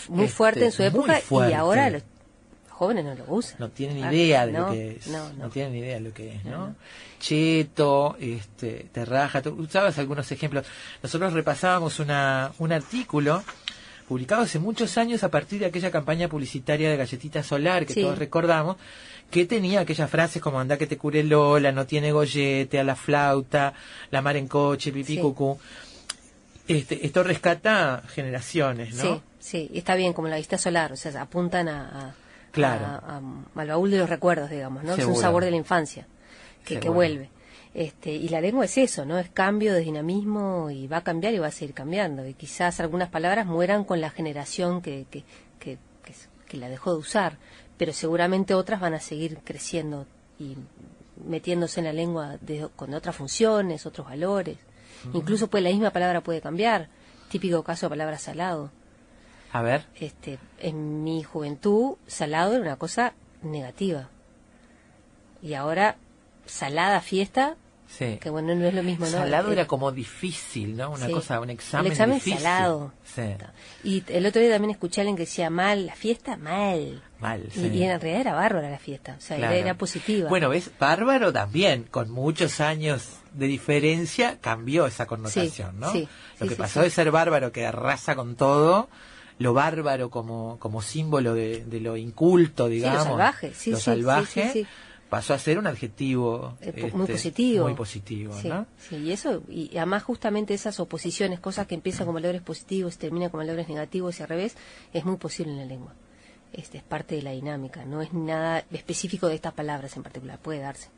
Muy 0.08 0.28
fuerte 0.28 0.66
en 0.66 0.72
su 0.72 0.82
este, 0.82 0.98
época 0.98 1.20
y 1.48 1.52
ahora 1.54 1.88
los 1.88 2.02
jóvenes 2.82 3.04
no 3.04 3.14
lo 3.14 3.24
usan. 3.32 3.56
No 3.60 3.68
tienen 3.70 3.98
idea 4.12 4.44
de 4.46 4.52
lo 4.52 4.70
que 4.72 4.96
es. 4.96 5.06
No, 5.06 5.48
tienen 5.50 5.76
idea 5.76 5.94
de 5.94 6.00
lo 6.00 6.12
que 6.12 6.34
es, 6.36 6.44
¿no? 6.44 6.74
Cheto, 7.20 8.16
este, 8.20 8.86
terraja, 8.92 9.40
usabas 9.56 9.96
algunos 9.98 10.30
ejemplos. 10.32 10.66
Nosotros 11.02 11.32
repasábamos 11.32 12.00
una, 12.00 12.50
un 12.58 12.72
artículo 12.72 13.44
publicado 14.08 14.42
hace 14.42 14.58
muchos 14.58 14.98
años 14.98 15.22
a 15.22 15.30
partir 15.30 15.60
de 15.60 15.66
aquella 15.66 15.90
campaña 15.92 16.26
publicitaria 16.28 16.90
de 16.90 16.96
Galletita 16.96 17.42
Solar 17.44 17.86
que 17.86 17.94
todos 18.02 18.18
recordamos, 18.18 18.76
que 19.30 19.46
tenía 19.46 19.80
aquellas 19.82 20.10
frases 20.10 20.42
como 20.42 20.58
anda 20.58 20.76
que 20.76 20.88
te 20.88 20.98
cure 20.98 21.22
Lola, 21.22 21.70
no 21.72 21.86
tiene 21.86 22.10
gollete, 22.12 22.80
a 22.80 22.84
la 22.84 22.96
flauta, 22.96 23.72
la 24.10 24.20
mar 24.22 24.36
en 24.36 24.48
coche, 24.48 24.90
pipí, 24.92 25.18
cucú. 25.18 25.56
Este, 26.66 27.06
esto 27.06 27.22
rescata 27.22 28.02
generaciones, 28.08 28.96
¿no? 28.96 29.22
Sí, 29.38 29.68
sí, 29.68 29.70
está 29.72 29.94
bien, 29.94 30.12
como 30.12 30.26
la 30.28 30.36
vista 30.36 30.58
solar, 30.58 30.92
o 30.92 30.96
sea, 30.96 31.12
apuntan 31.22 31.68
a 31.68 32.14
a, 32.64 33.20
baúl 33.54 33.90
de 33.90 33.98
los 33.98 34.08
recuerdos, 34.10 34.50
digamos, 34.50 34.84
¿no? 34.84 34.94
Es 34.94 35.04
un 35.04 35.16
sabor 35.16 35.44
de 35.44 35.50
la 35.50 35.56
infancia 35.56 36.06
que, 36.64 36.78
que 36.80 36.88
vuelve. 36.88 37.30
Este, 37.74 38.10
y 38.12 38.28
la 38.28 38.40
lengua 38.40 38.66
es 38.66 38.76
eso, 38.76 39.06
¿no? 39.06 39.18
Es 39.18 39.30
cambio 39.30 39.72
de 39.72 39.80
dinamismo 39.80 40.70
y 40.70 40.86
va 40.86 40.98
a 40.98 41.04
cambiar 41.04 41.32
y 41.32 41.38
va 41.38 41.46
a 41.46 41.50
seguir 41.52 41.74
cambiando. 41.74 42.26
Y 42.26 42.34
quizás 42.34 42.80
algunas 42.80 43.08
palabras 43.08 43.46
mueran 43.46 43.84
con 43.84 44.00
la 44.00 44.10
generación 44.10 44.82
que, 44.82 45.06
que, 45.10 45.24
la 46.52 46.68
dejó 46.68 46.92
de 46.92 46.98
usar, 46.98 47.38
pero 47.78 47.94
seguramente 47.94 48.52
otras 48.52 48.78
van 48.78 48.92
a 48.92 49.00
seguir 49.00 49.38
creciendo 49.42 50.06
y 50.38 50.54
metiéndose 51.26 51.80
en 51.80 51.86
la 51.86 51.94
lengua 51.94 52.36
con 52.76 52.92
otras 52.92 53.16
funciones, 53.16 53.86
otros 53.86 54.06
valores. 54.06 54.58
Incluso 55.14 55.46
pues 55.48 55.62
la 55.62 55.70
misma 55.70 55.92
palabra 55.92 56.20
puede 56.20 56.42
cambiar. 56.42 56.90
Típico 57.30 57.62
caso 57.62 57.86
de 57.86 57.90
palabra 57.90 58.18
salado. 58.18 58.70
A 59.52 59.60
ver. 59.62 59.84
Este, 60.00 60.38
en 60.58 61.04
mi 61.04 61.22
juventud, 61.22 61.96
salado 62.06 62.54
era 62.54 62.62
una 62.62 62.76
cosa 62.76 63.12
negativa. 63.42 64.08
Y 65.42 65.52
ahora, 65.54 65.96
salada 66.46 67.00
fiesta, 67.02 67.56
Que 67.98 68.30
bueno, 68.30 68.54
no 68.54 68.64
es 68.64 68.72
lo 68.72 68.82
mismo, 68.82 69.04
¿no? 69.04 69.12
Salado 69.12 69.52
era, 69.52 69.62
eh, 69.62 69.66
como 69.66 69.92
difícil, 69.92 70.76
¿no? 70.78 70.90
Una 70.92 71.10
cosa, 71.10 71.38
un 71.40 71.50
examen. 71.50 71.86
El 71.86 71.92
examen 71.92 72.20
salado. 72.20 72.92
Sí. 73.04 73.22
Y 73.84 74.02
el 74.08 74.24
otro 74.24 74.40
día 74.40 74.50
también 74.52 74.70
escuché 74.70 75.00
a 75.00 75.02
alguien 75.02 75.16
que 75.16 75.24
decía 75.24 75.50
mal, 75.50 75.84
la 75.88 75.94
fiesta, 75.94 76.38
mal. 76.38 77.02
Mal. 77.20 77.46
Y, 77.54 77.66
y 77.66 77.82
en 77.82 78.00
realidad 78.00 78.20
era 78.22 78.32
bárbara 78.34 78.70
la 78.70 78.78
fiesta, 78.78 79.16
o 79.18 79.20
sea, 79.20 79.36
era, 79.54 79.74
positiva. 79.74 80.30
Bueno, 80.30 80.48
ves, 80.48 80.70
bárbaro 80.80 81.30
también, 81.34 81.82
con 81.90 82.10
muchos 82.10 82.60
años 82.60 83.18
de 83.34 83.46
diferencia, 83.48 84.38
cambió 84.40 84.86
esa 84.86 85.04
connotación, 85.06 85.78
¿no? 85.78 85.92
lo 85.92 86.46
que 86.48 86.56
pasó 86.56 86.80
de 86.82 86.88
ser 86.90 87.10
bárbaro 87.10 87.52
que 87.52 87.66
arrasa 87.66 88.16
con 88.16 88.34
todo 88.36 88.88
lo 89.42 89.52
bárbaro 89.52 90.08
como, 90.08 90.56
como 90.58 90.80
símbolo 90.80 91.34
de, 91.34 91.64
lo 91.80 91.96
inculto, 91.96 92.68
digamos. 92.68 92.98
lo 93.04 93.10
salvaje, 93.12 93.52
salvaje 93.52 94.66
pasó 95.10 95.34
a 95.34 95.38
ser 95.38 95.58
un 95.58 95.66
adjetivo 95.66 96.56
eh, 96.62 96.68
este, 96.70 96.80
muy 96.96 97.06
positivo. 97.06 97.76
positivo, 97.76 98.34
y 98.92 99.10
eso, 99.12 99.42
y 99.50 99.76
además 99.76 100.04
justamente 100.04 100.54
esas 100.54 100.80
oposiciones, 100.80 101.38
cosas 101.38 101.66
que 101.66 101.74
empiezan 101.74 102.06
con 102.06 102.14
valores 102.14 102.40
positivos 102.40 102.94
y 102.94 102.98
terminan 102.98 103.28
con 103.28 103.38
valores 103.38 103.68
negativos 103.68 104.18
y 104.18 104.22
al 104.22 104.30
revés, 104.30 104.56
es 104.94 105.04
muy 105.04 105.16
posible 105.16 105.52
en 105.52 105.58
la 105.58 105.64
lengua. 105.66 105.92
Este, 106.54 106.78
es 106.78 106.84
parte 106.84 107.14
de 107.14 107.22
la 107.22 107.32
dinámica, 107.32 107.84
no 107.84 108.00
es 108.00 108.12
nada 108.14 108.64
específico 108.70 109.26
de 109.26 109.34
estas 109.34 109.52
palabras 109.54 109.96
en 109.96 110.02
particular, 110.02 110.38
puede 110.38 110.60
darse 110.60 110.88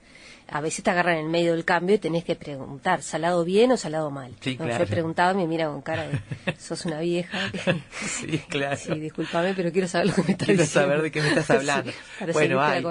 a 0.48 0.60
veces 0.60 0.84
te 0.84 0.90
agarran 0.90 1.16
en 1.16 1.24
el 1.26 1.30
medio 1.30 1.52
del 1.52 1.64
cambio 1.64 1.96
y 1.96 1.98
tenés 1.98 2.24
que 2.24 2.36
preguntar, 2.36 3.02
¿salado 3.02 3.44
bien 3.44 3.72
o 3.72 3.76
salado 3.76 4.10
mal? 4.10 4.34
Sí, 4.40 4.58
he 4.60 4.86
preguntado 4.86 5.34
me 5.34 5.46
mira 5.46 5.66
con 5.66 5.80
cara 5.80 6.08
de, 6.08 6.18
sos 6.58 6.84
una 6.84 7.00
vieja. 7.00 7.50
sí, 8.06 8.38
claro. 8.48 8.76
Sí, 8.76 8.94
discúlpame, 9.00 9.54
pero 9.54 9.72
quiero 9.72 9.88
saber 9.88 10.08
lo 10.08 10.14
que 10.14 10.22
me 10.22 10.30
estás 10.32 10.46
quiero 10.46 10.66
saber 10.66 11.02
de 11.02 11.10
qué 11.10 11.22
me 11.22 11.28
estás 11.28 11.50
hablando. 11.50 11.92
bueno, 12.32 12.60
hay. 12.62 12.84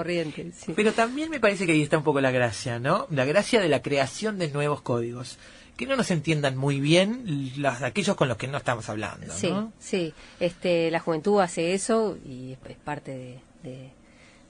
Pero 0.74 0.92
también 0.92 1.30
me 1.30 1.38
parece 1.40 1.66
que 1.66 1.72
ahí 1.72 1.82
está 1.82 1.98
un 1.98 2.04
poco 2.04 2.20
la 2.20 2.30
gracia, 2.32 2.78
¿no? 2.78 3.06
La 3.10 3.24
gracia 3.24 3.60
de 3.60 3.68
la 3.68 3.82
creación 3.82 4.38
de 4.38 4.50
nuevos 4.50 4.82
códigos 4.82 5.38
que 5.76 5.86
no 5.86 5.96
nos 5.96 6.10
entiendan 6.10 6.56
muy 6.56 6.80
bien 6.80 7.52
las, 7.56 7.82
aquellos 7.82 8.16
con 8.16 8.28
los 8.28 8.36
que 8.36 8.46
no 8.48 8.58
estamos 8.58 8.88
hablando. 8.88 9.32
Sí, 9.32 9.52
sí. 9.78 10.12
Este, 10.40 10.90
la 10.90 11.00
juventud 11.00 11.40
hace 11.40 11.74
eso 11.74 12.16
y 12.24 12.52
es, 12.68 12.76
parte 12.78 13.38
de 13.62 13.90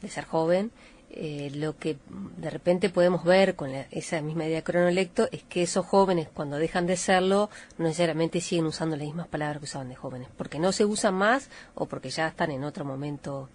ser 0.09 0.25
joven. 0.25 0.71
Eh, 1.17 1.53
lo 1.55 1.79
que 1.79 1.97
de 2.39 2.51
repente 2.51 2.91
podemos 2.91 3.23
ver 3.23 3.55
con 3.55 3.71
esa 3.93 4.21
misma 4.21 4.47
idea 4.47 4.57
de 4.57 4.63
cronolecto 4.65 5.29
es 5.31 5.45
que 5.45 5.63
esos 5.63 5.87
jóvenes 5.87 6.29
cuando 6.29 6.57
dejan 6.57 6.89
de 6.89 6.97
serlo 6.97 7.51
no 7.79 7.85
necesariamente 7.85 8.41
siguen 8.41 8.67
usando 8.67 8.97
las 8.97 9.07
mismas 9.07 9.29
palabras 9.29 9.61
que 9.61 9.65
usaban 9.65 9.89
de 9.89 9.95
jóvenes, 9.95 10.29
porque 10.37 10.59
no 10.59 10.73
se 10.73 10.85
usan 10.85 11.15
más 11.15 11.51
o 11.77 11.87
porque 11.87 12.11
ya 12.11 12.27
están 12.27 12.51
en 12.51 12.65
otro 12.65 12.85
momento 12.85 13.49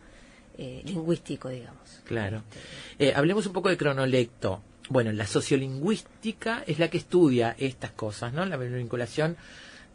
eh, 0.58 0.84
lingüístico, 0.86 1.50
digamos. 1.50 2.02
Claro. 2.06 2.44
Eh, 2.98 3.12
hablemos 3.14 3.46
un 3.46 3.52
poco 3.52 3.68
de 3.68 3.76
cronolecto. 3.76 4.62
Bueno, 4.90 5.12
la 5.12 5.28
sociolingüística 5.28 6.64
es 6.66 6.80
la 6.80 6.88
que 6.88 6.98
estudia 7.00 7.58
estas 7.60 7.92
cosas, 7.92 8.32
¿no? 8.32 8.46
La 8.46 8.56
vinculación 8.56 9.36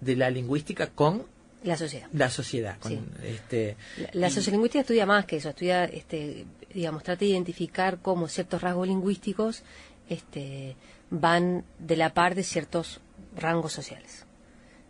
de 0.02 0.16
la 0.16 0.28
lingüística 0.28 0.88
con 0.90 1.22
la 1.62 1.78
sociedad. 1.78 2.08
La 2.12 2.28
sociedad. 2.28 2.76
Este, 3.22 3.78
la, 4.12 4.28
sociolingüística 4.28 4.82
estudia 4.82 5.06
más 5.06 5.24
que 5.24 5.36
eso, 5.36 5.48
estudia 5.48 5.84
este, 5.84 6.44
digamos, 6.74 7.02
trata 7.04 7.20
de 7.20 7.26
identificar 7.26 7.98
cómo 8.02 8.28
ciertos 8.28 8.60
rasgos 8.60 8.86
lingüísticos 8.88 9.62
este, 10.10 10.76
van 11.08 11.64
de 11.78 11.96
la 11.96 12.12
par 12.12 12.34
de 12.34 12.42
ciertos 12.42 13.00
rangos 13.36 13.72
sociales. 13.72 14.26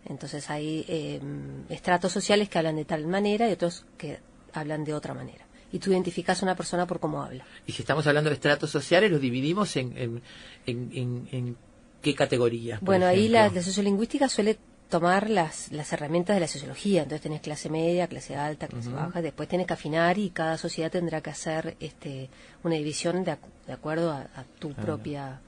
Entonces 0.07 0.51
hay 0.51 0.85
em, 0.89 1.65
estratos 1.69 2.11
sociales 2.13 2.49
que 2.49 2.59
hablan 2.59 2.77
de 2.77 2.85
tal 2.85 3.07
manera 3.07 3.49
y 3.49 3.53
otros 3.53 3.87
que 3.97 4.19
hablan 4.53 4.85
de 4.85 4.93
otra 4.95 5.15
manera. 5.15 5.45
Y 5.73 5.79
tú 5.79 5.91
identificas 5.93 6.43
a 6.43 6.47
una 6.47 6.55
persona 6.55 6.87
por 6.87 7.01
cómo 7.01 7.23
habla. 7.23 7.45
Y 7.67 7.73
si 7.73 7.83
estamos 7.83 8.07
hablando 8.07 8.31
de 8.31 8.35
estratos 8.35 8.71
sociales, 8.71 9.11
los 9.11 9.21
dividimos 9.21 9.77
en, 9.77 10.23
en, 10.67 11.29
en, 11.33 11.57
qué 12.01 12.15
categorías. 12.15 12.81
Bueno, 12.81 13.07
ahí 13.07 13.29
la, 13.29 13.51
de 13.51 13.63
sociolingüística 13.63 14.29
suele 14.29 14.59
tomar 15.01 15.29
las, 15.29 15.73
las 15.73 15.93
herramientas 15.93 16.37
de 16.37 16.41
la 16.41 16.47
sociología. 16.47 17.03
Entonces 17.03 17.21
tenés 17.23 17.41
clase 17.41 17.69
media, 17.69 18.07
clase 18.07 18.37
alta, 18.37 18.69
clase 18.69 18.91
baja. 18.91 19.23
Después 19.23 19.49
tenés 19.49 19.67
que 19.67 19.73
afinar 19.73 20.19
y 20.19 20.31
cada 20.31 20.57
sociedad 20.57 20.89
tendrá 20.89 21.21
que 21.21 21.31
hacer 21.31 21.75
este, 21.81 22.29
una 22.63 22.77
división 22.77 23.25
de, 23.25 23.37
acuerdo 23.73 24.13
a, 24.13 24.29
tu 24.61 24.73
propia 24.73 25.41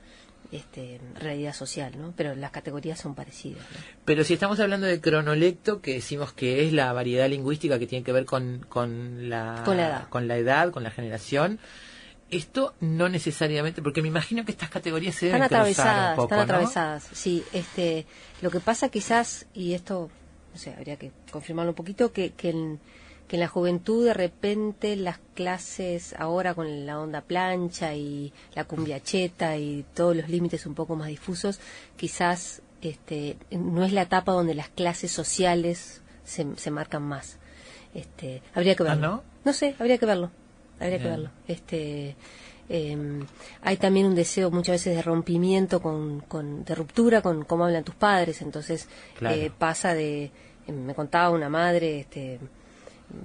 este, 0.51 1.01
realidad 1.21 1.53
social, 1.55 1.93
¿no? 1.97 2.13
Pero 2.17 2.35
las 2.35 2.51
categorías 2.51 2.99
son 2.99 3.15
parecidas. 3.15 3.63
Pero 4.05 4.25
si 4.25 4.35
estamos 4.35 4.59
hablando 4.59 4.89
de 4.89 5.01
cronolecto, 5.01 5.81
que 5.81 5.93
decimos 5.95 6.33
que 6.33 6.67
es 6.67 6.73
la 6.73 6.93
variedad 6.93 7.29
lingüística 7.29 7.79
que 7.79 7.87
tiene 7.87 8.05
que 8.05 8.11
ver 8.13 8.25
con, 8.25 8.67
la, 8.69 9.63
con 9.65 9.77
la, 10.27 10.39
edad, 10.39 10.73
con 10.73 10.83
la 10.83 10.91
generación 10.91 11.61
esto 12.31 12.75
no 12.81 13.09
necesariamente, 13.09 13.83
porque 13.83 14.03
me 14.03 14.09
imagino 14.09 14.45
que 14.45 14.53
estas 14.53 14.69
categorías 14.71 15.15
se 15.15 15.27
deben 15.27 15.43
están 15.43 15.59
atravesadas, 15.61 16.19
están 16.19 16.39
atravesadas. 16.41 17.09
Sí, 17.13 17.45
este, 17.53 18.07
lo 18.43 18.51
que 18.51 18.61
pasa 18.61 18.89
quizás 18.89 19.47
y 19.55 19.75
esto, 19.75 20.11
no 20.53 20.59
sé, 20.59 20.73
habría 20.75 20.97
que 20.97 21.13
confirmarlo 21.31 21.71
un 21.71 21.77
poquito 21.77 22.13
que, 22.13 22.31
que 22.33 22.51
en, 22.51 22.81
la 23.31 23.49
juventud 23.49 24.05
de 24.07 24.15
repente 24.15 24.97
las 24.97 25.19
clases 25.35 26.15
ahora 26.19 26.55
con 26.55 26.87
la 26.87 27.01
onda 27.01 27.21
plancha 27.23 27.95
y 27.95 28.33
la 28.55 28.65
cumbiacheta 28.65 29.57
y 29.57 29.85
todos 29.95 30.15
los 30.17 30.29
límites 30.29 30.67
un 30.67 30.75
poco 30.75 30.97
más 30.97 31.09
difusos, 31.09 31.61
quizás 31.97 32.63
este, 32.83 33.37
no 33.51 33.85
es 33.85 33.93
la 33.93 34.03
etapa 34.03 34.33
donde 34.33 34.55
las 34.55 34.69
clases 34.69 35.13
sociales 35.13 36.03
se, 36.25 36.71
marcan 36.71 37.03
más. 37.03 37.39
Este, 37.95 38.43
habría 38.53 38.75
que 38.75 38.83
¿Ah, 38.85 38.95
verlo. 38.95 39.23
no 39.45 39.53
sé, 39.53 39.75
habría 39.79 39.97
que 39.99 40.07
verlo 40.07 40.31
habría 40.81 40.99
que 40.99 41.09
verlo. 41.09 41.31
Este, 41.49 42.17
em, 42.69 43.27
hay 43.63 43.77
también 43.77 44.07
un 44.07 44.15
deseo 44.15 44.51
muchas 44.51 44.75
veces 44.75 44.97
de 44.97 45.03
rompimiento, 45.03 45.81
con, 45.81 46.65
de 46.65 46.75
ruptura 46.75 47.23
con 47.23 47.45
cómo 47.45 47.65
hablan 47.65 47.85
tus 47.85 47.95
padres, 47.95 48.43
entonces 48.43 48.89
eh, 49.23 49.51
pasa 49.57 49.95
de, 49.95 50.31
em, 50.67 50.85
me 50.85 50.95
contaba 50.95 51.31
una 51.31 51.49
madre, 51.49 52.01
este, 52.01 52.41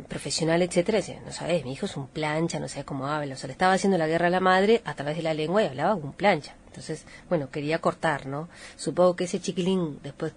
profesional, 0.08 0.62
etcétera, 0.62 1.00
no 1.26 1.32
sabes, 1.32 1.66
mi 1.66 1.72
hijo 1.74 1.88
es 1.88 1.98
un 1.98 2.08
plancha, 2.08 2.60
no 2.60 2.68
sabes 2.68 2.86
cómo 2.86 3.08
habla, 3.08 3.34
o 3.34 3.38
sea, 3.38 3.48
le 3.48 3.54
estaba 3.54 3.74
haciendo 3.74 3.98
la 3.98 4.06
guerra 4.08 4.28
a 4.28 4.30
la 4.30 4.40
madre 4.40 4.82
a 4.86 4.94
través 4.94 5.18
de 5.18 5.24
la 5.24 5.34
lengua 5.34 5.64
y 5.64 5.68
hablaba 5.68 5.96
un 5.96 6.14
plancha. 6.14 6.56
Entonces, 6.68 7.06
bueno, 7.28 7.50
quería 7.50 7.80
cortar, 7.80 8.28
¿no? 8.28 8.48
Supongo 8.78 9.16
que 9.18 9.26
ese 9.26 9.42
chiquilín 9.42 10.00
después 10.04 10.32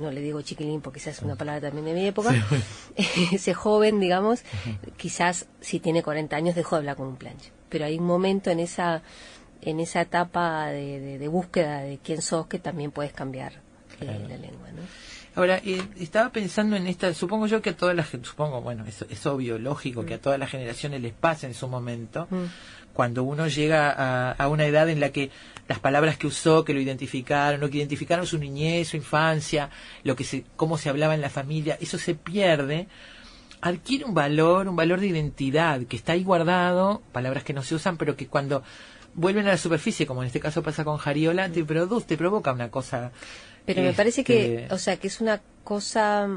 no 0.00 0.10
le 0.10 0.20
digo 0.20 0.40
chiquilín 0.42 0.80
porque 0.80 0.98
esa 0.98 1.10
es 1.10 1.20
una 1.20 1.36
palabra 1.36 1.60
también 1.68 1.84
de 1.86 1.92
mi 1.94 2.06
época, 2.06 2.34
ese 3.32 3.54
joven, 3.54 4.00
digamos, 4.00 4.42
quizás 4.96 5.46
si 5.60 5.78
tiene 5.78 6.02
40 6.02 6.34
años 6.34 6.54
dejó 6.56 6.76
de 6.76 6.80
hablar 6.80 6.96
con 6.96 7.06
un 7.08 7.16
planche. 7.16 7.52
Pero 7.68 7.84
hay 7.84 7.98
un 7.98 8.06
momento 8.06 8.50
en 8.50 8.58
esa, 8.60 9.02
en 9.60 9.78
esa 9.78 10.00
etapa 10.00 10.66
de, 10.68 11.28
búsqueda 11.28 11.80
de 11.80 11.98
quién 11.98 12.22
sos 12.22 12.46
que 12.46 12.58
también 12.58 12.90
puedes 12.90 13.12
cambiar 13.12 13.52
eh, 14.00 14.26
la 14.28 14.36
lengua, 14.36 14.68
Ahora, 15.36 15.58
eh, 15.64 15.80
estaba 16.00 16.30
pensando 16.30 16.74
en 16.74 16.88
esta, 16.88 17.14
supongo 17.14 17.46
yo 17.46 17.62
que 17.62 17.70
a 17.70 17.76
todas 17.76 17.94
las, 17.94 18.08
supongo, 18.22 18.62
bueno, 18.62 18.84
es, 18.84 19.02
es 19.08 19.24
obvio, 19.26 19.60
lógico, 19.60 20.04
que 20.04 20.14
a 20.14 20.16
mm. 20.16 20.20
todas 20.20 20.38
las 20.40 20.50
generaciones 20.50 21.00
les 21.02 21.12
pasa 21.12 21.46
en 21.46 21.54
su 21.54 21.68
momento, 21.68 22.26
mm. 22.30 22.44
cuando 22.94 23.22
uno 23.22 23.46
llega 23.46 24.32
a, 24.32 24.48
una 24.48 24.64
edad 24.66 24.88
en 24.90 24.98
la 24.98 25.10
que 25.12 25.30
las 25.70 25.78
palabras 25.78 26.16
que 26.18 26.26
usó, 26.26 26.64
que 26.64 26.74
lo 26.74 26.80
identificaron, 26.80 27.60
lo 27.60 27.70
que 27.70 27.78
identificaron 27.78 28.26
su 28.26 28.38
niñez, 28.38 28.88
su 28.88 28.96
infancia, 28.96 29.70
lo 30.02 30.16
que 30.16 30.26
cómo 30.56 30.76
se 30.76 30.88
hablaba 30.88 31.14
en 31.14 31.20
la 31.20 31.30
familia, 31.30 31.78
eso 31.80 31.96
se 31.96 32.16
pierde, 32.16 32.88
adquiere 33.60 34.04
un 34.04 34.12
valor, 34.12 34.66
un 34.66 34.74
valor 34.74 34.98
de 34.98 35.06
identidad 35.06 35.80
que 35.86 35.94
está 35.94 36.14
ahí 36.14 36.24
guardado, 36.24 37.02
palabras 37.12 37.44
que 37.44 37.52
no 37.52 37.62
se 37.62 37.76
usan, 37.76 37.98
pero 37.98 38.16
que 38.16 38.26
cuando 38.26 38.64
vuelven 39.14 39.46
a 39.46 39.50
la 39.50 39.56
superficie, 39.58 40.06
como 40.06 40.24
en 40.24 40.26
este 40.26 40.40
caso 40.40 40.60
pasa 40.64 40.82
con 40.82 40.96
Jariola, 40.96 41.48
te 41.50 41.62
produce, 41.64 42.04
te 42.04 42.16
provoca 42.16 42.52
una 42.52 42.68
cosa. 42.68 43.12
Pero 43.64 43.82
me 43.82 43.92
parece 43.92 44.24
que, 44.24 44.62
este, 44.62 44.74
o 44.74 44.78
sea, 44.78 44.96
que 44.96 45.06
es 45.06 45.20
una 45.20 45.40
cosa 45.62 46.28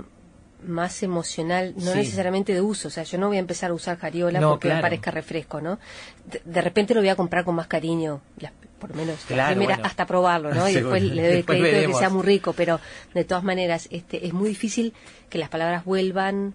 más 0.64 1.01
emocional, 1.01 1.73
no 1.77 1.95
necesariamente 1.95 2.53
de 2.53 2.61
uso. 2.61 2.88
O 2.88 2.91
sea, 2.91 3.03
yo 3.03 3.18
no 3.18 3.30
voy 3.30 3.38
a 3.38 3.39
empezar 3.39 3.72
a 3.72 3.73
usar 3.73 3.97
Jariola 3.97 4.39
porque 4.41 4.69
me 4.72 4.80
parezca 4.80 5.10
refresco, 5.10 5.60
¿no? 5.60 5.80
De, 6.45 6.61
repente 6.61 6.93
lo 6.93 6.99
voy 7.01 7.10
a 7.10 7.15
comprar 7.15 7.43
con 7.43 7.55
más 7.55 7.68
cariño. 7.68 8.22
Las, 8.39 8.53
por 8.84 8.89
lo 8.89 8.97
menos 8.97 9.18
primera, 9.22 9.80
hasta 9.84 10.05
probarlo, 10.05 10.53
¿no? 10.53 10.68
Y 10.68 10.73
después 10.73 11.01
le 11.01 11.11
doy 11.30 11.38
el 11.38 11.45
crédito 11.45 11.72
de 11.77 11.88
que 11.88 11.93
sea 11.93 12.10
muy 12.10 12.22
rico, 12.23 12.51
pero 12.51 12.81
de 13.14 13.23
todas 13.23 13.45
maneras 13.45 13.88
este, 13.91 14.27
es 14.27 14.34
muy 14.34 14.49
difícil 14.49 14.93
que 15.30 15.38
las 15.38 15.47
palabras 15.47 15.85
vuelvan. 15.85 16.53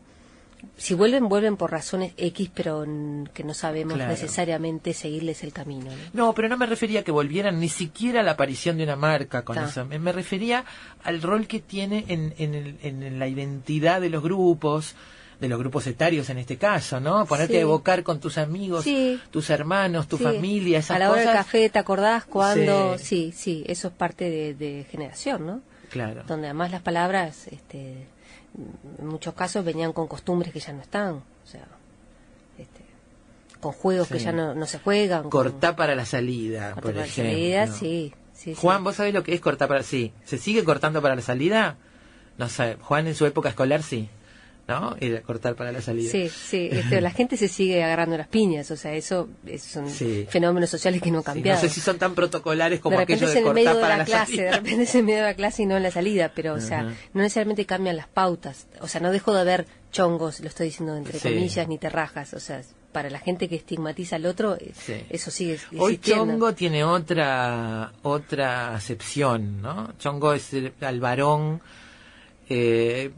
Si 0.76 0.92
vuelven, 0.92 1.26
vuelven 1.30 1.56
por 1.56 1.70
razones 1.70 2.12
X, 2.18 2.50
pero 2.54 2.84
que 3.32 3.44
no 3.44 3.54
sabemos 3.54 3.96
necesariamente 3.96 4.92
seguirles 4.92 5.42
el 5.42 5.54
camino. 5.54 5.90
¿no? 6.12 6.34
pero 6.34 6.48
no 6.50 6.58
me 6.58 6.66
refería 6.66 7.00
a 7.00 7.02
que 7.02 7.12
volvieran 7.12 7.58
ni 7.60 7.70
siquiera 7.70 8.20
a 8.20 8.22
la 8.22 8.32
aparición 8.32 8.76
de 8.76 8.84
una 8.84 8.96
marca 8.96 9.42
con 9.42 9.56
eso. 9.56 9.86
Me, 9.86 10.12
refería 10.12 10.66
al 11.04 11.22
rol 11.22 11.46
que 11.46 11.60
tiene 11.60 12.04
en, 12.08 12.34
en 12.38 13.18
la 13.18 13.28
identidad 13.28 14.02
de 14.02 14.10
los 14.10 14.22
grupos, 14.22 14.96
de 15.40 15.48
los 15.48 15.58
grupos 15.58 15.86
etarios 15.86 16.28
en 16.30 16.38
este 16.38 16.56
caso, 16.56 16.98
¿no? 16.98 17.24
Ponerte 17.26 17.58
a 17.58 17.60
evocar 17.60 18.02
con 18.02 18.18
tus 18.20 18.38
amigos, 18.38 18.84
tus 19.30 19.50
hermanos, 19.50 20.08
tu 20.08 20.18
familia, 20.18 20.78
esas 20.80 20.96
cosas. 20.96 20.96
A 21.00 21.04
la 21.04 21.10
hora 21.12 21.20
del 21.22 21.32
café, 21.32 21.70
¿te 21.70 21.78
acordás 21.78 22.24
cuando? 22.24 22.98
Sí, 22.98 23.32
sí, 23.34 23.62
eso 23.66 23.88
es 23.88 23.94
parte 23.94 24.28
de, 24.54 24.86
generación, 24.90 25.46
¿no? 25.46 25.60
Claro. 25.90 26.24
Donde 26.26 26.48
además 26.48 26.70
las 26.72 26.82
palabras, 26.82 27.46
este, 27.50 28.08
en 28.98 29.06
muchos 29.08 29.34
casos 29.34 29.64
venían 29.64 29.92
con 29.92 30.06
costumbres 30.08 30.52
que 30.52 30.60
ya 30.60 30.72
no 30.72 30.82
están, 30.82 31.14
o 31.14 31.46
sea, 31.46 31.64
este, 32.58 32.80
con 33.60 33.72
juegos 33.72 34.08
que 34.08 34.18
ya 34.18 34.32
no, 34.32 34.54
no 34.54 34.66
se 34.66 34.80
juegan. 34.80 35.30
cortar 35.30 35.76
para 35.76 35.94
la 35.94 36.04
salida, 36.04 36.74
por 36.74 36.92
para 36.94 37.06
La 37.06 37.06
salida, 37.06 37.66
sí. 37.68 38.12
Juan, 38.56 38.84
¿vos 38.84 38.96
sabés 38.96 39.14
lo 39.14 39.22
que 39.24 39.34
es 39.34 39.40
cortar 39.40 39.66
para...? 39.68 39.82
Sí, 39.82 40.12
¿se 40.24 40.38
sigue 40.38 40.62
cortando 40.62 41.02
para 41.02 41.16
la 41.16 41.22
salida? 41.22 41.76
No 42.38 42.48
sé, 42.48 42.76
Juan 42.82 43.08
en 43.08 43.16
su 43.16 43.26
época 43.26 43.48
escolar 43.48 43.82
sí. 43.82 44.08
¿no? 44.68 44.96
Y 45.00 45.16
cortar 45.20 45.54
para 45.54 45.72
la 45.72 45.80
salida. 45.80 46.10
Sí, 46.12 46.28
sí, 46.28 46.68
este, 46.70 47.00
la 47.00 47.10
gente 47.10 47.38
se 47.38 47.48
sigue 47.48 47.82
agarrando 47.82 48.18
las 48.18 48.28
piñas, 48.28 48.70
o 48.70 48.76
sea, 48.76 48.92
eso, 48.92 49.28
esos 49.46 49.72
son 49.72 49.88
fenómenos 50.28 50.68
sociales 50.68 51.00
que 51.00 51.10
no 51.10 51.22
cambian 51.22 51.54
no 51.56 51.60
sé 51.60 51.70
si 51.70 51.80
son 51.80 51.98
tan 51.98 52.14
protocolares 52.14 52.78
como 52.80 52.98
de 52.98 53.06
de, 53.06 53.14
en 53.14 53.54
de 53.54 53.64
la, 53.64 54.04
clase, 54.04 54.36
De 54.42 54.52
repente 54.52 54.82
es 54.82 54.94
en 54.94 55.06
medio 55.06 55.20
de 55.20 55.24
la 55.24 55.34
clase 55.34 55.62
y 55.62 55.66
no 55.66 55.78
en 55.78 55.82
la 55.82 55.90
salida, 55.90 56.32
pero, 56.34 56.52
o 56.54 56.60
sea, 56.60 56.82
no 56.82 56.94
necesariamente 57.22 57.64
cambian 57.64 57.96
las 57.96 58.08
pautas, 58.08 58.66
o 58.82 58.88
sea, 58.88 59.00
no 59.00 59.10
dejo 59.10 59.32
de 59.32 59.40
haber 59.40 59.66
chongos, 59.90 60.40
lo 60.40 60.48
estoy 60.48 60.66
diciendo 60.66 60.94
entre 60.94 61.18
comillas, 61.18 61.66
ni 61.66 61.78
terrajas, 61.78 62.34
o 62.34 62.40
sea, 62.40 62.60
para 62.92 63.08
la 63.08 63.20
gente 63.20 63.48
que 63.48 63.56
estigmatiza 63.56 64.16
al 64.16 64.26
otro, 64.26 64.56
eh, 64.56 64.72
eso 65.08 65.30
sigue 65.30 65.54
existiendo. 65.54 65.84
Hoy 65.84 65.96
chongo 65.96 66.52
tiene 66.54 66.84
otra, 66.84 67.92
otra 68.02 68.74
acepción, 68.74 69.62
¿no? 69.62 69.94
Chongo 69.98 70.34
es 70.34 70.52
el, 70.52 70.74
al 70.82 71.00
varón... 71.00 71.62
Eh, 72.50 73.10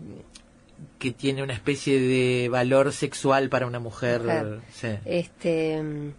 que 0.98 1.12
tiene 1.12 1.42
una 1.42 1.52
especie 1.54 1.98
de 2.00 2.48
valor 2.48 2.92
sexual 2.92 3.48
para 3.48 3.66
una 3.66 3.78
mujer. 3.80 4.60
Sí. 4.72 4.88
Este, 5.04 5.82
mm, 5.82 6.12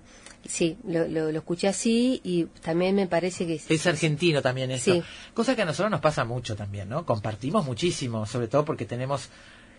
sí, 0.47 0.77
lo, 0.87 1.07
lo, 1.07 1.29
escuché 1.29 1.67
así 1.67 2.19
y 2.23 2.45
también 2.61 2.95
me 2.95 3.07
parece 3.07 3.45
que... 3.45 3.59
Es, 3.73 3.87
argentino 3.87 4.41
también 4.41 4.71
esto. 4.71 4.93
Sí. 4.93 5.03
Cosa 5.33 5.55
que 5.55 5.61
a 5.61 5.65
nosotros 5.65 5.91
nos 5.91 6.01
pasa 6.01 6.25
mucho 6.25 6.55
también, 6.55 6.89
¿no? 6.89 7.05
Compartimos 7.05 7.65
muchísimo, 7.65 8.25
sobre 8.25 8.47
todo 8.47 8.65
porque 8.65 8.85
tenemos 8.85 9.29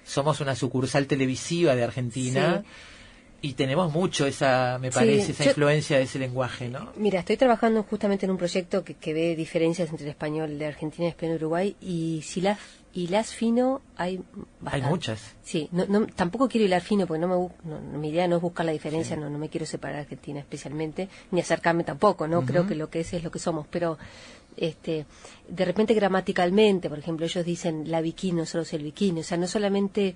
somos 0.04 0.40
una 0.40 0.54
sucursal 0.56 1.06
televisiva 1.06 1.74
de 1.74 1.84
Argentina. 1.84 2.62
Y 3.44 3.54
tenemos 3.54 3.92
mucho 3.92 4.24
esa, 4.24 4.78
me 4.80 4.92
parece, 4.92 5.32
esa 5.32 5.44
influencia 5.46 5.96
de 5.96 6.04
ese 6.04 6.20
lenguaje, 6.20 6.68
¿no? 6.68 6.92
Mira, 6.94 7.18
estoy 7.18 7.36
trabajando 7.36 7.82
justamente 7.82 8.24
en 8.24 8.30
un 8.30 8.38
proyecto 8.38 8.84
que, 8.84 8.94
que 8.94 9.12
ve 9.12 9.34
diferencias 9.34 9.90
entre 9.90 10.04
el 10.04 10.10
español 10.12 10.60
de 10.60 10.66
Argentina 10.66 11.06
y 11.06 11.06
el 11.08 11.10
español 11.10 11.38
de 11.40 11.44
Uruguay 11.44 11.76
y 11.80 12.20
si 12.22 12.40
las 12.94 13.32
fino 13.34 13.80
hay 13.96 14.20
Hay 14.66 14.82
muchas. 14.82 15.34
Sí, 15.42 15.68
tampoco 16.14 16.48
quiero 16.48 16.66
hilar 16.66 16.82
fino 16.82 17.06
porque 17.06 17.20
no 17.20 17.50
me, 17.64 17.98
mi 17.98 18.10
idea 18.10 18.28
no 18.28 18.36
es 18.36 18.42
buscar 18.42 18.66
la 18.66 18.72
diferencia, 18.72 19.16
no, 19.16 19.30
no 19.30 19.38
me 19.38 19.48
quiero 19.48 19.64
separar 19.66 19.96
de 19.96 20.00
Argentina 20.02 20.40
especialmente, 20.40 21.08
ni 21.30 21.40
acercarme 21.40 21.84
tampoco, 21.84 22.28
¿no? 22.28 22.44
Creo 22.44 22.66
que 22.66 22.74
lo 22.74 22.90
que 22.90 23.00
es 23.00 23.12
es 23.14 23.22
lo 23.24 23.30
que 23.30 23.38
somos, 23.38 23.66
pero 23.70 23.98
este, 24.56 25.06
de 25.48 25.64
repente 25.64 25.94
gramaticalmente, 25.94 26.90
por 26.90 26.98
ejemplo, 26.98 27.24
ellos 27.24 27.44
dicen 27.44 27.90
la 27.90 28.02
bikini, 28.02 28.38
nosotros 28.40 28.72
el 28.74 28.82
bikini, 28.82 29.20
o 29.20 29.24
sea, 29.24 29.38
no 29.38 29.46
solamente 29.46 30.14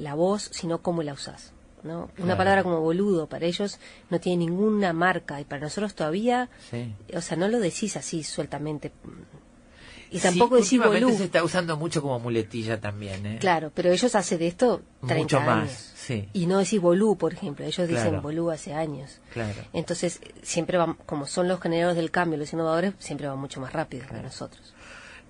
la 0.00 0.14
voz, 0.14 0.48
sino 0.52 0.82
cómo 0.82 1.02
la 1.02 1.12
usás. 1.14 1.52
¿no? 1.84 2.10
Una 2.18 2.36
palabra 2.36 2.62
como 2.62 2.78
boludo 2.80 3.26
para 3.26 3.44
ellos 3.44 3.80
no 4.08 4.20
tiene 4.20 4.44
ninguna 4.46 4.92
marca 4.92 5.40
y 5.40 5.44
para 5.44 5.62
nosotros 5.62 5.96
todavía, 5.96 6.48
o 7.12 7.20
sea, 7.20 7.36
no 7.36 7.48
lo 7.48 7.58
decís 7.58 7.96
así 7.96 8.22
sueltamente, 8.22 8.92
y 10.12 10.18
tampoco 10.18 10.56
decir 10.56 10.80
bolú. 10.80 11.10
se 11.16 11.24
está 11.24 11.42
usando 11.42 11.76
mucho 11.76 12.02
como 12.02 12.18
muletilla 12.20 12.78
también. 12.80 13.24
¿eh? 13.24 13.38
Claro, 13.40 13.70
pero 13.74 13.90
ellos 13.90 14.14
hacen 14.14 14.38
de 14.38 14.46
esto 14.46 14.82
30 15.06 15.14
mucho 15.16 15.40
más, 15.40 15.70
Sí. 15.96 16.28
Y 16.32 16.46
no 16.46 16.58
decir 16.58 16.80
bolú, 16.80 17.16
por 17.16 17.32
ejemplo. 17.32 17.64
Ellos 17.64 17.88
dicen 17.88 18.20
bolú 18.20 18.50
hace 18.50 18.74
años. 18.74 19.20
Claro. 19.32 19.54
Entonces, 19.72 20.20
siempre 20.42 20.76
van, 20.76 20.94
como 21.06 21.26
son 21.26 21.48
los 21.48 21.60
generadores 21.60 21.96
del 21.96 22.10
cambio, 22.10 22.38
los 22.38 22.52
innovadores, 22.52 22.92
siempre 22.98 23.26
van 23.28 23.38
mucho 23.38 23.60
más 23.60 23.72
rápido 23.72 24.06
que 24.06 24.14
nosotros. 24.18 24.74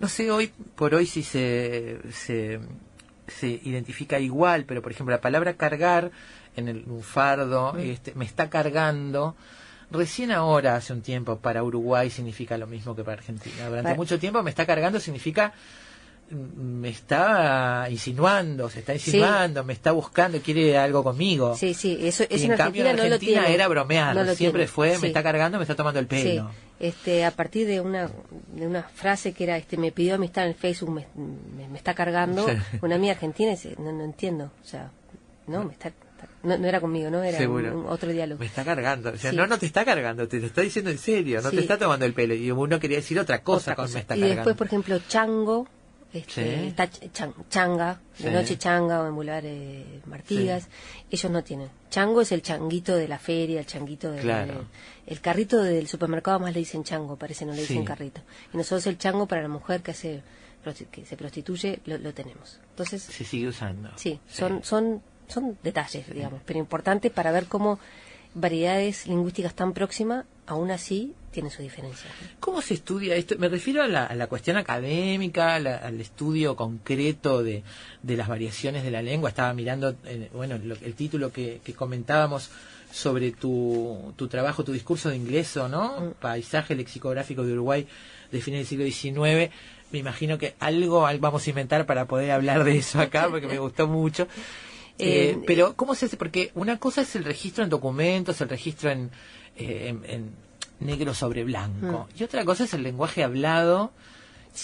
No 0.01 0.09
sé 0.09 0.31
hoy 0.31 0.53
por 0.75 0.95
hoy 0.95 1.07
si 1.07 1.23
se, 1.23 1.99
se, 2.11 2.59
identifica 3.47 4.19
igual, 4.19 4.65
pero 4.65 4.83
por 4.83 4.91
ejemplo, 4.91 5.15
la 5.15 5.21
palabra 5.21 5.55
cargar 5.55 6.11
en 6.57 6.69
el, 6.69 6.85
un 6.89 7.03
fardo, 7.03 7.75
mm. 7.75 7.79
este, 7.79 8.15
me 8.17 8.25
está 8.25 8.51
cargando 8.51 9.37
recién 9.93 10.33
ahora, 10.33 10.77
hace 10.77 10.93
un 10.93 11.03
tiempo, 11.03 11.39
para 11.39 11.63
Uruguay 11.63 12.11
significa 12.11 12.57
lo 12.59 12.67
mismo 12.67 12.97
que 12.97 13.05
para 13.05 13.19
Argentina. 13.19 13.69
Durante 13.69 13.95
mucho 13.95 14.19
tiempo 14.19 14.43
me 14.43 14.51
está 14.51 14.67
cargando 14.67 14.99
significa 14.99 15.53
mm, 16.31 16.35
me 16.61 16.89
está 16.89 17.87
insinuando, 17.91 18.69
se 18.71 18.81
está 18.81 18.95
insinuando, 18.95 19.63
me 19.65 19.73
está 19.73 19.93
buscando, 19.93 20.41
quiere 20.41 20.77
algo 20.79 21.03
conmigo. 21.05 21.57
Sí, 21.57 21.75
sí, 21.75 21.99
eso, 22.01 22.25
y 22.29 22.43
en, 22.43 22.57
cambio 22.57 22.85
Argentina, 22.85 22.91
en 22.91 23.01
Argentina 23.13 23.47
era 23.49 23.69
bromeando, 23.69 24.35
siempre 24.35 24.67
fue, 24.67 24.99
me 24.99 25.09
está 25.09 25.23
cargando, 25.23 25.59
me 25.59 25.65
está 25.65 25.77
tomando 25.77 26.01
el 26.01 26.07
pelo. 26.07 26.49
Sí. 26.49 26.57
Este, 26.87 27.25
a 27.25 27.31
partir 27.31 27.67
de 27.67 27.81
una, 27.81 28.09
frase 28.95 29.33
que 29.33 29.45
era, 29.45 29.57
este, 29.57 29.77
me 29.77 29.93
pidió 29.93 30.17
amistad 30.17 30.47
en 30.49 30.55
Facebook, 30.57 30.93
me, 31.15 31.77
está 31.77 31.95
cargando, 31.95 32.45
una 32.81 32.99
mía 32.99 33.13
argentina, 33.13 33.53
no, 33.79 33.93
no 33.93 34.03
entiendo, 34.03 34.51
o 34.65 34.67
sea, 34.67 34.91
no, 35.47 35.63
me 35.65 35.73
está 35.73 35.93
no, 36.43 36.55
era 36.67 36.81
conmigo, 36.81 37.09
¿no? 37.09 37.23
Era 37.23 37.39
otro 37.89 38.11
diálogo. 38.11 38.41
Me 38.41 38.47
está 38.47 38.65
cargando. 38.65 39.11
O 39.11 39.17
sea, 39.17 39.33
no, 39.33 39.47
no 39.47 39.59
te 39.59 39.67
está 39.67 39.85
cargando, 39.85 40.27
te 40.27 40.41
lo 40.41 40.47
está 40.49 40.63
diciendo 40.63 40.91
en 40.91 40.99
serio, 40.99 41.41
no 41.41 41.51
te 41.51 41.61
está 41.61 41.79
tomando 41.79 42.05
el 42.05 42.15
pelo. 42.15 42.35
Y 42.35 42.51
uno 42.51 42.81
quería 42.81 42.97
decir 42.99 43.19
otra 43.21 43.43
cosa, 43.43 43.77
me 44.11 44.17
y 44.19 44.35
después, 44.35 44.57
por 44.57 44.67
ejemplo, 44.67 44.99
chango, 45.09 45.69
este, 46.13 46.67
está 46.67 46.89
changa, 47.51 48.01
de 48.19 48.31
noche 48.33 48.59
changa 48.59 49.03
o 49.03 49.23
en 49.23 50.01
martigas. 50.07 50.67
Ellos 51.11 51.31
no 51.33 51.45
tienen. 51.45 51.69
Chango 51.91 52.23
es 52.23 52.33
el 52.33 52.43
changuito 52.43 52.97
de 52.97 53.07
la 53.07 53.19
feria, 53.21 53.61
el 53.61 53.67
changuito 53.67 54.11
del... 54.11 54.29
el 55.07 55.21
carrito 55.21 55.63
del 55.63 55.87
supermercado 55.87 56.41
más 56.41 56.53
le 56.53 56.59
dicen 56.61 56.83
chango, 56.83 57.15
parece, 57.17 57.45
no 57.47 57.53
le 57.53 57.61
dicen 57.61 57.85
carrito. 57.85 58.21
Y 58.53 58.57
nosotros 58.57 58.89
el 58.89 58.99
chango 58.99 59.27
para 59.27 59.43
la 59.43 59.49
mujer 59.49 59.83
que 59.83 59.93
hace 59.93 60.23
que 60.91 61.05
se 61.07 61.17
prostituye 61.17 61.81
lo, 61.87 62.13
tenemos. 62.15 62.59
Entonces 62.71 63.03
se 63.03 63.25
sigue 63.25 63.49
usando. 63.49 63.91
sí. 63.97 64.19
son 64.29 64.61
son 65.33 65.59
detalles, 65.63 66.05
digamos, 66.13 66.41
pero 66.45 66.59
importantes 66.59 67.11
para 67.11 67.33
ver 67.33 67.47
cómo 67.47 67.79
variedades 68.35 69.07
lingüísticas 69.07 69.55
tan 69.55 69.75
próximas 69.75 70.25
aún 70.47 70.71
así 70.71 71.15
tienen 71.33 71.51
su 71.53 71.63
diferencia. 71.63 72.11
¿Cómo 72.41 72.61
se 72.63 72.75
estudia 72.75 73.15
esto? 73.17 73.35
Me 73.39 73.49
refiero 73.49 73.83
a 73.83 73.89
la, 73.89 74.27
cuestión 74.27 74.57
académica, 74.57 75.55
al 75.57 76.01
estudio 76.01 76.57
concreto 76.57 77.43
de, 77.43 77.63
de, 78.03 78.17
las 78.17 78.29
variaciones 78.29 78.85
de 78.85 78.91
la 78.91 79.01
lengua. 79.03 79.31
Estaba 79.31 79.53
mirando, 79.55 79.95
eh, 80.05 80.29
bueno, 80.35 80.57
el 80.57 80.95
título 80.95 81.33
que, 81.33 81.61
comentábamos 81.75 82.51
sobre 82.91 83.33
tu, 83.33 84.13
tu, 84.17 84.29
trabajo, 84.29 84.63
tu 84.63 84.73
discurso 84.73 85.09
de 85.09 85.17
ingreso, 85.17 85.69
¿no? 85.69 85.99
Mm. 86.01 86.11
Paisaje 86.21 86.75
lexicográfico 86.75 87.43
de 87.45 87.53
Uruguay 87.55 87.87
de 88.31 88.41
fines 88.43 88.69
del 88.69 88.91
siglo 88.93 89.25
XIX. 89.25 89.51
Me 89.91 89.99
imagino 89.99 90.37
que 90.37 90.55
algo 90.59 91.07
vamos 91.19 91.47
a 91.47 91.51
inventar 91.51 91.87
para 91.87 92.05
poder 92.07 92.31
hablar 92.31 92.65
de 92.65 92.79
eso 92.79 93.01
acá, 93.01 93.29
porque 93.31 93.47
me 93.47 93.59
gustó 93.59 93.87
mucho. 93.89 94.27
Eh, 95.05 95.31
eh, 95.31 95.45
pero, 95.47 95.75
¿cómo 95.77 95.95
se 95.95 96.07
hace? 96.07 96.17
Porque 96.17 96.53
una 96.55 96.79
cosa 96.79 97.03
es 97.03 97.15
el 97.17 97.25
registro 97.25 97.65
en 97.65 97.71
documentos, 97.71 98.41
el 98.41 98.49
registro 98.49 98.91
en, 98.91 99.11
eh, 99.57 100.23
negro 100.81 101.15
sobre 101.15 101.45
blanco, 101.45 102.09
mm. 102.11 102.21
y 102.21 102.25
otra 102.25 102.45
cosa 102.45 102.65
es 102.65 102.75
el 102.75 102.83
lenguaje 102.83 103.23
hablado. 103.25 103.93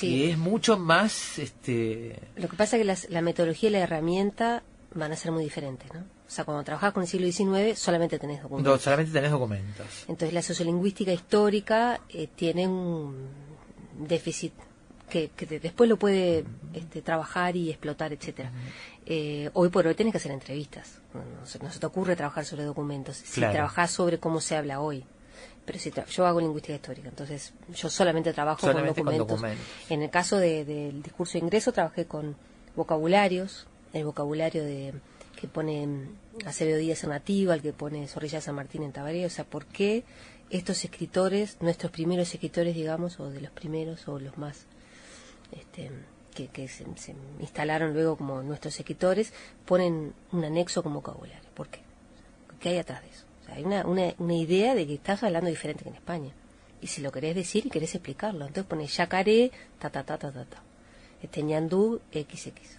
Que 0.01 0.33
es 0.33 0.37
mucho 0.37 0.79
más 0.79 1.39
este 1.39 2.21
lo 2.37 2.47
que 2.49 2.57
pasa 2.59 2.77
es 2.77 3.03
que 3.07 3.09
la 3.11 3.23
metodología 3.23 3.71
y 3.71 3.73
la 3.73 3.79
herramienta 3.79 4.63
van 4.93 5.13
a 5.13 5.17
ser 5.17 5.33
muy 5.33 5.43
diferentes 5.43 5.91
no 5.95 6.01
o 6.01 6.31
sea, 6.31 6.45
cuando 6.45 6.63
trabajas 6.63 6.93
con 6.93 7.05
el 7.05 7.09
siglo 7.09 7.27
XIX 7.33 7.75
solamente 7.79 8.19
tenés 8.19 8.43
documentos. 8.43 8.83
solamente 8.83 9.13
tenés 9.13 9.31
documentos. 9.31 9.87
Entonces 10.03 10.35
la 10.35 10.43
sociolingüística 10.43 11.11
histórica 11.11 12.03
tiene 12.37 12.69
un 12.69 13.29
déficit 14.07 14.53
que, 15.09 15.31
después 15.61 15.89
lo 15.89 15.97
puede 15.97 16.45
este, 16.75 17.03
trabajar 17.03 17.57
y 17.57 17.71
explotar, 17.71 18.13
etcétera. 18.13 18.53
Eh, 19.07 19.51
hoy 19.55 19.71
por 19.71 19.87
hoy 19.87 19.95
tienes 19.95 20.13
que 20.13 20.19
hacer 20.19 20.33
entrevistas. 20.33 20.99
No, 21.15 21.47
se, 21.47 21.59
te 21.59 21.87
ocurre 21.87 22.15
trabajar 22.15 22.45
sobre 22.45 22.65
documentos. 22.65 23.17
Si 23.17 23.43
sobre 23.91 24.19
cómo 24.21 24.41
se 24.41 24.57
habla 24.57 24.81
hoy. 24.81 25.05
Pero 25.65 25.79
si 25.79 25.93
yo 26.11 26.27
hago 26.27 26.41
lingüística 26.41 26.75
histórica, 26.75 27.09
entonces 27.11 27.53
yo 27.75 27.91
solamente 27.91 28.33
trabajo 28.33 28.61
con, 28.73 28.87
documentos. 28.87 29.41
En 29.91 30.03
el 30.03 30.11
caso 30.11 30.39
del 30.39 31.03
discurso 31.03 31.35
de 31.35 31.41
ingreso, 31.41 31.73
trabajé 31.73 32.07
con 32.07 32.37
vocabularios, 32.75 33.67
el 33.93 34.05
vocabulario 34.05 34.65
de 34.65 34.95
que 35.39 35.47
pone 35.47 36.09
Acevedo 36.47 36.79
Díaz 36.79 37.05
en 37.05 37.11
Nativa, 37.11 37.55
el 37.55 37.61
que 37.63 37.73
pone 37.73 38.09
Zorrilla 38.09 38.41
San 38.41 38.55
Martín 38.57 38.83
en 38.83 38.93
Tabaré. 38.93 39.27
O 39.27 39.31
sea, 39.31 39.45
¿por 39.45 39.67
qué 39.67 40.05
estos 40.51 40.83
escritores, 40.85 41.59
nuestros 41.61 41.93
primeros 41.93 42.33
escritores, 42.33 42.75
digamos, 42.75 43.21
o 43.21 43.29
de 43.31 43.41
los 43.43 43.51
primeros 43.51 44.09
o 44.09 44.19
los 44.19 44.37
más 44.39 44.67
este, 45.53 45.91
que, 46.47 46.69
se, 46.69 46.85
instalaron 47.41 47.93
luego 47.93 48.17
como 48.17 48.43
nuestros 48.43 48.79
escritores, 48.79 49.33
ponen 49.65 50.15
un 50.33 50.45
anexo 50.45 50.83
como 50.83 50.97
vocabulario. 50.97 51.49
¿Por 51.55 51.69
qué? 51.69 51.81
¿Qué 52.61 52.71
hay 52.71 52.79
atrás 52.79 53.03
de 53.03 53.09
eso? 53.09 53.25
hay 53.51 53.65
una, 53.65 53.87
una, 53.87 54.13
una 54.19 54.35
idea 54.35 54.75
de 54.75 54.87
que 54.87 54.93
estás 54.95 55.23
hablando 55.23 55.49
diferente 55.49 55.83
que 55.83 55.89
en 55.89 55.95
España. 55.95 56.31
Y 56.83 56.87
si 56.89 57.01
lo 57.01 57.11
querés 57.11 57.35
decir 57.35 57.65
y 57.65 57.71
querés 57.71 57.95
explicarlo, 57.95 58.47
entonces 58.47 58.67
pones 58.69 58.95
yacaré, 58.95 59.51
ta, 59.79 59.89
ta, 59.89 60.05
ta, 60.05 60.19
ta, 60.19 60.31
ta, 60.31 60.45
ta. 60.45 60.63
Este 61.23 61.43
ñandú, 61.43 62.01
xx. 62.13 62.79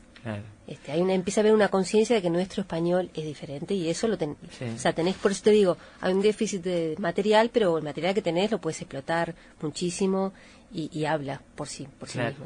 Este, 0.68 0.92
hay 0.92 1.02
una, 1.02 1.14
empieza 1.14 1.42
a 1.42 1.42
haber 1.42 1.54
una 1.56 1.70
conciencia 1.70 2.16
de 2.16 2.22
que 2.22 2.30
nuestro 2.30 2.62
español 2.62 3.10
es 3.16 3.24
diferente 3.24 3.74
y 3.74 3.90
eso 3.90 4.08
lo 4.10 4.18
ten, 4.18 4.36
o 4.76 4.78
sea, 4.78 4.92
tenés, 4.94 5.16
por 5.16 5.32
eso 5.32 5.44
te 5.44 5.52
digo, 5.52 5.78
hay 6.02 6.14
un 6.14 6.22
déficit 6.22 6.62
de 6.62 6.96
material, 7.00 7.50
pero 7.54 7.78
el 7.78 7.84
material 7.86 8.14
que 8.14 8.22
tenés 8.22 8.52
lo 8.52 8.60
puedes 8.60 8.82
explotar 8.82 9.34
muchísimo 9.62 10.34
y, 10.74 11.06
habla 11.06 11.42
por 11.56 11.68
sí, 11.68 11.88
por 12.00 12.10
sí 12.10 12.20
mismo. 12.20 12.46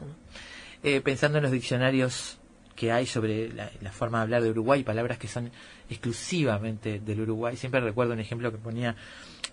Eh, 0.84 1.02
pensando 1.02 1.38
en 1.38 1.44
los 1.44 1.52
diccionarios 1.52 2.38
que 2.76 2.92
hay 2.92 3.06
sobre 3.06 3.52
la, 3.52 3.70
forma 3.92 4.20
de 4.20 4.24
hablar 4.24 4.44
de 4.44 4.50
Uruguay, 4.50 4.84
palabras 4.84 5.18
que 5.18 5.28
son 5.28 5.52
exclusivamente 5.90 7.00
del 7.00 7.22
Uruguay. 7.22 7.56
Siempre 7.56 7.82
recuerdo 7.82 8.14
un 8.14 8.20
ejemplo 8.20 8.52
que 8.52 8.58
ponía 8.58 8.96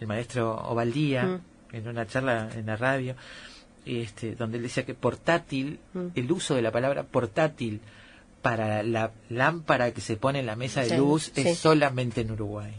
el 0.00 0.06
maestro 0.06 0.54
Ovaldía 0.68 1.24
mm. 1.24 1.42
en 1.76 1.88
una 1.88 2.06
charla 2.06 2.48
en 2.54 2.66
la 2.66 2.76
radio, 2.76 3.14
este, 3.84 4.34
donde 4.34 4.56
él 4.56 4.62
decía 4.62 4.86
que 4.86 4.94
portátil, 4.94 5.78
mm. 5.92 6.06
el 6.14 6.32
uso 6.32 6.54
de 6.54 6.62
la 6.62 6.72
palabra 6.72 7.02
portátil 7.04 7.80
para 8.42 8.82
la 8.82 9.10
lámpara 9.28 9.92
que 9.92 10.00
se 10.00 10.16
pone 10.16 10.40
en 10.40 10.46
la 10.46 10.56
mesa 10.56 10.82
de 10.82 10.96
luz 10.96 11.30
es 11.36 11.58
solamente 11.58 12.22
en 12.22 12.30
Uruguay. 12.30 12.72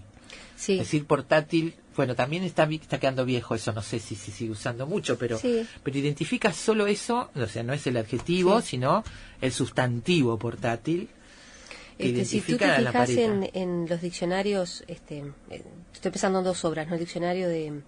Es 0.58 0.68
decir, 0.80 1.06
portátil 1.06 1.76
bueno, 1.96 2.16
también 2.16 2.44
está, 2.44 2.64
está 2.72 3.00
quedando 3.00 3.26
viejo 3.26 3.54
eso, 3.54 3.74
no 3.74 3.82
sé 3.82 4.00
si 4.00 4.16
se 4.16 4.32
sigue 4.32 4.52
usando 4.52 4.88
mucho, 4.88 5.18
pero, 5.18 5.38
pero 5.84 5.98
identifica 5.98 6.54
solo 6.54 6.88
eso, 6.88 7.30
o 7.36 7.46
sea, 7.48 7.64
no 7.64 7.74
es 7.74 7.86
el 7.86 7.98
adjetivo, 7.98 8.62
sino 8.62 9.04
el 9.42 9.52
sustantivo 9.52 10.38
portátil. 10.40 11.10
este, 11.98 12.24
si 12.24 12.40
tú 12.40 12.56
te 12.56 13.24
en, 13.24 13.50
en, 13.54 13.90
los 13.90 14.00
diccionarios, 14.02 14.86
este, 14.88 15.20
eh, 15.50 15.64
estoy 15.94 16.12
pensando 16.12 16.40
en 16.40 16.46
dos 16.46 16.64
obras, 16.64 16.88
¿no? 16.88 16.94
el 16.94 17.00
diccionario 17.00 17.50
de 17.50 17.82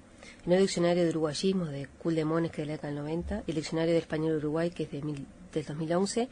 no 0.45 0.55
el 0.55 0.61
diccionario 0.61 1.03
de 1.05 1.09
uruguayismo 1.09 1.65
de 1.65 1.87
Culdemones 2.01 2.51
que 2.51 2.63
de 2.63 2.65
la 2.67 2.73
década 2.73 2.89
del 2.93 2.99
90 3.01 3.43
y 3.47 3.51
el 3.51 3.55
diccionario 3.55 3.93
de 3.93 3.99
español 3.99 4.35
uruguay 4.37 4.71
que 4.71 4.83
es 4.83 4.91
de 4.91 4.99
del 5.01 5.65
2011, 5.65 6.27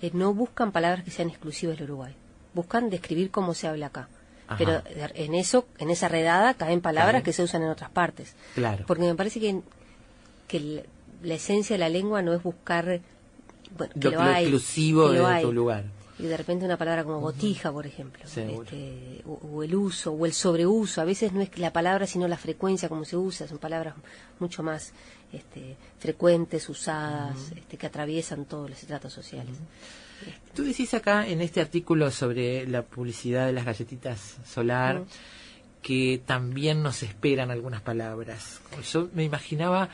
eh, 0.00 0.10
no 0.14 0.32
buscan 0.32 0.72
palabras 0.72 1.04
que 1.04 1.10
sean 1.10 1.28
exclusivas 1.28 1.76
del 1.76 1.88
Uruguay, 1.90 2.14
buscan 2.54 2.88
describir 2.88 3.30
cómo 3.30 3.52
se 3.52 3.66
habla 3.68 3.86
acá 3.88 4.08
pero 4.56 4.82
en 5.14 5.34
eso, 5.34 5.66
en 5.78 5.90
esa 5.90 6.08
redada 6.08 6.54
caen 6.54 6.80
palabras 6.80 7.22
que 7.22 7.32
se 7.32 7.42
usan 7.42 7.62
en 7.62 7.68
otras 7.70 7.90
partes. 7.90 8.34
Claro. 8.54 8.84
Porque 8.86 9.02
me 9.04 9.14
parece 9.14 9.40
que, 9.40 9.60
que 10.48 10.86
la, 11.22 11.34
esencia 11.34 11.74
de 11.74 11.78
la 11.78 11.88
lengua 11.88 12.22
no 12.22 12.32
es 12.34 12.42
buscar 12.42 13.00
que 14.00 14.08
lo, 14.10 14.28
exclusivo 14.30 15.10
de 15.10 15.40
tu 15.42 15.52
lugar. 15.52 15.84
Y 16.18 16.24
de 16.26 16.36
repente 16.36 16.64
una 16.64 16.76
palabra 16.76 17.02
como 17.04 17.20
gotija, 17.20 17.72
por 17.72 17.84
ejemplo, 17.86 18.22
este, 18.24 19.22
o, 19.26 19.62
el 19.62 19.74
uso, 19.74 20.12
o 20.12 20.24
el 20.24 20.32
sobreuso, 20.32 21.00
a 21.00 21.04
veces 21.04 21.32
no 21.32 21.40
es 21.40 21.58
la 21.58 21.72
palabra, 21.72 22.06
sino 22.06 22.28
la 22.28 22.36
frecuencia 22.36 22.88
como 22.88 23.04
se 23.04 23.16
usa, 23.16 23.48
son 23.48 23.58
palabras 23.58 23.94
mucho 24.38 24.62
más 24.62 24.92
este, 25.32 25.76
frecuentes, 25.98 26.68
usadas, 26.68 27.50
este, 27.56 27.76
que 27.76 27.86
atraviesan 27.86 28.44
todos 28.44 28.70
los 28.70 28.78
estratos 28.80 29.12
sociales. 29.12 29.56
Tú 30.54 30.64
decís 30.64 30.92
acá 30.94 31.26
en 31.26 31.40
este 31.40 31.60
artículo 31.60 32.10
sobre 32.10 32.66
la 32.66 32.82
publicidad 32.82 33.46
de 33.46 33.52
las 33.52 33.64
galletitas 33.64 34.36
solar 34.44 35.02
que 35.80 36.20
también 36.24 36.82
nos 36.82 37.02
esperan 37.02 37.50
algunas 37.50 37.80
palabras. 37.80 38.60
Yo 38.92 39.08
me 39.14 39.24
imaginaba 39.24 39.88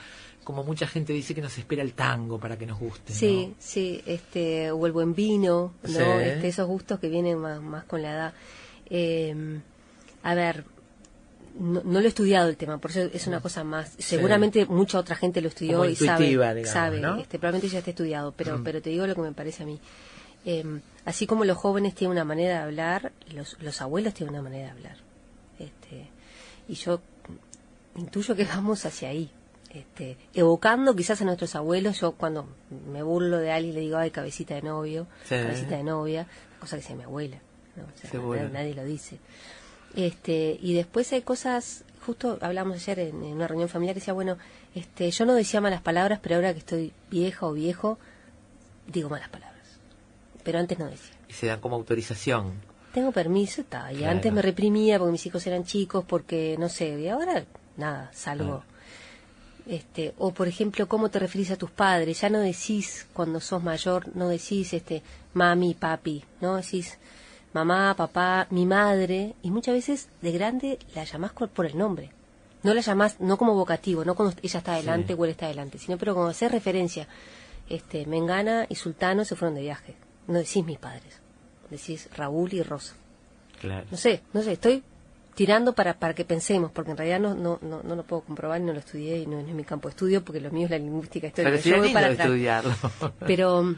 como 0.44 0.64
mucha 0.64 0.86
gente 0.86 1.12
dice 1.12 1.34
que 1.34 1.42
nos 1.42 1.56
espera 1.59 1.82
el 1.82 1.92
tango 1.92 2.38
para 2.40 2.59
que 2.59 2.66
nos 2.66 2.78
guste. 2.78 3.12
Sí, 3.12 3.52
sí, 3.59 4.02
este, 4.06 4.70
o 4.70 4.84
el 4.86 4.92
buen 4.92 5.14
vino, 5.14 5.74
¿no? 5.82 5.88
Este, 6.20 6.48
esos 6.48 6.66
gustos 6.66 6.98
que 6.98 7.09
vienen 7.10 7.36
más, 7.38 7.84
con 7.84 8.00
la 8.02 8.12
edad. 8.12 8.32
Em, 8.90 9.60
a 10.22 10.34
ver, 10.34 10.64
no, 11.59 11.82
lo 11.84 12.00
he 12.00 12.06
estudiado 12.06 12.48
el 12.48 12.56
tema, 12.56 12.78
por 12.78 12.90
eso 12.90 13.00
es 13.02 13.26
una 13.26 13.40
mm. 13.40 13.42
cosa 13.42 13.62
más. 13.62 13.92
Seguramente 13.98 14.64
mucha 14.66 14.98
otra 14.98 15.16
gente 15.16 15.40
lo 15.42 15.48
estudió 15.48 15.84
y 15.84 15.94
sabe, 15.96 16.32
este, 16.62 17.38
probablemente 17.38 17.68
ya 17.68 17.78
esté 17.80 17.90
estudiado, 17.90 18.32
pero, 18.32 18.59
mm. 18.59 18.64
pero 18.64 18.80
te 18.82 18.88
digo 18.90 19.06
lo 19.06 19.14
que 19.14 19.20
me 19.20 19.32
parece 19.32 19.62
a 19.62 19.66
mí. 19.66 19.78
Em, 20.44 20.81
así 21.05 21.27
como 21.27 21.44
los 21.44 21.56
jóvenes 21.56 21.94
tienen 21.94 22.12
una 22.12 22.24
manera 22.24 22.59
de 22.59 22.65
hablar, 22.65 23.12
los, 23.35 23.56
los 23.60 23.81
abuelos 23.82 24.15
tienen 24.15 24.35
una 24.35 24.43
manera 24.43 24.66
de 24.66 24.70
hablar. 24.70 24.97
Este, 25.59 26.09
y 26.69 26.74
yo 26.74 27.01
intuyo 27.97 28.36
que 28.36 28.44
vamos 28.44 28.85
hacia 28.86 29.09
ahí. 29.09 29.31
Este, 29.73 30.16
evocando 30.32 30.97
quizás 30.97 31.20
a 31.20 31.24
nuestros 31.24 31.55
abuelos, 31.55 32.01
yo 32.01 32.12
cuando 32.12 32.48
me 32.90 33.02
burlo 33.02 33.39
de 33.39 33.52
alguien 33.52 33.74
le 33.74 33.81
digo, 33.82 33.98
ay, 33.98 34.10
cabecita 34.10 34.55
de 34.55 34.62
novio, 34.62 35.06
cabecita 35.28 35.77
de 35.77 35.85
novia, 35.85 36.27
cosa 36.59 36.77
que 36.78 36.82
se 36.82 36.94
mi 36.94 37.02
abuela, 37.05 37.36
nadie, 38.52 38.74
lo 38.74 38.85
dice. 38.85 39.19
Este, 39.94 40.59
y 40.60 40.73
después 40.74 41.12
hay 41.12 41.20
cosas, 41.20 41.85
justo 42.06 42.39
hablamos 42.40 42.77
ayer 42.77 42.98
en, 43.09 43.16
una 43.16 43.47
reunión 43.47 43.69
familiar 43.69 43.94
que 43.94 44.01
decía, 44.01 44.15
bueno, 44.15 44.39
este, 44.74 45.10
yo 45.10 45.27
no 45.27 45.35
decía 45.35 45.60
malas 45.60 45.82
palabras, 45.82 46.19
pero 46.23 46.36
ahora 46.36 46.55
que 46.55 46.59
estoy 46.60 46.93
vieja 47.10 47.47
o 47.47 47.52
viejo, 47.52 47.98
digo 48.86 49.10
malas 49.10 49.28
palabras 49.28 49.47
pero 50.48 50.60
antes 50.60 50.78
no 50.78 50.86
decía. 50.86 51.14
Y 51.28 51.34
se 51.34 51.44
dan 51.44 51.60
como 51.60 51.76
autorización. 51.76 52.54
Tengo 52.94 53.12
permiso, 53.12 53.60
está. 53.60 53.92
Y 53.92 54.04
antes 54.04 54.32
me 54.32 54.40
reprimía 54.40 54.98
porque 54.98 55.12
mis 55.12 55.26
hijos 55.26 55.46
eran 55.46 55.64
chicos, 55.64 56.06
porque 56.08 56.56
no 56.58 56.70
sé, 56.70 56.98
y 56.98 57.06
ahora 57.06 57.44
nada, 57.76 58.10
salgo. 58.14 58.62
Este, 59.66 60.14
o 60.16 60.32
por 60.32 60.48
ejemplo, 60.48 60.88
cómo 60.88 61.10
te 61.10 61.18
referís 61.18 61.50
a 61.50 61.56
tus 61.56 61.70
padres, 61.70 62.18
ya 62.22 62.30
no 62.30 62.38
decís 62.38 63.06
cuando 63.12 63.40
sos 63.40 63.62
mayor, 63.62 64.06
no 64.16 64.28
decís 64.30 64.72
este 64.72 65.02
mami, 65.34 65.74
papi, 65.74 66.24
no 66.40 66.56
decís 66.56 66.96
mamá, 67.52 67.92
papá, 67.94 68.46
mi 68.48 68.64
madre, 68.64 69.34
y 69.42 69.50
muchas 69.50 69.74
veces 69.74 70.08
de 70.22 70.32
grande 70.32 70.78
la 70.94 71.04
llamás 71.04 71.32
por 71.32 71.66
el 71.66 71.76
nombre. 71.76 72.10
No 72.62 72.72
la 72.72 72.80
llamás, 72.80 73.20
no 73.20 73.36
como 73.36 73.52
vocativo, 73.54 74.02
no 74.06 74.14
como 74.14 74.30
ella 74.42 74.58
está 74.60 74.72
adelante 74.76 75.12
o 75.12 75.22
él 75.26 75.32
está 75.32 75.44
adelante, 75.44 75.76
sino 75.76 75.98
pero 75.98 76.14
como 76.14 76.28
hacer 76.28 76.50
referencia, 76.52 77.06
este, 77.68 78.06
Mengana 78.06 78.64
y 78.66 78.76
Sultano 78.76 79.26
se 79.26 79.36
fueron 79.36 79.54
de 79.54 79.60
viaje 79.60 79.94
no 80.28 80.38
decís 80.38 80.64
mis 80.64 80.78
padres, 80.78 81.20
decís 81.70 82.09
Raúl 82.16 82.52
y 82.55 82.62
Rosa. 82.62 82.94
No 83.90 83.96
sé, 83.96 84.22
no 84.32 84.42
sé, 84.42 84.52
estoy 84.52 84.84
tirando 85.34 85.72
para, 85.72 85.98
para 85.98 86.14
que 86.14 86.24
pensemos, 86.24 86.70
porque 86.70 86.92
en 86.92 86.96
realidad 86.96 87.18
no, 87.18 87.34
no, 87.34 87.59
no, 87.62 87.82
no 87.82 87.96
lo 87.96 88.05
puedo 88.05 88.22
comprobar, 88.22 88.60
no 88.60 88.72
lo 88.72 88.78
estudié 88.78 89.18
y 89.18 89.26
no, 89.26 89.40
es 89.40 89.46
mi 89.48 89.64
campo 89.64 89.88
de 89.88 89.92
estudio, 89.92 90.24
porque 90.24 90.40
lo 90.40 90.50
mío 90.50 90.66
es 90.66 90.70
la 90.70 90.78
lingüística 90.78 91.26
histórica. 91.26 91.59
Pero 91.62 91.92
para 91.92 92.09
estudiarlo. 92.10 92.74
Pero 93.26 93.74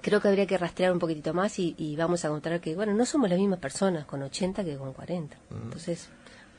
creo 0.00 0.20
que 0.20 0.28
habría 0.28 0.46
que 0.46 0.58
rastrear 0.58 0.92
un 0.92 0.98
poquitito 0.98 1.34
más 1.34 1.58
y, 1.58 1.96
vamos 1.96 2.24
a 2.24 2.28
encontrar 2.28 2.60
que, 2.60 2.74
bueno, 2.76 2.94
no 2.94 3.04
somos 3.06 3.28
las 3.30 3.38
mismas 3.38 3.58
personas 3.58 4.04
con 4.06 4.22
80 4.22 4.62
que 4.64 4.76
con 4.76 4.92
40. 4.92 5.36
Mm. 5.50 5.54
Entonces, 5.64 6.08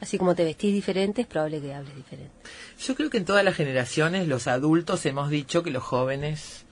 así 0.01 0.17
como 0.17 0.33
te 0.35 0.43
vestís 0.43 0.73
diferente, 0.73 1.21
es 1.21 1.27
probable 1.27 1.61
que 1.61 1.73
hables 1.73 1.95
diferente. 1.95 2.31
Yo 2.79 2.95
creo 2.95 3.09
que 3.11 3.17
en 3.19 3.25
todas 3.25 3.45
las 3.45 3.55
generaciones 3.55 4.27
los 4.27 4.47
adultos 4.47 5.05
hemos 5.05 5.29
dicho 5.29 5.61
que 5.63 5.69
los 5.71 5.83
jóvenes 5.83 6.65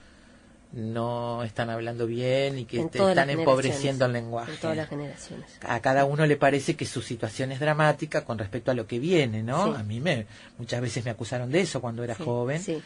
no 0.72 1.42
están 1.44 1.68
hablando 1.70 2.06
bien 2.06 2.58
y 2.58 2.64
que 2.64 2.80
están 2.80 3.28
empobreciendo 3.30 4.06
el 4.06 4.12
lenguaje. 4.12 4.52
todas 4.60 4.76
las 4.76 4.88
generaciones. 4.88 5.46
A 5.60 5.80
cada 5.80 6.04
uno 6.06 6.24
le 6.26 6.36
parece 6.36 6.76
que 6.76 6.86
su 6.86 7.02
situación 7.02 7.52
es 7.52 7.60
dramática 7.60 8.24
con 8.24 8.38
respecto 8.38 8.70
a 8.70 8.74
lo 8.74 8.86
que 8.86 8.98
viene, 8.98 9.42
¿no? 9.42 9.62
A 9.74 9.82
mí 9.82 10.00
me, 10.00 10.26
muchas 10.58 10.80
veces 10.80 11.04
me 11.04 11.10
acusaron 11.10 11.50
de 11.50 11.60
eso 11.60 11.80
cuando 11.80 12.02
era 12.02 12.14
joven. 12.14 12.56
Este, 12.56 12.84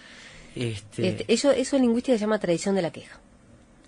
este... 1.09 1.33
eso, 1.33 1.53
eso 1.53 1.77
en 1.77 1.83
lingüística 1.83 2.17
se 2.17 2.21
llama 2.23 2.41
tradición 2.41 2.75
de 2.75 2.83
la 2.83 2.91
queja. 2.91 3.21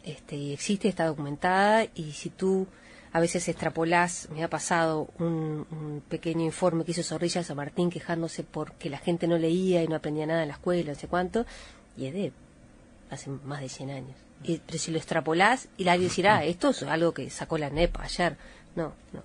Este, 0.04 0.36
y 0.36 0.52
existe, 0.52 0.88
está 0.88 1.04
documentada, 1.04 1.84
y 1.94 2.12
si 2.12 2.30
tú 2.30 2.66
a 3.12 3.20
veces 3.20 3.48
extrapolás, 3.48 4.28
me 4.32 4.44
ha 4.44 4.48
pasado 4.48 5.08
un, 5.18 6.02
pequeño 6.08 6.44
informe 6.44 6.84
que 6.84 6.92
hizo 6.92 7.02
Zorrilla 7.02 7.42
San 7.42 7.56
Martín 7.56 7.90
quejándose 7.90 8.44
porque 8.44 8.90
la 8.90 8.98
gente 8.98 9.26
no 9.26 9.38
leía 9.38 9.82
y 9.82 9.88
no 9.88 9.96
aprendía 9.96 10.24
nada 10.26 10.42
en 10.42 10.48
la 10.48 10.54
escuela, 10.54 10.92
no 10.92 10.98
sé 10.98 11.08
cuánto, 11.08 11.46
y 11.96 12.06
es 12.06 12.14
de 12.14 12.32
hace 13.10 13.30
más 13.30 13.60
de 13.60 13.68
100 13.68 13.90
años. 13.90 14.16
Y, 14.44 14.58
pero 14.58 14.78
si 14.78 14.90
lo 14.90 14.98
extrapolás, 14.98 15.68
y 15.76 15.84
la 15.84 15.96
dirá, 15.98 16.36
ah, 16.38 16.44
esto 16.44 16.70
es 16.70 16.82
algo 16.84 17.12
que 17.12 17.28
sacó 17.30 17.58
la 17.58 17.70
NEPA 17.70 18.04
ayer. 18.04 18.36
No, 18.76 18.92
no. 19.12 19.22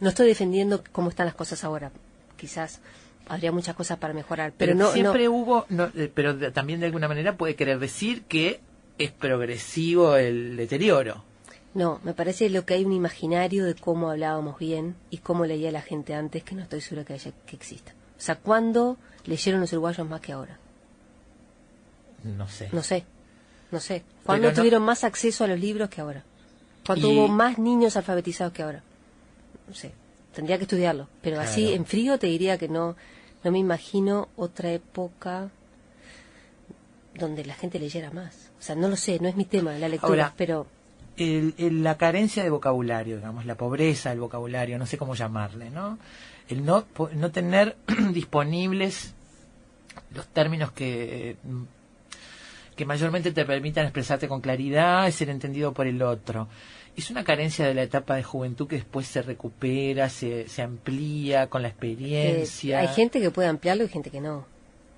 No 0.00 0.08
estoy 0.10 0.28
defendiendo 0.28 0.82
cómo 0.92 1.10
están 1.10 1.26
las 1.26 1.34
cosas 1.34 1.64
ahora. 1.64 1.90
Quizás 2.36 2.80
habría 3.28 3.52
muchas 3.52 3.74
cosas 3.74 3.98
para 3.98 4.14
mejorar. 4.14 4.52
Pero, 4.56 4.74
no 4.74 4.92
siempre 4.92 5.28
hubo, 5.28 5.66
eh, 5.70 6.10
pero 6.14 6.52
también 6.52 6.80
de 6.80 6.86
alguna 6.86 7.08
manera 7.08 7.36
puede 7.36 7.54
querer 7.56 7.78
decir 7.78 8.22
que 8.24 8.60
es 8.98 9.10
progresivo 9.10 10.16
el 10.16 10.56
deterioro. 10.56 11.24
No, 11.74 12.00
me 12.04 12.14
parece 12.14 12.48
lo 12.48 12.64
que 12.64 12.74
hay 12.74 12.84
un 12.84 12.92
imaginario 12.92 13.64
de 13.66 13.74
cómo 13.74 14.10
hablábamos 14.10 14.58
bien 14.58 14.96
y 15.10 15.18
cómo 15.18 15.44
leía 15.44 15.70
la 15.72 15.82
gente 15.82 16.14
antes 16.14 16.42
que 16.42 16.54
no 16.54 16.62
estoy 16.62 16.80
segura 16.80 17.04
que, 17.04 17.12
haya, 17.12 17.32
que 17.46 17.56
exista. 17.56 17.92
O 18.18 18.20
sea, 18.20 18.36
¿cuándo 18.36 18.96
leyeron 19.24 19.60
los 19.60 19.72
uruguayos 19.74 20.08
más 20.08 20.22
que 20.22 20.32
ahora? 20.32 20.58
No 22.24 22.48
sé. 22.48 22.70
No 22.72 22.82
sé. 22.82 23.04
No 23.70 23.80
sé. 23.80 24.02
¿Cuándo 24.24 24.52
tuvieron 24.52 24.82
más 24.82 25.04
acceso 25.04 25.44
a 25.44 25.48
los 25.48 25.58
libros 25.60 25.88
que 25.88 26.00
ahora? 26.00 26.22
cuando 26.86 27.08
hubo 27.10 27.26
más 27.28 27.58
niños 27.58 27.96
alfabetizados 27.96 28.52
que 28.52 28.62
ahora? 28.62 28.82
No 29.68 29.74
sé. 29.74 29.92
Tendría 30.32 30.56
que 30.56 30.64
estudiarlo. 30.64 31.08
Pero 31.20 31.40
así, 31.40 31.72
en 31.72 31.84
frío, 31.84 32.18
te 32.18 32.28
diría 32.28 32.58
que 32.58 32.68
no, 32.68 32.94
no 33.42 33.50
me 33.50 33.58
imagino 33.58 34.28
otra 34.36 34.70
época 34.70 35.48
donde 37.16 37.44
la 37.44 37.54
gente 37.54 37.80
leyera 37.80 38.10
más. 38.12 38.50
O 38.60 38.62
sea, 38.62 38.76
no 38.76 38.88
lo 38.88 38.96
sé, 38.96 39.18
no 39.20 39.28
es 39.28 39.34
mi 39.36 39.44
tema 39.46 39.72
la 39.78 39.88
lectura, 39.88 40.32
pero... 40.36 40.66
El, 41.16 41.54
la 41.82 41.96
carencia 41.96 42.44
de 42.44 42.50
vocabulario, 42.50 43.16
digamos, 43.16 43.46
la 43.46 43.54
pobreza 43.56 44.10
del 44.10 44.20
vocabulario, 44.20 44.78
no 44.78 44.86
sé 44.86 44.98
cómo 44.98 45.14
llamarle, 45.14 45.70
¿no? 45.70 45.98
El 46.48 46.64
no, 46.64 46.84
no 47.14 47.30
tener 47.32 47.76
disponibles 48.12 49.14
los 50.14 50.26
términos 50.28 50.72
que 50.72 51.36
que 52.76 52.84
mayormente 52.84 53.32
te 53.32 53.44
permitan 53.44 53.86
expresarte 53.86 54.28
con 54.28 54.40
claridad 54.40 55.08
y 55.08 55.12
ser 55.12 55.30
entendido 55.30 55.72
por 55.72 55.86
el 55.86 56.02
otro. 56.02 56.46
Es 56.94 57.10
una 57.10 57.24
carencia 57.24 57.66
de 57.66 57.74
la 57.74 57.82
etapa 57.82 58.16
de 58.16 58.22
juventud 58.22 58.68
que 58.68 58.76
después 58.76 59.06
se 59.06 59.22
recupera, 59.22 60.08
se, 60.10 60.46
amplía 60.62 61.48
con 61.48 61.62
la 61.62 61.68
experiencia. 61.68 62.82
Eh, 62.82 62.86
hay 62.86 62.94
gente 62.94 63.20
que 63.20 63.30
puede 63.30 63.48
ampliarlo 63.48 63.84
y 63.84 63.88
gente 63.88 64.10
que 64.10 64.20
no. 64.20 64.46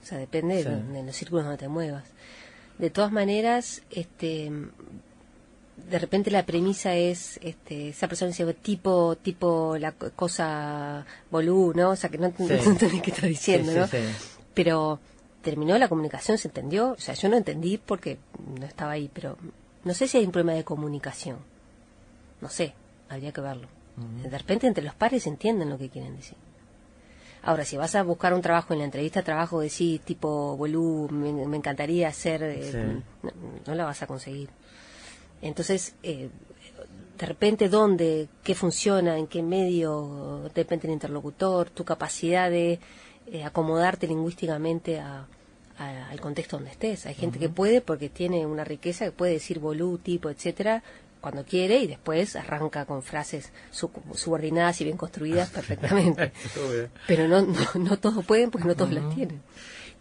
O 0.02 0.04
sea, 0.04 0.18
depende 0.18 0.62
de, 0.62 1.02
los 1.04 1.16
círculos 1.16 1.44
donde 1.44 1.58
te 1.58 1.68
muevas. 1.68 2.04
De 2.78 2.90
todas 2.90 3.10
maneras, 3.10 3.82
este, 3.90 4.50
de 5.90 5.98
repente 5.98 6.30
la 6.30 6.46
premisa 6.46 6.94
es, 6.94 7.38
este, 7.42 7.88
esa 7.88 8.06
persona 8.08 8.28
dice 8.28 8.52
tipo, 8.54 9.16
tipo 9.20 9.76
la 9.76 9.92
cosa 9.92 11.04
bolú, 11.30 11.72
¿no? 11.74 11.90
O 11.90 11.96
sea, 11.96 12.10
que 12.10 12.18
no, 12.18 12.32
sí. 12.36 12.88
que 13.12 13.26
diciendo, 13.28 13.72
¿no? 13.72 13.88
Pero 14.54 15.00
terminó 15.50 15.78
la 15.78 15.88
comunicación, 15.88 16.36
se 16.38 16.48
entendió. 16.48 16.92
O 16.92 16.98
sea, 16.98 17.14
yo 17.14 17.28
no 17.30 17.36
entendí 17.38 17.78
porque 17.78 18.18
no 18.58 18.66
estaba 18.66 18.92
ahí, 18.92 19.10
pero 19.12 19.38
no 19.84 19.94
sé 19.94 20.06
si 20.06 20.18
hay 20.18 20.26
un 20.26 20.30
problema 20.32 20.52
de 20.56 20.62
comunicación. 20.64 21.38
No 22.42 22.48
sé, 22.50 22.74
habría 23.08 23.32
que 23.32 23.40
verlo. 23.40 23.66
De 24.22 24.38
repente 24.38 24.66
entre 24.68 24.84
los 24.84 24.94
pares 24.94 25.26
entienden 25.26 25.70
lo 25.70 25.78
que 25.78 25.88
quieren 25.88 26.14
decir. 26.14 26.36
Ahora, 27.42 27.64
si 27.64 27.76
vas 27.78 27.94
a 27.96 28.02
buscar 28.04 28.32
un 28.34 28.42
trabajo 28.42 28.72
en 28.74 28.78
la 28.80 28.84
entrevista 28.84 29.20
de 29.20 29.24
trabajo, 29.24 29.60
decís 29.60 30.00
tipo, 30.02 30.54
bolú, 30.56 31.08
me, 31.10 31.56
encantaría 31.56 32.08
hacer, 32.08 32.42
eh, 32.44 33.02
no, 33.66 33.74
la 33.74 33.84
vas 33.86 34.02
a 34.02 34.06
conseguir. 34.06 34.50
Entonces, 35.42 35.94
eh, 36.04 36.28
de 37.18 37.26
repente, 37.26 37.68
¿dónde? 37.70 38.28
¿Qué 38.44 38.54
funciona? 38.54 39.18
¿En 39.18 39.26
qué 39.26 39.42
medio? 39.42 40.48
Depende 40.54 40.86
el 40.88 40.92
interlocutor, 40.92 41.70
tu 41.70 41.84
capacidad 41.84 42.50
de 42.50 42.78
eh, 43.32 43.42
acomodarte 43.42 44.06
lingüísticamente 44.06 45.00
a, 45.00 45.26
al 45.78 46.20
contexto 46.20 46.56
donde 46.56 46.72
estés. 46.72 47.06
Hay 47.06 47.14
gente 47.14 47.38
que 47.38 47.48
puede 47.48 47.80
porque 47.80 48.08
tiene 48.08 48.46
una 48.46 48.64
riqueza 48.64 49.04
que 49.06 49.12
puede 49.12 49.32
decir 49.34 49.58
volú, 49.60 49.98
tipo, 49.98 50.28
etcétera, 50.30 50.82
cuando 51.20 51.44
quiere 51.44 51.78
y 51.80 51.86
después 51.86 52.36
arranca 52.36 52.84
con 52.84 53.02
frases 53.02 53.52
subordinadas 53.70 54.80
y 54.80 54.84
bien 54.84 54.96
construidas 54.96 55.50
perfectamente. 55.50 56.32
Pero 57.06 57.28
no, 57.28 57.46
no, 57.74 57.98
todos 57.98 58.24
pueden 58.24 58.50
porque 58.50 58.66
no 58.68 58.74
todos 58.74 58.92
las 58.92 59.14
tienen. 59.14 59.40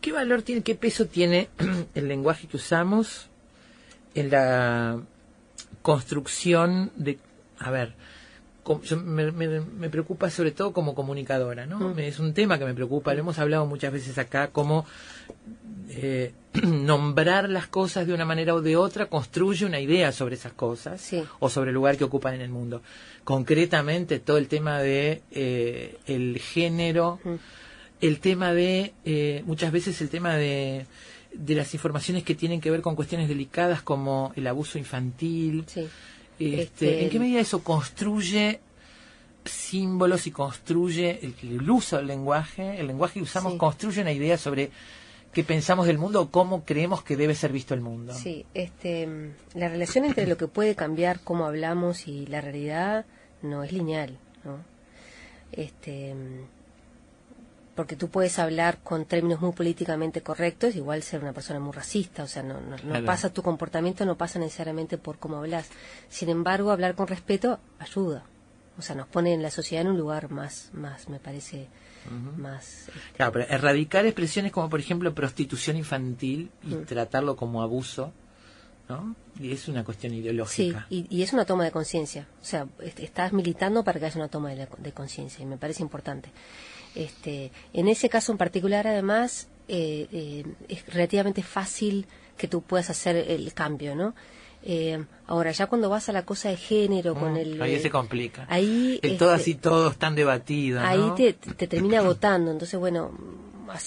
¿Qué 0.02 0.12
valor 0.12 0.41
tiene, 0.44 0.62
qué 0.62 0.76
peso 0.76 1.06
tiene 1.06 1.49
el 1.95 2.08
lenguaje 2.08 2.48
que 2.48 2.58
usamos 2.58 3.30
en 4.14 4.32
la 4.32 5.02
construcción 5.82 6.91
de, 6.95 7.20
a 7.60 7.72
ver, 7.72 7.95
me, 9.06 9.89
preocupa 9.89 10.30
sobre 10.30 10.52
todo 10.52 10.73
como 10.73 10.94
comunicadora, 10.95 11.65
¿no? 11.65 11.80
Mm. 11.94 11.99
Es 11.99 12.19
un 12.19 12.34
tema 12.34 12.57
que 12.60 12.65
me 12.65 12.73
preocupa, 12.73 13.14
lo 13.14 13.22
hemos 13.22 13.39
hablado 13.39 13.65
muchas 13.65 13.94
veces 13.94 14.18
acá, 14.18 14.49
cómo 14.52 14.85
eh, 15.89 16.34
nombrar 16.64 17.49
las 17.49 17.68
cosas 17.68 18.06
de 18.07 18.14
una 18.14 18.26
manera 18.26 18.53
o 18.53 18.61
de 18.61 18.76
otra 18.76 19.07
construye 19.07 19.65
una 19.65 19.80
idea 19.80 20.11
sobre 20.11 20.35
esas 20.35 20.53
cosas 20.53 21.11
o 21.39 21.49
sobre 21.49 21.69
el 21.69 21.76
lugar 21.76 21.98
que 21.98 22.03
ocupan 22.03 22.35
en 22.35 22.41
el 22.41 22.49
mundo. 22.49 22.81
Concretamente 23.23 24.19
todo 24.19 24.38
el 24.38 24.48
tema 24.48 24.80
de 24.80 25.22
eh, 25.31 25.98
el 26.07 26.39
género, 26.39 27.19
mm. 27.23 27.35
el 28.02 28.19
tema 28.19 28.53
de, 28.53 28.94
eh, 29.06 29.44
muchas 29.45 29.72
veces 29.72 30.02
el 30.02 30.10
tema 30.10 30.35
de 30.35 30.85
de 31.34 31.53
las 31.53 31.72
informaciones 31.76 32.23
que 32.23 32.34
tienen 32.34 32.60
que 32.61 32.72
ver 32.72 32.81
con 32.81 32.95
cuestiones 32.95 33.27
delicadas 33.30 33.84
como 33.84 34.31
el 34.35 34.48
abuso 34.48 34.80
infantil, 34.80 35.65
este, 36.39 36.61
este, 36.61 37.03
¿En 37.03 37.09
qué 37.09 37.19
medida 37.19 37.39
eso 37.39 37.64
construye 37.64 38.59
símbolos 39.45 40.27
y 40.27 40.31
construye 40.31 41.19
el, 41.41 41.69
uso 41.69 41.97
del 41.97 42.07
lenguaje? 42.07 42.80
El 42.80 42.88
lenguaje 42.88 43.15
que 43.15 43.22
usamos 43.22 43.55
construye 43.55 44.01
una 44.01 44.11
idea 44.11 44.38
sobre 44.38 44.69
qué 45.34 45.43
pensamos 45.43 45.88
del 45.88 45.97
mundo 45.97 46.22
o 46.22 46.30
cómo 46.30 46.64
creemos 46.64 47.03
que 47.03 47.18
debe 47.18 47.34
ser 47.34 47.51
visto 47.51 47.73
el 47.73 47.81
mundo. 47.81 48.14
Sí, 48.14 48.45
este, 48.53 49.31
la 49.55 49.68
relación 49.68 50.05
entre 50.05 50.27
lo 50.27 50.38
que 50.38 50.47
puede 50.47 50.76
cambiar, 50.76 51.22
cómo 51.22 51.45
hablamos 51.47 52.07
y 52.07 52.26
la 52.27 52.39
realidad 52.41 53.05
no 53.41 53.64
es 53.64 53.72
lineal. 53.72 54.18
¿no? 54.43 54.57
Este, 55.51 56.14
porque 57.78 57.95
tú 57.95 58.10
puedes 58.10 58.40
hablar 58.40 58.80
con 58.84 59.06
términos 59.06 59.40
muy 59.40 59.52
políticamente 59.52 60.24
correctos, 60.24 60.76
igual 60.76 61.04
ser 61.04 61.22
una 61.22 61.32
persona 61.32 61.60
muy 61.60 61.72
racista, 61.72 62.24
o 62.24 62.28
sea, 62.28 62.41
no, 62.41 62.56
pasa 63.06 63.32
tu 63.32 63.44
comportamiento, 63.44 64.04
no 64.04 64.18
pasa 64.18 64.40
necesariamente 64.40 64.98
por 64.98 65.20
cómo 65.20 65.38
hablas. 65.38 65.70
Sin 66.10 66.30
embargo, 66.30 66.72
hablar 66.72 66.95
con 66.95 67.06
respeto 67.06 67.60
ayuda. 67.78 68.24
O 68.80 68.82
sea, 68.82 68.95
nos 68.95 69.08
pone 69.08 69.32
en 69.32 69.44
la 69.44 69.52
sociedad 69.52 69.84
en 69.86 69.91
un 69.91 69.98
lugar 69.98 70.32
más, 70.32 70.72
más 70.74 71.08
me 71.08 71.20
parece, 71.20 71.68
más... 72.36 72.90
Claro, 73.16 73.32
pero 73.34 73.45
erradicar 73.48 74.08
expresiones 74.08 74.52
como, 74.52 74.72
por 74.72 74.80
ejemplo, 74.80 75.14
prostitución 75.14 75.78
infantil 75.78 76.49
y 76.64 76.74
mm. 76.74 76.86
tratarlo 76.86 77.36
como 77.36 77.62
abuso, 77.62 78.12
¿no? 78.90 79.16
Y 79.40 79.52
es 79.52 79.68
una 79.68 79.84
cuestión 79.84 80.16
ideológica. 80.16 80.88
Sí, 80.90 81.06
y, 81.12 81.22
es 81.22 81.32
una 81.32 81.45
toma 81.45 81.64
de 81.64 81.72
conciencia. 81.72 82.28
O 82.41 82.45
sea, 82.45 82.66
estás 82.80 83.34
militando 83.34 83.84
para 83.84 83.99
que 83.99 84.08
haya 84.08 84.16
una 84.16 84.30
toma 84.30 84.49
de 84.49 84.91
conciencia 84.94 85.44
y 85.44 85.45
me 85.45 85.58
parece 85.58 85.84
importante. 85.84 86.32
Este, 86.95 87.51
en 87.73 87.88
ese 87.88 88.09
caso 88.09 88.31
en 88.31 88.38
particular, 88.38 88.88
además, 88.88 89.47
eh, 89.68 90.07
eh, 90.11 90.43
es 90.69 90.85
relativamente 90.91 91.43
fácil 91.43 92.05
que 92.38 92.47
tú 92.47 92.61
puedas 92.61 92.89
hacer 92.89 93.15
el 93.15 93.53
cambio, 93.53 93.95
¿no? 93.95 94.15
Eh, 94.64 95.03
ahora, 95.27 95.51
ya 95.51 95.68
cuando 95.68 95.89
vas 95.89 96.09
a 96.09 96.11
la 96.11 96.26
cosa 96.26 96.49
de 96.49 96.57
género, 96.57 97.14
con 97.15 97.34
mm, 97.34 97.38
el... 97.38 97.61
Ahí 97.61 97.80
se 97.80 97.89
complica. 97.89 98.45
Ahí... 98.49 98.99
todas 99.18 99.39
este, 99.39 99.51
y 99.51 99.55
todos 99.55 99.93
están 99.93 100.15
debatidos. 100.15 100.84
Ahí 100.84 101.11
te, 101.15 101.34
te, 101.34 101.68
termina 101.68 101.99
agotando. 101.99 102.51
Entonces, 102.51 102.80
bueno, 102.80 103.11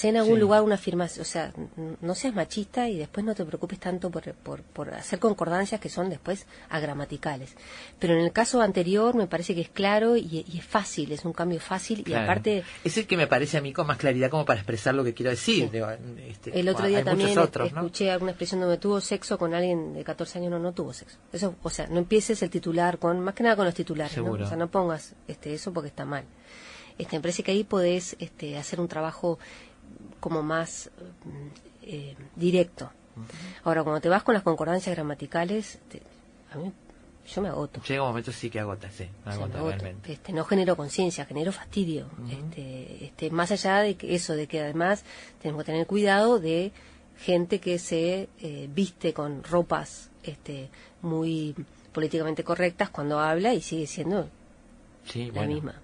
en 0.03 0.17
algún 0.17 0.41
lugar 0.41 0.63
una 0.63 0.75
afirmación, 0.75 1.23
o 1.23 1.25
sea, 1.25 1.53
no 2.01 2.15
seas 2.15 2.35
machista 2.35 2.89
y 2.89 2.99
después 2.99 3.25
no 3.25 3.35
te 3.35 3.45
preocupes 3.45 3.79
tanto 3.79 4.11
por, 4.11 4.25
por, 4.63 4.95
hacer 4.95 5.19
concordancias 5.19 5.81
que 5.81 5.89
son 5.89 6.11
después 6.11 6.47
agramaticales. 6.69 7.57
Pero 7.99 8.15
en 8.15 8.21
el 8.21 8.33
caso 8.33 8.61
anterior 8.61 9.15
me 9.15 9.27
parece 9.27 9.55
que 9.55 9.61
es 9.63 9.69
claro 9.69 10.17
y, 10.17 10.45
es 10.57 10.65
fácil, 10.65 11.13
es 11.13 11.25
un 11.25 11.33
cambio 11.33 11.61
fácil 11.61 12.05
y 12.07 12.13
aparte... 12.15 12.65
Es 12.85 12.97
el 12.99 13.07
que 13.07 13.17
me 13.17 13.27
parece 13.27 13.59
a 13.59 13.61
mí 13.61 13.73
con 13.73 13.87
más 13.87 13.97
claridad 13.99 14.31
como 14.31 14.45
para 14.45 14.61
expresar 14.61 14.95
lo 14.95 15.05
que 15.05 15.15
quiero 15.15 15.31
decir. 15.31 15.71
Este, 16.29 16.59
el 16.59 16.69
otro 16.69 16.87
día 16.87 17.03
también 17.05 17.31
escuché 17.39 18.11
alguna 18.11 18.33
expresión 18.33 18.61
donde 18.61 18.79
tuvo 18.79 19.01
sexo 19.01 19.39
con 19.39 19.55
alguien 19.55 19.95
de 19.95 20.05
14 20.05 20.39
años, 20.39 20.51
no, 20.51 20.59
no 20.59 20.73
tuvo 20.73 20.93
sexo. 20.93 21.19
Eso, 21.33 21.55
o 21.63 21.71
sea, 21.71 21.87
no 21.87 21.99
empieces 21.99 22.43
el 22.43 22.51
titular 22.51 22.99
con, 22.99 23.21
más 23.21 23.35
que 23.35 23.43
nada 23.43 23.57
con 23.57 23.65
los 23.65 23.75
titulares, 23.75 24.17
o 24.19 24.47
sea, 24.47 24.57
no 24.57 24.71
pongas 24.71 25.15
este, 25.27 25.55
eso 25.55 25.73
porque 25.73 25.89
está 25.89 26.05
mal. 26.05 26.25
Este, 26.99 27.17
me 27.17 27.23
parece 27.23 27.43
que 27.43 27.53
ahí 27.53 27.65
podés 27.65 28.15
este, 28.19 28.59
hacer 28.59 28.79
un 28.79 28.87
trabajo 28.87 29.39
como 30.21 30.43
más 30.43 30.91
eh, 31.83 32.15
directo. 32.37 32.91
Ahora, 33.65 33.83
cuando 33.83 34.01
te 34.01 34.09
vas 34.09 34.23
con 34.23 34.35
las 34.35 34.45
concordancias 34.45 34.95
gramaticales, 34.95 35.79
a 36.53 36.59
mí 36.59 36.73
yo 37.29 37.43
me 37.43 37.49
agoto. 37.49 37.83
Llega 37.83 38.03
un 38.03 38.09
momento 38.09 38.33
sí 38.33 38.49
que 38.51 38.61
agota, 38.61 38.91
sí, 38.91 39.09
Este, 40.07 40.33
no 40.33 40.45
genero 40.45 40.77
conciencia, 40.77 41.27
genero 41.27 41.53
fastidio. 41.53 42.09
este, 42.31 43.05
este, 43.07 43.31
más 43.31 43.51
allá 43.51 43.79
de 43.81 43.97
eso, 44.03 44.37
de 44.37 44.47
que 44.47 44.61
además 44.61 45.05
tenemos 45.43 45.65
que 45.65 45.73
tener 45.73 45.87
cuidado 45.87 46.39
de 46.39 46.73
gente 47.21 47.61
que 47.61 47.79
se 47.79 48.29
eh, 48.41 48.69
viste 48.73 49.13
con 49.13 49.43
ropas 49.45 50.11
este, 50.23 50.71
muy 51.03 51.55
políticamente 51.93 52.45
correctas 52.45 52.89
cuando 52.89 53.21
habla 53.21 53.53
y 53.53 53.61
sigue 53.61 53.87
siendo 53.87 54.29
la 55.35 55.43
misma. 55.47 55.75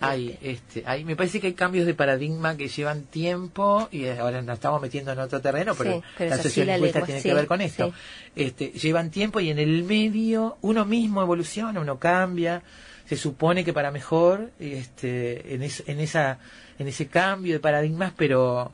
Hay, 0.00 0.38
este, 0.42 0.84
hay, 0.86 1.04
me 1.04 1.16
parece 1.16 1.40
que 1.40 1.48
hay 1.48 1.52
cambios 1.54 1.84
de 1.84 1.92
paradigma 1.94 2.56
que 2.56 2.68
llevan 2.68 3.02
tiempo 3.04 3.88
y 3.90 4.04
eh, 4.04 4.18
ahora 4.20 4.40
nos 4.42 4.54
estamos 4.54 4.80
metiendo 4.80 5.10
en 5.10 5.18
otro 5.18 5.40
terreno, 5.40 5.74
pero, 5.74 6.02
la 6.20 6.38
tiene 6.38 6.80
que 7.20 7.34
ver 7.34 7.46
con 7.48 7.60
esto. 7.60 7.92
Este, 8.36 8.66
llevan 8.68 9.10
tiempo 9.10 9.40
y 9.40 9.50
en 9.50 9.58
el 9.58 9.82
medio 9.82 10.56
uno 10.60 10.84
mismo 10.84 11.20
evoluciona, 11.20 11.80
uno 11.80 11.98
cambia, 11.98 12.62
se 13.08 13.16
supone 13.16 13.64
que 13.64 13.72
para 13.72 13.90
mejor, 13.90 14.52
este, 14.60 15.54
en, 15.56 15.64
esa, 15.64 16.38
en 16.78 16.86
ese 16.86 17.06
cambio 17.08 17.54
de 17.54 17.60
paradigmas, 17.60 18.12
pero 18.16 18.72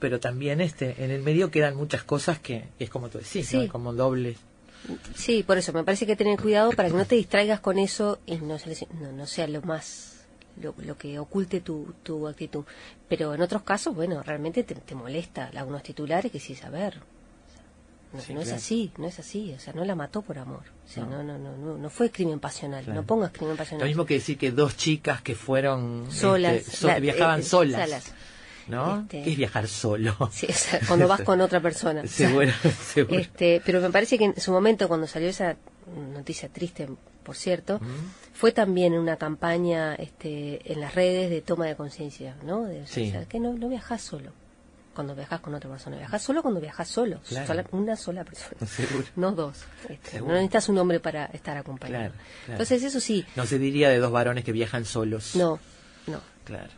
pero 0.00 0.20
también 0.20 0.60
este 0.60 0.96
en 1.02 1.10
el 1.12 1.22
medio 1.22 1.50
quedan 1.50 1.76
muchas 1.76 2.02
cosas 2.02 2.38
que 2.38 2.64
es 2.78 2.90
como 2.90 3.08
tú 3.08 3.18
decís, 3.18 3.54
como 3.70 3.94
doble 3.94 4.36
Sí, 5.14 5.44
por 5.44 5.56
eso 5.56 5.72
me 5.72 5.84
parece 5.84 6.04
que 6.04 6.16
tener 6.16 6.38
cuidado 6.38 6.72
para 6.72 6.88
que 6.90 6.96
no 6.96 7.06
te 7.06 7.14
distraigas 7.14 7.60
con 7.60 7.78
eso 7.78 8.18
y 8.26 8.36
no 8.36 8.58
sea 9.26 9.46
lo 9.46 9.62
más 9.62 10.13
lo, 10.62 10.96
que 10.96 11.18
oculte 11.18 11.60
tu, 11.60 11.94
tu, 12.02 12.26
actitud. 12.28 12.64
Pero 13.08 13.34
en 13.34 13.42
otros 13.42 13.62
casos, 13.62 13.94
bueno, 13.94 14.22
realmente 14.22 14.62
te, 14.62 14.94
molesta 14.94 15.50
algunos 15.54 15.82
titulares 15.82 16.30
que 16.30 16.40
sí 16.40 16.54
saber. 16.54 17.00
No, 18.12 18.20
no 18.34 18.40
es 18.42 18.52
así, 18.52 18.92
no 18.96 19.08
es 19.08 19.18
así, 19.18 19.52
o 19.54 19.58
sea, 19.58 19.72
no 19.72 19.84
la 19.84 19.96
mató 19.96 20.22
por 20.22 20.38
amor, 20.38 20.60
no, 20.98 21.06
no, 21.24 21.36
no, 21.36 21.38
no, 21.38 21.76
no 21.76 21.90
fue 21.90 22.12
crimen 22.12 22.38
pasional, 22.38 22.84
no 22.94 23.02
pongas 23.02 23.32
crimen 23.32 23.56
pasional. 23.56 23.80
Lo 23.80 23.88
mismo 23.88 24.06
que 24.06 24.14
decir 24.14 24.38
que 24.38 24.52
dos 24.52 24.76
chicas 24.76 25.20
que 25.20 25.34
fueron 25.34 26.04
este, 26.06 26.14
solas, 26.20 27.00
viajaban 27.00 27.40
eh, 27.40 27.42
solas. 27.42 28.14
¿no? 28.68 29.00
Este, 29.00 29.20
¿Qué 29.24 29.30
es 29.32 29.36
viajar 29.36 29.66
solo? 29.66 30.16
cuando 30.86 31.08
vas 31.08 31.22
con 31.22 31.40
otra 31.40 31.58
persona. 31.60 32.06
seguro. 32.06 32.52
Este, 33.10 33.60
pero 33.66 33.80
me 33.80 33.90
parece 33.90 34.16
que 34.16 34.26
en 34.26 34.40
su 34.40 34.52
momento, 34.52 34.86
cuando 34.86 35.08
salió 35.08 35.28
esa 35.28 35.56
noticia 35.92 36.48
triste 36.48 36.88
por 37.22 37.36
cierto, 37.36 37.80
fue 38.34 38.52
también 38.52 38.92
una 38.92 39.16
campaña 39.16 39.94
este, 39.94 40.60
en 40.70 40.78
las 40.82 40.94
redes 40.94 41.30
de 41.30 41.40
toma 41.40 41.64
de 41.64 41.74
conciencia, 41.74 42.36
¿no? 42.44 42.64
De, 42.64 42.84
que 43.28 43.40
no, 43.40 43.52
viajas 43.66 44.02
solo 44.02 44.30
cuando 44.94 45.16
viajas 45.16 45.40
con 45.40 45.52
otra 45.54 45.68
persona, 45.70 45.96
viajas 45.96 46.22
solo 46.22 46.42
cuando 46.42 46.60
viajas 46.60 46.86
solo, 46.86 47.18
una 47.72 47.96
sola 47.96 48.22
persona, 48.22 48.60
no 49.16 49.32
dos. 49.32 49.64
Este, 49.88 50.20
no 50.20 50.28
necesitas 50.28 50.68
un 50.68 50.78
hombre 50.78 51.00
para 51.00 51.24
estar 51.26 51.56
acompañado. 51.56 52.14
Entonces 52.46 52.80
eso 52.84 53.00
sí. 53.00 53.26
No 53.34 53.44
se 53.44 53.58
diría 53.58 53.88
de 53.88 53.98
dos 53.98 54.12
varones 54.12 54.44
que 54.44 54.52
viajan 54.52 54.84
solos. 54.84 55.34
No, 55.34 55.58
no. 56.06 56.20
Claro. 56.44 56.70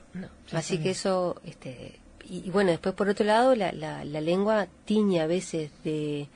Así 0.53 0.79
que 0.79 0.91
eso, 0.93 1.39
este, 1.45 2.01
y, 2.25 2.49
bueno, 2.51 2.71
después 2.71 2.95
por 2.95 3.11
otro 3.11 3.27
lado 3.27 3.55
la, 3.55 3.73
la, 3.73 4.03
lengua 4.23 4.67
tiña 4.87 5.25
a 5.25 5.27
veces 5.27 5.71
de 5.85 6.27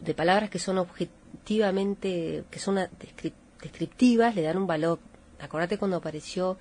de 0.00 0.12
palabras 0.14 0.48
que 0.50 0.58
son 0.58 0.78
objetivas 0.78 1.22
que 1.44 2.58
son 2.58 2.76
descriptivas, 3.62 4.34
le 4.34 4.42
dan 4.42 4.58
un 4.58 4.66
valor. 4.66 4.98
Acordate 5.40 5.78
cuando 5.78 5.96
apareció 5.98 6.56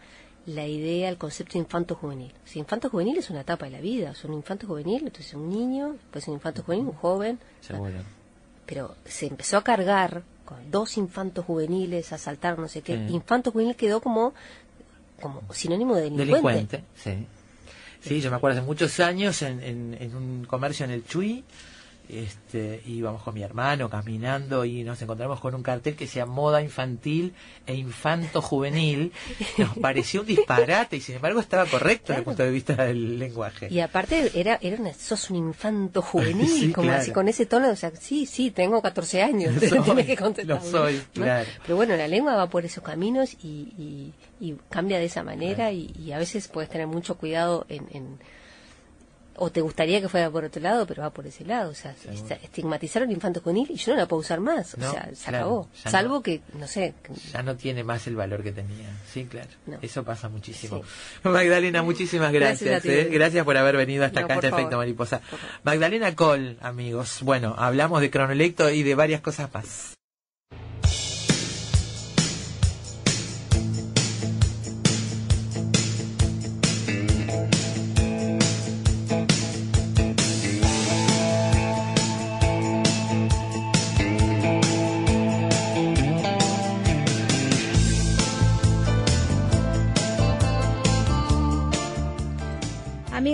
la 0.45 0.65
idea, 0.65 1.09
el 1.09 1.17
concepto 1.17 1.53
de 1.53 1.59
infanto 1.59 1.95
juvenil. 1.95 2.31
Si 2.43 2.59
infanto 2.59 2.89
juvenil 2.89 3.17
es 3.17 3.29
una 3.29 3.41
etapa 3.41 3.65
de 3.65 3.71
la 3.71 3.79
vida, 3.81 4.11
Es 4.11 4.25
un 4.25 4.33
infanto 4.33 4.67
juvenil, 4.67 5.03
entonces 5.05 5.33
un 5.33 5.49
niño, 5.49 5.93
después 5.93 6.27
un 6.27 6.33
infanto 6.35 6.63
juvenil, 6.63 6.85
un 6.87 6.93
joven. 6.93 7.39
pero 8.65 8.95
se 9.05 9.27
empezó 9.27 9.57
a 9.57 9.63
cargar 9.63 10.23
con 10.45 10.69
dos 10.71 10.97
infantos 10.97 11.45
juveniles, 11.45 12.11
a 12.11 12.17
saltar, 12.17 12.57
no 12.57 12.67
sé 12.67 12.81
qué. 12.81 12.95
Infanto 13.09 13.51
juvenil 13.51 13.75
quedó 13.75 14.01
como, 14.01 14.33
como 15.21 15.41
sinónimo 15.53 15.95
de 15.95 16.09
delincuente. 16.09 16.83
sí. 16.95 17.27
Sí, 18.01 18.19
yo 18.19 18.29
me 18.31 18.35
acuerdo 18.35 18.57
hace 18.57 18.67
muchos 18.67 18.99
años 18.99 19.41
en, 19.43 19.63
en, 19.63 19.95
en 19.97 20.13
un 20.13 20.43
comercio 20.43 20.83
en 20.83 20.91
el 20.91 21.05
Chuy, 21.05 21.41
este, 22.09 22.81
íbamos 22.85 23.23
con 23.23 23.33
mi 23.33 23.43
hermano 23.43 23.89
caminando 23.89 24.65
y 24.65 24.83
nos 24.83 25.01
encontramos 25.01 25.39
con 25.39 25.55
un 25.55 25.63
cartel 25.63 25.95
que 25.95 26.03
decía 26.03 26.25
moda 26.25 26.61
infantil 26.61 27.33
e 27.65 27.75
infanto 27.75 28.41
juvenil. 28.41 29.13
Nos 29.57 29.77
pareció 29.77 30.21
un 30.21 30.27
disparate 30.27 30.97
y 30.97 31.01
sin 31.01 31.15
embargo 31.15 31.39
estaba 31.39 31.65
correcto 31.65 32.07
desde 32.07 32.19
el 32.19 32.25
punto 32.25 32.43
de 32.43 32.51
vista 32.51 32.75
del 32.85 33.17
lenguaje. 33.17 33.69
Y 33.71 33.79
aparte 33.79 34.31
era, 34.35 34.59
era 34.61 34.77
sos 34.93 35.29
un 35.29 35.37
infanto 35.37 36.01
juvenil, 36.01 36.73
como 36.75 36.91
así 36.91 37.11
con 37.11 37.29
ese 37.29 37.45
tono, 37.45 37.69
o 37.69 37.75
sea, 37.77 37.91
sí, 37.95 38.25
sí, 38.25 38.51
tengo 38.51 38.81
14 38.81 39.21
años, 39.23 39.57
que 39.59 39.69
soy, 39.69 41.01
claro. 41.13 41.47
Pero 41.63 41.75
bueno, 41.77 41.95
la 41.95 42.07
lengua 42.09 42.35
va 42.35 42.47
por 42.49 42.65
esos 42.65 42.83
caminos 42.83 43.37
y, 43.41 44.11
cambia 44.69 44.97
de 44.99 45.05
esa 45.05 45.23
manera 45.23 45.71
y, 45.71 46.11
a 46.11 46.17
veces 46.17 46.49
puedes 46.49 46.69
tener 46.69 46.85
mucho 46.87 47.15
cuidado 47.15 47.65
en 47.69 48.19
o 49.37 49.49
te 49.49 49.61
gustaría 49.61 50.01
que 50.01 50.09
fuera 50.09 50.29
por 50.29 50.43
otro 50.45 50.61
lado, 50.61 50.85
pero 50.85 51.03
va 51.03 51.09
por 51.09 51.25
ese 51.27 51.43
lado. 51.45 51.71
O 51.71 51.73
sea, 51.73 51.95
estigmatizaron 52.43 53.09
infantes 53.11 53.23
infanto 53.23 53.43
con 53.43 53.57
y 53.73 53.77
yo 53.77 53.91
no 53.93 53.97
la 53.99 54.05
puedo 54.07 54.19
usar 54.21 54.39
más. 54.39 54.73
o 54.75 54.79
sea, 54.79 55.09
se 55.13 55.29
acabó. 55.29 55.69
Salvo 55.73 56.21
que, 56.21 56.41
no 56.55 56.67
sé. 56.67 56.93
Ya 57.31 57.41
no 57.43 57.55
tiene 57.55 57.83
más 57.83 58.05
el 58.07 58.15
valor 58.15 58.43
que 58.43 58.51
tenía. 58.51 58.89
Sí, 59.11 59.25
claro. 59.25 59.49
Eso 59.81 60.03
pasa 60.03 60.29
muchísimo. 60.29 60.81
Magdalena, 61.23 61.81
muchísimas 61.83 62.31
gracias. 62.31 62.63
Gracias, 62.69 62.93
¿eh? 62.93 63.09
gracias, 63.11 63.45
por 63.45 63.57
haber 63.57 63.77
venido 63.77 64.05
hasta 64.05 64.21
acá, 64.21 64.35
este 64.35 64.47
efecto 64.47 64.77
mariposa. 64.77 65.21
Magdalena 65.63 66.15
Col, 66.15 66.57
amigos. 66.61 67.19
Bueno, 67.21 67.55
hablamos 67.57 68.01
de 68.01 68.09
cronolecto 68.09 68.69
y 68.69 68.83
de 68.83 68.95
varias 68.95 69.21
cosas 69.21 69.53
más. 69.53 69.93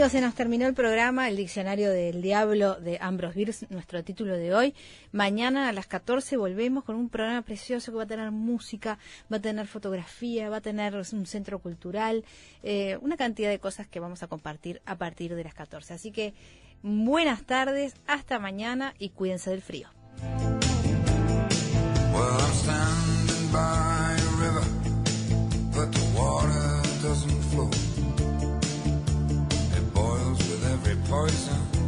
se 0.10 0.22
nos 0.22 0.34
terminó 0.34 0.66
el 0.68 0.74
programa 0.74 1.28
El 1.30 1.36
Diccionario 1.38 1.92
del 1.92 2.22
Diablo 2.24 2.76
de 2.76 2.98
Ambrose 3.00 3.68
nuestro 3.70 4.04
título 4.04 4.34
de 4.36 4.56
hoy. 4.56 4.74
Mañana 5.12 5.70
a 5.70 5.72
las 5.72 5.86
14 5.86 6.36
volvemos 6.36 6.84
con 6.84 6.96
un 6.96 7.10
programa 7.10 7.44
precioso 7.44 7.92
que 7.92 7.98
va 7.98 8.04
a 8.04 8.08
tener 8.08 8.32
música, 8.32 8.98
va 9.32 9.38
a 9.38 9.42
tener 9.42 9.68
fotografía, 9.68 10.50
va 10.50 10.58
a 10.58 10.62
tener 10.62 10.96
un 10.96 11.26
centro 11.28 11.60
cultural, 11.60 12.26
eh, 12.64 12.98
una 13.02 13.18
cantidad 13.18 13.50
de 13.50 13.60
cosas 13.60 13.88
que 13.88 14.00
vamos 14.00 14.24
a 14.24 14.28
compartir 14.28 14.82
a 14.88 14.96
partir 14.98 15.36
de 15.36 15.44
las 15.44 15.54
14. 15.54 15.94
Así 15.94 16.12
que 16.12 16.34
buenas 16.82 17.44
tardes, 17.44 17.94
hasta 18.08 18.40
mañana 18.40 18.96
y 18.98 19.10
cuídense 19.10 19.52
del 19.52 19.62
frío. 19.62 19.90
poison 31.10 31.79